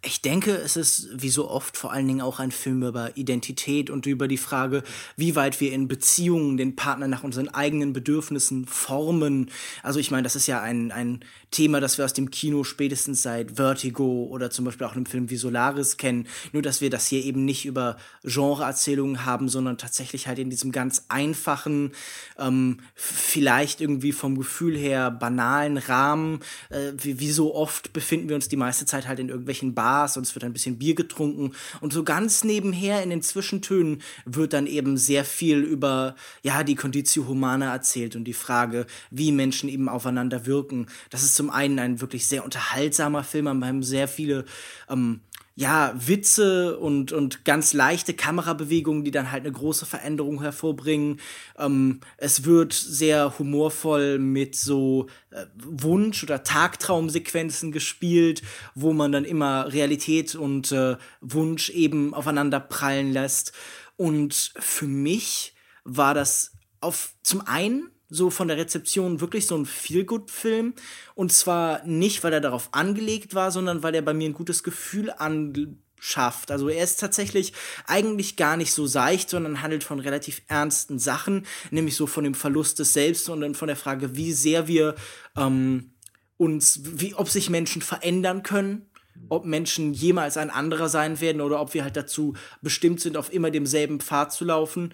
Ich 0.02 0.22
denke, 0.22 0.52
es 0.52 0.77
ist 0.77 1.09
wie 1.12 1.28
so 1.28 1.51
oft 1.51 1.77
vor 1.77 1.93
allen 1.93 2.09
Dingen 2.09 2.22
auch 2.22 2.39
ein 2.39 2.52
Film 2.52 2.82
über 2.82 3.18
Identität 3.18 3.90
und 3.90 4.06
über 4.06 4.28
die 4.28 4.39
Frage, 4.39 4.82
wie 5.16 5.36
weit 5.36 5.60
wir 5.60 5.72
in 5.72 5.89
Beziehungen 5.89 6.56
den 6.56 6.74
Partner 6.74 7.06
nach 7.06 7.22
unseren 7.22 7.51
eigenen 7.51 7.93
Bedürfnissen 7.93 8.64
formen. 8.64 9.51
Also 9.82 10.01
ich 10.01 10.10
meine, 10.10 10.22
das 10.22 10.36
ist 10.36 10.47
ja 10.47 10.62
ein, 10.62 10.90
ein 10.90 11.20
Thema, 11.51 11.81
das 11.81 11.98
wir 11.98 12.06
aus 12.06 12.14
dem 12.14 12.31
Kino 12.31 12.64
spätestens 12.64 13.20
seit 13.20 13.56
Vertigo 13.56 14.24
oder 14.31 14.51
zum 14.51 14.64
Beispiel 14.64 14.86
auch 14.86 14.97
einem 14.97 15.05
Film 15.05 15.28
wie 15.28 15.36
Solaris 15.36 15.98
kennen. 15.98 16.27
Nur, 16.52 16.62
dass 16.62 16.81
wir 16.81 16.89
das 16.89 17.06
hier 17.06 17.22
eben 17.22 17.44
nicht 17.44 17.66
über 17.66 17.98
Genreerzählungen 18.24 19.27
haben, 19.27 19.51
sondern 19.51 19.77
tatsächlich 19.77 20.27
halt 20.27 20.39
in 20.39 20.48
diesem 20.48 20.72
ganz 20.72 21.05
einfachen, 21.09 21.93
ähm, 22.39 22.78
vielleicht 22.94 23.82
irgendwie 23.82 24.12
vom 24.12 24.39
Gefühl 24.39 24.78
her 24.78 25.10
banalen 25.10 25.77
Rahmen. 25.77 26.40
Äh, 26.70 26.93
wie, 26.97 27.20
wie 27.20 27.32
so 27.32 27.55
oft 27.55 27.93
befinden 27.93 28.31
wir 28.31 28.36
uns 28.36 28.48
die 28.48 28.56
meiste 28.56 28.86
Zeit 28.86 29.06
halt 29.06 29.18
in 29.18 29.28
irgendwelchen 29.28 29.74
Bars 29.74 29.89
Bars 29.90 30.16
und 30.16 30.24
es 30.24 30.34
wird 30.36 30.44
ein 30.44 30.52
bisschen 30.52 30.78
Bier 30.78 30.94
getrunken 30.94 31.52
und 31.80 31.92
so 31.92 32.04
ganz 32.04 32.44
nebenher 32.44 33.02
in 33.02 33.10
den 33.10 33.22
Zwischentönen 33.22 34.02
wird 34.24 34.52
dann 34.52 34.68
eben 34.68 34.96
sehr 34.96 35.24
viel 35.24 35.58
über 35.58 36.14
ja 36.42 36.62
die 36.62 36.76
Conditio 36.76 37.26
Humana 37.26 37.72
erzählt 37.72 38.14
und 38.14 38.24
die 38.24 38.32
Frage, 38.32 38.86
wie 39.10 39.32
Menschen 39.32 39.68
eben 39.68 39.88
aufeinander 39.88 40.46
wirken. 40.46 40.86
Das 41.10 41.24
ist 41.24 41.34
zum 41.34 41.50
einen 41.50 41.80
ein 41.80 42.00
wirklich 42.00 42.28
sehr 42.28 42.44
unterhaltsamer 42.44 43.24
Film, 43.24 43.58
wir 43.58 43.66
haben 43.66 43.82
sehr 43.82 44.06
viele 44.06 44.44
ähm, 44.88 45.20
ja, 45.60 45.92
Witze 45.94 46.78
und, 46.78 47.12
und 47.12 47.44
ganz 47.44 47.74
leichte 47.74 48.14
Kamerabewegungen, 48.14 49.04
die 49.04 49.10
dann 49.10 49.30
halt 49.30 49.44
eine 49.44 49.52
große 49.52 49.84
Veränderung 49.84 50.40
hervorbringen. 50.40 51.20
Ähm, 51.58 52.00
es 52.16 52.46
wird 52.46 52.72
sehr 52.72 53.38
humorvoll 53.38 54.18
mit 54.18 54.56
so 54.56 55.08
äh, 55.28 55.44
Wunsch- 55.62 56.22
oder 56.22 56.44
Tagtraumsequenzen 56.44 57.72
gespielt, 57.72 58.40
wo 58.74 58.94
man 58.94 59.12
dann 59.12 59.26
immer 59.26 59.70
Realität 59.70 60.34
und 60.34 60.72
äh, 60.72 60.96
Wunsch 61.20 61.68
eben 61.68 62.14
aufeinander 62.14 62.58
prallen 62.58 63.12
lässt. 63.12 63.52
Und 63.98 64.54
für 64.58 64.86
mich 64.86 65.52
war 65.84 66.14
das 66.14 66.52
auf 66.80 67.12
zum 67.22 67.42
einen 67.46 67.90
so 68.10 68.28
von 68.28 68.48
der 68.48 68.56
Rezeption 68.56 69.20
wirklich 69.20 69.46
so 69.46 69.56
ein 69.56 69.66
Feel-Good-Film. 69.66 70.74
Und 71.14 71.32
zwar 71.32 71.84
nicht, 71.86 72.22
weil 72.22 72.32
er 72.32 72.40
darauf 72.40 72.68
angelegt 72.72 73.34
war, 73.34 73.50
sondern 73.50 73.82
weil 73.82 73.94
er 73.94 74.02
bei 74.02 74.12
mir 74.12 74.28
ein 74.28 74.34
gutes 74.34 74.62
Gefühl 74.62 75.10
anschafft. 75.10 76.50
Also 76.50 76.68
er 76.68 76.82
ist 76.82 77.00
tatsächlich 77.00 77.52
eigentlich 77.86 78.36
gar 78.36 78.56
nicht 78.56 78.72
so 78.72 78.86
seicht, 78.86 79.30
sondern 79.30 79.62
handelt 79.62 79.84
von 79.84 80.00
relativ 80.00 80.42
ernsten 80.48 80.98
Sachen, 80.98 81.46
nämlich 81.70 81.96
so 81.96 82.06
von 82.06 82.24
dem 82.24 82.34
Verlust 82.34 82.80
des 82.80 82.92
Selbst 82.92 83.28
und 83.28 83.40
dann 83.40 83.54
von 83.54 83.68
der 83.68 83.76
Frage, 83.76 84.16
wie 84.16 84.32
sehr 84.32 84.66
wir 84.66 84.96
ähm, 85.36 85.94
uns, 86.36 86.80
wie, 86.82 87.14
ob 87.14 87.28
sich 87.28 87.48
Menschen 87.48 87.80
verändern 87.80 88.42
können 88.42 88.89
ob 89.31 89.47
Menschen 89.47 89.94
jemals 89.94 90.36
ein 90.36 90.51
anderer 90.51 90.90
sein 90.90 91.20
werden 91.20 91.40
oder 91.40 91.61
ob 91.61 91.73
wir 91.73 91.85
halt 91.85 91.97
dazu 91.97 92.35
bestimmt 92.61 93.01
sind, 93.01 93.16
auf 93.16 93.32
immer 93.32 93.51
demselben 93.51 94.01
Pfad 94.01 94.32
zu 94.32 94.44
laufen. 94.44 94.93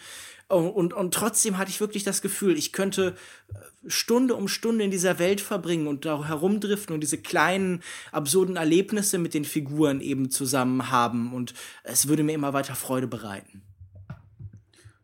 Und, 0.48 0.92
und 0.92 1.12
trotzdem 1.12 1.58
hatte 1.58 1.70
ich 1.70 1.80
wirklich 1.80 2.04
das 2.04 2.22
Gefühl, 2.22 2.56
ich 2.56 2.72
könnte 2.72 3.16
äh, 3.48 3.90
Stunde 3.90 4.36
um 4.36 4.46
Stunde 4.46 4.84
in 4.84 4.92
dieser 4.92 5.18
Welt 5.18 5.40
verbringen 5.40 5.88
und 5.88 6.04
da 6.04 6.24
herumdriften 6.24 6.94
und 6.94 7.00
diese 7.00 7.18
kleinen, 7.18 7.82
absurden 8.12 8.54
Erlebnisse 8.54 9.18
mit 9.18 9.34
den 9.34 9.44
Figuren 9.44 10.00
eben 10.00 10.30
zusammen 10.30 10.92
haben. 10.92 11.34
Und 11.34 11.52
es 11.82 12.06
würde 12.06 12.22
mir 12.22 12.34
immer 12.34 12.52
weiter 12.52 12.76
Freude 12.76 13.08
bereiten. 13.08 13.62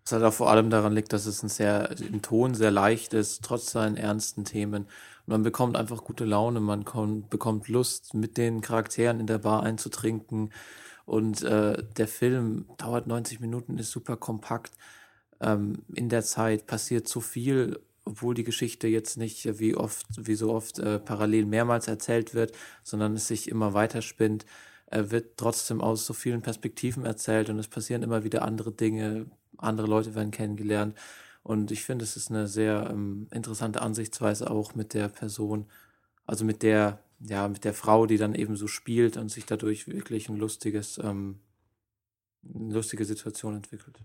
Was 0.05 0.13
halt 0.13 0.23
auch 0.23 0.35
vor 0.35 0.51
allem 0.51 0.71
daran 0.71 0.95
liegt, 0.95 1.13
dass 1.13 1.27
es 1.27 1.43
ein 1.43 1.49
sehr, 1.49 1.91
im 2.01 2.23
Ton 2.23 2.55
sehr 2.55 2.71
leicht 2.71 3.13
ist, 3.13 3.43
trotz 3.43 3.73
seinen 3.73 3.97
ernsten 3.97 4.45
Themen. 4.45 4.87
Man 5.27 5.43
bekommt 5.43 5.77
einfach 5.77 6.05
gute 6.05 6.25
Laune, 6.25 6.61
man 6.61 6.85
kommt, 6.85 7.31
bekommt 7.31 7.69
Lust, 7.69 8.15
mit 8.15 8.37
den 8.37 8.61
Charakteren 8.61 9.21
in 9.21 9.27
der 9.27 9.39
Bar 9.39 9.63
einzutrinken. 9.63 10.53
Und 11.05 11.43
äh, 11.43 11.83
der 11.97 12.09
Film 12.09 12.67
dauert 12.79 13.07
90 13.07 13.41
Minuten, 13.41 13.79
ist 13.79 13.91
super 13.91 14.17
kompakt 14.17 14.73
ähm, 15.43 15.83
in 15.95 16.09
der 16.09 16.23
Zeit 16.23 16.67
passiert 16.67 17.09
so 17.09 17.21
viel, 17.21 17.81
obwohl 18.05 18.35
die 18.35 18.45
Geschichte 18.45 18.89
jetzt 18.89 19.17
nicht 19.17 19.59
wie 19.59 19.75
oft, 19.75 20.07
wie 20.17 20.35
so 20.35 20.53
oft 20.53 20.79
äh, 20.79 20.99
parallel 20.99 21.47
mehrmals 21.47 21.89
erzählt 21.89 22.35
wird, 22.35 22.53
sondern 22.83 23.15
es 23.15 23.29
sich 23.29 23.49
immer 23.49 23.75
weiter 23.75 24.03
spinnt, 24.03 24.47
äh, 24.87 25.05
wird 25.09 25.37
trotzdem 25.37 25.81
aus 25.81 26.07
so 26.07 26.15
vielen 26.15 26.43
Perspektiven 26.43 27.05
erzählt 27.05 27.51
und 27.51 27.59
es 27.59 27.69
passieren 27.69 28.03
immer 28.03 28.25
wieder 28.25 28.43
andere 28.43 28.73
Dinge, 28.73 29.27
andere 29.59 29.87
Leute 29.87 30.15
werden 30.15 30.31
kennengelernt. 30.31 30.97
Und 31.43 31.71
ich 31.71 31.85
finde, 31.85 32.05
es 32.05 32.17
ist 32.17 32.31
eine 32.31 32.47
sehr 32.47 32.89
ähm, 32.91 33.27
interessante 33.33 33.83
Ansichtsweise 33.83 34.51
auch 34.51 34.75
mit 34.75 34.95
der 34.95 35.09
Person, 35.09 35.67
also 36.25 36.45
mit 36.45 36.63
der, 36.63 37.01
ja, 37.21 37.49
mit 37.49 37.65
der 37.65 37.75
Frau, 37.75 38.07
die 38.07 38.17
dann 38.17 38.35
eben 38.35 38.57
so 38.57 38.69
spielt 38.69 39.17
und 39.17 39.29
sich 39.29 39.45
dadurch 39.47 39.89
wirklich 39.89 40.29
ein 40.29 40.37
lustiges 40.37 40.99
ähm, 41.03 41.41
eine 42.55 42.75
lustige 42.75 43.05
Situation 43.05 43.55
entwickelt. 43.55 43.99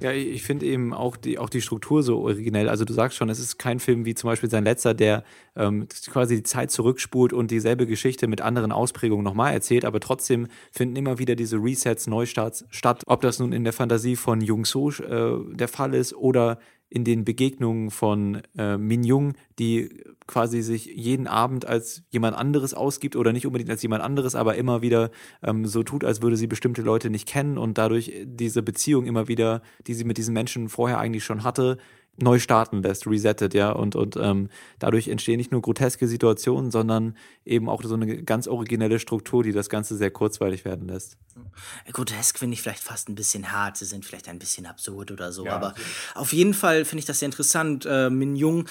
Ja, 0.00 0.10
ich 0.10 0.42
finde 0.42 0.66
eben 0.66 0.92
auch 0.92 1.16
die, 1.16 1.38
auch 1.38 1.48
die 1.48 1.60
Struktur 1.60 2.02
so 2.02 2.18
originell. 2.18 2.68
Also 2.68 2.84
du 2.84 2.92
sagst 2.92 3.16
schon, 3.16 3.28
es 3.28 3.38
ist 3.38 3.56
kein 3.56 3.78
Film 3.78 4.04
wie 4.04 4.14
zum 4.14 4.28
Beispiel 4.28 4.50
sein 4.50 4.64
letzter, 4.64 4.94
der 4.94 5.22
ähm, 5.54 5.86
quasi 6.10 6.36
die 6.36 6.42
Zeit 6.42 6.72
zurückspult 6.72 7.32
und 7.32 7.50
dieselbe 7.50 7.86
Geschichte 7.86 8.26
mit 8.26 8.40
anderen 8.40 8.72
Ausprägungen 8.72 9.22
nochmal 9.22 9.52
erzählt, 9.52 9.84
aber 9.84 10.00
trotzdem 10.00 10.48
finden 10.72 10.96
immer 10.96 11.18
wieder 11.18 11.36
diese 11.36 11.56
Resets, 11.56 12.06
Neustarts 12.08 12.64
statt. 12.70 13.02
Ob 13.06 13.20
das 13.20 13.38
nun 13.38 13.52
in 13.52 13.62
der 13.62 13.72
Fantasie 13.72 14.16
von 14.16 14.40
Jung 14.40 14.64
So 14.64 14.90
äh, 14.90 15.54
der 15.54 15.68
Fall 15.68 15.94
ist 15.94 16.14
oder 16.14 16.58
in 16.88 17.04
den 17.04 17.24
Begegnungen 17.24 17.90
von 17.90 18.42
äh, 18.56 18.76
Min 18.76 19.02
Jung, 19.02 19.34
die 19.58 20.04
quasi 20.26 20.62
sich 20.62 20.86
jeden 20.86 21.26
Abend 21.26 21.66
als 21.66 22.02
jemand 22.10 22.36
anderes 22.36 22.72
ausgibt 22.72 23.16
oder 23.16 23.32
nicht 23.32 23.46
unbedingt 23.46 23.70
als 23.70 23.82
jemand 23.82 24.02
anderes, 24.02 24.34
aber 24.34 24.54
immer 24.56 24.80
wieder 24.80 25.10
ähm, 25.42 25.66
so 25.66 25.82
tut, 25.82 26.04
als 26.04 26.22
würde 26.22 26.36
sie 26.36 26.46
bestimmte 26.46 26.82
Leute 26.82 27.10
nicht 27.10 27.26
kennen 27.26 27.58
und 27.58 27.78
dadurch 27.78 28.12
diese 28.24 28.62
Beziehung 28.62 29.06
immer 29.06 29.28
wieder, 29.28 29.62
die 29.86 29.94
sie 29.94 30.04
mit 30.04 30.18
diesen 30.18 30.34
Menschen 30.34 30.68
vorher 30.68 30.98
eigentlich 30.98 31.24
schon 31.24 31.44
hatte, 31.44 31.78
neu 32.16 32.38
starten 32.38 32.82
lässt, 32.82 33.06
resettet, 33.06 33.54
ja. 33.54 33.70
Und, 33.70 33.96
und 33.96 34.16
ähm, 34.16 34.48
dadurch 34.78 35.08
entstehen 35.08 35.38
nicht 35.38 35.52
nur 35.52 35.62
groteske 35.62 36.06
Situationen, 36.06 36.70
sondern 36.70 37.16
eben 37.44 37.68
auch 37.68 37.82
so 37.82 37.94
eine 37.94 38.22
ganz 38.22 38.46
originelle 38.46 38.98
Struktur, 38.98 39.42
die 39.42 39.52
das 39.52 39.68
Ganze 39.68 39.96
sehr 39.96 40.10
kurzweilig 40.10 40.64
werden 40.64 40.88
lässt. 40.88 41.16
Grotesk 41.92 42.38
finde 42.38 42.54
ich 42.54 42.62
vielleicht 42.62 42.82
fast 42.82 43.08
ein 43.08 43.14
bisschen 43.14 43.50
hart, 43.52 43.76
sie 43.76 43.84
sind 43.84 44.04
vielleicht 44.04 44.28
ein 44.28 44.38
bisschen 44.38 44.66
absurd 44.66 45.10
oder 45.10 45.32
so, 45.32 45.46
ja, 45.46 45.56
aber 45.56 45.74
auf 46.14 46.32
jeden 46.32 46.54
Fall 46.54 46.84
finde 46.84 47.00
ich 47.00 47.06
das 47.06 47.18
sehr 47.18 47.26
interessant. 47.26 47.86
Äh, 47.86 48.10
Min 48.10 48.36
Jung 48.36 48.66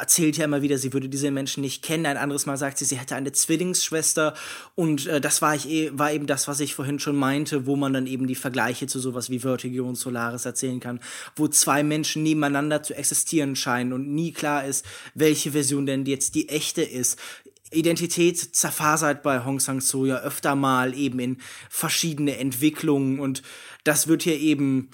erzählt 0.00 0.36
ja 0.36 0.44
immer 0.44 0.62
wieder, 0.62 0.78
sie 0.78 0.92
würde 0.92 1.08
diese 1.08 1.30
Menschen 1.30 1.60
nicht 1.60 1.82
kennen. 1.82 2.06
Ein 2.06 2.16
anderes 2.16 2.46
Mal 2.46 2.56
sagt 2.56 2.78
sie, 2.78 2.84
sie 2.84 2.98
hätte 2.98 3.14
eine 3.14 3.32
Zwillingsschwester. 3.32 4.34
Und 4.74 5.06
äh, 5.06 5.20
das 5.20 5.42
war, 5.42 5.54
ich, 5.54 5.68
eh, 5.68 5.90
war 5.92 6.12
eben 6.12 6.26
das, 6.26 6.48
was 6.48 6.60
ich 6.60 6.74
vorhin 6.74 6.98
schon 6.98 7.16
meinte, 7.16 7.66
wo 7.66 7.76
man 7.76 7.92
dann 7.92 8.06
eben 8.06 8.26
die 8.26 8.34
Vergleiche 8.34 8.86
zu 8.86 8.98
sowas 8.98 9.30
wie 9.30 9.40
Vertigo 9.40 9.84
und 9.86 9.96
Solaris 9.96 10.44
erzählen 10.44 10.80
kann, 10.80 11.00
wo 11.36 11.46
zwei 11.48 11.82
Menschen 11.82 12.22
nebeneinander 12.22 12.82
zu 12.82 12.94
existieren 12.94 13.54
scheinen 13.54 13.92
und 13.92 14.08
nie 14.08 14.32
klar 14.32 14.64
ist, 14.64 14.84
welche 15.14 15.52
Version 15.52 15.86
denn 15.86 16.04
jetzt 16.06 16.34
die 16.34 16.48
echte 16.48 16.82
ist. 16.82 17.18
Identität 17.72 18.38
zerfasert 18.38 19.22
bei 19.22 19.44
Hong 19.44 19.60
Sang-soo 19.60 20.06
ja 20.06 20.16
öfter 20.20 20.56
mal 20.56 20.92
eben 20.94 21.20
in 21.20 21.36
verschiedene 21.68 22.36
Entwicklungen 22.38 23.20
und 23.20 23.42
das 23.84 24.08
wird 24.08 24.24
hier 24.24 24.38
eben 24.38 24.90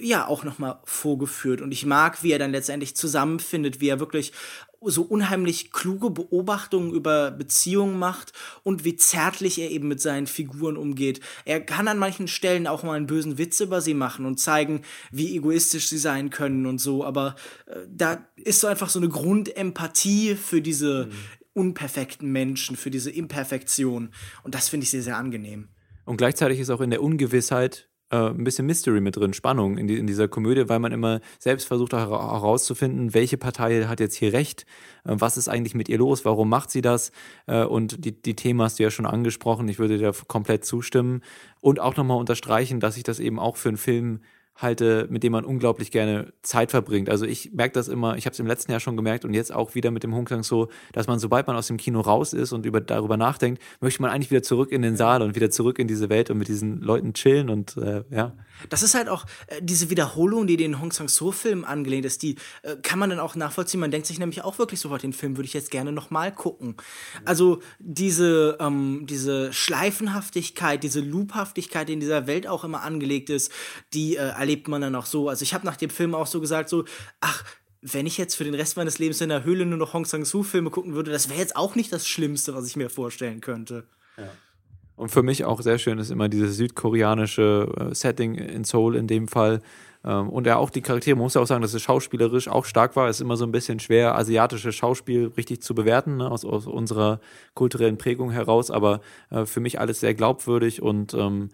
ja 0.00 0.26
auch 0.26 0.44
nochmal 0.44 0.80
vorgeführt. 0.84 1.60
Und 1.60 1.72
ich 1.72 1.86
mag, 1.86 2.22
wie 2.22 2.32
er 2.32 2.38
dann 2.38 2.52
letztendlich 2.52 2.96
zusammenfindet, 2.96 3.80
wie 3.80 3.88
er 3.88 4.00
wirklich 4.00 4.32
so 4.80 5.02
unheimlich 5.02 5.72
kluge 5.72 6.10
Beobachtungen 6.10 6.92
über 6.92 7.30
Beziehungen 7.30 7.98
macht 7.98 8.32
und 8.62 8.84
wie 8.84 8.96
zärtlich 8.96 9.58
er 9.58 9.70
eben 9.70 9.88
mit 9.88 10.00
seinen 10.00 10.26
Figuren 10.26 10.76
umgeht. 10.76 11.20
Er 11.44 11.60
kann 11.60 11.88
an 11.88 11.98
manchen 11.98 12.28
Stellen 12.28 12.66
auch 12.66 12.84
mal 12.84 12.94
einen 12.94 13.06
bösen 13.06 13.38
Witz 13.38 13.60
über 13.60 13.80
sie 13.80 13.94
machen 13.94 14.24
und 14.24 14.38
zeigen, 14.38 14.82
wie 15.10 15.36
egoistisch 15.36 15.88
sie 15.88 15.98
sein 15.98 16.30
können 16.30 16.66
und 16.66 16.78
so, 16.78 17.04
aber 17.04 17.34
äh, 17.66 17.80
da 17.88 18.24
ist 18.36 18.60
so 18.60 18.68
einfach 18.68 18.88
so 18.88 19.00
eine 19.00 19.08
Grundempathie 19.08 20.36
für 20.36 20.62
diese 20.62 21.06
mhm. 21.06 21.12
unperfekten 21.54 22.30
Menschen, 22.30 22.76
für 22.76 22.90
diese 22.90 23.10
Imperfektion 23.10 24.10
und 24.44 24.54
das 24.54 24.68
finde 24.68 24.84
ich 24.84 24.90
sehr, 24.90 25.02
sehr 25.02 25.16
angenehm. 25.16 25.68
Und 26.04 26.18
gleichzeitig 26.18 26.60
ist 26.60 26.70
auch 26.70 26.80
in 26.80 26.90
der 26.90 27.02
Ungewissheit 27.02 27.88
äh, 28.10 28.16
ein 28.16 28.44
bisschen 28.44 28.66
Mystery 28.66 29.00
mit 29.00 29.16
drin, 29.16 29.32
Spannung 29.32 29.78
in, 29.78 29.86
die, 29.86 29.98
in, 29.98 30.06
dieser 30.06 30.28
Komödie, 30.28 30.68
weil 30.68 30.78
man 30.78 30.92
immer 30.92 31.20
selbst 31.38 31.66
versucht 31.66 31.92
herauszufinden, 31.92 33.14
welche 33.14 33.36
Partei 33.36 33.84
hat 33.84 34.00
jetzt 34.00 34.14
hier 34.14 34.32
recht, 34.32 34.66
äh, 35.04 35.14
was 35.14 35.36
ist 35.36 35.48
eigentlich 35.48 35.74
mit 35.74 35.88
ihr 35.88 35.98
los, 35.98 36.24
warum 36.24 36.48
macht 36.48 36.70
sie 36.70 36.80
das? 36.80 37.12
Äh, 37.46 37.64
und 37.64 38.04
die, 38.04 38.12
die 38.12 38.36
Themen 38.36 38.62
hast 38.62 38.78
du 38.78 38.82
ja 38.82 38.90
schon 38.90 39.06
angesprochen, 39.06 39.68
ich 39.68 39.78
würde 39.78 39.98
dir 39.98 40.12
komplett 40.26 40.64
zustimmen. 40.64 41.22
Und 41.60 41.80
auch 41.80 41.96
nochmal 41.96 42.18
unterstreichen, 42.18 42.80
dass 42.80 42.96
ich 42.96 43.02
das 43.02 43.20
eben 43.20 43.38
auch 43.38 43.56
für 43.56 43.68
einen 43.68 43.78
Film 43.78 44.20
halte, 44.58 45.06
mit 45.08 45.22
dem 45.22 45.32
man 45.32 45.44
unglaublich 45.44 45.90
gerne 45.90 46.32
Zeit 46.42 46.72
verbringt. 46.72 47.08
Also 47.08 47.24
ich 47.24 47.52
merke 47.52 47.74
das 47.74 47.88
immer, 47.88 48.16
ich 48.16 48.26
habe 48.26 48.34
es 48.34 48.40
im 48.40 48.46
letzten 48.46 48.72
Jahr 48.72 48.80
schon 48.80 48.96
gemerkt 48.96 49.24
und 49.24 49.32
jetzt 49.32 49.54
auch 49.54 49.74
wieder 49.74 49.90
mit 49.90 50.02
dem 50.02 50.14
Hongkong 50.14 50.42
so, 50.42 50.68
dass 50.92 51.06
man, 51.06 51.18
sobald 51.20 51.46
man 51.46 51.56
aus 51.56 51.68
dem 51.68 51.76
Kino 51.76 52.00
raus 52.00 52.32
ist 52.32 52.52
und 52.52 52.66
über, 52.66 52.80
darüber 52.80 53.16
nachdenkt, 53.16 53.62
möchte 53.80 54.02
man 54.02 54.10
eigentlich 54.10 54.30
wieder 54.30 54.42
zurück 54.42 54.72
in 54.72 54.82
den 54.82 54.96
Saal 54.96 55.22
und 55.22 55.36
wieder 55.36 55.50
zurück 55.50 55.78
in 55.78 55.86
diese 55.86 56.08
Welt 56.08 56.30
und 56.30 56.38
mit 56.38 56.48
diesen 56.48 56.80
Leuten 56.80 57.14
chillen 57.14 57.48
und 57.48 57.76
äh, 57.76 58.02
ja. 58.10 58.32
Das 58.68 58.82
ist 58.82 58.94
halt 58.94 59.08
auch 59.08 59.24
äh, 59.46 59.60
diese 59.62 59.90
Wiederholung, 59.90 60.46
die 60.46 60.56
den 60.56 60.80
Hong 60.80 60.92
Sang-so-Film 60.92 61.64
angelehnt 61.64 62.04
ist, 62.04 62.22
die 62.22 62.36
äh, 62.62 62.76
kann 62.82 62.98
man 62.98 63.10
dann 63.10 63.20
auch 63.20 63.34
nachvollziehen. 63.34 63.80
Man 63.80 63.90
denkt 63.90 64.06
sich 64.06 64.18
nämlich 64.18 64.42
auch 64.42 64.58
wirklich 64.58 64.80
sofort, 64.80 65.02
den 65.02 65.12
Film 65.12 65.36
würde 65.36 65.46
ich 65.46 65.54
jetzt 65.54 65.70
gerne 65.70 65.92
nochmal 65.92 66.34
gucken. 66.34 66.76
Also 67.24 67.60
diese, 67.78 68.56
ähm, 68.60 69.06
diese 69.08 69.52
Schleifenhaftigkeit, 69.52 70.82
diese 70.82 71.00
Loophaftigkeit, 71.00 71.88
die 71.88 71.94
in 71.94 72.00
dieser 72.00 72.26
Welt 72.26 72.46
auch 72.46 72.64
immer 72.64 72.82
angelegt 72.82 73.30
ist, 73.30 73.52
die 73.94 74.16
äh, 74.16 74.20
erlebt 74.20 74.68
man 74.68 74.80
dann 74.80 74.94
auch 74.94 75.06
so. 75.06 75.28
Also 75.28 75.42
ich 75.42 75.54
habe 75.54 75.66
nach 75.66 75.76
dem 75.76 75.90
Film 75.90 76.14
auch 76.14 76.26
so 76.26 76.40
gesagt, 76.40 76.68
so, 76.68 76.84
ach, 77.20 77.44
wenn 77.80 78.06
ich 78.06 78.18
jetzt 78.18 78.34
für 78.34 78.44
den 78.44 78.54
Rest 78.54 78.76
meines 78.76 78.98
Lebens 78.98 79.20
in 79.20 79.28
der 79.28 79.44
Höhle 79.44 79.64
nur 79.64 79.78
noch 79.78 79.92
Hong 79.92 80.04
Sang-soo-Filme 80.04 80.70
gucken 80.70 80.94
würde, 80.94 81.10
das 81.10 81.28
wäre 81.28 81.38
jetzt 81.38 81.56
auch 81.56 81.74
nicht 81.74 81.92
das 81.92 82.08
Schlimmste, 82.08 82.54
was 82.54 82.66
ich 82.66 82.76
mir 82.76 82.90
vorstellen 82.90 83.40
könnte. 83.40 83.86
Ja. 84.16 84.30
Und 84.98 85.10
für 85.10 85.22
mich 85.22 85.44
auch 85.44 85.60
sehr 85.60 85.78
schön 85.78 85.98
ist 85.98 86.10
immer 86.10 86.28
dieses 86.28 86.56
südkoreanische 86.56 87.68
äh, 87.76 87.94
Setting 87.94 88.34
in 88.34 88.64
Seoul 88.64 88.96
in 88.96 89.06
dem 89.06 89.28
Fall. 89.28 89.60
Ähm, 90.04 90.28
und 90.28 90.44
ja, 90.46 90.56
auch 90.56 90.70
die 90.70 90.82
Charaktere, 90.82 91.14
man 91.14 91.22
muss 91.22 91.34
ja 91.34 91.40
auch 91.40 91.46
sagen, 91.46 91.62
dass 91.62 91.72
es 91.72 91.82
schauspielerisch 91.82 92.48
auch 92.48 92.64
stark 92.64 92.96
war. 92.96 93.08
Es 93.08 93.18
ist 93.18 93.20
immer 93.20 93.36
so 93.36 93.44
ein 93.44 93.52
bisschen 93.52 93.78
schwer, 93.78 94.16
asiatisches 94.16 94.74
Schauspiel 94.74 95.32
richtig 95.36 95.62
zu 95.62 95.76
bewerten, 95.76 96.16
ne, 96.16 96.28
aus, 96.28 96.44
aus 96.44 96.66
unserer 96.66 97.20
kulturellen 97.54 97.96
Prägung 97.96 98.32
heraus. 98.32 98.72
Aber 98.72 99.00
äh, 99.30 99.46
für 99.46 99.60
mich 99.60 99.78
alles 99.78 100.00
sehr 100.00 100.14
glaubwürdig 100.14 100.82
und 100.82 101.14
ähm, 101.14 101.50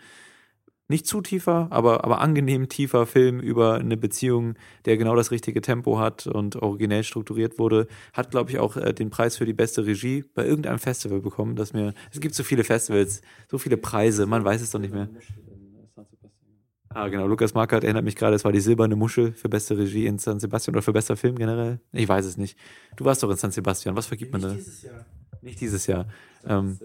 nicht 0.89 1.07
zu 1.07 1.23
tiefer, 1.23 1.69
aber, 1.71 2.05
aber 2.05 2.21
angenehm 2.21 2.69
tiefer 2.69 3.07
Film 3.07 3.41
über 3.41 3.75
eine 3.77 3.97
Beziehung, 3.97 4.55
der 4.85 4.97
genau 4.99 5.17
das 5.17 5.31
richtige 5.31 5.63
Tempo 5.63 5.99
hat 5.99 6.27
und 6.27 6.57
originell 6.57 7.05
strukturiert 7.05 7.59
wurde, 7.59 7.87
hat, 8.13 8.31
glaube 8.31 8.51
ich, 8.51 8.59
auch 8.59 8.77
äh, 8.77 8.93
den 8.93 9.11
Preis 9.11 9.37
für 9.37 9.47
die 9.47 9.55
beste 9.55 9.87
Regie 9.87 10.25
bei 10.35 10.45
irgendeinem 10.45 10.79
Festival 10.79 11.21
bekommen, 11.21 11.57
dass 11.57 11.73
mir, 11.73 11.95
es 12.13 12.21
gibt 12.21 12.35
so 12.35 12.43
viele 12.43 12.65
Festivals, 12.65 13.23
so 13.51 13.57
viele 13.57 13.77
Preise, 13.79 14.27
man 14.27 14.45
weiß 14.45 14.61
es 14.61 14.71
doch 14.71 14.81
nicht 14.81 14.93
mehr. 14.93 15.09
Ah, 16.91 17.09
genau, 17.09 17.27
Lukas 17.27 17.55
Markert 17.55 17.83
erinnert 17.83 18.05
mich 18.05 18.15
gerade, 18.15 18.37
es 18.37 18.45
war 18.45 18.53
die 18.53 18.61
silberne 18.61 18.95
Muschel 18.95 19.33
für 19.33 19.49
beste 19.49 19.77
Regie 19.77 20.07
in 20.07 20.19
San 20.19 20.39
Sebastian 20.39 20.77
oder 20.77 20.83
für 20.83 20.93
bester 20.93 21.17
Film 21.17 21.37
generell. 21.37 21.81
Ich 21.91 22.09
weiß 22.09 22.25
es 22.25 22.37
nicht. 22.37 22.57
Du 22.97 23.05
warst 23.05 23.23
doch 23.23 23.31
in 23.31 23.37
San 23.37 23.51
Sebastian, 23.51 23.97
was 23.97 24.07
vergibt 24.07 24.33
man 24.33 24.43
da? 24.43 24.49
Nicht 24.53 24.59
dieses 24.61 24.83
Jahr. 24.83 25.07
Nicht 25.43 25.61
dieses 25.61 25.87
Jahr. 25.89 26.07
Ähm, 26.47 26.79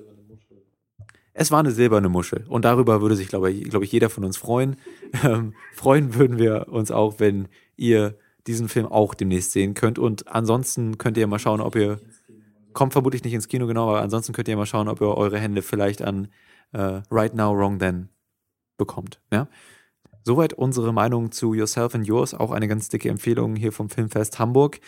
es 1.40 1.52
war 1.52 1.60
eine 1.60 1.72
silberne 1.72 2.10
Muschel. 2.10 2.44
Und 2.50 2.66
darüber 2.66 3.02
würde 3.02 3.16
sich, 3.16 3.30
glaube 3.30 3.50
ich, 3.50 3.70
glaube 3.70 3.86
ich, 3.86 3.92
jeder 3.94 4.10
von 4.10 4.24
uns 4.26 4.38
freuen. 4.38 4.76
Ähm, 5.24 5.56
freuen 5.74 6.14
würden 6.14 6.38
wir 6.38 6.68
uns 6.70 6.92
auch, 6.92 7.16
wenn 7.18 7.48
ihr 7.76 8.16
diesen 8.46 8.70
Film 8.70 8.86
auch 8.86 9.16
demnächst 9.16 9.54
sehen 9.54 9.74
könnt. 9.74 9.98
Und 9.98 10.28
ansonsten 10.28 11.00
könnt 11.00 11.18
ihr 11.18 11.26
mal 11.26 11.40
schauen, 11.40 11.62
ob 11.62 11.76
ihr. 11.76 12.00
Kommt 12.74 12.94
vermutlich 12.94 13.24
nicht 13.24 13.34
ins 13.34 13.48
Kino, 13.48 13.66
genau, 13.66 13.90
aber 13.90 14.02
ansonsten 14.02 14.32
könnt 14.32 14.48
ihr 14.48 14.56
mal 14.56 14.68
schauen, 14.68 14.88
ob 14.88 15.02
ihr 15.02 15.08
eure 15.08 15.40
Hände 15.40 15.64
vielleicht 15.64 16.04
an 16.04 16.28
äh, 16.74 17.02
Right 17.10 17.34
Now, 17.34 17.58
Wrong 17.58 17.80
Then 17.80 18.10
bekommt. 18.78 19.20
Ja? 19.34 19.48
Soweit 20.24 20.54
unsere 20.54 20.94
Meinung 20.94 21.32
zu 21.32 21.56
Yourself 21.56 21.96
and 21.96 22.06
Yours. 22.06 22.36
Auch 22.36 22.52
eine 22.52 22.68
ganz 22.68 22.90
dicke 22.90 23.10
Empfehlung 23.10 23.56
hier 23.56 23.72
vom 23.72 23.90
Filmfest 23.90 24.38
Hamburg. 24.38 24.80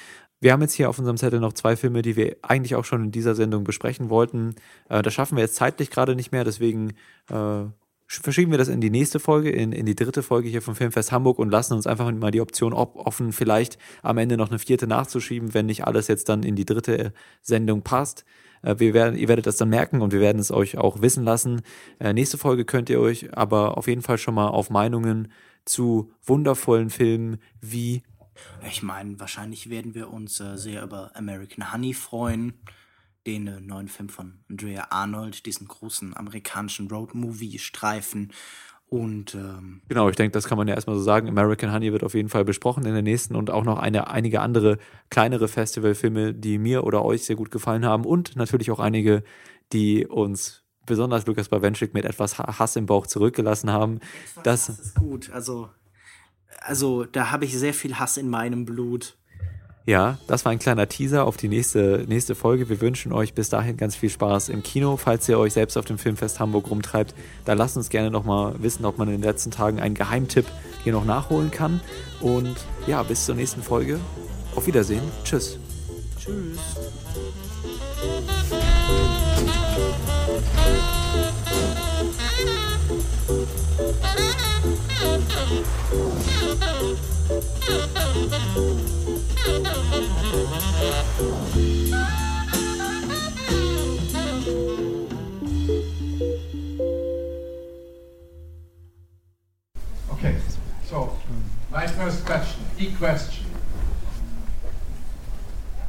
Wir 0.42 0.54
haben 0.54 0.62
jetzt 0.62 0.74
hier 0.74 0.90
auf 0.90 0.98
unserem 0.98 1.18
Zettel 1.18 1.40
noch 1.40 1.54
zwei 1.54 1.76
Filme, 1.76 2.02
die 2.02 2.16
wir 2.16 2.36
eigentlich 2.42 2.76
auch 2.76 2.84
schon 2.84 3.06
in 3.06 3.12
dieser 3.12 3.36
Sendung 3.36 3.64
besprechen 3.64 4.10
wollten. 4.10 4.56
Äh, 4.90 5.04
das 5.04 5.14
schaffen 5.14 5.38
wir 5.38 5.44
jetzt 5.44 5.56
zeitlich 5.56 5.92
gerade 5.92 6.16
nicht 6.16 6.32
mehr, 6.32 6.44
deswegen 6.44 6.94
äh, 7.30 7.66
verschieben 8.08 8.50
wir 8.52 8.58
das 8.58 8.68
in 8.68 8.82
die 8.82 8.90
nächste 8.90 9.20
Folge, 9.20 9.52
in, 9.52 9.72
in 9.72 9.86
die 9.86 9.96
dritte 9.96 10.24
Folge 10.24 10.50
hier 10.50 10.64
vom 10.64 10.76
Filmfest 10.76 11.12
Hamburg 11.12 11.38
und 11.38 11.52
lassen 11.52 11.76
uns 11.76 11.86
einfach 11.86 12.12
mal 12.12 12.32
die 12.32 12.42
Option 12.42 12.74
offen, 12.74 13.32
vielleicht 13.32 13.78
am 14.02 14.18
Ende 14.18 14.36
noch 14.36 14.50
eine 14.50 14.58
vierte 14.58 14.88
nachzuschieben, 14.88 15.54
wenn 15.54 15.68
nicht 15.68 15.86
alles 15.86 16.08
jetzt 16.08 16.28
dann 16.28 16.42
in 16.42 16.56
die 16.56 16.66
dritte 16.66 17.14
Sendung 17.44 17.84
passt. 17.84 18.26
Äh, 18.64 18.80
wir 18.80 18.96
werden, 18.96 19.16
ihr 19.16 19.28
werdet 19.28 19.46
das 19.46 19.58
dann 19.58 19.70
merken 19.70 20.02
und 20.02 20.12
wir 20.12 20.22
werden 20.22 20.40
es 20.40 20.52
euch 20.52 20.76
auch 20.76 21.04
wissen 21.04 21.24
lassen. 21.24 21.62
Äh, 22.00 22.14
nächste 22.14 22.40
Folge 22.40 22.66
könnt 22.66 22.90
ihr 22.90 23.00
euch 23.00 23.38
aber 23.38 23.78
auf 23.78 23.88
jeden 23.88 24.02
Fall 24.02 24.18
schon 24.18 24.34
mal 24.34 24.48
auf 24.48 24.72
Meinungen 24.72 25.32
zu 25.66 26.12
wundervollen 26.26 26.90
Filmen 26.90 27.38
wie 27.62 28.02
ich 28.68 28.84
meine, 28.84 29.20
wahrscheinlich 29.20 29.70
werden 29.70 29.96
wir 29.96 30.12
uns 30.12 30.40
äh, 30.40 30.58
sehr 30.58 30.84
über 30.84 31.12
American 31.16 31.74
Honey 31.74 31.94
freuen, 31.94 32.54
den 33.26 33.48
äh, 33.48 33.60
neuen 33.62 33.88
Film 33.88 34.10
von 34.10 34.40
Andrea 34.50 34.88
Arnold, 34.90 35.46
diesen 35.46 35.68
großen 35.68 36.16
amerikanischen 36.16 36.90
Road-Movie-Streifen. 36.90 38.32
Und 38.88 39.36
ähm, 39.36 39.82
genau, 39.88 40.10
ich 40.10 40.18
denke, 40.18 40.34
das 40.34 40.50
kann 40.50 40.58
man 40.58 40.68
ja 40.68 40.76
erstmal 40.76 40.98
so 40.98 41.02
sagen. 41.02 41.30
American 41.30 41.72
Honey 41.72 41.94
wird 41.94 42.04
auf 42.04 42.14
jeden 42.14 42.28
Fall 42.28 42.44
besprochen 42.44 42.86
in 42.86 42.94
der 42.94 43.02
nächsten 43.02 43.36
und 43.36 43.50
auch 43.50 43.64
noch 43.64 43.80
eine, 43.80 44.10
einige 44.10 44.42
andere 44.42 44.80
kleinere 45.10 45.48
Festivalfilme, 45.48 46.34
die 46.34 46.58
mir 46.58 46.84
oder 46.84 47.06
euch 47.06 47.24
sehr 47.24 47.38
gut 47.38 47.52
gefallen 47.52 47.86
haben 47.86 48.04
und 48.04 48.36
natürlich 48.36 48.70
auch 48.70 48.80
einige, 48.80 49.24
die 49.72 50.06
uns 50.06 50.66
besonders 50.86 51.26
Lukas 51.26 51.48
Bawenschik 51.48 51.94
mit 51.94 52.04
etwas 52.04 52.38
Hass 52.38 52.76
im 52.76 52.86
Bauch 52.86 53.08
zurückgelassen 53.08 53.72
haben. 53.72 54.02
Das 54.44 54.68
Hass 54.68 54.80
ist 54.80 54.96
gut, 54.96 55.30
also 55.32 55.70
also 56.60 57.06
da 57.06 57.32
habe 57.32 57.46
ich 57.46 57.58
sehr 57.58 57.74
viel 57.74 58.00
Hass 58.00 58.18
in 58.18 58.30
meinem 58.30 58.66
Blut. 58.66 59.16
Ja, 59.86 60.20
das 60.28 60.46
war 60.46 60.52
ein 60.52 60.60
kleiner 60.60 60.88
Teaser 60.88 61.26
auf 61.26 61.38
die 61.38 61.48
nächste, 61.48 62.06
nächste 62.08 62.36
Folge. 62.36 62.70
Wir 62.70 62.80
wünschen 62.82 63.12
euch 63.12 63.34
bis 63.34 63.50
dahin 63.50 63.78
ganz 63.78 63.96
viel 63.96 64.10
Spaß 64.12 64.50
im 64.50 64.62
Kino. 64.62 64.96
Falls 64.96 65.28
ihr 65.28 65.40
euch 65.40 65.54
selbst 65.54 65.76
auf 65.76 65.86
dem 65.86 65.98
Filmfest 65.98 66.40
Hamburg 66.40 66.70
rumtreibt, 66.70 67.16
dann 67.46 67.58
lasst 67.58 67.78
uns 67.78 67.90
gerne 67.90 68.12
nochmal 68.12 68.54
wissen, 68.60 68.86
ob 68.86 69.00
man 69.00 69.08
in 69.08 69.16
den 69.16 69.24
letzten 69.24 69.50
Tagen 69.50 69.80
einen 69.80 69.96
Geheimtipp 69.96 70.46
hier 70.84 70.94
noch 70.94 71.06
nachholen 71.06 71.50
kann. 71.50 71.82
Und 72.20 72.56
ja, 72.86 73.02
bis 73.02 73.26
zur 73.26 73.36
nächsten 73.36 73.64
Folge. 73.64 74.00
Auf 74.56 74.68
Wiedersehen. 74.68 75.04
Tschüss. 75.24 75.58
Tschüss. 76.20 76.60
Okay, 87.32 87.40
so 100.84 101.16
my 101.72 101.88
first 101.88 102.26
question, 102.26 102.66
the 102.78 102.92
question. 102.98 103.46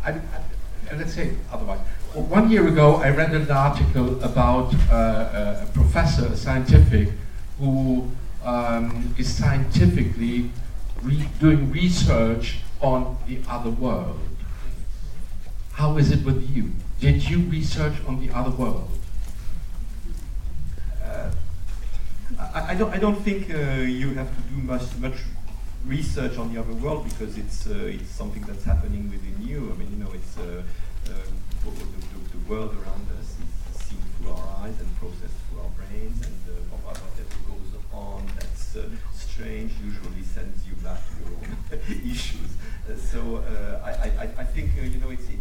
I, 0.05 0.13
I, 0.13 0.17
let's 0.97 1.13
say 1.13 1.33
otherwise. 1.53 1.81
One 2.15 2.53
year 2.53 2.69
ago, 2.69 2.97
I 2.97 3.11
read 3.11 3.35
an 3.35 3.51
article 3.51 4.23
about 4.23 4.73
uh, 4.93 5.65
a 5.65 5.67
professor, 5.75 6.27
a 6.27 6.37
scientific, 6.37 7.09
who 7.59 8.09
um, 8.45 9.13
is 9.19 9.35
scientifically 9.35 10.53
re 11.03 11.29
doing 11.41 11.71
research 11.71 12.59
on 12.81 13.17
the 13.27 13.39
other 13.49 13.71
world. 13.71 14.21
How 15.73 15.97
is 15.97 16.11
it 16.11 16.25
with 16.25 16.49
you? 16.51 16.73
Did 17.01 17.29
you 17.29 17.41
research 17.41 17.95
on 18.07 18.25
the 18.25 18.33
other 18.33 18.51
world? 18.51 18.91
Uh, 21.05 21.31
I, 22.39 22.73
I, 22.73 22.75
don't. 22.75 22.93
I 22.95 22.99
don't 22.99 23.21
think 23.23 23.53
uh, 23.53 23.83
you 23.83 24.15
have 24.15 24.31
to 24.37 24.43
do 24.43 24.57
much 24.63 24.83
much 24.99 25.19
research 25.87 26.39
on 26.39 26.55
the 26.55 26.61
other 26.61 26.75
world 26.75 27.09
because 27.09 27.37
it's 27.39 27.67
uh, 27.67 27.97
it's 27.97 28.11
something 28.11 28.43
that's 28.43 28.65
happening 28.65 29.11
within 29.11 29.37
you. 29.47 29.73
I 29.73 29.79
mean, 29.79 29.91
you 29.91 30.05
know, 30.05 30.13
it's 30.13 30.39
uh, 30.39 30.63
um, 31.11 31.33
the, 31.65 31.71
the, 31.71 32.39
the, 32.39 32.49
world 32.49 32.71
around 32.75 33.07
us 33.19 33.35
is 33.75 33.83
seen 33.83 33.99
through 34.19 34.31
our 34.31 34.47
eyes 34.63 34.79
and 34.79 34.89
processed 35.01 35.35
through 35.49 35.61
our 35.61 35.71
brains, 35.71 36.25
and 36.27 36.39
uh, 36.49 36.77
whatever 36.77 37.11
goes 37.49 37.75
on 37.75 37.82
that's 37.93 38.77
uh, 38.77 38.89
strange 39.13 39.73
usually 39.85 40.23
sends 40.23 40.67
you 40.67 40.75
back 40.83 40.99
to 41.09 41.31
your 41.31 41.39
own 41.39 42.11
issues. 42.11 42.57
Uh, 42.89 42.97
so 42.97 43.37
uh, 43.37 43.85
I, 43.85 44.25
I, 44.25 44.31
I 44.39 44.45
think 44.45 44.71
uh, 44.79 44.85
you 44.85 44.99
know 44.99 45.11
it's 45.11 45.29
it, 45.29 45.41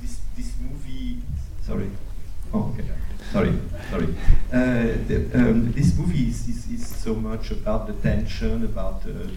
this 0.00 0.20
this 0.36 0.52
movie. 0.60 1.18
Sorry. 1.62 1.90
Oh, 2.54 2.74
okay. 2.74 2.88
Sorry, 3.32 3.54
sorry. 3.90 4.14
Uh, 4.52 4.98
the, 5.08 5.30
um, 5.34 5.72
this 5.72 5.96
movie 5.96 6.28
is, 6.28 6.46
is, 6.48 6.68
is 6.68 6.86
so 6.86 7.14
much 7.14 7.50
about 7.50 7.86
the 7.86 7.94
tension, 7.94 8.62
about 8.64 9.02
the, 9.04 9.30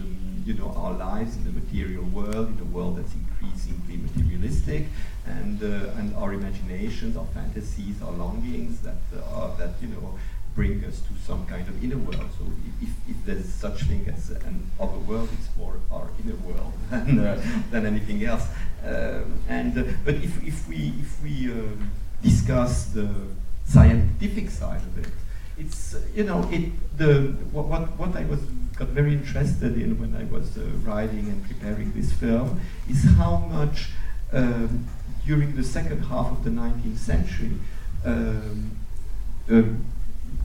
you 0.44 0.52
know 0.54 0.70
our 0.76 0.92
lives 0.92 1.36
in 1.36 1.44
the 1.44 1.50
material 1.50 2.04
world, 2.04 2.48
in 2.50 2.58
a 2.60 2.64
world 2.64 2.98
that's 2.98 3.14
increasingly 3.14 3.96
materialistic, 3.96 4.86
and 5.24 5.62
and 5.62 6.14
our 6.16 6.34
imaginations, 6.34 7.16
our 7.16 7.26
fantasies, 7.32 8.02
our 8.02 8.12
longings 8.12 8.80
that 8.80 9.00
are 9.32 9.56
that 9.56 9.74
you 9.80 9.88
know 9.88 10.18
bring 10.56 10.82
us 10.86 11.00
to 11.00 11.12
some 11.24 11.46
kind 11.46 11.68
of 11.68 11.84
inner 11.84 11.98
world. 11.98 12.28
So 12.38 12.44
if, 12.80 12.88
if 13.08 13.16
there's 13.26 13.44
such 13.44 13.82
thing 13.82 14.10
as 14.12 14.30
an 14.30 14.68
other 14.80 14.98
world, 14.98 15.28
it's 15.34 15.48
more 15.56 15.76
our 15.92 16.08
inner 16.24 16.36
world 16.36 16.72
than, 16.90 17.18
uh, 17.18 17.40
than 17.70 17.84
anything 17.86 18.24
else. 18.24 18.48
Um, 18.82 19.38
and 19.48 19.78
uh, 19.78 19.84
but 20.04 20.14
if, 20.14 20.42
if 20.42 20.66
we 20.66 20.94
if 21.00 21.22
we 21.22 21.52
um, 21.52 21.90
discuss 22.22 22.86
the 22.86 23.08
scientific 23.66 24.50
side 24.50 24.80
of 24.80 24.98
it, 24.98 25.12
it's 25.58 25.94
you 26.14 26.24
know 26.24 26.48
it 26.50 26.72
the 26.96 27.34
what, 27.52 27.66
what 27.66 27.82
what 27.98 28.16
I 28.16 28.24
was 28.24 28.40
got 28.76 28.88
very 28.88 29.12
interested 29.12 29.80
in 29.80 29.98
when 30.00 30.14
I 30.16 30.24
was 30.24 30.56
uh, 30.56 30.62
writing 30.84 31.28
and 31.28 31.44
preparing 31.44 31.92
this 31.92 32.12
film 32.12 32.60
is 32.88 33.04
how 33.16 33.36
much 33.36 33.88
um, 34.32 34.86
during 35.26 35.56
the 35.56 35.64
second 35.64 36.04
half 36.04 36.30
of 36.30 36.44
the 36.44 36.50
19th 36.50 36.98
century. 36.98 37.52
Um, 38.04 38.76
um, 39.48 39.84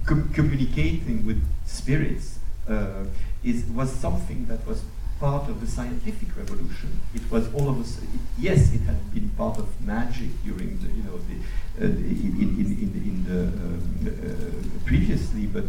com- 0.06 0.30
communicating 0.34 1.26
with 1.26 1.44
spirits 1.66 2.40
uh, 2.70 3.06
is 3.44 3.66
was 3.66 3.92
something 3.92 4.46
that 4.46 4.66
was 4.68 4.84
part 5.20 5.48
of 5.50 5.62
the 5.62 5.68
scientific 5.68 6.36
revolution. 6.36 7.00
It 7.14 7.30
was 7.32 7.54
all 7.54 7.70
of 7.70 7.80
us. 7.80 8.02
Yes, 8.38 8.74
it 8.74 8.82
had 8.82 9.14
been 9.14 9.30
part 9.30 9.58
of 9.60 9.68
magic 9.82 10.30
during 10.44 10.80
the 10.82 10.90
you 10.98 11.04
know 11.04 11.18
the, 11.30 11.38
uh, 11.80 11.86
in, 11.86 12.32
in, 12.42 12.66
in, 12.84 12.92
in 13.10 13.18
the 13.30 13.42
um, 13.44 13.82
uh, 14.08 14.86
previously, 14.86 15.46
but 15.46 15.66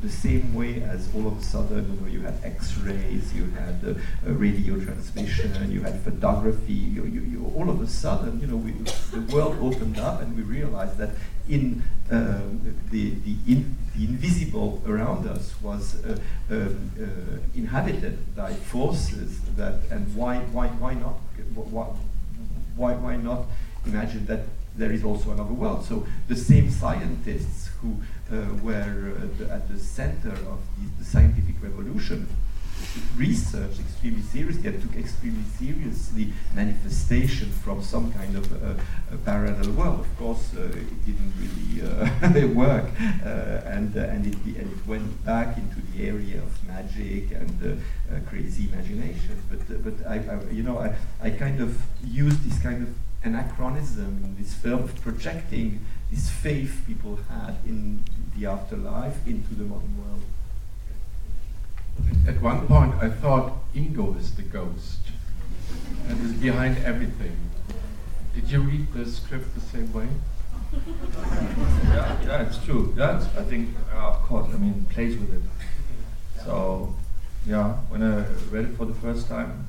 the 0.00 0.08
same 0.08 0.54
way 0.54 0.82
as 0.82 1.14
all 1.14 1.26
of 1.26 1.38
a 1.38 1.42
sudden, 1.42 1.94
you 1.94 2.00
know, 2.00 2.06
you 2.06 2.20
had 2.20 2.34
X-rays, 2.42 3.34
you 3.34 3.44
had 3.50 3.76
uh, 3.84 3.90
uh, 4.26 4.32
radio 4.32 4.78
transmission, 4.80 5.70
you 5.70 5.82
had 5.82 6.00
photography. 6.00 6.72
You, 6.72 7.04
you, 7.04 7.20
you, 7.20 7.52
all 7.54 7.68
of 7.68 7.80
a 7.80 7.86
sudden, 7.86 8.40
you 8.40 8.46
know, 8.46 8.56
we, 8.56 8.72
the 8.72 9.34
world 9.34 9.58
opened 9.60 9.98
up, 9.98 10.22
and 10.22 10.36
we 10.36 10.42
realized 10.42 10.96
that 10.98 11.10
in 11.48 11.82
um, 12.10 12.60
the 12.90 13.10
the, 13.10 13.36
in, 13.46 13.76
the 13.94 14.04
invisible 14.04 14.82
around 14.86 15.26
us 15.26 15.54
was 15.60 16.02
uh, 16.04 16.18
um, 16.50 16.90
uh, 17.00 17.38
inhabited 17.54 18.34
by 18.34 18.52
forces 18.54 19.40
that, 19.56 19.80
and 19.90 20.14
why 20.14 20.38
why 20.52 20.68
why 20.68 20.94
not 20.94 21.14
why 22.76 22.94
why, 22.94 23.16
not 23.16 23.44
imagine 23.84 24.24
that 24.26 24.40
there 24.76 24.92
is 24.92 25.04
also 25.04 25.32
another 25.32 25.52
world? 25.52 25.84
So 25.84 26.06
the 26.28 26.36
same 26.36 26.70
scientists 26.70 27.70
who 27.80 27.96
were 28.62 29.14
uh, 29.16 29.26
the, 29.38 29.50
at 29.50 29.68
the 29.68 29.78
center 29.78 30.30
of 30.30 30.58
the, 30.78 30.86
the, 30.98 31.04
scientific 31.04 31.56
revolution 31.62 32.28
research 33.16 33.78
extremely 33.78 34.22
seriously 34.22 34.68
and 34.68 34.82
took 34.82 34.96
extremely 34.96 35.44
seriously 35.58 36.32
manifestation 36.54 37.50
from 37.50 37.82
some 37.82 38.12
kind 38.12 38.36
of 38.36 38.50
uh, 38.52 38.74
parallel 39.24 39.70
world. 39.72 40.00
Of 40.00 40.16
course, 40.16 40.54
uh, 40.56 40.62
it 40.62 41.06
didn't 41.06 41.32
really 41.42 41.82
uh, 41.82 42.48
work, 42.54 42.86
uh, 43.24 43.28
and 43.76 43.94
and 43.94 44.26
it 44.26 44.36
and 44.44 44.72
it 44.72 44.86
went 44.86 45.24
back 45.24 45.58
into 45.58 45.80
the 45.92 46.06
area 46.08 46.38
of 46.42 46.66
magic 46.66 47.32
and 47.32 47.82
crazy 48.26 48.68
imaginations. 48.72 49.42
But 49.50 49.60
but 49.84 50.06
I, 50.06 50.16
I, 50.16 50.50
you 50.50 50.62
know 50.62 50.78
I 50.78 50.94
I 51.22 51.30
kind 51.30 51.60
of 51.60 51.82
used 52.02 52.42
this 52.48 52.58
kind 52.62 52.82
of 52.82 52.94
anachronism 53.22 54.22
in 54.24 54.36
this 54.38 54.54
film 54.54 54.88
projecting 55.02 55.80
this 56.10 56.28
faith 56.28 56.82
people 56.86 57.18
had 57.28 57.56
in 57.66 58.02
the 58.40 58.50
afterlife 58.50 59.26
into 59.26 59.54
the 59.54 59.64
modern 59.64 59.96
world. 59.98 60.22
At 62.26 62.40
one 62.40 62.66
point, 62.66 62.94
I 62.94 63.10
thought 63.10 63.52
Ingo 63.74 64.18
is 64.18 64.34
the 64.34 64.42
ghost 64.42 65.00
and 66.08 66.24
is 66.24 66.32
behind 66.32 66.78
everything. 66.78 67.36
Did 68.34 68.50
you 68.50 68.60
read 68.62 68.92
the 68.92 69.04
script 69.04 69.54
the 69.54 69.60
same 69.60 69.92
way? 69.92 70.08
yeah, 71.84 72.22
yeah, 72.24 72.42
it's 72.42 72.64
true. 72.64 72.94
It's, 72.96 73.26
I 73.36 73.42
think, 73.42 73.74
uh, 73.92 74.08
of 74.08 74.22
course, 74.22 74.48
I 74.54 74.56
mean, 74.56 74.86
plays 74.90 75.18
with 75.18 75.34
it. 75.34 75.42
So, 76.44 76.94
yeah, 77.46 77.74
when 77.88 78.02
I 78.02 78.24
read 78.50 78.66
it 78.66 78.76
for 78.76 78.86
the 78.86 78.94
first 78.94 79.28
time, 79.28 79.66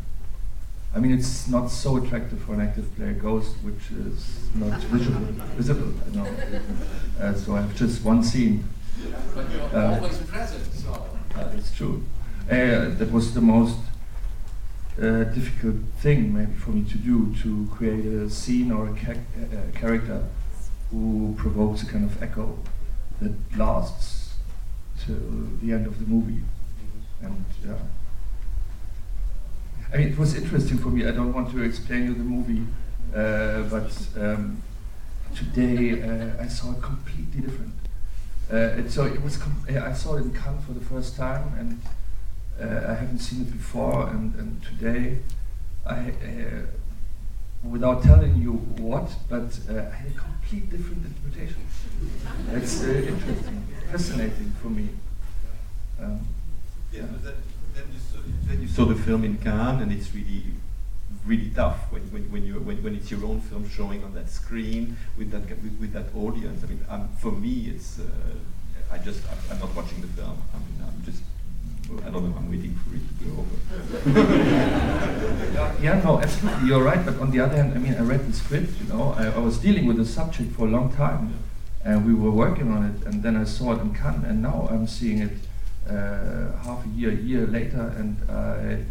I 0.93 0.99
mean, 0.99 1.13
it's 1.13 1.47
not 1.47 1.67
so 1.67 1.97
attractive 1.97 2.41
for 2.41 2.53
an 2.53 2.61
active 2.61 2.93
player 2.95 3.13
Ghost, 3.13 3.55
which 3.63 3.91
is 3.91 4.49
not 4.55 4.77
visible. 4.81 5.25
visible 5.55 5.93
no. 6.13 6.25
Uh, 7.19 7.33
so 7.33 7.55
I 7.55 7.61
have 7.61 7.75
just 7.75 8.03
one 8.03 8.23
scene. 8.23 8.67
But 9.33 9.51
you're 9.51 9.61
uh, 9.61 9.95
always 9.95 10.17
present, 10.17 10.73
so. 10.73 11.05
Uh, 11.35 11.49
it's 11.55 11.73
true. 11.75 12.03
Uh, 12.49 12.89
that 12.99 13.09
was 13.11 13.33
the 13.33 13.39
most 13.39 13.77
uh, 15.01 15.23
difficult 15.23 15.77
thing, 15.99 16.33
maybe, 16.33 16.53
for 16.53 16.71
me 16.71 16.83
to 16.83 16.97
do 16.97 17.33
to 17.41 17.69
create 17.71 18.05
a 18.05 18.29
scene 18.29 18.71
or 18.71 18.89
a, 18.89 18.93
ca 18.93 19.13
a 19.13 19.71
character 19.71 20.25
who 20.91 21.33
provokes 21.37 21.83
a 21.83 21.85
kind 21.85 22.03
of 22.03 22.21
echo 22.21 22.59
that 23.21 23.33
lasts 23.57 24.33
till 24.99 25.47
the 25.61 25.71
end 25.71 25.87
of 25.87 25.99
the 25.99 26.05
movie. 26.05 26.43
And 27.21 27.45
yeah. 27.65 27.77
I 29.93 29.97
mean, 29.97 30.07
it 30.07 30.17
was 30.17 30.35
interesting 30.35 30.77
for 30.77 30.89
me. 30.89 31.05
I 31.05 31.11
don't 31.11 31.33
want 31.33 31.51
to 31.51 31.61
explain 31.63 32.05
you 32.05 32.13
the 32.13 32.23
movie, 32.23 32.65
uh, 33.13 33.63
but 33.63 33.91
um, 34.17 34.61
today 35.35 36.01
uh, 36.01 36.41
I 36.41 36.47
saw 36.47 36.71
it 36.71 36.81
completely 36.81 37.41
different. 37.41 37.73
Uh, 38.51 38.79
it, 38.79 38.89
so 38.89 39.05
it 39.05 39.21
was. 39.21 39.37
I 39.69 39.93
saw 39.93 40.15
it 40.15 40.21
in 40.21 40.33
Cannes 40.33 40.61
for 40.65 40.73
the 40.73 40.85
first 40.85 41.17
time, 41.17 41.53
and 41.59 41.81
uh, 42.61 42.91
I 42.91 42.93
haven't 42.93 43.19
seen 43.19 43.41
it 43.41 43.51
before. 43.51 44.07
And, 44.07 44.33
and 44.35 44.63
today, 44.63 45.17
I, 45.85 46.13
uh, 46.23 47.67
without 47.67 48.03
telling 48.03 48.37
you 48.41 48.53
what, 48.79 49.11
but 49.29 49.59
uh, 49.69 49.73
I 49.73 49.95
had 49.95 50.11
a 50.11 50.19
complete 50.19 50.69
different 50.69 51.05
interpretation. 51.05 51.65
It's 52.53 52.81
interesting, 52.81 53.67
fascinating 53.91 54.53
for 54.61 54.69
me. 54.69 54.89
Um, 56.01 56.25
yeah 56.93 57.03
then 58.47 58.61
you 58.61 58.67
saw 58.67 58.85
the 58.85 58.95
film 58.95 59.23
in 59.23 59.37
Cannes, 59.37 59.81
and 59.81 59.91
it's 59.91 60.13
really 60.13 60.43
really 61.25 61.51
tough 61.51 61.91
when, 61.91 62.01
when, 62.11 62.23
when, 62.31 62.43
you 62.43 62.55
when, 62.55 62.81
when 62.83 62.95
it's 62.95 63.11
your 63.11 63.23
own 63.25 63.39
film 63.41 63.69
showing 63.69 64.03
on 64.03 64.13
that 64.15 64.29
screen 64.29 64.97
with 65.17 65.31
that 65.31 65.47
with, 65.61 65.77
with 65.79 65.93
that 65.93 66.05
audience. 66.15 66.63
I 66.63 66.67
mean, 66.67 66.85
um, 66.89 67.09
for 67.19 67.31
me, 67.31 67.71
it's 67.73 67.99
uh, 67.99 68.03
I 68.91 68.97
just 68.97 69.21
I'm, 69.29 69.37
I'm, 69.51 69.59
not 69.59 69.75
watching 69.75 70.01
the 70.01 70.07
film. 70.07 70.37
I 70.53 70.57
mean, 70.57 70.87
I'm 70.87 71.03
just 71.05 71.23
I 72.05 72.09
don't 72.09 72.29
know. 72.29 72.37
I'm 72.37 72.49
waiting 72.49 72.75
for 72.75 72.95
it 72.95 73.03
to 73.07 73.25
go 73.25 73.31
over. 73.41 74.31
yeah, 75.53 75.73
yeah, 75.81 76.01
no, 76.03 76.19
absolutely, 76.19 76.67
you're 76.67 76.83
right. 76.83 77.03
But 77.05 77.19
on 77.19 77.31
the 77.31 77.39
other 77.39 77.55
hand, 77.55 77.73
I 77.75 77.77
mean, 77.77 77.95
I 77.95 78.01
read 78.01 78.27
the 78.27 78.33
script. 78.33 78.79
You 78.81 78.87
know, 78.93 79.13
I, 79.17 79.27
I 79.27 79.39
was 79.39 79.57
dealing 79.59 79.85
with 79.85 79.97
the 79.97 80.05
subject 80.05 80.53
for 80.55 80.67
a 80.67 80.71
long 80.71 80.91
time, 80.93 81.35
and 81.83 82.05
we 82.05 82.13
were 82.13 82.31
working 82.31 82.71
on 82.71 82.85
it. 82.85 83.05
And 83.05 83.21
then 83.21 83.35
I 83.35 83.43
saw 83.43 83.73
it 83.73 83.81
in 83.81 83.93
Cannes, 83.93 84.25
and 84.25 84.41
now 84.41 84.67
I'm 84.71 84.87
seeing 84.87 85.19
it 85.19 85.33
half 85.87 86.85
a 86.85 86.89
year, 86.95 87.11
a 87.11 87.15
year 87.15 87.47
later, 87.47 87.93
and 87.97 88.17
I, 88.29 88.85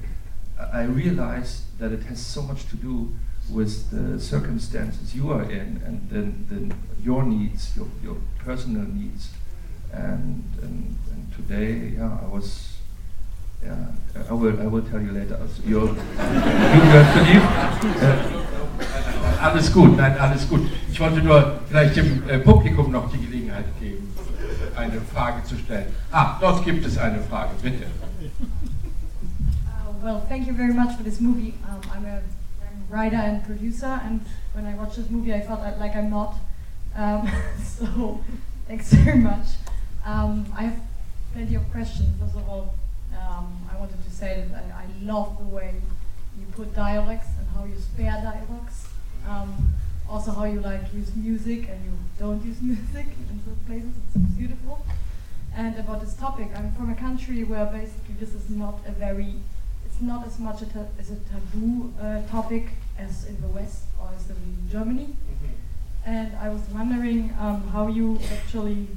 I 0.73 0.83
realized 0.85 1.79
that 1.79 1.93
it 1.93 2.03
has 2.05 2.21
so 2.21 2.43
much 2.43 2.67
to 2.69 2.77
do 2.77 3.11
with 3.51 3.91
the 3.91 4.21
circumstances 4.21 5.15
you 5.15 5.33
are 5.33 5.43
in 5.43 5.83
and 5.85 6.09
then, 6.09 6.47
then 6.49 6.73
your 7.03 7.23
needs, 7.25 7.77
your, 7.77 7.89
your 8.03 8.17
personal 8.39 8.85
needs. 8.85 9.31
And, 9.93 10.45
and, 10.63 10.97
and 11.11 11.35
today, 11.35 11.95
yeah, 11.97 12.19
I 12.23 12.27
was, 12.27 12.77
yeah, 13.63 13.87
I 14.29 14.33
will, 14.33 14.61
I 14.61 14.67
will 14.67 14.83
tell 14.83 15.01
you 15.01 15.11
later. 15.11 15.37
Also, 15.41 15.63
you're, 15.67 15.89
you 15.89 15.95
have 15.97 17.15
to 17.15 17.23
leave. 17.25 17.43
Uh, 18.03 18.41
alles 19.41 19.73
gut, 19.73 19.97
nein, 19.97 20.17
alles 20.19 20.49
gut. 20.49 20.61
Ich 20.93 21.01
wollte 21.01 21.23
nur 21.23 21.61
vielleicht 21.69 21.97
dem 21.97 22.23
äh, 22.29 22.39
Publikum 22.39 22.93
noch 22.93 23.11
die 23.11 23.19
Gelegenheit. 23.19 23.65
Eine 24.81 25.01
Frage 25.01 25.45
zu 25.45 25.57
stellen. 25.59 25.87
Ah, 26.11 26.39
dort 26.41 26.65
gibt 26.65 26.85
es 26.85 26.99
eine 26.99 27.21
Frage, 27.21 27.53
bitte. 27.63 27.85
Uh, 27.85 27.89
well, 30.03 30.23
thank 30.29 30.47
you 30.47 30.55
very 30.55 30.73
much 30.73 30.97
for 30.97 31.05
this 31.05 31.21
movie. 31.21 31.55
Um, 31.69 31.81
I'm 31.95 32.07
a 32.07 32.23
writer 32.91 33.17
and 33.17 33.45
producer, 33.45 34.01
and 34.05 34.23
when 34.55 34.67
I 34.67 34.75
watched 34.75 34.97
this 34.97 35.11
movie, 35.11 35.35
I 35.35 35.43
felt 35.43 35.61
like 35.79 35.95
I'm 35.95 36.11
not. 36.11 36.35
Um, 36.97 37.31
so, 37.63 38.25
thanks 38.67 38.93
very 38.93 39.19
much. 39.19 39.47
Um, 40.05 40.47
I 40.57 40.65
have 40.65 40.81
plenty 41.33 41.55
of 41.55 41.71
questions. 41.71 42.19
First 42.19 42.35
of 42.37 42.49
all, 42.49 42.75
um, 43.15 43.69
I 43.71 43.77
wanted 43.79 44.03
to 44.03 44.11
say 44.11 44.45
that 44.51 44.65
I, 44.75 44.83
I, 44.83 44.87
love 45.03 45.39
the 45.39 45.45
way 45.45 45.75
you 46.39 46.47
put 46.53 46.75
dialects 46.75 47.29
and 47.39 47.47
how 47.55 47.65
you 47.65 47.79
spare 47.79 48.21
dialogues. 48.23 48.89
Also 50.11 50.33
how 50.33 50.45
you 50.45 50.61
like 50.61 50.93
use 50.93 51.15
music 51.15 51.69
and 51.69 51.85
you 51.85 51.93
don't 52.19 52.45
use 52.45 52.61
music 52.71 53.07
in 53.31 53.41
some 53.45 53.57
places. 53.67 53.93
It's 54.15 54.25
beautiful. 54.35 54.85
And 55.57 55.79
about 55.79 56.01
this 56.01 56.15
topic, 56.15 56.49
I'm 56.57 56.73
from 56.73 56.91
a 56.91 56.95
country 56.95 57.45
where 57.45 57.67
basically 57.67 58.15
this 58.19 58.35
is 58.35 58.51
not 58.51 58.81
a 58.87 58.93
very, 58.93 59.35
it's 59.87 60.01
not 60.01 60.27
as 60.27 60.39
much 60.39 60.63
a 60.63 60.67
ta- 60.67 60.93
as 60.99 61.11
a 61.11 61.17
taboo 61.31 61.93
uh, 62.01 62.23
topic 62.29 62.69
as 62.99 63.25
in 63.25 63.41
the 63.41 63.49
West 63.49 63.85
or 64.01 64.11
as 64.17 64.29
in 64.31 64.69
Germany. 64.71 65.17
And 66.05 66.35
I 66.37 66.49
was 66.49 66.63
wondering 66.73 67.35
um, 67.39 67.69
how 67.69 67.87
you 67.89 68.19
actually, 68.33 68.89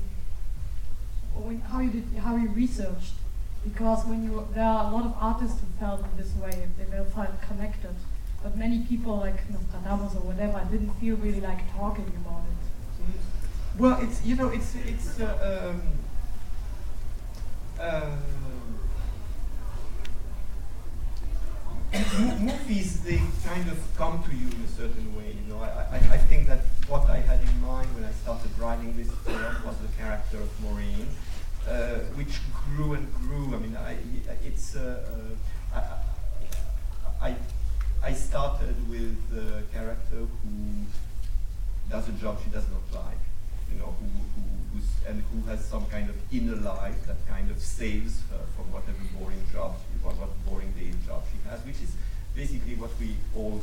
how 1.70 1.80
you 1.80 1.90
did, 1.90 2.06
how 2.24 2.36
you 2.38 2.50
researched, 2.50 3.14
because 3.64 4.06
when 4.06 4.24
you 4.24 4.48
there 4.54 4.64
are 4.66 4.86
a 4.90 4.96
lot 4.96 5.06
of 5.06 5.14
artists 5.20 5.60
who 5.60 5.68
felt 5.80 6.02
this 6.18 6.34
way, 6.36 6.68
they 6.78 6.86
felt 7.14 7.42
connected, 7.42 7.96
but 8.44 8.58
many 8.58 8.80
people 8.80 9.16
like 9.18 9.50
Nostradamus 9.50 10.16
or 10.16 10.20
whatever 10.20 10.62
didn't 10.70 10.92
feel 11.00 11.16
really 11.16 11.40
like 11.40 11.62
talking 11.74 12.12
about 12.24 12.42
it. 12.42 13.80
Well, 13.80 13.98
it's 14.02 14.24
you 14.26 14.36
know 14.36 14.50
it's 14.50 14.76
it's 14.76 15.20
uh, 15.20 15.72
um, 15.74 15.82
uh, 17.80 18.18
movies 22.40 23.02
they 23.02 23.22
kind 23.46 23.68
of 23.70 23.80
come 23.96 24.22
to 24.24 24.36
you 24.36 24.48
in 24.48 24.62
a 24.64 24.68
certain 24.68 25.16
way. 25.16 25.36
You 25.40 25.54
know, 25.54 25.62
I, 25.62 25.98
I, 25.98 25.98
I 26.12 26.18
think 26.18 26.48
that 26.48 26.60
what 26.88 27.10
I 27.10 27.18
had 27.18 27.40
in 27.40 27.62
mind 27.62 27.88
when 27.96 28.04
I 28.04 28.12
started 28.12 28.52
writing 28.60 28.96
this 28.98 29.10
was 29.66 29.78
the 29.78 29.88
character 29.98 30.38
of 30.38 30.50
Maureen, 30.62 31.08
uh, 31.68 32.00
which 32.20 32.40
grew 32.54 32.94
and 32.94 33.12
grew. 33.16 33.56
I 33.56 33.60
mean, 33.60 33.78
I, 33.78 33.98
it's 34.46 34.76
uh, 34.76 35.02
I, 35.74 37.30
I 37.30 37.36
I 38.04 38.12
started 38.64 38.90
with 38.90 39.18
a 39.36 39.62
character 39.74 40.16
who 40.16 40.86
does 41.90 42.08
a 42.08 42.12
job 42.14 42.38
she 42.44 42.50
does 42.50 42.66
not 42.70 43.04
like, 43.06 43.18
you 43.72 43.78
know, 43.78 43.94
who, 44.00 44.06
who 44.42 44.80
and 45.08 45.22
who 45.32 45.50
has 45.50 45.64
some 45.66 45.86
kind 45.88 46.10
of 46.10 46.16
inner 46.32 46.56
life 46.56 46.96
that 47.08 47.18
kind 47.28 47.52
of 47.52 47.60
saves 47.60 48.22
her 48.32 48.40
from 48.56 48.72
whatever 48.72 48.98
boring 49.20 49.44
job, 49.52 49.76
what, 50.02 50.16
what 50.16 50.30
boring 50.46 50.72
day 50.72 50.92
job 51.06 51.24
she 51.30 51.50
has, 51.50 51.60
which 51.66 51.82
is 51.82 51.94
basically 52.34 52.76
what 52.76 52.92
we 53.02 53.16
all 53.36 53.62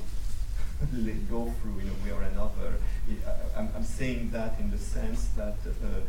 go 1.30 1.50
through 1.62 1.78
in 1.80 1.88
a 1.88 2.04
way 2.04 2.12
or 2.12 2.22
another. 2.22 2.74
I- 3.08 3.58
I'm, 3.58 3.70
I'm 3.74 3.84
saying 3.84 4.30
that 4.32 4.60
in 4.60 4.70
the 4.70 4.78
sense 4.78 5.28
that 5.36 5.56
uh, 5.66 6.00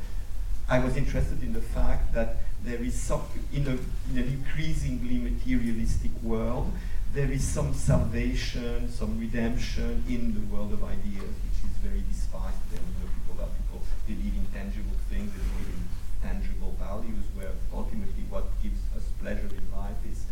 I 0.68 0.80
was 0.80 0.98
interested 0.98 1.42
in 1.44 1.54
the 1.54 1.62
fact 1.62 2.14
that 2.14 2.38
there 2.64 2.82
is 2.84 2.94
some, 2.94 3.22
in, 3.54 3.68
a, 3.68 3.78
in 4.12 4.18
an 4.18 4.28
increasingly 4.28 5.18
materialistic 5.18 6.12
world, 6.22 6.72
there 7.14 7.32
is 7.32 7.44
some 7.44 7.74
salvation, 7.74 8.90
some 8.90 9.20
redemption 9.20 10.04
in 10.08 10.34
the 10.34 10.56
world 10.56 10.72
of 10.72 10.84
ideas, 10.84 11.34
which 11.44 11.60
is 11.66 11.76
very 11.84 12.04
despised. 12.08 12.56
You 12.72 12.80
know, 12.80 13.10
people 13.12 13.36
that 13.44 13.50
people 13.58 13.82
believe 14.08 14.34
in 14.34 14.46
tangible 14.54 14.96
things, 15.10 15.32
they 15.34 15.44
believe 15.44 15.76
in 15.76 15.86
tangible 16.22 16.76
values, 16.80 17.26
where 17.36 17.52
ultimately 17.74 18.24
what 18.30 18.46
gives 18.64 18.80
us 18.96 19.04
pleasure 19.20 19.50
in 19.50 19.66
life 19.76 20.00
is 20.10 20.24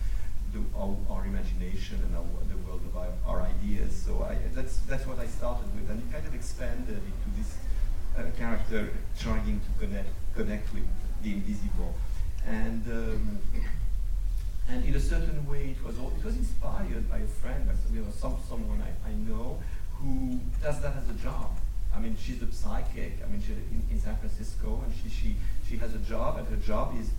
the, 0.54 0.62
our, 0.78 0.96
our 1.10 1.26
imagination 1.26 2.00
and 2.06 2.16
our, 2.16 2.26
the 2.48 2.58
world 2.66 2.82
of 2.88 2.96
our, 2.96 3.12
our 3.28 3.42
ideas. 3.42 3.92
So 3.92 4.24
I, 4.24 4.38
that's 4.56 4.78
that's 4.88 5.06
what 5.06 5.20
I 5.20 5.28
started 5.28 5.68
with, 5.76 5.90
and 5.90 6.00
it 6.00 6.12
kind 6.14 6.26
of 6.26 6.34
expanded 6.34 7.02
into 7.02 7.28
this 7.38 7.58
uh, 8.18 8.24
character 8.38 8.90
trying 9.20 9.60
to 9.60 9.70
connect 9.80 10.10
connect 10.36 10.74
with 10.74 10.88
the 11.22 11.34
invisible, 11.34 11.94
and. 12.48 12.86
Um, 12.88 13.40
and 14.72 14.86
in 14.86 14.94
a 14.94 15.00
certain 15.00 15.48
way, 15.50 15.76
it 15.76 15.84
was 15.84 15.98
all, 15.98 16.14
it 16.16 16.24
was 16.24 16.38
inspired 16.38 17.10
by 17.10 17.18
a 17.18 17.26
friend, 17.26 17.68
you 17.92 18.02
know, 18.02 18.12
some 18.16 18.38
someone 18.48 18.80
I, 18.84 19.10
I 19.10 19.14
know 19.14 19.60
who 19.96 20.40
does 20.62 20.80
that 20.82 20.96
as 20.96 21.10
a 21.10 21.14
job. 21.14 21.58
I 21.96 22.00
mean, 22.00 22.16
she's 22.22 22.42
a 22.44 22.52
psychic. 22.52 23.14
I 23.26 23.30
mean, 23.32 23.42
she's 23.42 23.58
in, 23.58 23.84
in 23.92 24.00
San 24.00 24.16
Francisco, 24.18 24.84
and 24.86 24.94
she, 24.94 25.10
she 25.10 25.36
she 25.68 25.78
has 25.78 25.96
a 25.96 25.98
job, 26.00 26.38
and 26.38 26.48
her 26.50 26.56
job 26.58 26.96
is 27.00 27.10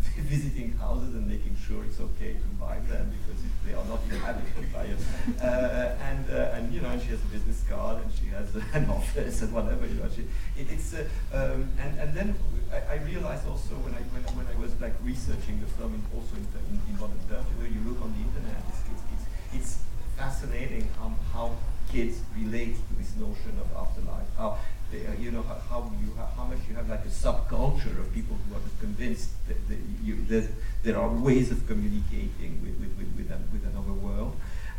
visiting 0.30 0.72
houses 0.78 1.14
and 1.14 1.26
making 1.26 1.56
sure 1.66 1.84
it's 1.84 2.00
okay 2.00 2.32
to 2.32 2.48
buy 2.58 2.78
them 2.88 3.10
because 3.10 3.40
they 3.66 3.74
are 3.74 3.84
not 3.84 4.00
inhabited 4.08 4.72
by 4.72 4.84
it. 4.84 4.98
Uh, 5.42 5.94
and 6.08 6.24
uh, 6.30 6.56
and 6.56 6.72
you 6.72 6.80
know, 6.80 6.88
and 6.88 7.00
she 7.02 7.08
has 7.08 7.20
a 7.22 7.30
business 7.32 7.62
card, 7.68 8.02
and 8.02 8.10
she 8.12 8.26
has 8.26 8.48
an 8.74 8.88
office 8.90 9.42
and 9.42 9.52
whatever. 9.52 9.86
You 9.86 9.94
know, 9.94 10.08
she, 10.14 10.22
it, 10.56 10.66
it's 10.70 10.94
uh, 10.94 11.04
um, 11.32 11.70
and 11.78 11.98
and 11.98 12.14
then 12.14 12.34
I, 12.72 12.94
I 12.94 12.96
realized 13.04 13.46
also 13.46 13.74
when 13.84 13.94
I 13.94 14.02
when, 14.14 14.22
when 14.36 14.46
I 14.46 14.56
was 14.60 14.72
like 14.80 14.94
researching 15.02 15.60
the 15.60 15.66
film, 15.78 15.94
and 15.94 16.04
also 16.14 16.36
in, 16.36 16.46
in, 16.70 16.80
in 16.88 16.94
modern 16.98 17.20
terms, 17.28 17.46
where 17.58 17.68
you 17.68 17.80
look 17.84 18.00
on 18.02 18.12
the 18.16 18.22
internet, 18.24 18.62
it's 18.68 18.82
it's, 19.14 19.26
it's, 19.54 19.72
fascinating 20.20 20.86
um, 21.00 21.16
how 21.32 21.50
kids 21.90 22.20
relate 22.36 22.76
to 22.76 22.92
this 23.00 23.16
notion 23.16 23.56
of 23.56 23.66
afterlife. 23.74 24.28
How 24.36 24.58
uh, 24.92 25.12
you 25.18 25.30
know 25.30 25.42
how, 25.42 25.90
you 26.02 26.12
ha- 26.16 26.30
how 26.36 26.44
much 26.44 26.58
you 26.68 26.74
have 26.74 26.88
like 26.88 27.04
a 27.04 27.08
subculture 27.08 27.98
of 27.98 28.12
people 28.12 28.36
who 28.48 28.54
are 28.56 28.60
convinced 28.80 29.30
that, 29.48 29.68
that, 29.68 29.78
you, 30.02 30.24
that 30.26 30.48
there 30.82 30.98
are 30.98 31.08
ways 31.08 31.50
of 31.50 31.66
communicating 31.66 32.60
with 32.62 32.78
with, 32.80 32.96
with, 32.98 33.16
with, 33.16 33.30
an, 33.30 33.48
with 33.52 33.64
another 33.66 33.92
world, 33.92 34.36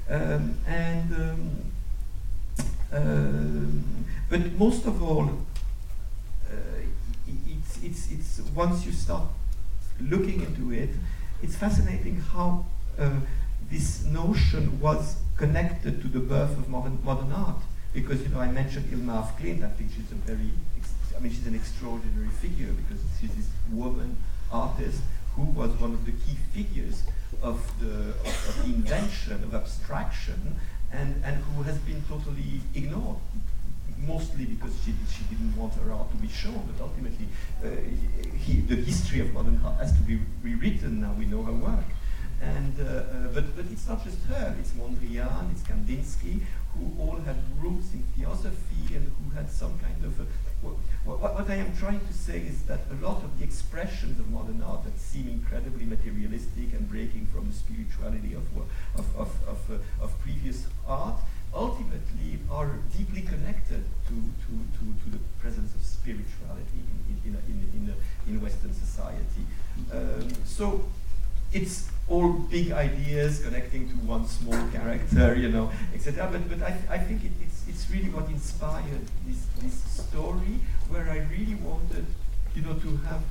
um, 0.09 0.57
and 0.67 1.13
um, 1.13 1.71
um, 2.93 4.05
but 4.29 4.51
most 4.53 4.85
of 4.85 5.01
all, 5.01 5.29
uh, 6.49 6.53
it's 7.47 7.83
it's 7.83 8.11
it's 8.11 8.41
once 8.53 8.85
you 8.85 8.91
start 8.91 9.23
looking 10.01 10.41
into 10.41 10.73
it, 10.73 10.89
it's 11.41 11.55
fascinating 11.55 12.19
how 12.33 12.65
uh, 12.99 13.11
this 13.69 14.03
notion 14.05 14.79
was 14.79 15.17
connected 15.37 16.01
to 16.01 16.07
the 16.07 16.19
birth 16.19 16.51
of 16.57 16.69
modern, 16.69 16.99
modern 17.03 17.31
art. 17.31 17.61
Because 17.93 18.21
you 18.21 18.29
know, 18.29 18.39
I 18.39 18.51
mentioned 18.51 18.91
Ilma 18.91 19.19
af 19.19 19.37
Klint. 19.37 19.63
I 19.63 19.69
think 19.69 19.91
she's 19.91 20.11
a 20.11 20.15
very, 20.15 20.51
I 21.15 21.19
mean, 21.19 21.31
she's 21.31 21.47
an 21.47 21.55
extraordinary 21.55 22.29
figure 22.29 22.71
because 22.71 23.03
she's 23.19 23.33
this 23.35 23.49
woman 23.71 24.17
artist 24.51 25.01
who 25.35 25.43
was 25.43 25.71
one 25.79 25.93
of 25.93 26.05
the 26.05 26.11
key 26.11 26.37
figures 26.53 27.03
of 27.41 27.59
the 27.79 28.11
of, 28.27 28.49
of 28.49 28.65
invention 28.65 29.43
of 29.43 29.53
abstraction, 29.53 30.55
and 30.91 31.21
and 31.23 31.43
who 31.43 31.63
has 31.63 31.77
been 31.79 32.01
totally 32.09 32.61
ignored 32.75 33.17
mostly 34.07 34.45
because 34.45 34.73
she, 34.83 34.93
she 35.13 35.23
didn't 35.29 35.55
want 35.55 35.73
her 35.75 35.91
art 35.91 36.09
to 36.11 36.17
be 36.17 36.27
shown, 36.27 36.61
but 36.67 36.83
ultimately 36.83 37.27
uh, 37.63 37.67
he, 38.37 38.61
the 38.61 38.75
history 38.75 39.19
of 39.19 39.31
modern 39.33 39.61
art 39.63 39.77
has 39.79 39.93
to 39.93 40.01
be 40.01 40.19
rewritten 40.43 41.01
now 41.01 41.13
we 41.17 41.25
know 41.25 41.43
her 41.43 41.53
work. 41.53 41.85
And, 42.41 42.73
uh, 42.79 42.83
uh, 42.83 43.27
but, 43.33 43.55
but 43.55 43.65
it's 43.71 43.87
not 43.87 44.03
just 44.03 44.17
her, 44.25 44.55
it's 44.59 44.71
Mondrian, 44.71 45.51
it's 45.51 45.61
Kandinsky, 45.61 46.41
who 46.73 46.91
all 46.99 47.17
had 47.17 47.37
roots 47.61 47.93
in 47.93 48.03
theosophy 48.15 48.95
and 48.95 49.11
who 49.17 49.35
had 49.35 49.49
some 49.49 49.77
kind 49.79 50.03
of. 50.03 50.19
A, 50.19 50.25
what, 50.61 50.75
what, 51.05 51.33
what 51.33 51.49
I 51.49 51.55
am 51.55 51.75
trying 51.75 51.99
to 51.99 52.13
say 52.13 52.39
is 52.39 52.63
that 52.63 52.81
a 52.91 53.05
lot 53.05 53.23
of 53.23 53.37
the 53.39 53.43
expressions 53.43 54.19
of 54.19 54.29
modern 54.29 54.61
art 54.61 54.83
that 54.83 54.99
seem 54.99 55.27
incredibly 55.27 55.85
materialistic 55.85 56.73
and 56.73 56.87
breaking 56.87 57.27
from 57.27 57.47
the 57.47 57.53
spirituality 57.53 58.33
of, 58.33 58.45
of, 58.95 59.15
of, 59.17 59.29
of, 59.47 59.71
uh, 59.71 60.03
of 60.03 60.19
previous 60.19 60.67
art 60.87 61.15
ultimately 61.53 62.39
are 62.49 62.77
deeply 62.97 63.21
connected 63.21 63.83
to, 64.07 64.13
to, 64.13 64.51
to, 64.77 64.85
to 65.03 65.09
the 65.09 65.19
presence 65.39 65.73
of 65.75 65.81
spirituality 65.83 66.79
in, 67.09 67.31
in, 67.31 67.35
in, 67.47 67.59
in, 67.73 67.95
in 68.27 68.41
Western 68.41 68.73
society. 68.73 69.43
Um, 69.91 70.29
so 70.45 70.85
it's 71.51 71.89
all 72.07 72.31
big 72.31 72.67
ideas 72.81 73.41
connecting 73.45 73.87
to 73.89 73.95
one 74.05 74.25
small 74.27 74.61
character, 74.71 75.35
you 75.35 75.49
know, 75.49 75.71
etc. 75.93 76.29
But, 76.31 76.49
but 76.49 76.61
I, 76.69 76.73
I 76.89 76.97
think 76.97 77.23
it, 77.23 77.31
it's, 77.45 77.59
it's 77.69 77.83
really 77.93 78.09
what 78.09 78.27
inspired 78.29 79.05
this, 79.27 79.45
this 79.61 79.77
story 80.05 80.55
where 80.89 81.07
I 81.09 81.19
really 81.35 81.55
wanted, 81.55 82.05
you 82.55 82.61
know, 82.63 82.73
to 82.73 82.89
have 83.09 83.21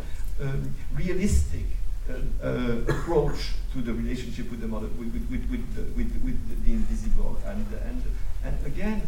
um, 0.40 0.74
realistic 0.94 1.66
uh, 2.08 2.14
uh, 2.42 2.92
approach 2.94 3.40
to 3.72 3.82
the 3.82 3.92
relationship 3.92 4.50
with 4.50 4.60
the 4.60 4.68
mother, 4.68 4.88
with, 4.98 5.12
with, 5.12 5.26
with, 5.30 5.44
with, 5.50 5.64
the, 5.74 5.82
with, 5.98 6.10
with 6.24 6.64
the 6.64 6.72
invisible. 6.72 7.38
And, 7.46 7.66
and, 7.88 8.02
and 8.44 8.66
again, 8.66 9.02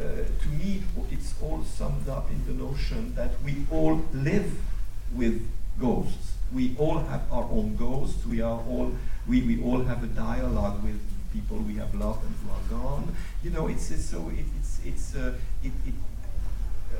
uh, 0.00 0.04
to 0.42 0.48
me, 0.58 0.82
it's 1.10 1.34
all 1.42 1.62
summed 1.64 2.08
up 2.08 2.30
in 2.30 2.40
the 2.46 2.64
notion 2.64 3.14
that 3.14 3.32
we 3.44 3.66
all 3.70 4.02
live 4.12 4.50
with 5.14 5.46
ghosts. 5.78 6.32
We 6.52 6.76
all 6.78 6.98
have 6.98 7.22
our 7.30 7.44
own 7.44 7.76
ghosts. 7.76 8.26
We 8.26 8.40
are 8.40 8.60
all 8.68 8.92
we, 9.26 9.42
we 9.42 9.62
all 9.62 9.82
have 9.84 10.02
a 10.02 10.08
dialogue 10.08 10.82
with 10.82 11.00
people 11.32 11.56
we 11.58 11.74
have 11.74 11.94
loved 11.94 12.24
and 12.24 12.34
who 12.42 12.50
are 12.50 12.80
gone. 12.80 13.14
You 13.42 13.50
know, 13.50 13.68
it's, 13.68 13.90
it's 13.90 14.04
so 14.04 14.30
it, 14.30 14.44
it's 14.58 14.80
it's 14.84 15.14
uh, 15.16 15.34
it, 15.62 15.72
it 15.86 15.94
uh, 16.92 16.96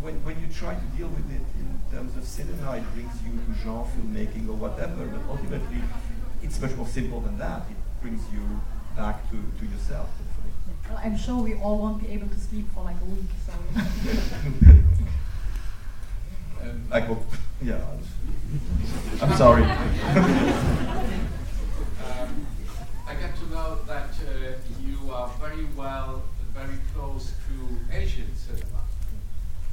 when 0.00 0.22
when 0.24 0.40
you 0.40 0.48
try 0.52 0.74
to 0.74 0.86
deal 0.96 1.08
with 1.08 1.30
it 1.30 1.42
in 1.58 1.80
terms 1.90 2.16
of 2.16 2.24
cinema, 2.24 2.76
it 2.76 2.94
brings 2.94 3.14
you 3.24 3.32
to 3.32 3.60
genre 3.62 3.86
filmmaking 3.96 4.48
or 4.48 4.54
whatever. 4.54 5.06
But 5.06 5.22
ultimately, 5.28 5.82
it's 6.42 6.60
much 6.60 6.74
more 6.76 6.86
simple 6.86 7.20
than 7.20 7.38
that. 7.38 7.62
It 7.70 7.76
brings 8.02 8.22
you 8.32 8.60
back 8.96 9.28
to, 9.30 9.36
to 9.36 9.64
yourself. 9.66 10.08
Hopefully. 10.18 10.52
Well, 10.88 11.00
I'm 11.02 11.16
sure 11.16 11.42
we 11.42 11.54
all 11.54 11.78
won't 11.78 12.02
be 12.02 12.08
able 12.08 12.28
to 12.28 12.38
sleep 12.38 12.66
for 12.74 12.84
like 12.84 12.96
a 13.00 13.04
week, 13.04 13.30
so. 13.46 13.52
Um, 16.62 16.84
I 16.92 17.00
hope. 17.00 17.24
Yeah. 17.62 17.80
I'm 19.22 19.34
sorry. 19.34 19.64
Um, 22.00 22.46
I 23.06 23.14
get 23.14 23.36
to 23.36 23.46
know 23.50 23.78
that 23.86 24.10
uh, 24.26 24.56
you 24.82 25.12
are 25.12 25.28
very 25.40 25.66
well, 25.76 26.22
very 26.54 26.78
close 26.94 27.32
to 27.46 27.94
Asian 27.94 28.34
cinema. 28.36 28.82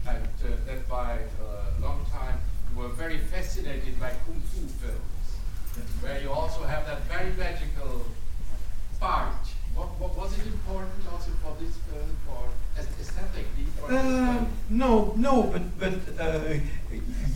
And 0.08 0.28
uh, 0.44 0.56
that 0.66 0.88
by 0.90 1.20
a 1.42 1.82
long 1.82 2.06
time 2.12 2.40
you 2.70 2.82
were 2.82 2.90
very 2.90 3.18
fascinated 3.18 4.00
by 4.00 4.12
Kung 4.26 4.42
Fu 4.42 4.62
films, 4.82 5.28
where 6.02 6.20
you 6.22 6.32
also 6.32 6.64
have 6.64 6.86
that 6.88 7.02
very 7.04 7.32
magical 7.38 8.06
part. 9.00 9.46
What, 9.76 9.90
what 10.00 10.18
was 10.18 10.38
it 10.40 10.46
important 10.48 11.04
also 11.12 11.32
for 11.44 11.56
this 11.62 11.76
film, 11.88 12.10
for 12.26 12.50
aesthetically? 12.80 13.68
Uh, 13.88 14.46
no, 14.70 15.14
no, 15.16 15.44
but, 15.44 15.80
but 15.80 15.94
uh, 16.20 16.56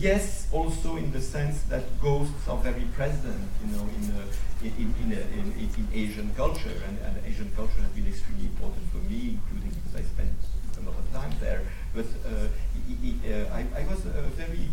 yes, 0.02 0.48
also 0.52 0.96
in 0.96 1.12
the 1.12 1.20
sense 1.20 1.62
that 1.70 1.84
ghosts 2.00 2.48
are 2.48 2.58
very 2.58 2.86
present, 2.96 3.48
you 3.64 3.76
know, 3.76 3.86
in 3.96 4.04
uh, 4.10 4.26
in, 4.62 4.94
in, 5.02 5.12
in, 5.12 5.52
in, 5.58 5.88
Asian 5.92 6.30
culture, 6.36 6.76
and, 6.86 6.96
and, 7.04 7.16
Asian 7.26 7.50
culture 7.56 7.80
has 7.82 7.90
been 7.90 8.06
extremely 8.06 8.46
important 8.46 8.84
for 8.92 8.98
me, 8.98 9.38
including 9.38 9.70
because 9.70 10.00
I 10.00 10.02
spent 10.02 10.30
a 10.78 10.82
lot 10.88 10.96
of 10.98 11.12
time 11.12 11.32
there. 11.40 11.62
But 11.94 12.06
uh, 12.24 12.46
uh, 12.46 13.58
I, 13.58 13.66
I, 13.80 13.82
was 13.90 14.00
very. 14.38 14.68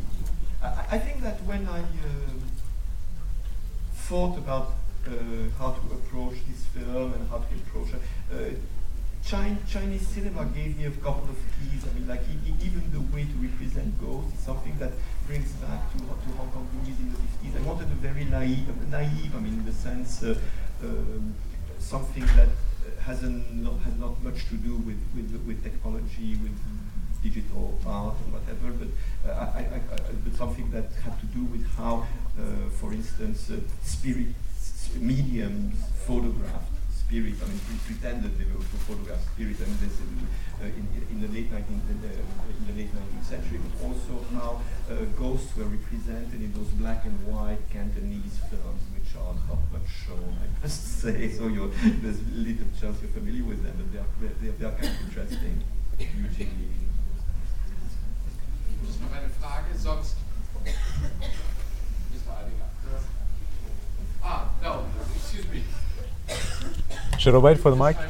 I, 0.62 0.86
I, 0.92 0.98
think 1.00 1.24
that 1.24 1.42
when 1.44 1.68
I 1.68 1.82
thought 3.96 4.38
about 4.38 4.74
how 5.58 5.72
to 5.72 5.94
approach 5.94 6.38
this 6.48 6.66
film 6.74 7.14
and 7.14 7.28
how 7.30 7.38
to 7.38 7.54
approach 7.66 7.90
Chinese 9.26 10.08
cinema 10.08 10.46
gave 10.46 10.78
me 10.78 10.86
a 10.86 10.92
couple 10.92 11.30
of 11.30 11.38
keys. 11.54 11.86
I 11.86 11.94
mean, 11.94 12.08
like 12.08 12.22
even 12.64 12.92
the 12.92 13.02
way 13.14 13.26
to 13.26 13.36
represent 13.38 14.00
ghosts 14.02 14.34
is 14.34 14.40
something 14.40 14.78
that 14.80 14.92
brings 15.30 15.52
back 15.62 15.92
to, 15.92 16.00
to 16.00 16.30
Hong 16.38 16.50
Kong 16.50 16.68
movies 16.74 17.00
in 17.00 17.14
the 17.14 17.20
50s. 17.20 17.62
I 17.62 17.62
wanted 17.62 17.86
a 17.92 18.00
very 18.02 18.26
naive, 18.26 18.66
naive 18.90 19.36
I 19.36 19.40
mean, 19.40 19.60
in 19.60 19.66
the 19.66 19.72
sense, 19.72 20.24
uh, 20.24 20.34
um, 20.84 21.36
something 21.78 22.26
that 22.36 22.50
hasn't 23.00 23.54
not, 23.54 23.78
has 23.86 23.96
not 23.98 24.20
much 24.24 24.50
to 24.50 24.56
do 24.56 24.74
with, 24.78 25.00
with, 25.16 25.30
with 25.46 25.64
technology, 25.64 26.32
with 26.42 26.58
digital 27.22 27.78
art 27.86 28.16
or 28.16 28.40
whatever, 28.40 28.74
but, 28.74 28.90
uh, 29.30 29.52
I, 29.54 29.60
I, 29.60 29.80
I, 29.94 29.98
but 30.24 30.34
something 30.34 30.72
that 30.72 30.90
had 31.04 31.20
to 31.20 31.28
do 31.28 31.44
with 31.44 31.64
how, 31.78 32.08
uh, 32.40 32.70
for 32.80 32.92
instance, 32.92 33.52
uh, 33.52 33.58
spirit 33.84 34.34
mediums 34.96 35.76
photographed 36.08 36.79
spirit, 37.10 37.34
I 37.42 37.46
mean, 37.50 37.60
pretended 37.90 38.38
they 38.38 38.46
were 38.46 38.62
to 38.62 38.78
photograph 38.86 39.18
spirit, 39.34 39.58
I 39.58 39.66
mean, 39.66 39.82
this 39.82 39.98
in, 39.98 40.14
uh, 40.62 40.70
in, 40.70 40.86
in, 41.10 41.18
the 41.26 41.30
late 41.34 41.50
19th, 41.50 41.90
in 41.90 42.00
the, 42.06 42.14
in 42.14 42.64
the 42.70 42.76
late 42.78 42.94
19th 42.94 43.26
century, 43.26 43.58
but 43.58 43.74
also 43.82 44.22
how 44.38 44.62
uh, 44.94 45.10
ghosts 45.18 45.58
were 45.58 45.66
represented 45.66 46.38
in 46.38 46.54
those 46.54 46.70
black 46.78 47.06
and 47.06 47.18
white 47.26 47.66
Cantonese 47.74 48.38
films, 48.46 48.86
which 48.94 49.10
are 49.18 49.34
not 49.50 49.58
much 49.74 49.90
shown, 50.06 50.38
I 50.38 50.46
must 50.62 51.02
say. 51.02 51.34
So 51.34 51.48
you're, 51.48 51.74
there's 52.06 52.22
little 52.30 52.70
chance 52.80 53.02
you're 53.02 53.10
familiar 53.10 53.44
with 53.44 53.66
them, 53.66 53.74
but 53.82 53.90
they 53.90 53.98
are, 54.06 54.34
they 54.38 54.54
they 54.54 54.66
are 54.70 54.78
kind 54.78 54.94
of 54.94 55.02
interesting. 55.10 55.64
Eugene. 55.98 56.78
noch 59.02 59.12
eine 59.12 59.30
Frage, 59.30 59.78
sonst. 59.78 60.16
Ah, 64.22 64.50
no, 64.62 64.84
excuse 65.16 65.48
me. 65.48 65.64
Should 67.30 67.36
I 67.36 67.40
wait 67.42 67.60
for 67.60 67.70
the 67.70 67.76
mic? 67.76 67.96
So, 67.96 68.02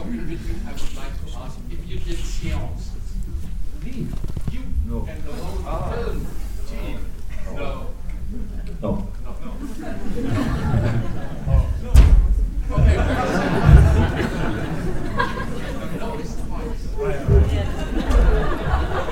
I 0.00 0.04
would 0.04 0.94
like 0.94 1.14
to 1.26 1.38
ask 1.38 1.58
if 1.72 1.88
you 1.90 1.98
did 1.98 2.18
seances. 2.18 3.16
You 3.84 4.06
no. 4.86 5.06
and 5.08 5.24
the 5.24 5.32
whole 5.32 5.58
ah. 5.66 5.90
film 5.90 6.24
team. 6.68 6.98
No. 7.56 7.88
No. 8.80 9.08
No. 9.20 9.58
no. 11.82 11.94
Okay. 12.70 12.96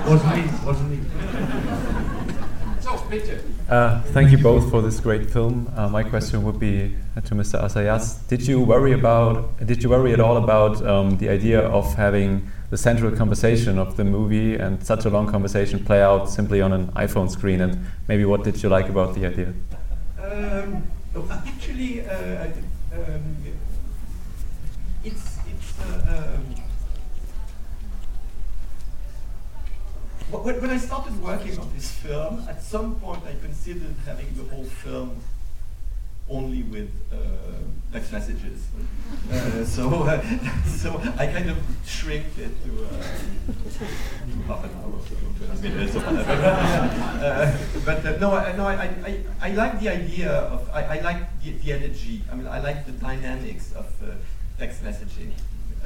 Wasn't 0.07 0.37
me. 0.37 0.43
Wasn't 0.65 0.91
me. 0.91 1.16
Uh, 3.69 4.01
thank 4.12 4.31
you 4.31 4.39
both 4.39 4.65
for 4.65 4.74
this 4.86 5.00
great 5.00 5.28
film. 5.28 5.70
Uh, 5.76 5.88
my 5.88 6.04
question 6.04 6.44
would 6.44 6.60
be 6.60 6.94
to 7.24 7.34
Mr. 7.34 7.60
Assayas: 7.60 8.26
Did 8.28 8.46
you 8.46 8.60
worry 8.60 8.92
about? 8.92 9.34
Did 9.66 9.82
you 9.82 9.90
worry 9.90 10.12
at 10.12 10.20
all 10.20 10.36
about 10.36 10.74
um, 10.86 11.18
the 11.18 11.28
idea 11.28 11.60
of 11.60 11.92
having 11.94 12.48
the 12.70 12.76
central 12.76 13.10
conversation 13.10 13.78
of 13.78 13.96
the 13.96 14.04
movie 14.04 14.54
and 14.54 14.82
such 14.84 15.04
a 15.04 15.10
long 15.10 15.26
conversation 15.26 15.84
play 15.84 16.00
out 16.02 16.30
simply 16.30 16.60
on 16.60 16.72
an 16.72 16.86
iPhone 16.92 17.28
screen? 17.28 17.60
And 17.60 17.86
maybe 18.06 18.24
what 18.24 18.44
did 18.44 18.62
you 18.62 18.68
like 18.68 18.88
about 18.88 19.14
the 19.16 19.26
idea? 19.26 19.52
Um, 20.22 20.86
actually, 21.30 22.06
uh, 22.06 22.46
um, 22.94 23.36
it's 25.04 25.38
it's. 25.46 25.80
Uh, 25.80 26.36
um, 26.38 26.56
when 30.30 30.70
I 30.70 30.78
started 30.78 31.20
working 31.22 31.58
on 31.58 31.70
this 31.74 31.90
film, 31.90 32.44
at 32.48 32.62
some 32.62 32.96
point 32.96 33.22
I 33.26 33.34
considered 33.40 33.94
having 34.04 34.26
the 34.34 34.44
whole 34.44 34.64
film 34.64 35.20
only 36.28 36.62
with 36.64 36.90
uh, 37.12 37.16
text 37.92 38.12
messages. 38.12 38.66
Uh, 39.30 39.64
so, 39.64 39.88
uh, 40.04 40.22
so 40.64 41.00
I 41.18 41.26
kind 41.28 41.50
of 41.50 41.56
uh, 42.07 43.03
half 44.47 44.65
an 44.65 44.70
hour 44.78 44.93
or 44.93 45.03
20 45.47 45.69
minutes. 45.69 45.97
Uh, 47.16 47.51
but 47.85 48.05
uh, 48.05 48.16
no, 48.19 48.33
I, 48.33 48.57
no, 48.57 48.66
I, 48.66 48.85
I, 49.05 49.20
I 49.41 49.51
like 49.53 49.81
the 49.81 49.89
idea 49.89 50.31
of, 50.31 50.69
I, 50.70 50.99
I 50.99 51.01
like 51.01 51.43
the, 51.43 51.53
the 51.53 51.73
energy. 51.73 52.23
I 52.31 52.35
mean, 52.37 52.47
I 52.47 52.61
like 52.61 52.87
the 52.87 52.93
dynamics 52.93 53.73
of 53.73 53.87
text 54.59 54.85
messaging 54.85 55.33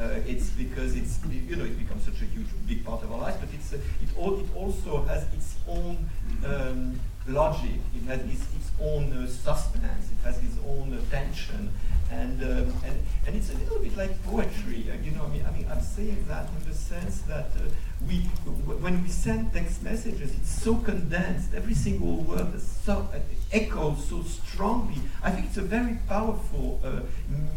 uh, 0.00 0.20
it's 0.26 0.50
because 0.50 0.96
it's 0.96 1.18
you 1.28 1.56
know 1.56 1.64
it 1.64 1.78
becomes 1.78 2.04
such 2.04 2.20
a 2.22 2.24
huge 2.24 2.46
big 2.66 2.84
part 2.84 3.02
of 3.02 3.12
our 3.12 3.18
lives, 3.18 3.36
but 3.38 3.48
it's 3.52 3.72
uh, 3.72 3.76
it 4.02 4.08
all 4.16 4.40
it 4.40 4.46
also 4.54 5.02
has 5.04 5.24
its 5.34 5.56
own 5.68 6.08
um, 6.46 6.98
logic. 7.30 7.80
It 7.96 8.02
has 8.08 8.20
its, 8.20 8.42
its 8.56 8.70
own 8.80 9.12
uh, 9.12 9.26
suspense. 9.26 10.10
It 10.10 10.24
has 10.24 10.38
its 10.38 10.56
own 10.66 10.92
uh, 10.92 11.00
tension, 11.10 11.72
and 12.10 12.42
um, 12.42 12.74
and 12.84 12.96
and 13.26 13.36
it's 13.36 13.50
a 13.50 13.58
little 13.58 13.78
bit 13.78 13.96
like 13.96 14.22
poetry. 14.24 14.90
Uh, 14.90 15.02
you 15.02 15.12
know, 15.12 15.24
I 15.24 15.28
mean, 15.28 15.44
I 15.46 15.50
mean, 15.50 15.66
I'm 15.70 15.82
saying 15.82 16.24
that 16.28 16.48
in 16.58 16.68
the 16.68 16.74
sense 16.74 17.22
that 17.22 17.50
uh, 17.56 17.68
we 18.06 18.16
when 18.84 19.02
we 19.02 19.08
send 19.08 19.52
text 19.52 19.82
messages, 19.82 20.34
it's 20.34 20.62
so 20.62 20.74
condensed. 20.76 21.54
Every 21.54 21.74
single 21.74 22.16
word 22.16 22.54
is 22.54 22.66
so 22.66 23.08
echoes 23.52 24.08
so 24.08 24.22
strongly. 24.22 25.00
I 25.22 25.30
think 25.30 25.46
it's 25.46 25.56
a 25.56 25.62
very 25.62 25.98
powerful 26.08 26.80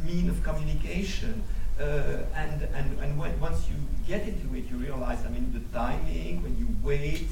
mean 0.06 0.30
of 0.30 0.44
communication. 0.44 1.44
Uh, 1.80 2.22
and 2.36 2.62
and, 2.76 3.00
and 3.00 3.18
when, 3.18 3.40
once 3.40 3.68
you 3.68 3.76
get 4.08 4.28
into 4.28 4.56
it, 4.56 4.70
you 4.70 4.78
realize, 4.78 5.26
I 5.26 5.30
mean, 5.30 5.52
the 5.54 5.78
timing, 5.78 6.44
when 6.44 6.56
you 6.56 6.68
wait, 6.84 7.30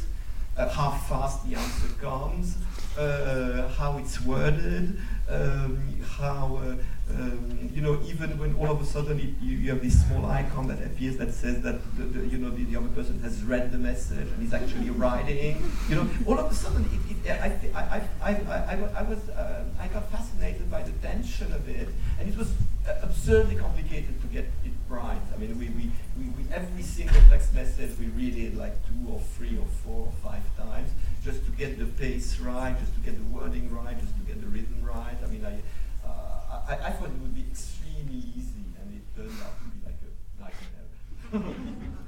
uh, 0.58 0.70
how 0.70 0.92
fast 0.92 1.48
the 1.48 1.56
answer 1.56 1.88
comes, 2.00 2.58
uh, 2.98 3.68
how 3.70 3.98
it's 3.98 4.22
worded, 4.22 4.98
um, 5.30 5.82
how, 6.18 6.58
uh, 6.58 6.76
um, 7.14 7.70
you 7.74 7.82
know, 7.82 8.00
even 8.06 8.38
when 8.38 8.54
all 8.56 8.70
of 8.70 8.82
a 8.82 8.86
sudden 8.86 9.20
it, 9.20 9.30
you, 9.42 9.58
you, 9.58 9.70
have 9.72 9.82
this 9.82 10.06
small 10.06 10.26
icon 10.26 10.68
that 10.68 10.82
appears 10.86 11.18
that 11.18 11.34
says 11.34 11.62
that, 11.62 11.80
the, 11.98 12.04
the, 12.04 12.28
you 12.28 12.38
know, 12.38 12.50
the, 12.50 12.64
the, 12.66 12.76
other 12.76 12.90
person 12.90 13.20
has 13.22 13.44
read 13.44 13.72
the 13.72 13.78
message 13.78 14.28
and 14.28 14.46
is 14.46 14.54
actually 14.54 14.90
writing, 14.90 15.62
you 15.90 15.96
know, 15.96 16.10
all 16.26 16.38
of 16.38 16.52
a 16.52 16.54
sudden 16.54 16.84
it, 16.84 17.26
it, 17.26 17.32
I, 17.32 17.58
I, 17.74 18.02
I, 18.22 18.32
I, 18.32 18.90
I, 18.98 19.04
was, 19.04 19.30
uh, 19.30 19.64
I 19.80 19.88
got 19.88 20.12
fascinated 20.12 20.70
by 20.70 20.84
the 20.84 20.92
tension 21.06 21.52
of 21.54 21.68
it, 21.70 21.88
and 22.20 22.28
it 22.28 22.38
was 22.38 22.54
absurdly 23.02 23.56
complicated 23.56 24.22
to 24.22 24.28
get 24.28 24.46
right. 24.92 25.22
I 25.34 25.38
mean, 25.38 25.58
we, 25.58 25.70
we, 25.70 25.90
we, 26.18 26.30
we, 26.36 26.54
every 26.54 26.84
single 26.84 27.22
text 27.30 27.54
message 27.54 27.98
we 27.98 28.08
read 28.08 28.36
it 28.38 28.58
like 28.58 28.76
two 28.88 29.12
or 29.12 29.22
three 29.38 29.58
or 29.58 29.66
four 29.84 30.08
or 30.08 30.14
five 30.22 30.44
times 30.58 30.92
just 31.24 31.46
to 31.46 31.52
get 31.52 31.80
the 31.80 31.86
pace 31.86 32.40
right, 32.40 32.76
just 32.78 32.94
to 32.96 33.00
get 33.00 33.16
the 33.16 33.24
wording 33.36 33.74
right, 33.74 33.98
just 34.00 34.14
to 34.18 34.22
get 34.22 34.42
the 34.42 34.48
rhythm 34.48 34.82
right. 34.84 35.16
I 35.24 35.28
mean, 35.28 35.46
I, 35.46 35.62
uh, 36.08 36.62
I, 36.68 36.88
I 36.88 36.92
thought 36.92 37.08
it 37.08 37.22
would 37.22 37.34
be 37.34 37.46
extremely 37.50 38.22
easy, 38.36 38.66
and 38.82 38.94
it 38.94 39.16
turned 39.16 39.40
out 39.42 39.56
to 39.60 39.66
be 39.72 39.80
like 39.86 40.00
a 40.04 41.32
nightmare. 41.42 41.98